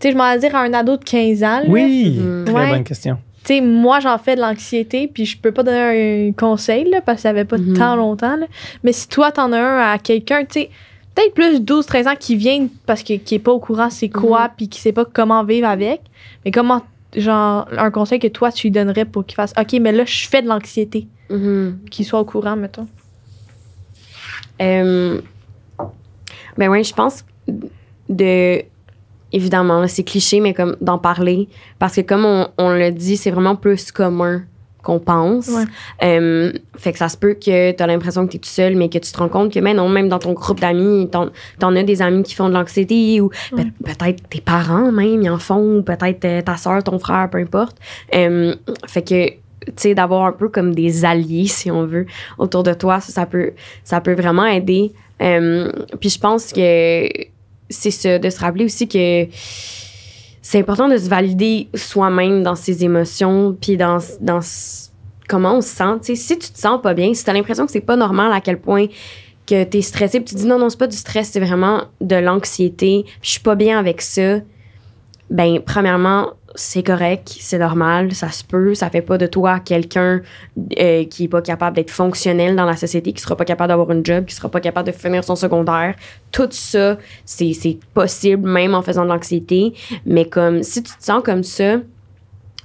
Tu 0.00 0.08
sais, 0.08 0.12
je 0.12 0.16
m'en 0.18 0.32
vais 0.32 0.38
dire 0.38 0.54
à 0.56 0.60
un 0.62 0.72
ado 0.74 0.96
de 0.96 1.04
15 1.04 1.42
ans. 1.42 1.60
là. 1.60 1.64
Oui, 1.68 2.18
Mhm. 2.20 2.44
très 2.46 2.54
Ouais. 2.54 2.70
bonne 2.70 2.84
question. 2.84 3.18
Tu 3.44 3.54
sais, 3.54 3.60
moi, 3.60 4.00
j'en 4.00 4.16
fais 4.18 4.36
de 4.36 4.40
l'anxiété, 4.40 5.06
puis 5.06 5.26
je 5.26 5.36
peux 5.38 5.52
pas 5.52 5.62
donner 5.62 6.28
un 6.28 6.32
conseil, 6.32 6.88
là, 6.90 7.00
parce 7.02 7.16
que 7.16 7.22
ça 7.22 7.28
avait 7.30 7.44
pas 7.44 7.58
Mhm. 7.58 7.76
tant 7.76 7.94
longtemps. 7.96 8.36
là. 8.36 8.46
Mais 8.82 8.92
si 8.92 9.06
toi, 9.08 9.30
t'en 9.32 9.52
as 9.52 9.58
un 9.60 9.92
à 9.92 9.98
quelqu'un, 9.98 10.44
tu 10.44 10.60
sais, 10.60 10.70
peut-être 11.14 11.34
plus 11.34 11.60
12-13 11.60 12.06
ans 12.08 12.16
qui 12.18 12.36
vient 12.36 12.66
parce 12.86 13.02
que 13.02 13.14
qui 13.14 13.34
est 13.36 13.38
pas 13.38 13.52
au 13.52 13.60
courant 13.60 13.88
c'est 13.90 14.08
quoi, 14.08 14.50
puis 14.56 14.68
qui 14.68 14.80
sait 14.80 14.92
pas 14.92 15.04
comment 15.04 15.44
vivre 15.44 15.68
avec, 15.68 16.00
mais 16.44 16.50
comment, 16.50 16.82
genre, 17.16 17.68
un 17.76 17.90
conseil 17.90 18.18
que 18.18 18.28
toi, 18.28 18.50
tu 18.52 18.66
lui 18.68 18.70
donnerais 18.72 19.04
pour 19.04 19.24
qu'il 19.26 19.34
fasse, 19.36 19.52
OK, 19.58 19.72
mais 19.80 19.92
là, 19.92 20.04
je 20.04 20.26
fais 20.28 20.42
de 20.42 20.48
l'anxiété, 20.48 21.06
Mhm. 21.30 21.78
qu'il 21.90 22.04
soit 22.04 22.20
au 22.20 22.24
courant, 22.24 22.56
mettons. 22.56 22.86
Euh, 24.62 25.20
ben 26.56 26.68
oui, 26.70 26.84
je 26.84 26.94
pense 26.94 27.24
de. 28.08 28.62
Évidemment, 29.32 29.88
c'est 29.88 30.04
cliché, 30.04 30.38
mais 30.38 30.54
comme 30.54 30.76
d'en 30.80 30.98
parler. 30.98 31.48
Parce 31.80 31.96
que 31.96 32.02
comme 32.02 32.24
on, 32.24 32.46
on 32.56 32.70
l'a 32.70 32.92
dit, 32.92 33.16
c'est 33.16 33.32
vraiment 33.32 33.56
plus 33.56 33.90
commun 33.90 34.44
qu'on 34.84 35.00
pense. 35.00 35.48
Ouais. 35.48 35.64
Euh, 36.04 36.52
fait 36.76 36.92
que 36.92 36.98
ça 36.98 37.08
se 37.08 37.16
peut 37.16 37.34
que 37.34 37.72
tu 37.72 37.82
as 37.82 37.86
l'impression 37.86 38.24
que 38.26 38.30
tu 38.30 38.36
es 38.36 38.40
tout 38.40 38.48
seul, 38.48 38.76
mais 38.76 38.88
que 38.88 38.98
tu 38.98 39.10
te 39.10 39.18
rends 39.18 39.28
compte 39.28 39.52
que 39.52 39.58
mais 39.58 39.74
non, 39.74 39.88
même 39.88 40.08
dans 40.08 40.18
ton 40.20 40.32
groupe 40.32 40.60
d'amis, 40.60 41.08
t'en 41.10 41.30
t'en 41.58 41.74
as 41.74 41.82
des 41.82 42.02
amis 42.02 42.22
qui 42.22 42.34
font 42.34 42.48
de 42.48 42.54
l'anxiété 42.54 43.20
ou 43.20 43.30
Ouais. 43.52 43.64
peut-être 43.84 44.28
tes 44.28 44.40
parents 44.40 44.92
même, 44.92 45.22
ils 45.22 45.30
en 45.30 45.38
font, 45.38 45.78
ou 45.78 45.82
peut-être 45.82 46.24
euh, 46.24 46.42
ta 46.42 46.56
soeur, 46.56 46.82
ton 46.84 46.98
frère, 46.98 47.28
peu 47.30 47.38
importe. 47.38 47.76
Euh, 48.14 48.54
fait 48.86 49.02
que 49.02 49.28
tu 49.66 49.72
sais, 49.76 49.94
d'avoir 49.94 50.26
un 50.26 50.32
peu 50.32 50.50
comme 50.50 50.74
des 50.74 51.06
alliés, 51.06 51.46
si 51.46 51.70
on 51.70 51.86
veut, 51.86 52.04
autour 52.36 52.62
de 52.62 52.74
toi, 52.74 53.00
ça, 53.00 53.12
ça 53.12 53.26
peut, 53.26 53.52
ça 53.82 54.00
peut 54.02 54.12
vraiment 54.14 54.44
aider. 54.44 54.92
Euh, 55.22 55.70
puis 56.00 56.10
je 56.10 56.18
pense 56.18 56.52
que 56.52 57.08
c'est 57.70 57.90
ça, 57.90 58.18
de 58.18 58.28
se 58.28 58.38
rappeler 58.40 58.66
aussi 58.66 58.86
que 58.86 59.24
c'est 60.44 60.58
important 60.58 60.88
de 60.88 60.98
se 60.98 61.08
valider 61.08 61.68
soi-même 61.74 62.42
dans 62.42 62.54
ses 62.54 62.84
émotions, 62.84 63.56
puis 63.58 63.78
dans, 63.78 63.96
dans 64.20 64.40
comment 65.26 65.56
on 65.56 65.60
se 65.62 65.68
sent. 65.68 66.00
Tu 66.02 66.14
sais, 66.14 66.16
si 66.16 66.38
tu 66.38 66.52
te 66.52 66.58
sens 66.58 66.82
pas 66.82 66.92
bien, 66.92 67.14
si 67.14 67.24
tu 67.24 67.30
as 67.30 67.32
l'impression 67.32 67.64
que 67.64 67.72
c'est 67.72 67.80
pas 67.80 67.96
normal 67.96 68.30
à 68.30 68.42
quel 68.42 68.60
point 68.60 68.88
que 69.46 69.64
tu 69.64 69.78
es 69.78 69.80
stressé, 69.80 70.20
puis 70.20 70.26
tu 70.26 70.34
dis 70.34 70.46
non, 70.46 70.58
non, 70.58 70.68
c'est 70.68 70.78
pas 70.78 70.86
du 70.86 70.98
stress, 70.98 71.30
c'est 71.30 71.40
vraiment 71.40 71.84
de 72.02 72.16
l'anxiété, 72.16 73.04
puis 73.04 73.18
je 73.22 73.30
suis 73.30 73.40
pas 73.40 73.54
bien 73.54 73.78
avec 73.78 74.02
ça, 74.02 74.40
ben, 75.30 75.60
premièrement, 75.64 76.34
c'est 76.54 76.82
correct, 76.82 77.36
c'est 77.40 77.58
normal, 77.58 78.14
ça 78.14 78.30
se 78.30 78.44
peut, 78.44 78.74
ça 78.74 78.88
fait 78.90 79.02
pas 79.02 79.18
de 79.18 79.26
toi 79.26 79.58
quelqu'un 79.60 80.22
euh, 80.78 81.04
qui 81.04 81.24
est 81.24 81.28
pas 81.28 81.42
capable 81.42 81.76
d'être 81.76 81.90
fonctionnel 81.90 82.54
dans 82.54 82.64
la 82.64 82.76
société, 82.76 83.12
qui 83.12 83.20
sera 83.20 83.36
pas 83.36 83.44
capable 83.44 83.68
d'avoir 83.68 83.90
une 83.90 84.04
job, 84.04 84.24
qui 84.24 84.34
sera 84.34 84.48
pas 84.48 84.60
capable 84.60 84.86
de 84.86 84.92
finir 84.92 85.24
son 85.24 85.36
secondaire. 85.36 85.96
Tout 86.30 86.48
ça, 86.50 86.98
c'est 87.24 87.78
possible 87.92 88.48
même 88.48 88.74
en 88.74 88.82
faisant 88.82 89.04
de 89.04 89.10
l'anxiété, 89.10 89.74
mais 90.06 90.26
comme 90.26 90.62
si 90.62 90.82
tu 90.82 90.96
te 90.96 91.04
sens 91.04 91.22
comme 91.24 91.42
ça, 91.42 91.78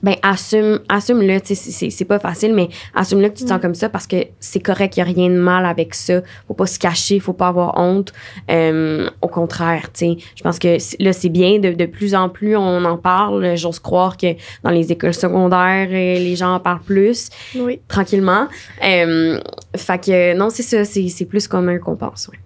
ben 0.04 0.16
assume 0.22 0.80
assume-le, 0.89 1.39
tu 1.41 1.47
sais 1.47 1.56
c'est- 1.56 1.72
c'est 1.72 1.89
c'est 1.89 2.06
pas 2.06 2.20
facile 2.20 2.54
mais 2.54 2.70
assume-le 2.95 3.30
que 3.30 3.36
tu 3.38 3.43
te 3.43 3.50
sens 3.50 3.62
comme 3.62 3.76
ça 3.76 3.89
parce 3.89 4.08
que 4.08 4.18
c'est 4.39 4.60
correct, 4.62 4.95
il 4.97 5.00
y 5.00 5.04
a 5.04 5.06
rien 5.06 5.30
de 5.30 5.38
mal 5.39 5.66
avec 5.66 5.93
ça. 5.95 6.22
Faut 6.47 6.54
pas 6.54 6.66
se 6.68 6.80
cacher, 6.80 7.20
faut 7.20 7.34
pas 7.34 7.47
avoir 7.50 7.78
honte. 7.78 8.14
Euh, 8.50 9.10
au 9.22 9.28
contraire, 9.28 9.91
tu 9.93 10.14
sais, 10.14 10.18
je 10.36 10.41
pense 10.43 10.60
que 10.60 10.78
là 11.04 11.14
c'est 11.14 11.30
bien 11.30 11.60
de, 11.60 11.72
de 11.74 11.86
plus 11.86 12.16
en 12.16 12.30
plus 12.30 12.56
on 12.56 12.84
en 12.86 12.97
parle, 12.97 13.56
j'ose 13.58 13.80
croire 13.80 14.18
que 14.18 14.28
dans 14.64 14.72
les 14.72 14.91
écoles 14.91 15.14
secondaires 15.14 15.88
euh, 15.89 16.20
les 16.20 16.36
gens 16.36 16.54
en 16.56 16.60
parlent 16.60 16.82
plus 16.82 17.30
Oui. 17.56 17.80
tranquillement. 17.88 18.47
Euh, 18.84 19.39
fait 19.76 20.04
que 20.06 20.34
non, 20.36 20.50
c'est 20.50 20.64
ça, 20.64 20.86
c'est 20.86 21.08
c'est 21.10 21.26
plus 21.26 21.47
commun 21.47 21.78
qu'on 21.80 21.95
pense. 21.95 22.28
ouais. 22.30 22.39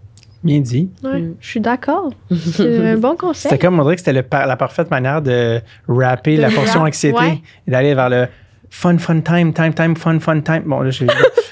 Bien 0.44 0.60
dit. 0.60 0.89
Ouais, 1.04 1.20
Mm. 1.22 1.36
Je 1.39 1.48
suis 1.48 1.60
d'accord. 1.62 2.12
C'est 2.32 2.89
un 2.89 2.98
bon 2.98 3.16
conseil. 3.16 3.44
C'était 3.50 3.58
comme, 3.66 3.80
on 3.80 3.84
dirait 3.84 3.96
que 3.96 4.02
c'était 4.04 4.24
par- 4.24 4.46
la 4.46 4.58
parfaite 4.58 4.91
manière 4.91 5.22
de 5.22 5.62
rapper 5.88 6.36
De 6.36 6.41
la 6.41 6.48
rap, 6.48 6.56
portion 6.58 6.82
anxiété 6.82 7.18
ouais. 7.18 7.41
et 7.68 7.72
d'aller 7.72 7.94
vers 7.96 8.10
le 8.10 8.28
fun, 8.70 8.98
fun 8.98 9.22
time, 9.22 9.54
time, 9.54 9.74
time, 9.74 9.96
fun, 9.96 10.20
fun 10.20 10.41
time. 10.41 10.64
Bon, 10.66 10.82
là, 10.82 10.89
j'ai 10.89 11.06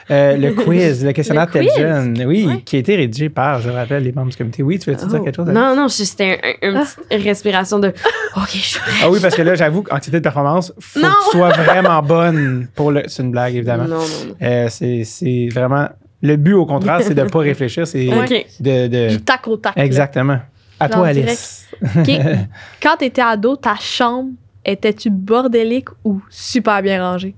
euh, 0.09 0.35
le 0.35 0.51
quiz, 0.63 1.05
le 1.05 1.11
questionnaire 1.13 1.45
Le 1.45 1.51
tel 1.51 1.65
quiz? 1.67 1.77
jeune. 1.77 2.23
Oui, 2.25 2.45
Ouais. 2.47 2.61
qui 2.65 2.75
a 2.75 2.79
été 2.79 2.95
rédigé 2.95 3.29
par, 3.29 3.61
je 3.61 3.69
rappelle, 3.69 4.03
les 4.03 4.11
membres 4.11 4.31
du 4.31 4.35
comité. 4.37 4.61
Oui, 4.63 4.77
tu 4.79 4.89
veux-tu 4.89 5.05
dire 5.05 5.19
Oh. 5.21 5.23
quelque 5.23 5.35
chose? 5.35 5.47
Non, 5.47 5.75
non, 5.75 5.87
je- 5.87 6.03
c'était 6.03 6.39
un- 6.43 6.67
un- 6.67 6.71
une 6.71 6.77
Ah. 6.77 6.83
petite 7.07 7.23
respiration 7.23 7.79
de 7.79 7.89
OK, 7.89 8.49
je 8.51 8.57
suis 8.57 8.79
prête. 8.79 8.95
Ah 9.03 9.09
oui, 9.11 9.19
parce 9.21 9.35
que 9.35 9.41
là, 9.43 9.55
j'avoue 9.55 9.83
qu'anxiété 9.83 10.17
de 10.17 10.23
performance, 10.23 10.73
faut 10.79 10.99
Non. 10.99 11.07
que 11.07 11.31
tu 11.31 11.37
sois 11.37 11.49
vraiment 11.51 12.01
bonne 12.01 12.67
pour 12.75 12.91
le. 12.91 13.03
C'est 13.07 13.21
une 13.23 13.31
blague, 13.31 13.55
évidemment. 13.55 13.83
Non, 13.83 13.99
non, 13.99 14.03
non. 14.29 14.35
Euh, 14.41 14.65
c'est 14.69 15.03
c'est 15.05 15.47
vraiment. 15.53 15.87
Le 16.21 16.35
but, 16.35 16.53
au 16.53 16.65
contraire, 16.65 16.99
c'est 17.01 17.13
de 17.15 17.21
ne 17.21 17.29
pas 17.29 17.39
réfléchir, 17.39 17.87
c'est 17.87 18.05
de. 18.59 18.87
de- 18.87 19.09
Du 19.09 19.21
tac 19.21 19.47
au 19.47 19.57
tac. 19.57 19.75
là. 19.75 19.83
Exactement. 19.83 20.39
À 20.79 20.87
Genre 20.87 20.97
toi, 20.97 21.07
Alice. 21.07 21.67
Quand 22.81 22.97
t'étais 22.97 23.21
ado, 23.21 23.55
ta 23.55 23.75
chambre, 23.79 24.29
étais-tu 24.65 25.09
bordélique 25.09 25.89
ou 26.03 26.21
super 26.29 26.81
bien 26.81 27.01
rangée? 27.03 27.35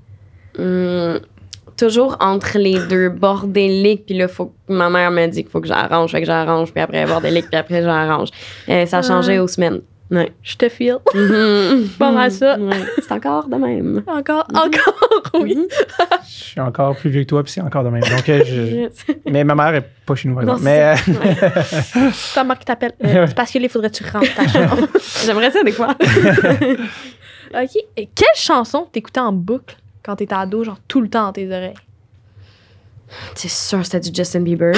Hum, 0.57 1.19
toujours 1.77 2.15
entre 2.19 2.57
les 2.57 2.77
deux, 2.87 3.09
bordélique, 3.09 4.05
puis 4.05 4.15
là, 4.17 4.27
faut 4.27 4.47
que 4.67 4.73
ma 4.73 4.89
mère 4.89 5.11
me 5.11 5.25
dit 5.27 5.41
qu'il 5.43 5.51
faut 5.51 5.59
que 5.61 5.67
j'arrange, 5.67 6.11
fait 6.11 6.21
que 6.21 6.25
j'arrange, 6.27 6.71
puis 6.71 6.81
après 6.81 7.05
bordélique, 7.05 7.47
puis 7.49 7.57
après 7.57 7.81
j'arrange. 7.81 8.29
Euh, 8.69 8.85
ça 8.85 9.01
changeait 9.01 9.39
aux 9.39 9.47
semaines. 9.47 9.81
Ouais. 10.11 10.31
Je 10.43 10.55
te 10.57 10.69
file. 10.69 10.97
Pas 11.99 12.11
mal 12.11 12.31
ça. 12.31 12.57
Ouais, 12.59 12.75
C'est 13.01 13.11
encore 13.13 13.47
de 13.47 13.55
même. 13.55 14.03
Encore, 14.05 14.45
encore, 14.53 14.93
oui. 15.41 15.55
Mhm. 15.55 15.65
Je 16.27 16.29
suis 16.43 16.59
encore 16.61 16.95
plus 16.95 17.09
vieux 17.09 17.21
que 17.23 17.27
toi, 17.29 17.43
puis 17.43 17.51
c'est 17.51 17.61
encore 17.61 17.83
de 17.83 17.89
même. 17.89 18.03
Donc, 18.03 18.29
euh, 18.29 18.43
je- 18.45 18.89
mais 19.31 19.43
ma 19.43 19.55
mère 19.55 19.73
est 19.75 19.89
pas 20.05 20.13
chez 20.15 20.27
nous, 20.29 20.35
par 20.35 20.43
Non, 20.43 20.57
exemple. 20.57 20.65
Mais 20.65 20.95
c'est 20.97 21.99
euh, 21.99 22.09
Ta 22.35 22.43
mère 22.43 22.59
qui 22.59 22.65
t'appelle. 22.65 22.91
Euh, 23.03 23.25
c'est 23.27 23.35
parce 23.35 23.51
que 23.51 23.57
là, 23.57 23.65
il 23.65 23.69
faudrait 23.69 23.89
que 23.89 23.95
tu 23.95 24.03
rentres 24.03 24.35
ta 24.35 24.47
chambre. 24.47 24.87
J'aimerais 25.25 25.51
ça 25.51 25.63
des 25.63 25.71
fois. 25.71 25.95
OK. 27.55 27.77
Et 27.97 28.09
quelle 28.13 28.27
chanson 28.35 28.87
t'écoutais 28.91 29.19
en 29.19 29.31
boucle 29.31 29.75
quand 30.03 30.15
t'étais 30.17 30.35
ado, 30.35 30.63
genre 30.63 30.79
tout 30.87 31.01
le 31.01 31.09
temps 31.09 31.23
dans 31.25 31.33
tes 31.33 31.47
oreilles? 31.47 31.73
C'est 33.35 33.49
sûr, 33.49 33.83
c'était 33.85 33.99
du 33.99 34.09
Justin 34.13 34.41
Bieber. 34.41 34.73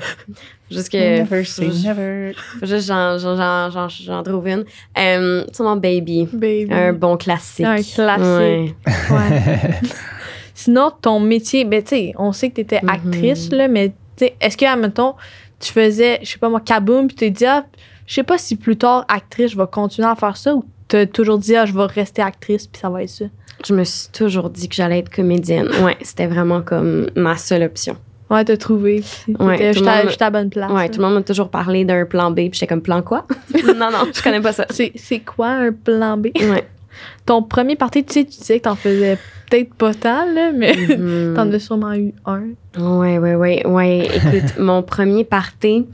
Juste 0.70 0.90
que. 0.90 1.18
never 1.20 1.44
say 1.44 1.68
never. 1.84 2.34
Juste 2.62 2.88
j'en- 2.88 4.22
trouve 4.22 4.46
une. 4.48 4.64
Euh, 4.98 5.44
c'est 5.52 5.62
mon 5.62 5.76
baby. 5.76 6.28
Baby. 6.32 6.68
Un 6.72 6.92
bon 6.92 7.16
classique. 7.16 7.64
Un 7.64 7.82
classique. 7.82 8.22
Ouais. 8.26 8.74
Ouais. 9.10 9.70
Sinon, 10.54 10.90
ton 11.00 11.20
métier, 11.20 11.64
ben, 11.64 11.82
tu 11.82 11.90
sais, 11.90 12.12
on 12.18 12.32
sait 12.32 12.50
que 12.50 12.56
t'étais 12.56 12.80
Mhm. 12.82 12.88
actrice, 12.88 13.50
là, 13.52 13.68
mais, 13.68 13.90
tu 14.16 14.26
sais, 14.26 14.34
est-ce 14.40 14.56
que, 14.56 14.64
admettons, 14.66 15.14
tu 15.60 15.72
faisais, 15.72 16.18
je 16.22 16.30
sais 16.32 16.38
pas 16.38 16.48
moi, 16.48 16.60
kaboom, 16.60 17.06
puis 17.06 17.14
tu 17.16 17.20
t'es 17.20 17.30
dit, 17.30 17.46
ah, 17.46 17.64
je 18.06 18.14
sais 18.14 18.22
pas 18.24 18.38
si 18.38 18.56
plus 18.56 18.76
tard, 18.76 19.04
actrice, 19.08 19.52
je 19.52 19.56
vais 19.56 19.66
continuer 19.70 20.08
à 20.08 20.16
faire 20.16 20.36
ça, 20.36 20.54
ou 20.54 20.64
t'as 20.88 21.06
toujours 21.06 21.38
dit, 21.38 21.54
ah, 21.54 21.64
je 21.64 21.72
vais 21.72 21.84
rester 21.86 22.22
actrice, 22.22 22.66
puis 22.66 22.80
ça 22.80 22.90
va 22.90 23.04
être 23.04 23.08
ça? 23.10 23.26
Je 23.66 23.74
me 23.74 23.84
suis 23.84 24.08
toujours 24.12 24.50
dit 24.50 24.68
que 24.68 24.74
j'allais 24.74 25.00
être 25.00 25.10
comédienne. 25.10 25.68
Ouais, 25.82 25.96
c'était 26.02 26.26
vraiment 26.26 26.62
comme 26.62 27.08
ma 27.16 27.36
seule 27.36 27.62
option. 27.64 27.96
Ouais, 28.30 28.44
t'as 28.44 28.56
trouvé. 28.58 29.02
Ouais, 29.40 29.72
J'étais 29.72 29.88
à- 30.22 30.26
à 30.26 30.30
bonne 30.30 30.50
place. 30.50 30.70
Ouais, 30.70 30.82
là. 30.82 30.88
tout 30.90 31.00
le 31.00 31.06
monde 31.06 31.14
m'a 31.14 31.22
toujours 31.22 31.48
parlé 31.48 31.84
d'un 31.84 32.04
plan 32.04 32.30
B, 32.30 32.34
puis 32.36 32.50
j'étais 32.54 32.66
comme 32.66 32.82
plan 32.82 33.00
quoi? 33.02 33.26
non, 33.76 33.90
non, 33.90 34.06
je 34.14 34.22
connais 34.22 34.40
pas 34.40 34.52
ça. 34.52 34.66
C'est 34.70 35.20
quoi 35.20 35.48
un 35.48 35.72
plan 35.72 36.16
B? 36.18 36.26
Ouais. 36.36 36.66
Ton 37.26 37.42
premier 37.42 37.76
parti, 37.76 38.04
tu 38.04 38.12
sais, 38.12 38.24
tu 38.24 38.38
disais 38.38 38.58
que 38.58 38.64
t'en 38.64 38.74
faisais 38.74 39.18
peut-être 39.48 39.72
pas 39.74 39.94
tant, 39.94 40.26
là, 40.26 40.52
mais 40.52 40.74
Mhm. 40.76 41.32
t'en 41.36 41.50
as 41.52 41.58
sûrement 41.58 41.94
eu 41.94 42.12
un. 42.26 42.42
Ouais, 42.78 43.18
ouais, 43.18 43.34
ouais, 43.34 43.66
ouais. 43.66 44.08
Écoute, 44.14 44.58
mon 44.58 44.82
premier 44.82 45.24
party, 45.24 45.86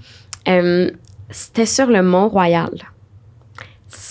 euh, 0.49 0.91
c'était 1.31 1.67
sur 1.67 1.87
le 1.87 2.03
Mont-Royal. 2.03 2.71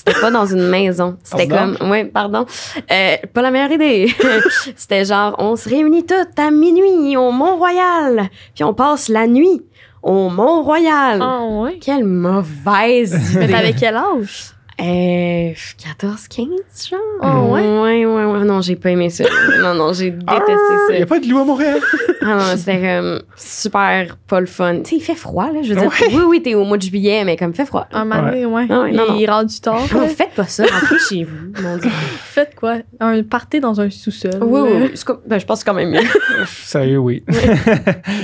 C'était 0.06 0.20
pas 0.20 0.32
dans 0.32 0.46
une 0.46 0.68
maison. 0.68 1.18
C'était 1.24 1.48
comme, 1.48 1.78
ouais, 1.90 2.04
pardon. 2.06 2.46
Euh, 2.92 3.16
pas 3.34 3.42
la 3.42 3.52
meilleure 3.52 3.72
idée. 3.72 4.14
C'était 4.76 5.06
genre, 5.06 5.36
on 5.40 5.56
se 5.56 5.70
réunit 5.70 6.06
toutes 6.06 6.38
à 6.38 6.52
minuit 6.52 7.16
au 7.16 7.32
Mont-Royal, 7.32 8.30
puis 8.54 8.64
on 8.66 8.74
passe 8.74 9.08
la 9.08 9.28
nuit 9.28 9.62
au 10.02 10.30
Mont-Royal. 10.30 11.20
Ah, 11.22 11.40
ouais. 11.46 11.80
Quelle 11.80 12.04
mauvaise 12.04 13.14
Mais 13.38 13.46
idée. 13.46 13.54
t'avais 13.54 13.74
quel 13.74 13.96
âge? 13.96 14.52
Euh, 14.82 15.52
14, 16.00 16.28
15, 16.30 16.48
genre? 16.90 17.00
Ah 17.22 17.42
ouais? 17.42 17.62
Ouais, 17.62 18.06
ouais, 18.06 18.26
ouais. 18.26 18.44
Non, 18.44 18.62
j'ai 18.62 18.76
pas 18.76 18.90
aimé 18.90 19.10
ça. 19.10 19.24
Non, 19.62 19.76
non, 19.76 19.94
j'ai 19.94 20.10
détesté 20.12 20.54
Il 20.90 20.94
n'y 20.94 20.98
ça. 20.98 21.04
a 21.04 21.06
pas 21.06 21.20
de 21.20 21.28
loup 21.28 21.40
à 21.40 21.44
Montréal? 21.46 21.80
Ah 22.22 22.26
non, 22.36 22.58
c'était 22.58 22.80
comme 22.80 23.22
super 23.36 24.18
pas 24.28 24.40
le 24.40 24.46
fun. 24.48 24.80
Tu 24.84 24.90
sais, 24.90 24.96
il 24.96 25.02
fait 25.02 25.16
froid, 25.16 25.52
là. 25.52 25.62
Je 25.62 25.74
veux 25.74 25.80
dire, 25.80 25.92
oui, 26.14 26.24
oui, 26.28 26.42
t'es 26.42 26.56
au 26.56 26.64
mois 26.64 26.78
de 26.78 26.82
juillet, 26.84 27.24
mais 27.24 27.38
comme, 27.38 27.54
fait 27.54 27.66
froid. 27.66 27.88
Un 27.92 28.06
moment 28.06 28.24
donné, 28.24 28.46
ouais. 28.46 28.66
Ah 28.70 28.82
ouais, 28.82 28.92
non, 28.92 29.16
Il 29.16 29.24
est 29.24 29.30
rendu 29.30 29.60
tard. 29.60 29.82
Non, 29.94 30.08
faites 30.08 30.32
pas 30.36 30.48
ça. 30.48 30.64
Rentrez 30.66 30.98
chez 31.08 31.24
vous, 31.24 31.62
mon 31.62 31.78
Dieu. 31.78 31.92
Faites 32.24 32.56
quoi? 32.56 32.78
Un 33.00 33.22
party 33.22 33.60
dans 33.60 33.80
un 33.80 33.90
sous-sol. 33.92 34.40
Oui, 34.42 34.62
oui, 34.62 34.90
oui. 34.92 35.14
Ben, 35.28 35.40
je 35.40 35.46
pense 35.46 35.60
que 35.60 35.66
c'est 35.66 35.70
quand 35.70 35.76
même 35.76 35.92
mieux. 35.92 36.08
Sérieux, 36.48 36.98
oui. 36.98 37.24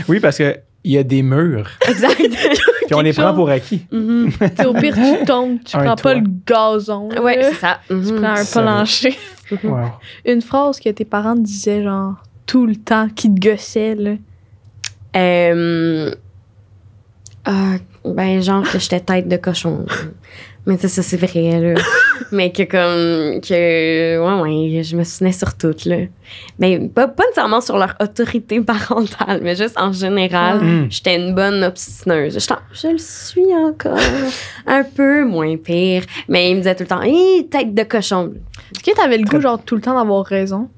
oui, 0.07 0.19
parce 0.21 0.37
qu'il 0.37 0.61
y 0.85 0.97
a 0.97 1.03
des 1.03 1.21
murs, 1.21 1.69
exact. 1.87 2.19
Puis 2.89 2.95
on 2.95 3.01
les 3.01 3.13
prend 3.13 3.27
chose. 3.29 3.35
pour 3.35 3.49
acquis. 3.49 3.85
T'sais, 4.55 4.65
au 4.65 4.73
pire, 4.73 4.95
tu 4.95 5.25
tombes, 5.27 5.59
tu 5.63 5.75
Un 5.77 5.83
prends 5.83 5.95
toit. 5.95 6.13
pas 6.13 6.19
le 6.19 6.23
gazon. 6.45 7.09
c'est 7.11 7.53
ça. 7.53 7.79
Tu 7.87 7.93
Mhm. 7.93 8.21
prends 8.21 8.35
un 8.35 8.45
plancher. 8.45 9.17
Wow. 9.63 9.77
Une 10.25 10.41
phrase 10.41 10.79
que 10.79 10.89
tes 10.89 11.05
parents 11.05 11.35
te 11.35 11.41
disaient, 11.41 11.83
genre, 11.83 12.15
tout 12.45 12.65
le 12.65 12.75
temps, 12.75 13.07
qui 13.15 13.33
te 13.33 13.39
gossait, 13.49 13.95
là. 13.95 14.11
Euh, 15.15 16.13
ah, 17.45 17.75
ben, 18.05 18.41
genre 18.41 18.63
que 18.69 18.77
j'étais 18.79 18.99
tête 18.99 19.27
de 19.27 19.37
cochon. 19.37 19.85
Mais 20.65 20.77
ça, 20.77 20.87
ça 20.87 21.01
c'est 21.03 21.17
vrai, 21.17 21.59
là. 21.73 21.81
Mais 22.31 22.51
que 22.51 22.63
comme, 22.63 23.41
que, 23.41 24.19
ouais, 24.19 24.41
ouais, 24.75 24.83
je 24.83 24.95
me 24.95 25.03
souvenais 25.03 25.31
sur 25.31 25.55
toutes, 25.57 25.85
là. 25.85 25.97
Mais 26.59 26.79
pas, 26.87 27.07
pas 27.07 27.23
nécessairement 27.23 27.59
sur 27.61 27.77
leur 27.77 27.95
autorité 27.99 28.61
parentale, 28.73 29.39
mais 29.41 29.55
juste 29.55 29.77
en 29.79 29.91
général, 29.91 30.59
Mm. 30.61 30.87
j'étais 30.91 31.15
une 31.15 31.33
bonne 31.33 31.63
obstineuse. 31.63 32.33
Je, 32.39 32.53
je 32.81 32.87
le 32.91 32.97
suis 32.99 33.53
encore. 33.55 33.97
un 34.67 34.83
peu 34.83 35.25
moins 35.25 35.57
pire. 35.57 36.03
Mais 36.27 36.51
ils 36.51 36.55
me 36.55 36.59
disaient 36.59 36.75
tout 36.75 36.83
le 36.83 36.87
temps, 36.87 37.01
hé, 37.01 37.47
tête 37.49 37.73
de 37.73 37.83
cochon. 37.83 38.33
Est-ce 38.75 38.83
que 38.83 38.95
t'avais 38.95 39.17
le 39.17 39.23
goût, 39.25 39.41
genre, 39.41 39.59
tout 39.63 39.75
le 39.75 39.81
temps 39.81 39.95
d'avoir 39.97 40.23
raison? 40.25 40.69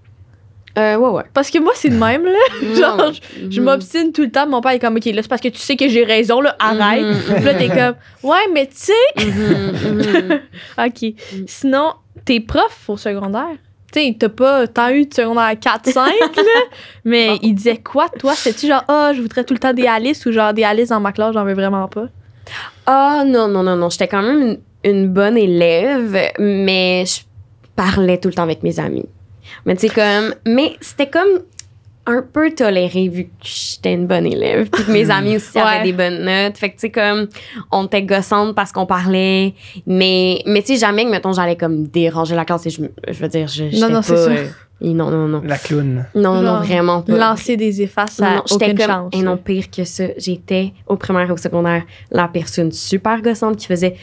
Euh, 0.77 0.95
ouais, 0.95 1.09
ouais. 1.09 1.23
Parce 1.33 1.49
que 1.51 1.59
moi, 1.59 1.73
c'est 1.75 1.89
de 1.89 1.95
même, 1.97 2.23
là. 2.25 2.75
Genre. 2.75 3.11
Je 3.49 3.59
Mhm. 3.59 3.65
m'obstine 3.65 4.11
tout 4.13 4.21
le 4.23 4.31
temps. 4.31 4.47
Mon 4.47 4.61
père 4.61 4.71
est 4.71 4.79
comme, 4.79 4.95
OK, 4.97 5.05
là, 5.05 5.21
c'est 5.21 5.27
parce 5.27 5.41
que 5.41 5.49
tu 5.49 5.59
sais 5.59 5.75
que 5.75 5.87
j'ai 5.89 6.03
raison, 6.03 6.39
là, 6.41 6.55
arrête. 6.59 7.03
Mhm, 7.03 7.35
Puis 7.35 7.43
là, 7.43 7.53
t'es 7.55 7.67
comme, 7.67 7.95
ouais, 8.23 8.47
mais 8.53 8.67
tu 8.67 8.75
sais. 8.77 8.93
OK. 10.77 11.13
Sinon, 11.47 11.93
tes 12.25 12.39
profs 12.39 12.89
au 12.89 12.97
secondaire, 12.97 13.47
tu 13.91 13.99
sais, 13.99 14.15
t'as 14.17 14.29
pas 14.29 14.67
tant 14.67 14.89
eu 14.89 15.05
de 15.05 15.13
secondaire 15.13 15.51
4-5, 15.51 15.95
là, 16.37 16.43
mais 17.03 17.37
ils 17.41 17.53
disaient 17.53 17.77
quoi, 17.83 18.07
toi? 18.07 18.33
C'était-tu 18.35 18.67
genre, 18.67 18.83
ah, 18.87 19.11
je 19.13 19.21
voudrais 19.21 19.43
tout 19.43 19.53
le 19.53 19.59
temps 19.59 19.73
des 19.73 19.85
Alice 19.87 20.25
ou 20.25 20.31
genre 20.31 20.53
des 20.53 20.63
Alice 20.63 20.89
dans 20.89 20.99
ma 21.01 21.11
classe, 21.11 21.33
j'en 21.33 21.43
veux 21.43 21.53
vraiment 21.53 21.87
pas? 21.89 22.05
Ah 22.85 23.23
non, 23.25 23.47
non, 23.47 23.63
non, 23.63 23.75
non. 23.75 23.89
J'étais 23.89 24.07
quand 24.07 24.21
même 24.21 24.41
une, 24.41 24.91
une 24.91 25.07
bonne 25.09 25.37
élève, 25.37 26.31
mais 26.39 27.03
je 27.05 27.21
parlais 27.75 28.17
tout 28.17 28.29
le 28.29 28.33
temps 28.33 28.43
avec 28.43 28.63
mes 28.63 28.79
amis. 28.79 29.05
Mais 29.65 29.75
tu 29.75 29.87
sais, 29.87 29.93
comme. 29.93 30.33
Mais 30.47 30.75
c'était 30.81 31.09
comme. 31.09 31.41
un 32.07 32.23
peu 32.23 32.49
tolérée 32.51 33.09
vu 33.09 33.25
que 33.25 33.29
j'étais 33.43 33.93
une 33.93 34.07
bonne 34.07 34.25
élève. 34.25 34.69
Puis 34.71 34.83
que 34.85 34.91
mes 34.91 35.09
amis 35.11 35.35
aussi 35.35 35.55
Ouais. 35.57 35.61
avaient 35.61 35.83
des 35.83 35.93
bonnes 35.93 36.23
notes. 36.25 36.57
Fait 36.57 36.69
que, 36.69 36.75
tu 36.75 36.79
sais, 36.81 36.89
comme, 36.91 37.27
on 37.71 37.85
était 37.85 38.01
gossante 38.01 38.55
parce 38.55 38.71
qu'on 38.71 38.87
parlait. 38.87 39.53
Mais, 39.85 40.41
mais 40.47 40.61
tu 40.61 40.73
sais, 40.73 40.79
jamais 40.79 41.05
que, 41.05 41.09
mettons, 41.11 41.31
j'allais 41.31 41.55
comme 41.57 41.85
déranger 41.87 42.35
la 42.35 42.43
classe. 42.45 42.65
Et 42.65 42.69
je, 42.71 42.81
je 43.07 43.19
veux 43.21 43.27
dire, 43.29 43.47
je. 43.47 43.63
non, 43.79 43.89
pas, 43.91 44.01
c'est 44.01 44.15
ça. 44.17 44.31
euh, 44.31 44.45
non, 44.81 45.11
non, 45.11 45.27
non. 45.27 45.43
La 45.45 45.59
clown. 45.59 46.07
Non, 46.15 46.41
non, 46.41 46.61
vraiment 46.61 47.03
pas. 47.03 47.13
Lancer 47.15 47.55
des 47.55 47.83
effaces, 47.83 48.13
ça 48.13 48.25
Non, 48.29 48.35
non, 48.37 48.43
aucune 48.49 48.75
comme, 48.75 48.87
chance. 48.87 49.09
et 49.13 49.21
non, 49.21 49.37
pire 49.37 49.69
que 49.69 49.83
ça, 49.83 50.05
j'étais 50.17 50.73
au 50.87 50.95
primaire 50.95 51.29
et 51.29 51.31
au 51.31 51.37
secondaire 51.37 51.83
la 52.09 52.27
personne 52.27 52.71
super 52.71 53.21
gossante 53.21 53.57
qui 53.57 53.67
faisait. 53.67 53.95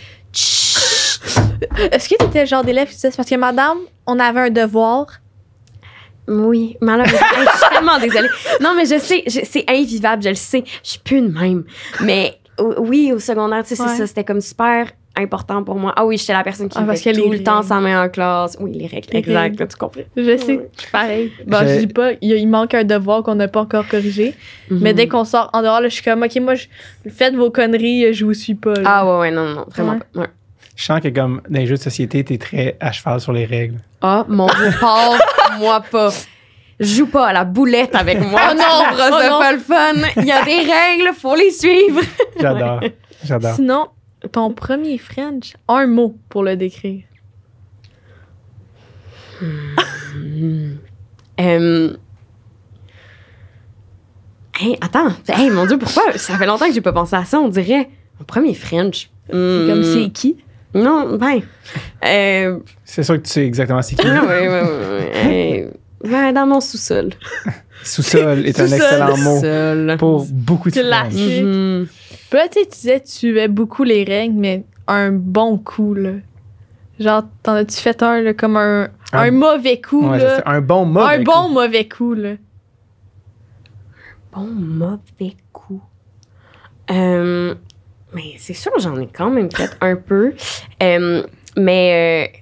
Est-ce 1.91 2.09
que 2.09 2.15
tu 2.17 2.25
étais 2.27 2.41
le 2.43 2.47
genre 2.47 2.63
d'élève 2.65 2.87
qui 2.89 2.95
disait, 2.95 3.11
c'est 3.11 3.17
parce 3.17 3.29
que 3.29 3.35
madame, 3.35 3.79
on 4.07 4.19
avait 4.21 4.41
un 4.41 4.51
devoir. 4.51 5.07
Oui, 6.29 6.77
malheureusement. 6.81 7.19
Hey, 7.19 7.47
je 7.53 7.59
suis 7.59 7.69
tellement 7.75 7.99
désolée. 7.99 8.29
Non, 8.61 8.75
mais 8.77 8.85
je 8.87 8.99
sais, 8.99 9.23
je- 9.27 9.41
c'est 9.45 9.65
invivable, 9.69 10.23
je 10.23 10.29
le 10.31 10.35
sais. 10.35 10.63
Je 10.85 10.91
suis 10.91 10.99
plus 11.01 11.21
de 11.23 11.29
même. 11.29 11.65
Mais 12.03 12.35
oui, 12.79 13.13
au 13.15 13.19
secondaire, 13.19 13.65
tu 13.65 13.75
sais, 13.75 13.83
Ouais. 13.83 13.89
c'est 13.91 13.97
ça, 13.99 14.07
c'était 14.07 14.25
comme 14.25 14.41
super 14.41 14.91
important 15.17 15.65
pour 15.65 15.75
moi. 15.77 15.93
Ah 15.97 16.07
oui, 16.07 16.17
j'étais 16.17 16.33
la 16.33 16.45
personne 16.45 16.69
qui 16.69 16.79
Ah, 16.79 16.85
parce 16.87 17.01
fait 17.03 17.13
que 17.13 17.19
tout 17.21 17.31
le 17.31 17.43
temps 17.43 17.63
sa 17.63 17.81
main 17.81 18.05
en 18.05 18.09
classe. 18.09 18.57
Oui, 18.61 18.73
les 18.73 18.87
règles, 18.87 19.09
Les 19.13 19.19
exact, 19.19 19.69
tu 19.69 19.77
comprends. 19.77 20.03
Je 20.17 20.37
sais, 20.37 20.61
je 20.85 20.91
pareil. 20.93 21.33
Bon, 21.47 21.59
J'ai- 21.63 21.75
je 21.81 21.87
dis 21.87 21.93
pas, 21.93 22.11
il, 22.21 22.49
manque 22.49 22.75
un 22.75 22.85
devoir 22.85 23.25
qu'on 23.25 23.35
n'a 23.35 23.49
pas 23.49 23.63
encore 23.63 23.89
corrigé. 23.89 24.35
Mais 24.71 24.91
Mhm. 24.91 24.97
dès 24.97 25.09
qu'on 25.09 25.25
sort 25.25 25.51
en 25.55 25.63
dehors, 25.63 25.81
là, 25.81 25.89
je 25.89 25.95
suis 25.95 26.05
comme, 26.05 26.23
OK, 26.23 26.37
moi, 26.41 26.55
je, 26.55 26.67
faites 27.11 27.35
vos 27.35 27.51
conneries, 27.51 28.13
je 28.15 28.25
vous 28.25 28.35
suis 28.35 28.55
pas. 28.55 28.75
là. 28.75 28.83
Ah 28.85 29.07
ouais, 29.13 29.21
ouais, 29.23 29.31
non, 29.33 29.47
non, 29.47 29.65
vraiment 29.75 29.93
Ouais. 29.95 29.99
pas. 30.15 30.21
Ouais. 30.21 30.27
Je 30.79 30.85
sens 30.85 31.01
que 31.01 31.09
comme 31.09 31.43
dans 31.51 31.59
les 31.59 31.67
jeux 31.67 31.75
de 31.75 31.83
société, 31.83 32.23
t'es 32.23 32.39
très 32.39 32.77
à 32.79 32.93
cheval 32.93 33.21
sur 33.21 33.33
les 33.33 33.45
règles. 33.45 33.81
Ah, 34.01 34.25
mon 34.29 34.47
Dieu, 34.47 34.71
parle, 34.81 35.19
moi 35.59 35.81
pas. 35.81 36.11
Joue 36.79 37.09
pas 37.09 37.27
à 37.27 37.33
la 37.33 37.45
boulette 37.45 37.97
avec 37.97 38.21
moi. 38.21 38.41
Oh 38.51 38.55
non, 38.57 38.85
trouveras 38.87 39.11
oh 39.11 39.41
pas 39.41 39.53
le 39.53 39.59
fun. 39.59 39.95
Il 40.19 40.25
y 40.25 40.31
a 40.31 40.45
des 40.45 40.61
règles, 40.73 41.13
faut 41.17 41.35
les 41.35 41.51
suivre. 41.51 42.01
J'adore. 42.41 42.81
J'adore. 43.25 43.55
Sinon, 43.57 43.89
ton 44.31 44.53
premier 44.53 44.99
French, 44.99 45.55
un 45.67 45.89
mot 45.89 46.17
pour 46.29 46.45
le 46.45 46.55
décrire. 46.55 47.03
Euh... 51.41 51.97
Hey, 54.61 54.79
attends. 54.81 55.09
Hey, 55.27 55.51
mon 55.51 55.67
Dieu, 55.67 55.77
pourquoi? 55.77 56.17
Ça 56.17 56.39
fait 56.39 56.47
longtemps 56.47 56.69
que 56.69 56.73
j'ai 56.73 56.81
pas 56.81 56.93
pensé 56.93 57.17
à 57.17 57.25
ça, 57.25 57.41
on 57.41 57.49
dirait. 57.49 57.91
Mon 58.21 58.25
premier 58.25 58.55
French. 58.55 59.11
C'est 59.29 59.37
Hmm. 59.37 59.67
Comme 59.69 59.83
c'est 59.83 60.09
qui? 60.11 60.37
Non, 60.75 61.17
ben. 61.17 61.41
Euh... 62.05 62.59
C'est 62.85 63.03
sûr 63.03 63.17
que 63.17 63.23
tu 63.23 63.31
sais 63.31 63.45
exactement 63.47 63.83
c'est 63.83 63.97
qui. 63.97 64.07
ouais, 64.09 64.19
ouais. 64.19 65.13
Euh, 65.15 65.71
Ben, 66.05 66.33
dans 66.33 66.47
mon 66.47 66.61
sous-sol. 66.61 67.11
Sous-sol 67.85 68.45
est 68.47 68.61
un 68.61 68.67
excellent 68.67 69.17
mot 69.17 69.37
Sous-sol. 69.37 69.97
pour 69.99 70.27
beaucoup 70.31 70.71
de. 70.71 70.79
Mhm. 70.81 71.87
Puis 72.31 72.39
là, 72.39 72.49
tu 72.49 72.61
sais, 72.61 72.67
tu 72.67 72.71
disais, 72.77 73.01
tu 73.01 73.11
suivais 73.11 73.49
beaucoup 73.49 73.85
les 73.85 74.05
règles, 74.05 74.35
mais 74.39 74.65
un 74.87 75.11
bon 75.13 75.57
coup, 75.59 75.95
là. 75.95 76.11
Genre, 77.01 77.23
t'en 77.43 77.55
as-tu 77.55 77.77
fait 77.77 78.03
un, 78.03 78.21
là, 78.21 78.35
comme 78.35 78.57
un, 78.57 78.85
Un- 79.13 79.19
un 79.19 79.31
mauvais 79.31 79.81
coup, 79.81 80.07
Ouais, 80.09 80.19
là? 80.19 80.37
c'est 80.39 80.47
un 80.47 80.61
bon 80.61 80.85
mot. 80.85 81.01
un 81.01 81.23
bon 81.23 81.49
mauvais 81.49 81.89
coup, 81.89 82.13
là. 82.15 82.33
Bon, 84.33 84.45
mauvais 84.47 85.37
coup. 85.53 85.81
Euh, 86.91 87.55
mais 88.15 88.35
c'est 88.39 88.55
sûr, 88.55 88.73
j'en 88.79 88.99
ai 89.01 89.07
quand 89.09 89.31
même 89.31 89.51
fait 89.51 89.71
un 89.81 89.97
peu. 89.97 90.33
Euh, 90.83 91.23
mais, 91.57 92.31
euh, 92.35 92.39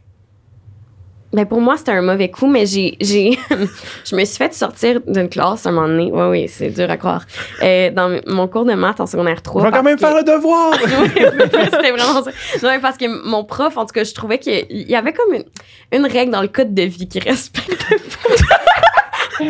mais 1.33 1.45
pour 1.45 1.61
moi, 1.61 1.77
c'était 1.77 1.91
un 1.93 2.03
mauvais 2.03 2.31
coup, 2.31 2.47
mais 2.47 2.67
j'ai, 2.67 2.97
j'ai, 3.01 3.39
je 4.05 4.14
me 4.17 4.25
suis 4.25 4.37
fait 4.37 4.55
sortir 4.55 5.01
d'une 5.07 5.29
classe 5.29 5.67
à 5.67 5.71
un 5.71 5.73
moment 5.73 5.89
donné. 5.89 6.11
Oui, 6.12 6.23
oui, 6.31 6.49
c'est 6.49 6.71
dur 6.71 6.89
à 6.91 6.97
croire. 6.97 7.27
Euh, 7.62 7.91
dans 7.91 8.21
mon 8.27 8.47
cours 8.49 8.64
de 8.64 8.75
maths 8.75 9.01
en 9.01 9.07
secondaire 9.07 9.43
3. 9.43 9.61
On 9.61 9.64
va 9.64 9.71
quand 9.71 9.83
même 9.83 9.99
faire 9.99 10.14
le 10.17 10.23
devoir. 10.25 10.73
C'était 10.79 11.91
vraiment 11.91 12.23
ça. 12.23 12.31
Non, 12.62 12.71
mais 12.71 12.79
parce 12.81 12.97
que 12.97 13.29
mon 13.29 13.45
prof, 13.45 13.77
en 13.77 13.85
tout 13.87 13.93
cas, 13.93 14.05
je 14.05 14.14
trouvais 14.14 14.39
qu'il 14.39 14.64
y 14.71 14.95
avait 14.95 15.12
comme 15.12 15.35
une, 15.35 15.45
une 15.93 16.07
règle 16.07 16.31
dans 16.33 16.43
le 16.43 16.49
code 16.49 16.73
de 16.75 16.83
vie 16.83 17.09
qui 17.09 17.19
respectait 17.19 17.75
pas. 17.97 18.35
puis 19.39 19.47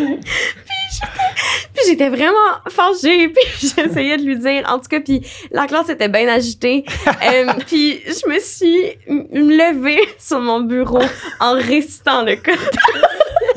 j'étais- 0.90 1.35
puis 1.76 1.84
j'étais 1.88 2.08
vraiment 2.08 2.32
fâchée, 2.68 3.28
puis 3.34 3.44
j'essayais 3.60 4.16
de 4.16 4.22
lui 4.22 4.38
dire. 4.38 4.64
En 4.68 4.78
tout 4.78 4.88
cas, 4.88 5.00
puis 5.00 5.26
la 5.50 5.66
classe 5.66 5.88
était 5.88 6.08
bien 6.08 6.28
agitée. 6.28 6.84
Euh, 7.26 7.46
puis 7.66 8.00
je 8.06 8.28
me 8.28 8.38
suis 8.38 8.98
levée 9.32 10.00
sur 10.18 10.38
mon 10.38 10.60
bureau 10.60 11.02
en 11.40 11.54
récitant 11.54 12.22
le 12.22 12.36
code 12.36 12.54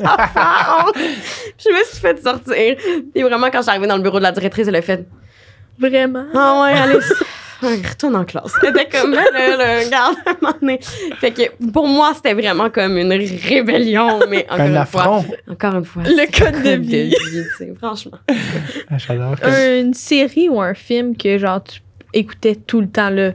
je 0.00 1.70
me 1.70 1.84
suis 1.84 2.00
fait 2.00 2.22
sortir. 2.22 2.76
Puis 3.12 3.22
vraiment, 3.22 3.48
quand 3.50 3.58
je 3.58 3.62
suis 3.62 3.70
arrivée 3.70 3.86
dans 3.86 3.96
le 3.96 4.02
bureau 4.02 4.18
de 4.18 4.24
la 4.24 4.32
directrice, 4.32 4.66
elle 4.66 4.76
a 4.76 4.82
fait 4.82 5.06
Vraiment? 5.78 6.26
ah 6.34 6.62
ouais, 6.62 6.72
allez, 6.72 6.98
retourne 7.88 8.16
en 8.16 8.24
classe. 8.24 8.52
C'était 8.60 8.86
comme, 8.88 9.12
là, 9.12 9.24
là, 9.32 9.80
regarde, 9.84 10.16
à 10.26 10.30
un 10.30 10.36
moment 10.40 10.54
donné. 10.60 10.78
Fait 11.18 11.30
que 11.30 11.42
pour 11.72 11.86
moi, 11.86 12.12
c'était 12.14 12.34
vraiment 12.34 12.70
comme 12.70 12.96
une 12.98 13.12
rébellion, 13.12 14.20
mais 14.28 14.46
encore 14.48 14.60
Un 14.60 14.68
une 14.70 14.76
affront. 14.76 15.22
fois. 15.22 15.34
Encore 15.50 15.74
une 15.76 15.84
fois. 15.84 16.02
Le 16.04 16.26
code 16.38 16.62
de 16.62 16.70
vie. 16.80 17.10
tu 17.14 17.42
sais, 17.58 17.72
franchement. 17.78 18.18
Ah, 18.90 18.98
J'adore. 18.98 19.36
Une 19.80 19.94
série 19.94 20.48
ou 20.48 20.60
un 20.60 20.74
film 20.74 21.16
que, 21.16 21.38
genre, 21.38 21.62
tu 21.62 21.80
écoutais 22.14 22.56
tout 22.56 22.80
le 22.80 22.88
temps, 22.88 23.10
là. 23.10 23.32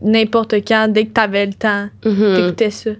N'importe 0.00 0.54
quand, 0.66 0.88
dès 0.92 1.06
que 1.06 1.12
t'avais 1.12 1.46
le 1.46 1.52
temps, 1.54 1.88
Mhm. 2.04 2.34
t'écoutais 2.34 2.70
ça? 2.70 2.90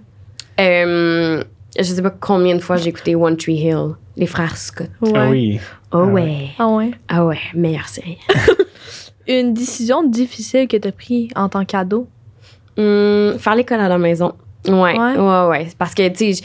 Euh, 0.59 1.43
je 1.77 1.83
sais 1.83 2.01
pas 2.01 2.11
combien 2.17 2.55
de 2.55 2.61
fois 2.61 2.77
j'ai 2.77 2.89
écouté 2.89 3.13
One 3.15 3.35
Tree 3.35 3.55
Hill, 3.55 3.95
les 4.15 4.27
frères 4.27 4.55
Scott. 4.55 4.87
Ouais. 5.01 5.11
Ah 5.15 5.27
oui. 5.29 5.59
Oh 5.91 5.97
Ah 5.97 6.05
ouais. 6.05 6.47
Ah 6.59 6.67
ouais? 6.69 6.91
Ah 7.09 7.25
ouais, 7.25 7.39
meilleure 7.53 7.87
série. 7.89 8.17
Une 9.27 9.53
décision 9.53 10.03
difficile 10.03 10.67
que 10.67 10.77
t'as 10.77 10.91
prise 10.91 11.29
en 11.35 11.49
tant 11.49 11.65
qu'ado? 11.65 12.07
Hum, 12.77 13.37
faire 13.37 13.55
l'école 13.55 13.79
à 13.79 13.87
la 13.87 13.97
maison. 13.97 14.33
Ouais, 14.67 14.97
Ouais. 14.97 15.17
ouais, 15.17 15.47
ouais. 15.49 15.67
Parce 15.77 15.93
que, 15.93 16.07
tu 16.09 16.41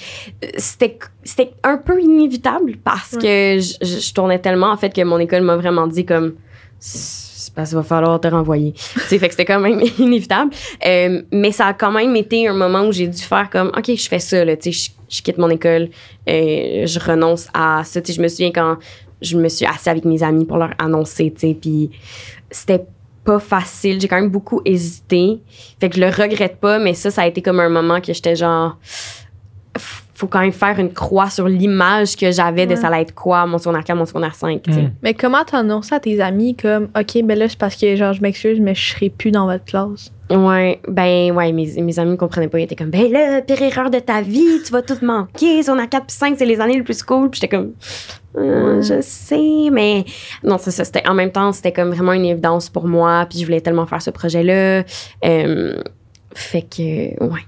c'était 0.56 0.98
c'était 1.22 1.52
un 1.62 1.76
peu 1.78 2.00
inévitable 2.00 2.76
parce 2.82 3.16
que 3.16 3.58
je, 3.58 4.12
tournais 4.12 4.38
tellement, 4.38 4.70
en 4.70 4.76
fait, 4.76 4.92
que 4.92 5.02
mon 5.02 5.18
école 5.18 5.42
m'a 5.42 5.56
vraiment 5.56 5.86
dit 5.86 6.04
comme. 6.04 6.34
C'est 6.80 7.54
parce 7.54 7.70
qu'il 7.70 7.76
va 7.78 7.82
falloir 7.82 8.20
te 8.20 8.28
renvoyer. 8.28 8.72
tu 8.94 9.00
sais, 9.00 9.18
fait 9.18 9.28
que 9.28 9.34
c'était 9.34 9.44
quand 9.44 9.60
même 9.60 9.80
inévitable. 9.98 10.50
Euh, 10.84 11.22
mais 11.32 11.52
ça 11.52 11.66
a 11.66 11.74
quand 11.74 11.90
même 11.90 12.14
été 12.16 12.46
un 12.48 12.54
moment 12.54 12.82
où 12.82 12.92
j'ai 12.92 13.06
dû 13.08 13.22
faire 13.22 13.48
comme, 13.50 13.68
OK, 13.76 13.94
je 13.94 14.08
fais 14.08 14.18
ça, 14.18 14.44
là, 14.44 14.56
tu 14.56 14.72
sais, 14.72 14.90
je, 15.08 15.16
je 15.16 15.22
quitte 15.22 15.38
mon 15.38 15.50
école, 15.50 15.88
euh, 16.28 16.86
je 16.86 16.98
renonce 16.98 17.48
à 17.54 17.82
ça. 17.84 18.00
Tu 18.00 18.12
sais, 18.12 18.16
je 18.16 18.22
me 18.22 18.28
souviens 18.28 18.52
quand 18.52 18.76
je 19.20 19.36
me 19.36 19.48
suis 19.48 19.66
assise 19.66 19.88
avec 19.88 20.04
mes 20.04 20.22
amis 20.22 20.44
pour 20.44 20.58
leur 20.58 20.70
annoncer, 20.78 21.32
tu 21.32 21.48
sais, 21.48 21.56
puis 21.60 21.90
c'était 22.50 22.84
pas 23.24 23.38
facile. 23.38 24.00
J'ai 24.00 24.08
quand 24.08 24.20
même 24.20 24.30
beaucoup 24.30 24.60
hésité. 24.64 25.40
Fait 25.80 25.90
que 25.90 25.96
je 25.96 26.00
le 26.00 26.08
regrette 26.08 26.56
pas, 26.56 26.78
mais 26.78 26.94
ça, 26.94 27.10
ça 27.10 27.22
a 27.22 27.26
été 27.26 27.42
comme 27.42 27.60
un 27.60 27.68
moment 27.68 28.00
que 28.00 28.12
j'étais 28.12 28.36
genre. 28.36 28.78
Faut 30.14 30.26
quand 30.26 30.40
même 30.40 30.52
faire 30.52 30.80
une 30.80 30.92
croix 30.92 31.30
sur 31.30 31.46
l'image 31.46 32.16
que 32.16 32.32
j'avais 32.32 32.66
de 32.66 32.74
ça 32.74 32.88
allait 32.88 33.02
être 33.02 33.14
quoi, 33.14 33.46
mon 33.46 33.58
secondaire 33.58 33.84
4, 33.84 33.96
mon 33.96 34.04
secondaire 34.04 34.34
5. 34.34 34.62
tu 34.62 34.72
sais. 34.72 34.82
Mm. 34.82 34.92
Mais 35.02 35.14
comment 35.14 35.44
t'as 35.46 35.58
annoncé 35.58 35.94
à 35.94 36.00
tes 36.00 36.20
amis 36.20 36.56
comme, 36.56 36.88
OK, 36.98 37.22
ben 37.22 37.38
là, 37.38 37.48
c'est 37.48 37.58
parce 37.58 37.76
que, 37.76 37.94
genre, 37.94 38.14
je 38.14 38.20
m'excuse, 38.20 38.58
mais 38.58 38.74
je 38.74 38.94
serai 38.94 39.10
plus 39.10 39.30
dans 39.30 39.46
votre 39.46 39.64
classe? 39.64 40.10
Ouais, 40.30 40.80
ben 40.86 41.32
ouais, 41.32 41.52
mes, 41.52 41.80
mes 41.80 41.98
amis 41.98 42.10
ne 42.10 42.16
comprenaient 42.16 42.48
pas. 42.48 42.58
Ils 42.60 42.64
étaient 42.64 42.76
comme, 42.76 42.90
ben 42.90 43.10
là, 43.10 43.40
pire 43.40 43.62
erreur 43.62 43.88
de 43.90 43.98
ta 43.98 44.20
vie, 44.20 44.60
tu 44.64 44.72
vas 44.72 44.82
tout 44.82 44.98
manquer. 45.02 45.62
Secondaire 45.62 45.88
4 45.88 46.06
puis 46.06 46.16
5, 46.16 46.34
c'est 46.38 46.44
les 46.44 46.60
années 46.60 46.74
les 46.76 46.82
plus 46.82 47.02
cool. 47.02 47.30
Puis 47.30 47.40
j'étais 47.40 47.56
comme, 47.56 47.72
Euh, 48.36 48.82
je 48.82 49.00
sais, 49.00 49.70
mais 49.72 50.04
non, 50.44 50.58
c'est 50.58 50.70
ça. 50.70 50.84
C'était, 50.84 51.06
en 51.08 51.14
même 51.14 51.32
temps, 51.32 51.50
c'était 51.52 51.72
comme 51.72 51.90
vraiment 51.90 52.12
une 52.12 52.26
évidence 52.26 52.68
pour 52.68 52.86
moi. 52.86 53.26
Puis 53.28 53.38
je 53.40 53.44
voulais 53.46 53.62
tellement 53.62 53.86
faire 53.86 54.02
ce 54.02 54.10
projet-là. 54.10 54.84
Euh, 55.24 55.82
fait 56.34 56.62
que, 56.62 57.24
ouais. 57.24 57.40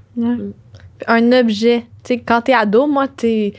Un 1.06 1.32
objet. 1.32 1.84
Tu 2.02 2.14
sais, 2.14 2.18
quand 2.20 2.40
t'es 2.42 2.54
ado, 2.54 2.86
moi, 2.86 3.06
t'es. 3.08 3.52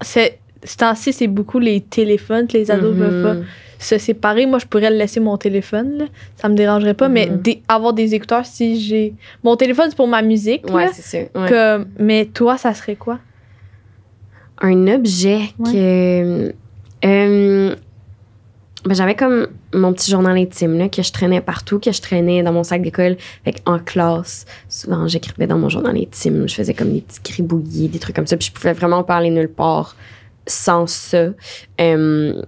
C'est. 0.00 0.38
Ce 0.64 0.76
temps-ci, 0.76 1.12
c'est 1.12 1.26
beaucoup 1.26 1.58
les 1.58 1.80
téléphones 1.80 2.46
que 2.46 2.56
les 2.56 2.70
ados 2.70 2.94
veulent 2.94 3.22
pas 3.22 3.34
Mhm. 3.34 3.44
Se 3.82 3.98
séparer. 3.98 4.46
Moi, 4.46 4.58
je 4.58 4.66
pourrais 4.66 4.90
le 4.90 4.96
laisser 4.96 5.20
mon 5.20 5.36
téléphone, 5.36 5.98
là. 5.98 6.04
Ça 6.36 6.48
me 6.48 6.54
dérangerait 6.54 6.94
pas, 6.94 7.08
mais 7.08 7.26
Mhm. 7.26 7.42
des- 7.42 7.62
avoir 7.68 7.92
des 7.92 8.14
écouteurs 8.14 8.46
si 8.46 8.80
j'ai. 8.80 9.14
Mon 9.44 9.56
téléphone, 9.56 9.86
c'est 9.90 9.96
pour 9.96 10.08
ma 10.08 10.22
musique, 10.22 10.64
Ouais, 10.72 10.88
c'est 10.92 11.30
ouais. 11.34 11.78
Mais 11.98 12.26
toi, 12.26 12.56
ça 12.58 12.72
serait 12.74 12.96
quoi? 12.96 13.18
un 14.64 14.86
objet 14.86 15.40
que. 15.64 16.54
euh, 17.04 17.74
ben, 18.84 18.94
j'avais 18.94 19.14
comme 19.16 19.48
mon 19.74 19.92
petit 19.92 20.10
journal 20.10 20.36
intime 20.36 20.76
là, 20.78 20.88
que 20.88 21.02
je 21.02 21.12
traînais 21.12 21.40
partout, 21.40 21.78
que 21.80 21.90
je 21.92 22.00
traînais 22.00 22.42
dans 22.42 22.52
mon 22.52 22.62
sac 22.64 22.82
d'école. 22.82 23.16
Fait 23.44 23.54
en 23.66 23.78
classe, 23.78 24.44
souvent, 24.68 25.06
j'écrivais 25.08 25.46
dans 25.46 25.58
mon 25.58 25.68
journal 25.68 25.96
intime. 25.96 26.48
Je 26.48 26.54
faisais 26.54 26.74
comme 26.74 26.92
des 26.92 27.00
petits 27.00 27.20
gribouillis, 27.24 27.88
des 27.88 27.98
trucs 27.98 28.14
comme 28.14 28.26
ça. 28.26 28.36
Puis 28.36 28.48
je 28.48 28.52
pouvais 28.52 28.72
vraiment 28.72 29.02
pas 29.04 29.16
aller 29.16 29.30
nulle 29.30 29.48
part 29.48 29.96
sans 30.46 30.86
ça. 30.88 31.30
Euh, 31.80 32.42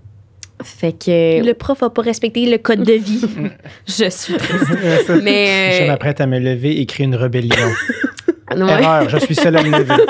fait 0.62 0.92
que 0.92 1.44
Le 1.44 1.52
prof 1.54 1.82
a 1.82 1.90
pas 1.90 2.02
respecté 2.02 2.46
le 2.46 2.58
code 2.58 2.82
de 2.82 2.92
vie. 2.94 3.24
je 3.86 4.08
suis 4.10 4.34
triste. 4.36 4.64
Je 5.08 5.12
Mais. 5.22 5.80
euh, 5.82 5.86
m'apprête 5.88 6.20
à 6.20 6.26
me 6.26 6.38
lever 6.38 6.80
et 6.80 6.86
créer 6.86 7.06
une 7.06 7.16
rébellion. 7.16 7.56
Ouais. 8.50 8.60
Erreur, 8.82 9.08
je 9.08 9.18
suis 9.18 9.34
seul 9.34 9.56
à 9.56 9.62
me 9.62 9.70
lever. 9.78 9.94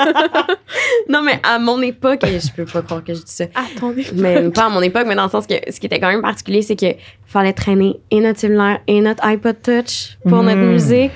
Non, 1.07 1.21
mais 1.21 1.39
à 1.43 1.59
mon 1.59 1.81
époque, 1.81 2.23
et 2.25 2.39
je 2.39 2.51
peux 2.51 2.65
pas 2.65 2.81
croire 2.81 3.03
que 3.03 3.13
je 3.13 3.19
dis 3.19 3.31
ça. 3.31 3.45
Attendez. 3.53 4.05
Mais 4.15 4.49
pas 4.49 4.65
à 4.65 4.69
mon 4.69 4.81
époque, 4.81 5.03
mais 5.07 5.15
dans 5.15 5.25
le 5.25 5.29
sens 5.29 5.45
que 5.45 5.53
ce 5.71 5.79
qui 5.79 5.85
était 5.85 5.99
quand 5.99 6.09
même 6.09 6.21
particulier, 6.23 6.61
c'est 6.63 6.75
que 6.75 6.87
fallait 7.27 7.53
traîner 7.53 7.99
et 8.11 8.19
notre 8.19 8.39
cellulaire 8.39 8.79
et 8.87 8.99
notre 9.01 9.23
iPod 9.25 9.55
Touch 9.61 10.17
pour 10.27 10.41
notre 10.43 10.57
Mm. 10.57 10.71
musique. 10.71 11.11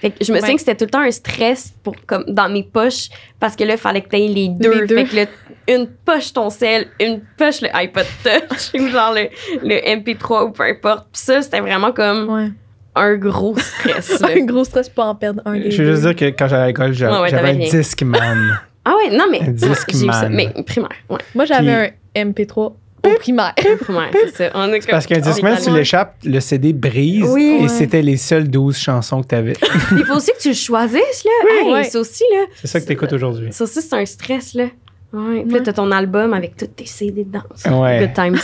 Fait 0.00 0.10
que 0.10 0.24
je 0.24 0.30
me 0.32 0.36
Ouais. 0.36 0.40
souviens 0.40 0.54
que 0.54 0.60
c'était 0.60 0.74
tout 0.76 0.84
le 0.86 0.90
temps 0.90 1.00
un 1.00 1.10
stress 1.10 1.74
pour, 1.82 1.94
comme, 2.06 2.24
dans 2.28 2.48
mes 2.48 2.62
poches 2.62 3.08
parce 3.38 3.54
que 3.54 3.64
là, 3.64 3.74
il 3.74 3.78
fallait 3.78 4.00
que 4.00 4.08
tu 4.08 4.16
les 4.16 4.48
deux. 4.48 4.80
Les 4.80 4.86
deux. 4.86 4.96
Fait 4.96 5.04
que 5.04 5.16
là, 5.16 5.24
une 5.68 5.86
poche 6.04 6.32
ton 6.32 6.48
sel, 6.50 6.86
une 7.00 7.20
poche 7.36 7.60
le 7.60 7.68
iPod 7.76 8.06
Touch 8.24 8.70
ou 8.80 8.88
genre 8.88 9.12
le, 9.14 9.28
le 9.62 9.76
MP3 9.96 10.46
ou 10.46 10.50
peu 10.52 10.62
importe. 10.64 11.06
Puis 11.12 11.22
ça, 11.22 11.42
c'était 11.42 11.60
vraiment 11.60 11.92
comme 11.92 12.28
Ouais. 12.30 12.48
Un 12.96 13.16
gros 13.16 13.56
stress. 13.58 14.22
Un 14.22 14.44
gros 14.44 14.64
stress 14.64 14.88
pour 14.88 15.04
en 15.04 15.14
perdre 15.14 15.42
un 15.44 15.54
des 15.58 15.70
Je 15.70 15.82
veux 15.82 15.90
juste 15.92 16.02
dire 16.02 16.14
que 16.16 16.24
quand 16.26 16.48
j'allais 16.48 16.62
à 16.62 16.66
l'école, 16.68 16.92
j'a- 16.92 17.10
Ouais, 17.12 17.20
ouais, 17.22 17.28
j'avais 17.30 17.50
un 17.50 17.52
rien. 17.56 17.68
Discman. 17.70 18.58
ah 18.84 18.94
ouais, 18.96 19.16
non, 19.16 19.24
mais 19.30 19.40
Un 19.42 19.46
ouais, 19.46 19.52
disque 19.52 19.90
j'ai 19.92 20.06
eu 20.06 20.12
ça. 20.12 20.28
man. 20.28 20.32
Mais 20.34 20.62
primaire, 20.64 20.90
ouais. 21.10 21.18
Moi, 21.34 21.44
j'avais 21.44 21.94
un 22.16 22.24
MP3 22.30 22.72
au 23.06 23.14
primaire. 23.18 23.52
Primaire, 23.80 24.10
c'est 24.12 24.34
ça. 24.48 24.50
On 24.54 24.72
est 24.72 24.80
comme- 24.80 24.90
Parce 24.90 25.06
qu'un 25.06 25.18
Discman, 25.18 25.56
tu 25.56 25.62
tellement- 25.64 25.76
l'échappes, 25.78 26.14
le 26.24 26.40
CD 26.40 26.72
brise 26.72 27.24
Oui. 27.28 27.56
et 27.58 27.62
Ouais. 27.64 27.68
c'était 27.68 28.00
les 28.00 28.16
seules 28.16 28.48
12 28.48 28.78
chansons 28.78 29.22
que 29.22 29.28
tu 29.28 29.34
avais. 29.34 29.52
Il 29.92 30.04
faut 30.06 30.14
aussi 30.14 30.30
que 30.32 30.40
tu 30.40 30.48
le 30.48 30.54
choisisses, 30.54 31.24
là. 31.24 31.30
Hey, 31.50 31.72
ouais. 31.72 31.84
Ça 31.84 31.98
aussi, 32.00 32.24
là. 32.32 32.46
C'est 32.54 32.66
ça 32.68 32.80
que 32.80 32.86
tu 32.86 32.92
écoutes 32.92 33.12
aujourd'hui. 33.12 33.48
Ça 33.52 33.64
aussi, 33.64 33.82
c'est 33.82 33.94
un 33.94 34.06
stress, 34.06 34.54
là. 34.54 34.66
Ouais. 35.12 35.42
Puis 35.42 35.52
là, 35.54 35.60
t'as 35.62 35.72
ton 35.74 35.90
album 35.92 36.32
avec 36.32 36.56
tous 36.56 36.66
tes 36.66 36.86
CD 36.86 37.24
dedans. 37.24 37.42
Ouais. 37.82 38.00
Good 38.00 38.14
times. 38.14 38.38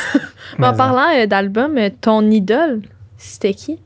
Mais 0.59 0.67
en 0.67 0.75
parlant 0.75 1.07
euh, 1.17 1.27
d'album, 1.27 1.79
euh, 1.79 1.89
ton 2.01 2.31
idole, 2.31 2.83
c'était 3.17 3.55
qui? 3.55 3.79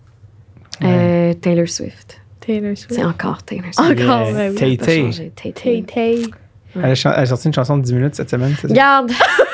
Euh, 0.83 1.33
Taylor 1.35 1.69
Swift. 1.69 2.21
Taylor 2.41 2.77
Swift. 2.77 2.93
C'est 2.95 3.05
encore 3.05 3.43
Taylor 3.43 3.73
Swift. 3.73 3.81
Encore, 4.01 4.27
Yeah. 4.29 4.33
ouais, 4.35 4.49
oui. 4.51 4.55
Tay 4.57 4.77
Pas 4.77 4.85
Tay. 4.87 5.01
changé. 5.03 5.33
Tay 5.35 5.53
Tay 5.53 5.83
Tay. 5.83 6.23
Tay. 6.23 6.31
Elle 6.77 6.85
a, 6.91 6.95
chan- 6.95 7.13
elle 7.15 7.23
a 7.23 7.27
sorti 7.27 7.47
une 7.47 7.55
chanson 7.55 7.77
de 7.79 7.83
10 7.83 7.95
minutes 7.95 8.15
cette 8.17 8.31
semaine. 8.31 8.55
c'est 8.61 8.67
ça? 8.67 8.75
Regarde. 8.75 9.13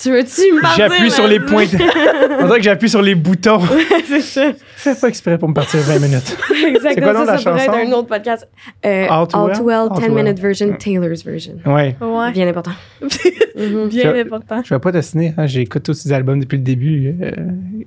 tu 0.00 0.10
veux-tu 0.10 0.52
me 0.54 0.60
partir? 0.62 0.88
J'appuie 0.88 1.10
sur 1.10 1.26
les 1.26 1.40
points. 1.40 1.64
On 2.40 2.46
dirait 2.46 2.58
que 2.58 2.64
j'appuie 2.64 2.88
sur 2.88 3.02
les 3.02 3.14
boutons. 3.14 3.60
c'est 4.06 4.20
ça. 4.20 4.52
Fais 4.76 4.94
pas 4.94 5.08
exprès 5.08 5.38
pour 5.38 5.48
me 5.48 5.54
partir 5.54 5.80
20 5.80 5.98
minutes. 5.98 6.36
Exactement. 6.66 6.86
C'est 6.94 7.00
quoi 7.00 7.14
ça, 7.14 7.24
la 7.32 7.38
ça 7.38 7.50
pourrait 7.50 7.66
chanson? 7.66 7.78
être 7.78 7.88
un 7.88 7.92
autre 7.92 8.08
podcast. 8.08 8.48
Euh, 8.86 9.06
All 9.10 9.26
Too 9.26 9.38
Well? 9.38 9.50
All 9.50 9.56
Too 9.58 9.64
Well, 9.64 9.76
All 9.76 9.88
Too 9.88 9.94
10 9.96 10.00
Well. 10.08 10.14
minute 10.24 10.38
version, 10.38 10.76
Taylor's 10.78 11.24
version. 11.24 11.54
Ouais. 11.66 11.96
Ouais. 12.00 12.32
Bien 12.32 12.48
important. 12.48 12.72
Mhm. 13.58 13.88
Bien 13.88 14.14
Je- 14.14 14.20
important. 14.20 14.62
Je 14.64 14.72
vais 14.72 14.78
pas 14.78 14.92
t'assiner. 14.92 15.34
Hein, 15.36 15.46
J'écoute 15.48 15.82
tous 15.82 15.94
ces 15.94 16.12
albums 16.12 16.38
depuis 16.38 16.58
le 16.58 16.62
début, 16.62 17.12
euh, 17.20 17.32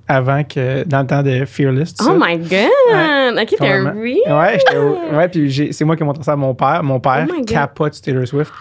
avant 0.06 0.44
que, 0.44 0.84
dans 0.84 1.00
le 1.00 1.08
temps 1.08 1.24
de 1.24 1.46
Fearless. 1.46 1.94
Oh 2.02 2.04
ça. 2.04 2.14
my 2.20 2.38
god! 2.40 3.40
Ok, 3.42 3.56
t'es 3.58 3.68
un 3.70 3.94
real? 3.94 4.18
Ouais, 4.28 5.16
ouais, 5.16 5.28
puis 5.30 5.50
j'ai- 5.50 5.72
c'est 5.72 5.86
moi 5.86 5.96
qui 5.96 6.04
ai 6.04 6.06
montré 6.06 6.24
ça 6.24 6.34
à 6.34 6.36
mon 6.36 6.54
père. 6.54 6.84
Mon 6.84 7.00
père 7.00 7.26
Oh 7.30 7.42
capote 7.46 8.02
Taylor 8.02 8.28
Swift. 8.28 8.52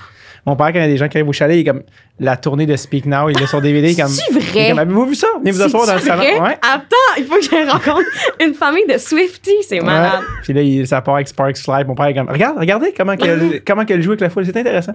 Mon 0.46 0.56
père, 0.56 0.66
quand 0.68 0.74
il 0.78 0.80
y 0.82 0.84
a 0.84 0.88
des 0.88 0.96
gens 0.96 1.08
qui 1.08 1.18
arrivent 1.18 1.28
au 1.28 1.32
chalet, 1.32 1.56
il 1.56 1.60
est 1.60 1.64
comme 1.64 1.82
la 2.18 2.36
tournée 2.36 2.66
de 2.66 2.76
Speak 2.76 3.06
Now, 3.06 3.28
il 3.28 3.40
est 3.42 3.46
sur 3.46 3.60
DVD. 3.60 3.94
Comme, 3.94 4.08
C'est 4.08 4.22
il 4.30 4.36
est 4.36 4.40
vrai? 4.40 4.68
comme, 4.70 4.78
Avez-vous 4.78 5.06
vu 5.06 5.14
ça? 5.14 5.26
Venez 5.38 5.50
vous 5.50 5.62
asseoir 5.62 5.86
dans 5.86 5.94
le 5.94 6.00
salon. 6.00 6.22
Ouais. 6.22 6.58
Attends, 6.62 6.96
il 7.18 7.24
faut 7.24 7.36
que 7.36 7.42
je 7.44 7.70
rencontre 7.70 8.06
une 8.40 8.54
famille 8.54 8.86
de 8.86 8.98
Swifties, 8.98 9.62
c'est 9.68 9.80
malade. 9.80 10.20
Ouais. 10.20 10.26
Puis 10.42 10.52
là, 10.52 10.62
il, 10.62 10.86
ça 10.86 11.00
part 11.02 11.16
avec 11.16 11.28
Sparks 11.28 11.58
Fly. 11.58 11.84
Mon 11.84 11.94
père 11.94 12.06
est 12.06 12.14
comme, 12.14 12.28
regarde, 12.28 12.58
regardez 12.58 12.92
comment 12.96 13.16
qu'elle, 13.16 13.62
comment 13.66 13.84
qu'elle 13.84 14.02
joue 14.02 14.10
avec 14.12 14.20
la 14.22 14.30
foule, 14.30 14.44
c'est 14.46 14.56
intéressant. 14.56 14.92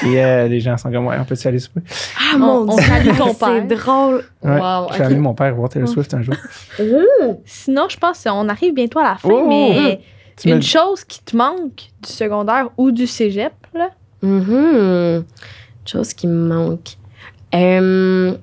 Puis 0.00 0.18
euh, 0.18 0.46
les 0.48 0.60
gens 0.60 0.76
sont 0.76 0.90
comme, 0.90 1.06
ouais, 1.06 1.16
on 1.20 1.24
peut-y 1.24 1.46
aller 1.48 1.58
souper. 1.58 1.80
Ah 2.18 2.34
On- 2.36 2.38
mon 2.38 2.72
on 2.72 2.76
dieu, 2.76 2.84
c'est 3.38 3.66
drôle. 3.76 4.24
Ouais. 4.42 4.60
Wow, 4.60 4.88
J'ai 4.92 4.98
ok. 4.98 5.00
amené 5.06 5.20
mon 5.20 5.34
père 5.34 5.54
voir 5.54 5.68
Taylor 5.68 5.88
Swift 5.88 6.12
un 6.14 6.22
jour. 6.22 6.34
Sinon, 7.44 7.86
je 7.88 7.96
pense 7.96 8.22
qu'on 8.24 8.48
arrive 8.48 8.74
bientôt 8.74 8.98
à 9.00 9.04
la 9.04 9.14
fin, 9.16 9.28
Oh! 9.30 9.46
mais 9.48 10.00
une 10.44 10.62
chose 10.62 11.04
qui 11.04 11.22
te 11.22 11.36
manque 11.36 11.90
du 12.02 12.10
secondaire 12.12 12.68
ou 12.76 12.90
du 12.90 13.06
cégep, 13.06 13.52
Mhm. 14.26 15.24
Chose 15.86 16.14
qui 16.14 16.26
me 16.26 16.48
manque. 16.48 16.96
Euh, 17.54 18.34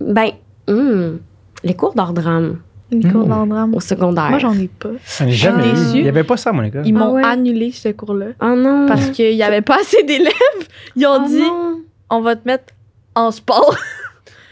Ben, 0.00 0.30
hmm, 0.66 1.16
les 1.62 1.74
cours 1.74 1.94
d'art 1.94 2.12
drame 2.14 2.58
une 2.92 3.12
cours 3.12 3.26
Mm. 3.26 3.28
d'art 3.28 3.46
drame. 3.46 3.74
au 3.74 3.80
secondaire. 3.80 4.30
Moi, 4.30 4.38
j'en 4.40 4.52
ai 4.54 4.66
pas. 4.66 4.88
J'en 5.18 5.26
ai 5.26 5.30
jamais 5.32 5.68
eu. 5.68 5.96
Il 5.96 6.02
n'y 6.02 6.08
avait 6.08 6.24
pas 6.24 6.36
ça 6.36 6.50
mon 6.52 6.62
école. 6.64 6.82
Ils 6.86 6.96
Ah 6.96 6.98
m'ont 6.98 7.12
ouais? 7.14 7.22
annulé 7.24 7.70
ce 7.70 7.90
cours-là 7.90 8.28
Oh 8.42 8.54
non. 8.56 8.86
parce 8.88 9.10
qu'il 9.10 9.34
n'y 9.36 9.42
avait 9.44 9.60
pas 9.62 9.76
assez 9.80 10.02
d'élèves. 10.02 10.32
Ils 10.96 11.06
ont 11.06 11.20
Oh 11.22 11.28
dit 11.28 11.38
non. 11.40 11.80
on 12.10 12.20
va 12.20 12.34
te 12.34 12.46
mettre 12.48 12.72
en 13.14 13.30
sport. 13.30 13.76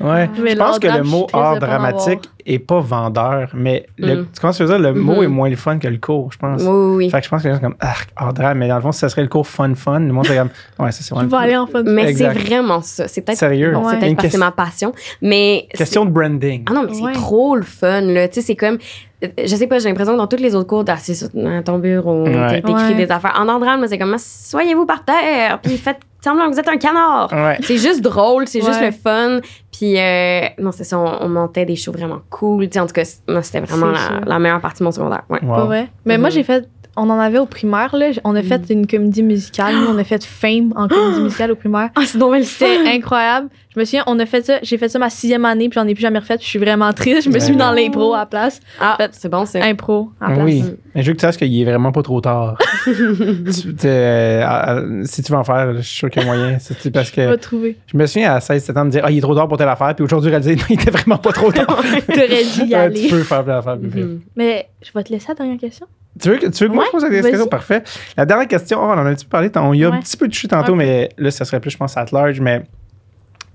Ouais. 0.00 0.30
Mais 0.42 0.52
Je 0.52 0.56
pense 0.56 0.78
que 0.78 0.86
le 0.86 0.92
drame, 0.92 1.04
je 1.06 1.10
mot 1.10 1.26
art 1.32 1.58
dramatique 1.58 2.30
est 2.46 2.58
pas 2.58 2.80
vendeur, 2.80 3.50
mais 3.52 3.86
le, 3.98 4.22
Mm. 4.22 4.26
tu 4.32 4.40
commences 4.40 4.60
à 4.60 4.64
dire 4.64 4.78
le 4.78 4.94
mot 4.94 5.16
Mhm. 5.16 5.22
est 5.24 5.26
moins 5.28 5.48
le 5.50 5.56
fun 5.56 5.78
que 5.78 5.88
le 5.88 5.98
cours, 5.98 6.32
je 6.32 6.38
pense. 6.38 6.62
Oui, 6.62 6.96
oui. 6.96 7.10
Fait 7.10 7.18
que 7.18 7.24
je 7.24 7.28
pense 7.30 7.42
que 7.42 7.48
les 7.48 7.54
gens 7.54 7.60
sont 7.60 7.66
comme 7.66 7.76
ah, 7.80 7.94
art 8.16 8.32
drame, 8.32 8.58
mais 8.58 8.68
dans 8.68 8.76
le 8.76 8.80
fond, 8.82 8.92
ça 8.92 9.08
serait 9.08 9.22
le 9.22 9.28
cours 9.28 9.46
fun 9.46 9.74
fun, 9.74 9.98
le 10.00 10.12
monde 10.12 10.24
serait 10.26 10.38
comme 10.38 10.48
ouais, 10.86 10.92
ça 10.92 11.02
c'est 11.02 11.08
Je 11.10 11.14
vraiment. 11.14 11.36
vais 11.38 11.44
aller 11.44 11.56
en 11.56 11.66
fun. 11.66 11.82
Mais 11.84 12.14
c'est 12.14 12.28
vraiment 12.28 12.80
ça. 12.80 13.08
C'est 13.08 13.22
peut-être 13.22 13.38
Sérieux? 13.38 13.72
bon, 13.72 13.88
c'est 13.88 13.98
peut-être 13.98 14.00
parce 14.00 14.10
que 14.14 14.20
c'est 14.22 14.38
question- 14.38 14.40
ma 14.40 14.52
passion. 14.52 14.92
Mais 15.20 15.66
Question 15.74 16.04
de 16.04 16.10
branding. 16.10 16.64
Ah 16.70 16.72
non, 16.74 16.84
mais 16.86 16.94
c'est 16.94 17.02
Ouais. 17.02 17.12
trop 17.12 17.56
le 17.56 17.62
fun, 17.62 18.00
là. 18.02 18.28
Tu 18.28 18.34
sais, 18.34 18.42
c'est 18.42 18.56
comme. 18.56 18.78
euh, 19.24 19.28
Je 19.44 19.56
sais 19.56 19.66
pas, 19.66 19.78
j'ai 19.80 19.88
l'impression 19.88 20.12
que 20.12 20.18
dans 20.18 20.28
tous 20.28 20.36
les 20.40 20.54
autres 20.54 20.68
cours, 20.68 20.84
d'assis 20.84 21.16
sur 21.16 21.26
à 21.44 21.62
ton 21.62 21.78
bureau, 21.78 22.22
Ouais. 22.24 22.48
t'é- 22.50 22.62
t'écris 22.62 22.72
Ouais. 22.90 22.94
des 22.94 23.10
affaires. 23.10 23.34
En 23.36 23.48
moi, 23.78 23.88
c'est 23.88 23.98
comme, 23.98 24.14
soyez-vous 24.16 24.86
par 24.86 25.04
terre, 25.04 25.58
puis 25.60 25.76
faites 25.76 25.98
semblant 26.22 26.48
que 26.48 26.54
vous 26.54 26.60
êtes 26.60 26.68
un 26.68 26.76
canard. 26.78 27.32
Ouais. 27.32 27.58
C'est 27.62 27.78
juste 27.78 28.00
drôle, 28.02 28.46
c'est 28.48 28.60
juste 28.60 28.80
le 28.82 28.90
fun. 28.90 29.40
Puis, 29.72 29.98
euh, 29.98 30.40
non, 30.58 30.72
c'est 30.72 30.84
ça, 30.84 30.98
on, 30.98 31.24
on 31.24 31.28
montait 31.28 31.64
des 31.64 31.76
shows 31.76 31.92
vraiment 31.92 32.20
cool. 32.30 32.64
Tu 32.68 32.74
sais, 32.74 32.80
en 32.80 32.86
tout 32.86 32.92
cas, 32.94 33.04
c'était 33.04 33.60
vraiment 33.60 33.92
la, 34.26 34.38
meilleure 34.38 34.60
partie 34.60 34.80
de 34.80 34.84
mon 34.84 34.90
secondaire. 34.92 35.22
Ouais. 35.30 35.38
Wow. 35.42 35.68
Mais 36.04 36.18
moi, 36.18 36.28
Mhm. 36.28 36.34
j'ai 36.34 36.42
fait. 36.42 36.68
On 37.00 37.08
en 37.10 37.18
avait 37.18 37.38
au 37.38 37.46
primaire, 37.46 37.94
là. 37.96 38.10
On 38.24 38.34
a 38.34 38.42
fait 38.42 38.60
une 38.70 38.86
comédie 38.86 39.22
musicale. 39.22 39.74
Nous, 39.76 39.86
on 39.86 39.98
a 39.98 40.04
fait 40.04 40.24
Fame 40.24 40.72
en 40.76 40.88
comédie 40.88 41.20
musicale 41.24 41.52
au 41.52 41.56
primaire. 41.56 41.90
Ah, 41.94 42.00
c'est. 42.04 42.18
C'était 42.42 42.88
incroyable. 42.88 43.48
Je 43.74 43.78
me 43.80 43.84
souviens, 43.84 44.02
on 44.08 44.18
a 44.18 44.26
fait 44.26 44.44
ça. 44.44 44.58
J'ai 44.62 44.76
fait 44.78 44.88
ça 44.88 44.98
ma 44.98 45.08
sixième 45.10 45.44
année, 45.44 45.68
puis 45.68 45.78
j'en 45.80 45.86
ai 45.86 45.94
plus 45.94 46.02
jamais 46.02 46.18
refait. 46.18 46.36
puis 46.36 46.44
Je 46.44 46.48
suis 46.50 46.58
vraiment 46.58 46.92
triste. 46.92 47.22
Je 47.22 47.30
me 47.30 47.38
suis 47.38 47.52
mis 47.52 47.58
dans 47.58 47.70
l'impro 47.70 48.14
à 48.14 48.18
la 48.18 48.26
place. 48.26 48.58
Ah, 48.80 48.96
Fait- 48.98 49.10
c'est 49.12 49.28
bon, 49.28 49.44
c'est. 49.46 49.60
Impro 49.62 50.10
à 50.20 50.30
la 50.30 50.34
place. 50.34 50.44
Oui, 50.46 50.64
mais 50.94 51.02
je 51.02 51.06
veux 51.08 51.12
que 51.14 51.18
tu 51.20 51.26
saches 51.26 51.36
qu'il 51.36 51.60
est 51.60 51.64
vraiment 51.64 51.92
pas 51.92 52.02
trop 52.02 52.20
tard. 52.20 52.56
Tu- 52.84 53.74
euh, 53.84 54.42
à- 54.42 54.72
à- 54.78 54.82
si 55.04 55.22
tu 55.22 55.30
veux 55.32 55.38
en 55.38 55.44
faire, 55.44 55.74
je 55.76 55.80
suis 55.82 55.96
sûr 55.98 56.10
qu'il 56.10 56.22
y 56.22 56.24
a 56.24 56.26
moyen. 56.26 56.58
C'est 56.58 56.90
parce 56.90 57.08
Je 57.10 57.14
que 57.14 57.34
trouver. 57.36 57.76
je 57.86 57.96
me 57.96 58.06
souviens 58.06 58.32
à 58.34 58.38
16-17 58.40 58.76
ans 58.76 58.80
de 58.82 58.86
me 58.86 58.90
dire 58.90 59.02
Ah, 59.04 59.10
il 59.10 59.18
est 59.18 59.20
trop 59.20 59.34
tard 59.34 59.46
pour 59.48 59.56
telle 59.58 59.68
affaire, 59.68 59.94
puis 59.94 60.04
aujourd'hui, 60.04 60.30
réaliser 60.30 60.56
non, 60.56 60.62
il 60.70 60.74
était 60.80 60.90
vraiment 60.90 61.18
pas 61.18 61.32
trop 61.32 61.52
tard. 61.52 61.66
T'aurais 62.06 62.28
dû 62.44 62.62
y 62.64 62.68
Ouais, 62.70 62.74
aller. 62.74 63.02
tu 63.02 63.08
peux 63.10 63.22
faire 63.22 63.44
plein 63.44 63.56
d'affaires. 63.56 63.78
plus 63.78 63.88
vite. 63.88 64.04
Mhm. 64.04 64.20
Mais 64.36 64.68
je 64.82 64.90
vais 64.94 65.04
te 65.04 65.12
laisser 65.12 65.26
la 65.28 65.34
dernière 65.34 65.58
question. 65.58 65.86
Tu 66.20 66.28
veux 66.30 66.36
que, 66.38 66.46
tu 66.46 66.64
veux 66.64 66.68
que 66.70 66.74
moi 66.74 66.84
Ouais, 66.84 66.88
je 66.88 66.92
pose 66.92 67.02
la 67.04 67.10
question? 67.10 67.38
vas-y. 67.38 67.48
Parfait. 67.48 67.82
La 68.16 68.26
dernière 68.26 68.48
question, 68.48 68.78
oh, 68.80 68.84
on 68.86 68.92
en 68.92 68.98
a 69.06 69.10
un 69.10 69.14
petit 69.14 69.24
peu 69.24 69.30
parlé, 69.30 69.50
on 69.56 69.72
y 69.72 69.84
a 69.84 69.90
Ouais. 69.90 69.96
un 69.96 70.00
petit 70.00 70.16
peu 70.16 70.26
touché 70.28 70.48
tantôt, 70.48 70.74
mais 70.74 71.10
là, 71.18 71.30
ça 71.30 71.44
serait 71.44 71.60
plus, 71.60 71.70
je 71.70 71.76
pense, 71.76 71.96
à 71.96 72.04
large. 72.12 72.40
Mais 72.40 72.62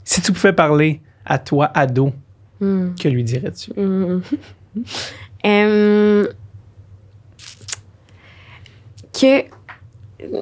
si 0.04 0.22
tu 0.22 0.32
pouvais 0.32 0.54
parler 0.54 1.02
à 1.26 1.38
toi, 1.40 1.72
ado, 1.74 2.12
Hmm. 2.62 2.94
que 2.96 3.10
lui 3.10 3.24
dirais-tu? 3.24 3.72
Hmm. 3.78 4.22
Que 9.14 9.44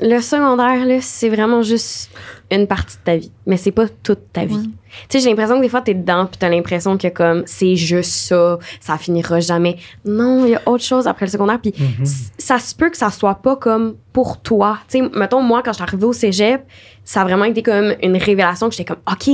le 0.02 0.20
secondaire, 0.22 0.86
là, 0.86 1.00
c'est 1.02 1.30
vraiment 1.30 1.62
juste 1.62 2.12
une 2.52 2.68
partie 2.68 2.98
de 2.98 3.02
ta 3.04 3.16
vie. 3.18 3.32
Mais 3.46 3.58
c'est 3.58 3.72
pas 3.72 3.86
toute 4.04 4.32
ta 4.34 4.46
vie. 4.46 4.56
Ouais. 4.56 4.62
Tu 5.10 5.18
sais, 5.18 5.20
j'ai 5.20 5.30
l'impression 5.30 5.56
que 5.58 5.62
des 5.62 5.70
fois, 5.70 5.82
t'es 5.82 5.94
dedans, 5.94 6.26
puis 6.26 6.38
t'as 6.38 6.50
l'impression 6.50 6.98
que 6.98 7.08
comme 7.08 7.44
c'est 7.46 7.76
juste 7.76 8.12
ça, 8.12 8.60
ça 8.80 8.98
finira 8.98 9.40
jamais. 9.40 9.78
Non, 10.06 10.46
il 10.46 10.52
y 10.52 10.56
a 10.56 10.62
autre 10.66 10.84
chose 10.84 11.08
après 11.08 11.26
le 11.26 11.32
secondaire. 11.32 11.60
Puis 11.62 11.74
Mhm. 11.78 12.06
c- 12.06 12.32
ça 12.38 12.60
se 12.60 12.76
peut 12.76 12.90
que 12.90 12.98
ça 12.98 13.10
soit 13.10 13.36
pas 13.36 13.56
comme 13.56 13.96
pour 14.14 14.42
toi. 14.42 14.80
Tu 14.90 15.00
sais, 15.00 15.10
mettons, 15.16 15.42
moi, 15.42 15.62
quand 15.64 15.72
je 15.72 15.76
suis 15.78 15.84
arrivée 15.84 16.06
au 16.06 16.14
cégep, 16.14 16.64
ça 17.04 17.22
a 17.22 17.24
vraiment 17.24 17.46
été 17.46 17.64
comme 17.64 17.94
une 18.04 18.18
révélation 18.18 18.68
que 18.70 18.76
j'étais 18.76 18.94
comme, 18.94 19.04
OK, 19.12 19.30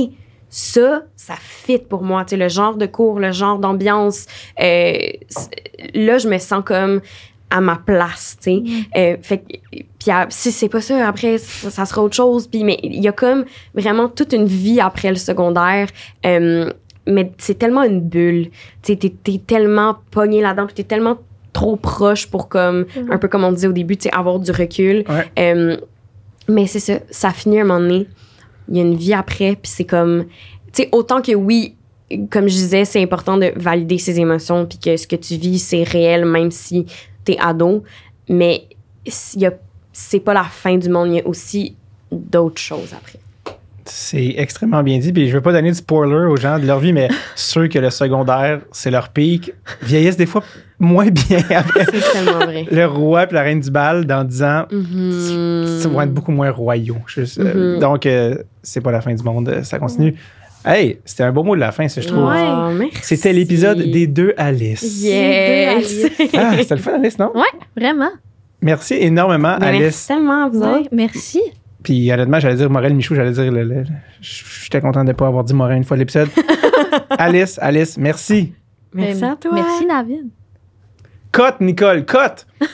ça, 0.48 1.02
ça 1.16 1.34
fit 1.38 1.78
pour 1.78 2.02
moi. 2.02 2.24
Tu 2.24 2.30
sais, 2.30 2.36
le 2.36 2.48
genre 2.48 2.76
de 2.76 2.86
cours, 2.86 3.18
le 3.18 3.32
genre 3.32 3.58
d'ambiance. 3.58 4.26
euh, 4.62 4.96
là, 5.94 6.18
je 6.18 6.28
me 6.28 6.38
sens 6.38 6.62
comme 6.64 7.00
à 7.50 7.60
ma 7.60 7.76
place, 7.76 8.36
tu 8.42 8.50
sais. 8.50 8.62
Euh, 8.96 9.16
fait 9.22 9.38
que- 9.38 9.78
puis 9.98 10.10
à- 10.10 10.26
si 10.28 10.52
c'est 10.52 10.68
pas 10.68 10.80
ça, 10.80 11.06
après, 11.08 11.38
ça, 11.38 11.70
ça 11.70 11.84
sera 11.86 12.02
autre 12.02 12.14
chose. 12.16 12.46
Puis, 12.46 12.62
mais 12.64 12.78
il 12.82 13.02
y 13.02 13.08
a 13.08 13.12
comme 13.12 13.44
vraiment 13.74 14.08
toute 14.08 14.32
une 14.32 14.46
vie 14.46 14.80
après 14.80 15.10
le 15.10 15.16
secondaire. 15.16 15.88
euh, 16.26 16.70
mais 17.10 17.32
c'est 17.38 17.58
tellement 17.58 17.84
une 17.84 18.00
bulle. 18.02 18.50
Tu 18.82 18.92
sais, 18.92 18.96
t'es, 18.96 19.08
t'es 19.24 19.40
tellement 19.46 19.96
pogné 20.10 20.42
là-dedans, 20.42 20.66
puis 20.66 20.74
t'es 20.74 20.82
tellement 20.84 21.16
trop 21.54 21.76
proche 21.76 22.26
pour 22.26 22.48
comme, 22.48 22.84
Mhm. 22.94 23.10
un 23.12 23.16
peu 23.18 23.28
comme 23.28 23.44
on 23.44 23.52
disait 23.52 23.68
au 23.68 23.72
début, 23.72 23.96
tu 23.96 24.04
sais, 24.04 24.14
avoir 24.14 24.38
du 24.38 24.50
recul. 24.50 25.04
Ouais. 25.08 25.24
Euh, 25.38 25.76
mais 26.48 26.66
c'est 26.66 26.80
ça, 26.80 26.98
ça 27.10 27.30
finit 27.30 27.60
un 27.60 27.64
moment 27.64 27.80
donné. 27.80 28.06
Il 28.68 28.76
y 28.76 28.80
a 28.80 28.82
une 28.82 28.94
vie 28.96 29.14
après, 29.14 29.52
puis 29.56 29.70
c'est 29.74 29.84
comme, 29.86 30.26
tu 30.72 30.82
sais, 30.82 30.88
autant 30.92 31.22
que 31.22 31.34
oui, 31.34 31.76
comme 32.30 32.44
je 32.48 32.54
disais, 32.54 32.84
c'est 32.84 33.02
important 33.02 33.38
de 33.38 33.52
valider 33.56 33.96
ses 33.96 34.20
émotions, 34.20 34.66
puis 34.66 34.78
que 34.78 34.96
ce 34.98 35.06
que 35.06 35.16
tu 35.16 35.36
vis, 35.36 35.58
c'est 35.58 35.84
réel, 35.84 36.26
même 36.26 36.50
si 36.50 36.84
t'es 37.32 37.38
ado. 37.40 37.84
Mais 38.28 38.64
c'est 39.92 40.20
pas 40.20 40.34
la 40.34 40.44
fin 40.44 40.76
du 40.76 40.88
monde, 40.88 41.08
il 41.08 41.14
y 41.16 41.20
a 41.20 41.26
aussi 41.26 41.76
d'autres 42.10 42.60
choses 42.60 42.92
après. 42.94 43.18
C'est 43.90 44.34
extrêmement 44.36 44.82
bien 44.82 44.98
dit. 44.98 45.12
Puis 45.14 45.28
je 45.30 45.34
veux 45.34 45.40
pas 45.40 45.52
donner 45.52 45.70
de 45.70 45.76
spoiler 45.76 46.26
aux 46.30 46.36
gens 46.36 46.58
de 46.58 46.66
leur 46.66 46.78
vie, 46.78 46.92
mais 46.92 47.08
ceux 47.36 47.68
que 47.68 47.78
le 47.78 47.88
secondaire, 47.88 48.60
c'est 48.70 48.90
leur 48.90 49.08
pic, 49.08 49.52
vieillissent 49.82 50.18
des 50.18 50.26
fois 50.26 50.42
moins 50.78 51.08
bien 51.08 51.38
après. 51.56 51.86
C'est 51.86 52.12
tellement 52.12 52.44
vrai. 52.44 52.66
Le 52.70 52.84
roi 52.86 53.24
et 53.24 53.32
la 53.32 53.42
reine 53.42 53.60
du 53.60 53.70
bal, 53.70 54.04
dans 54.04 54.24
10 54.24 54.42
ans, 54.42 54.64
ça 55.80 55.88
vont 55.88 56.02
être 56.02 56.12
beaucoup 56.12 56.32
moins 56.32 56.50
royaux. 56.50 56.98
Je- 57.06 57.22
Mhm. 57.42 57.78
Donc, 57.80 58.04
euh, 58.04 58.36
c'est 58.62 58.82
pas 58.82 58.92
la 58.92 59.00
fin 59.00 59.14
du 59.14 59.22
monde. 59.22 59.60
Ça 59.62 59.78
continue. 59.78 60.14
Hey, 60.64 60.98
c'était 61.04 61.22
un 61.22 61.32
beau 61.32 61.42
mot 61.44 61.54
de 61.54 61.60
la 61.60 61.72
fin, 61.72 61.88
ça, 61.88 62.00
je 62.00 62.08
trouve. 62.08 62.24
Ouais. 62.28 62.74
Merci. 62.74 62.98
C'était 63.02 63.32
l'épisode 63.32 63.78
des 63.78 64.06
deux 64.06 64.34
Alice. 64.36 65.02
Yes. 65.02 66.06
Ah, 66.34 66.52
c'était 66.58 66.74
le 66.74 66.80
fun, 66.80 66.94
Alice, 66.94 67.18
non? 67.18 67.32
Vraiment. 67.76 68.10
Merci 68.60 68.94
énormément, 68.94 69.56
Ben, 69.58 69.68
Alice. 69.68 69.80
Merci 69.82 70.08
tellement 70.08 70.44
à 70.44 70.48
vous 70.48 70.60
Ouais, 70.60 70.68
autres. 70.80 70.88
merci. 70.92 71.40
Puis 71.82 72.10
honnêtement, 72.12 72.40
j'allais 72.40 72.56
dire 72.56 72.68
Morel 72.68 72.92
Michou, 72.94 73.14
j'allais 73.14 73.30
dire 73.30 73.50
le, 73.52 73.62
le- 73.62 73.84
J'étais 74.20 74.80
content 74.80 75.04
de 75.04 75.08
ne 75.08 75.12
pas 75.12 75.28
avoir 75.28 75.44
dit 75.44 75.54
Morel 75.54 75.76
une 75.78 75.84
fois 75.84 75.96
de 75.96 76.00
l'épisode. 76.00 76.28
Alice, 77.10 77.58
Alice, 77.62 77.96
merci. 77.96 78.52
Merci 78.92 79.20
Ben, 79.20 79.30
à 79.32 79.36
toi. 79.36 79.50
Merci, 79.54 79.86
David. 79.86 80.26
Cote, 81.30 81.60
Nicole, 81.60 82.04
cote! 82.04 82.46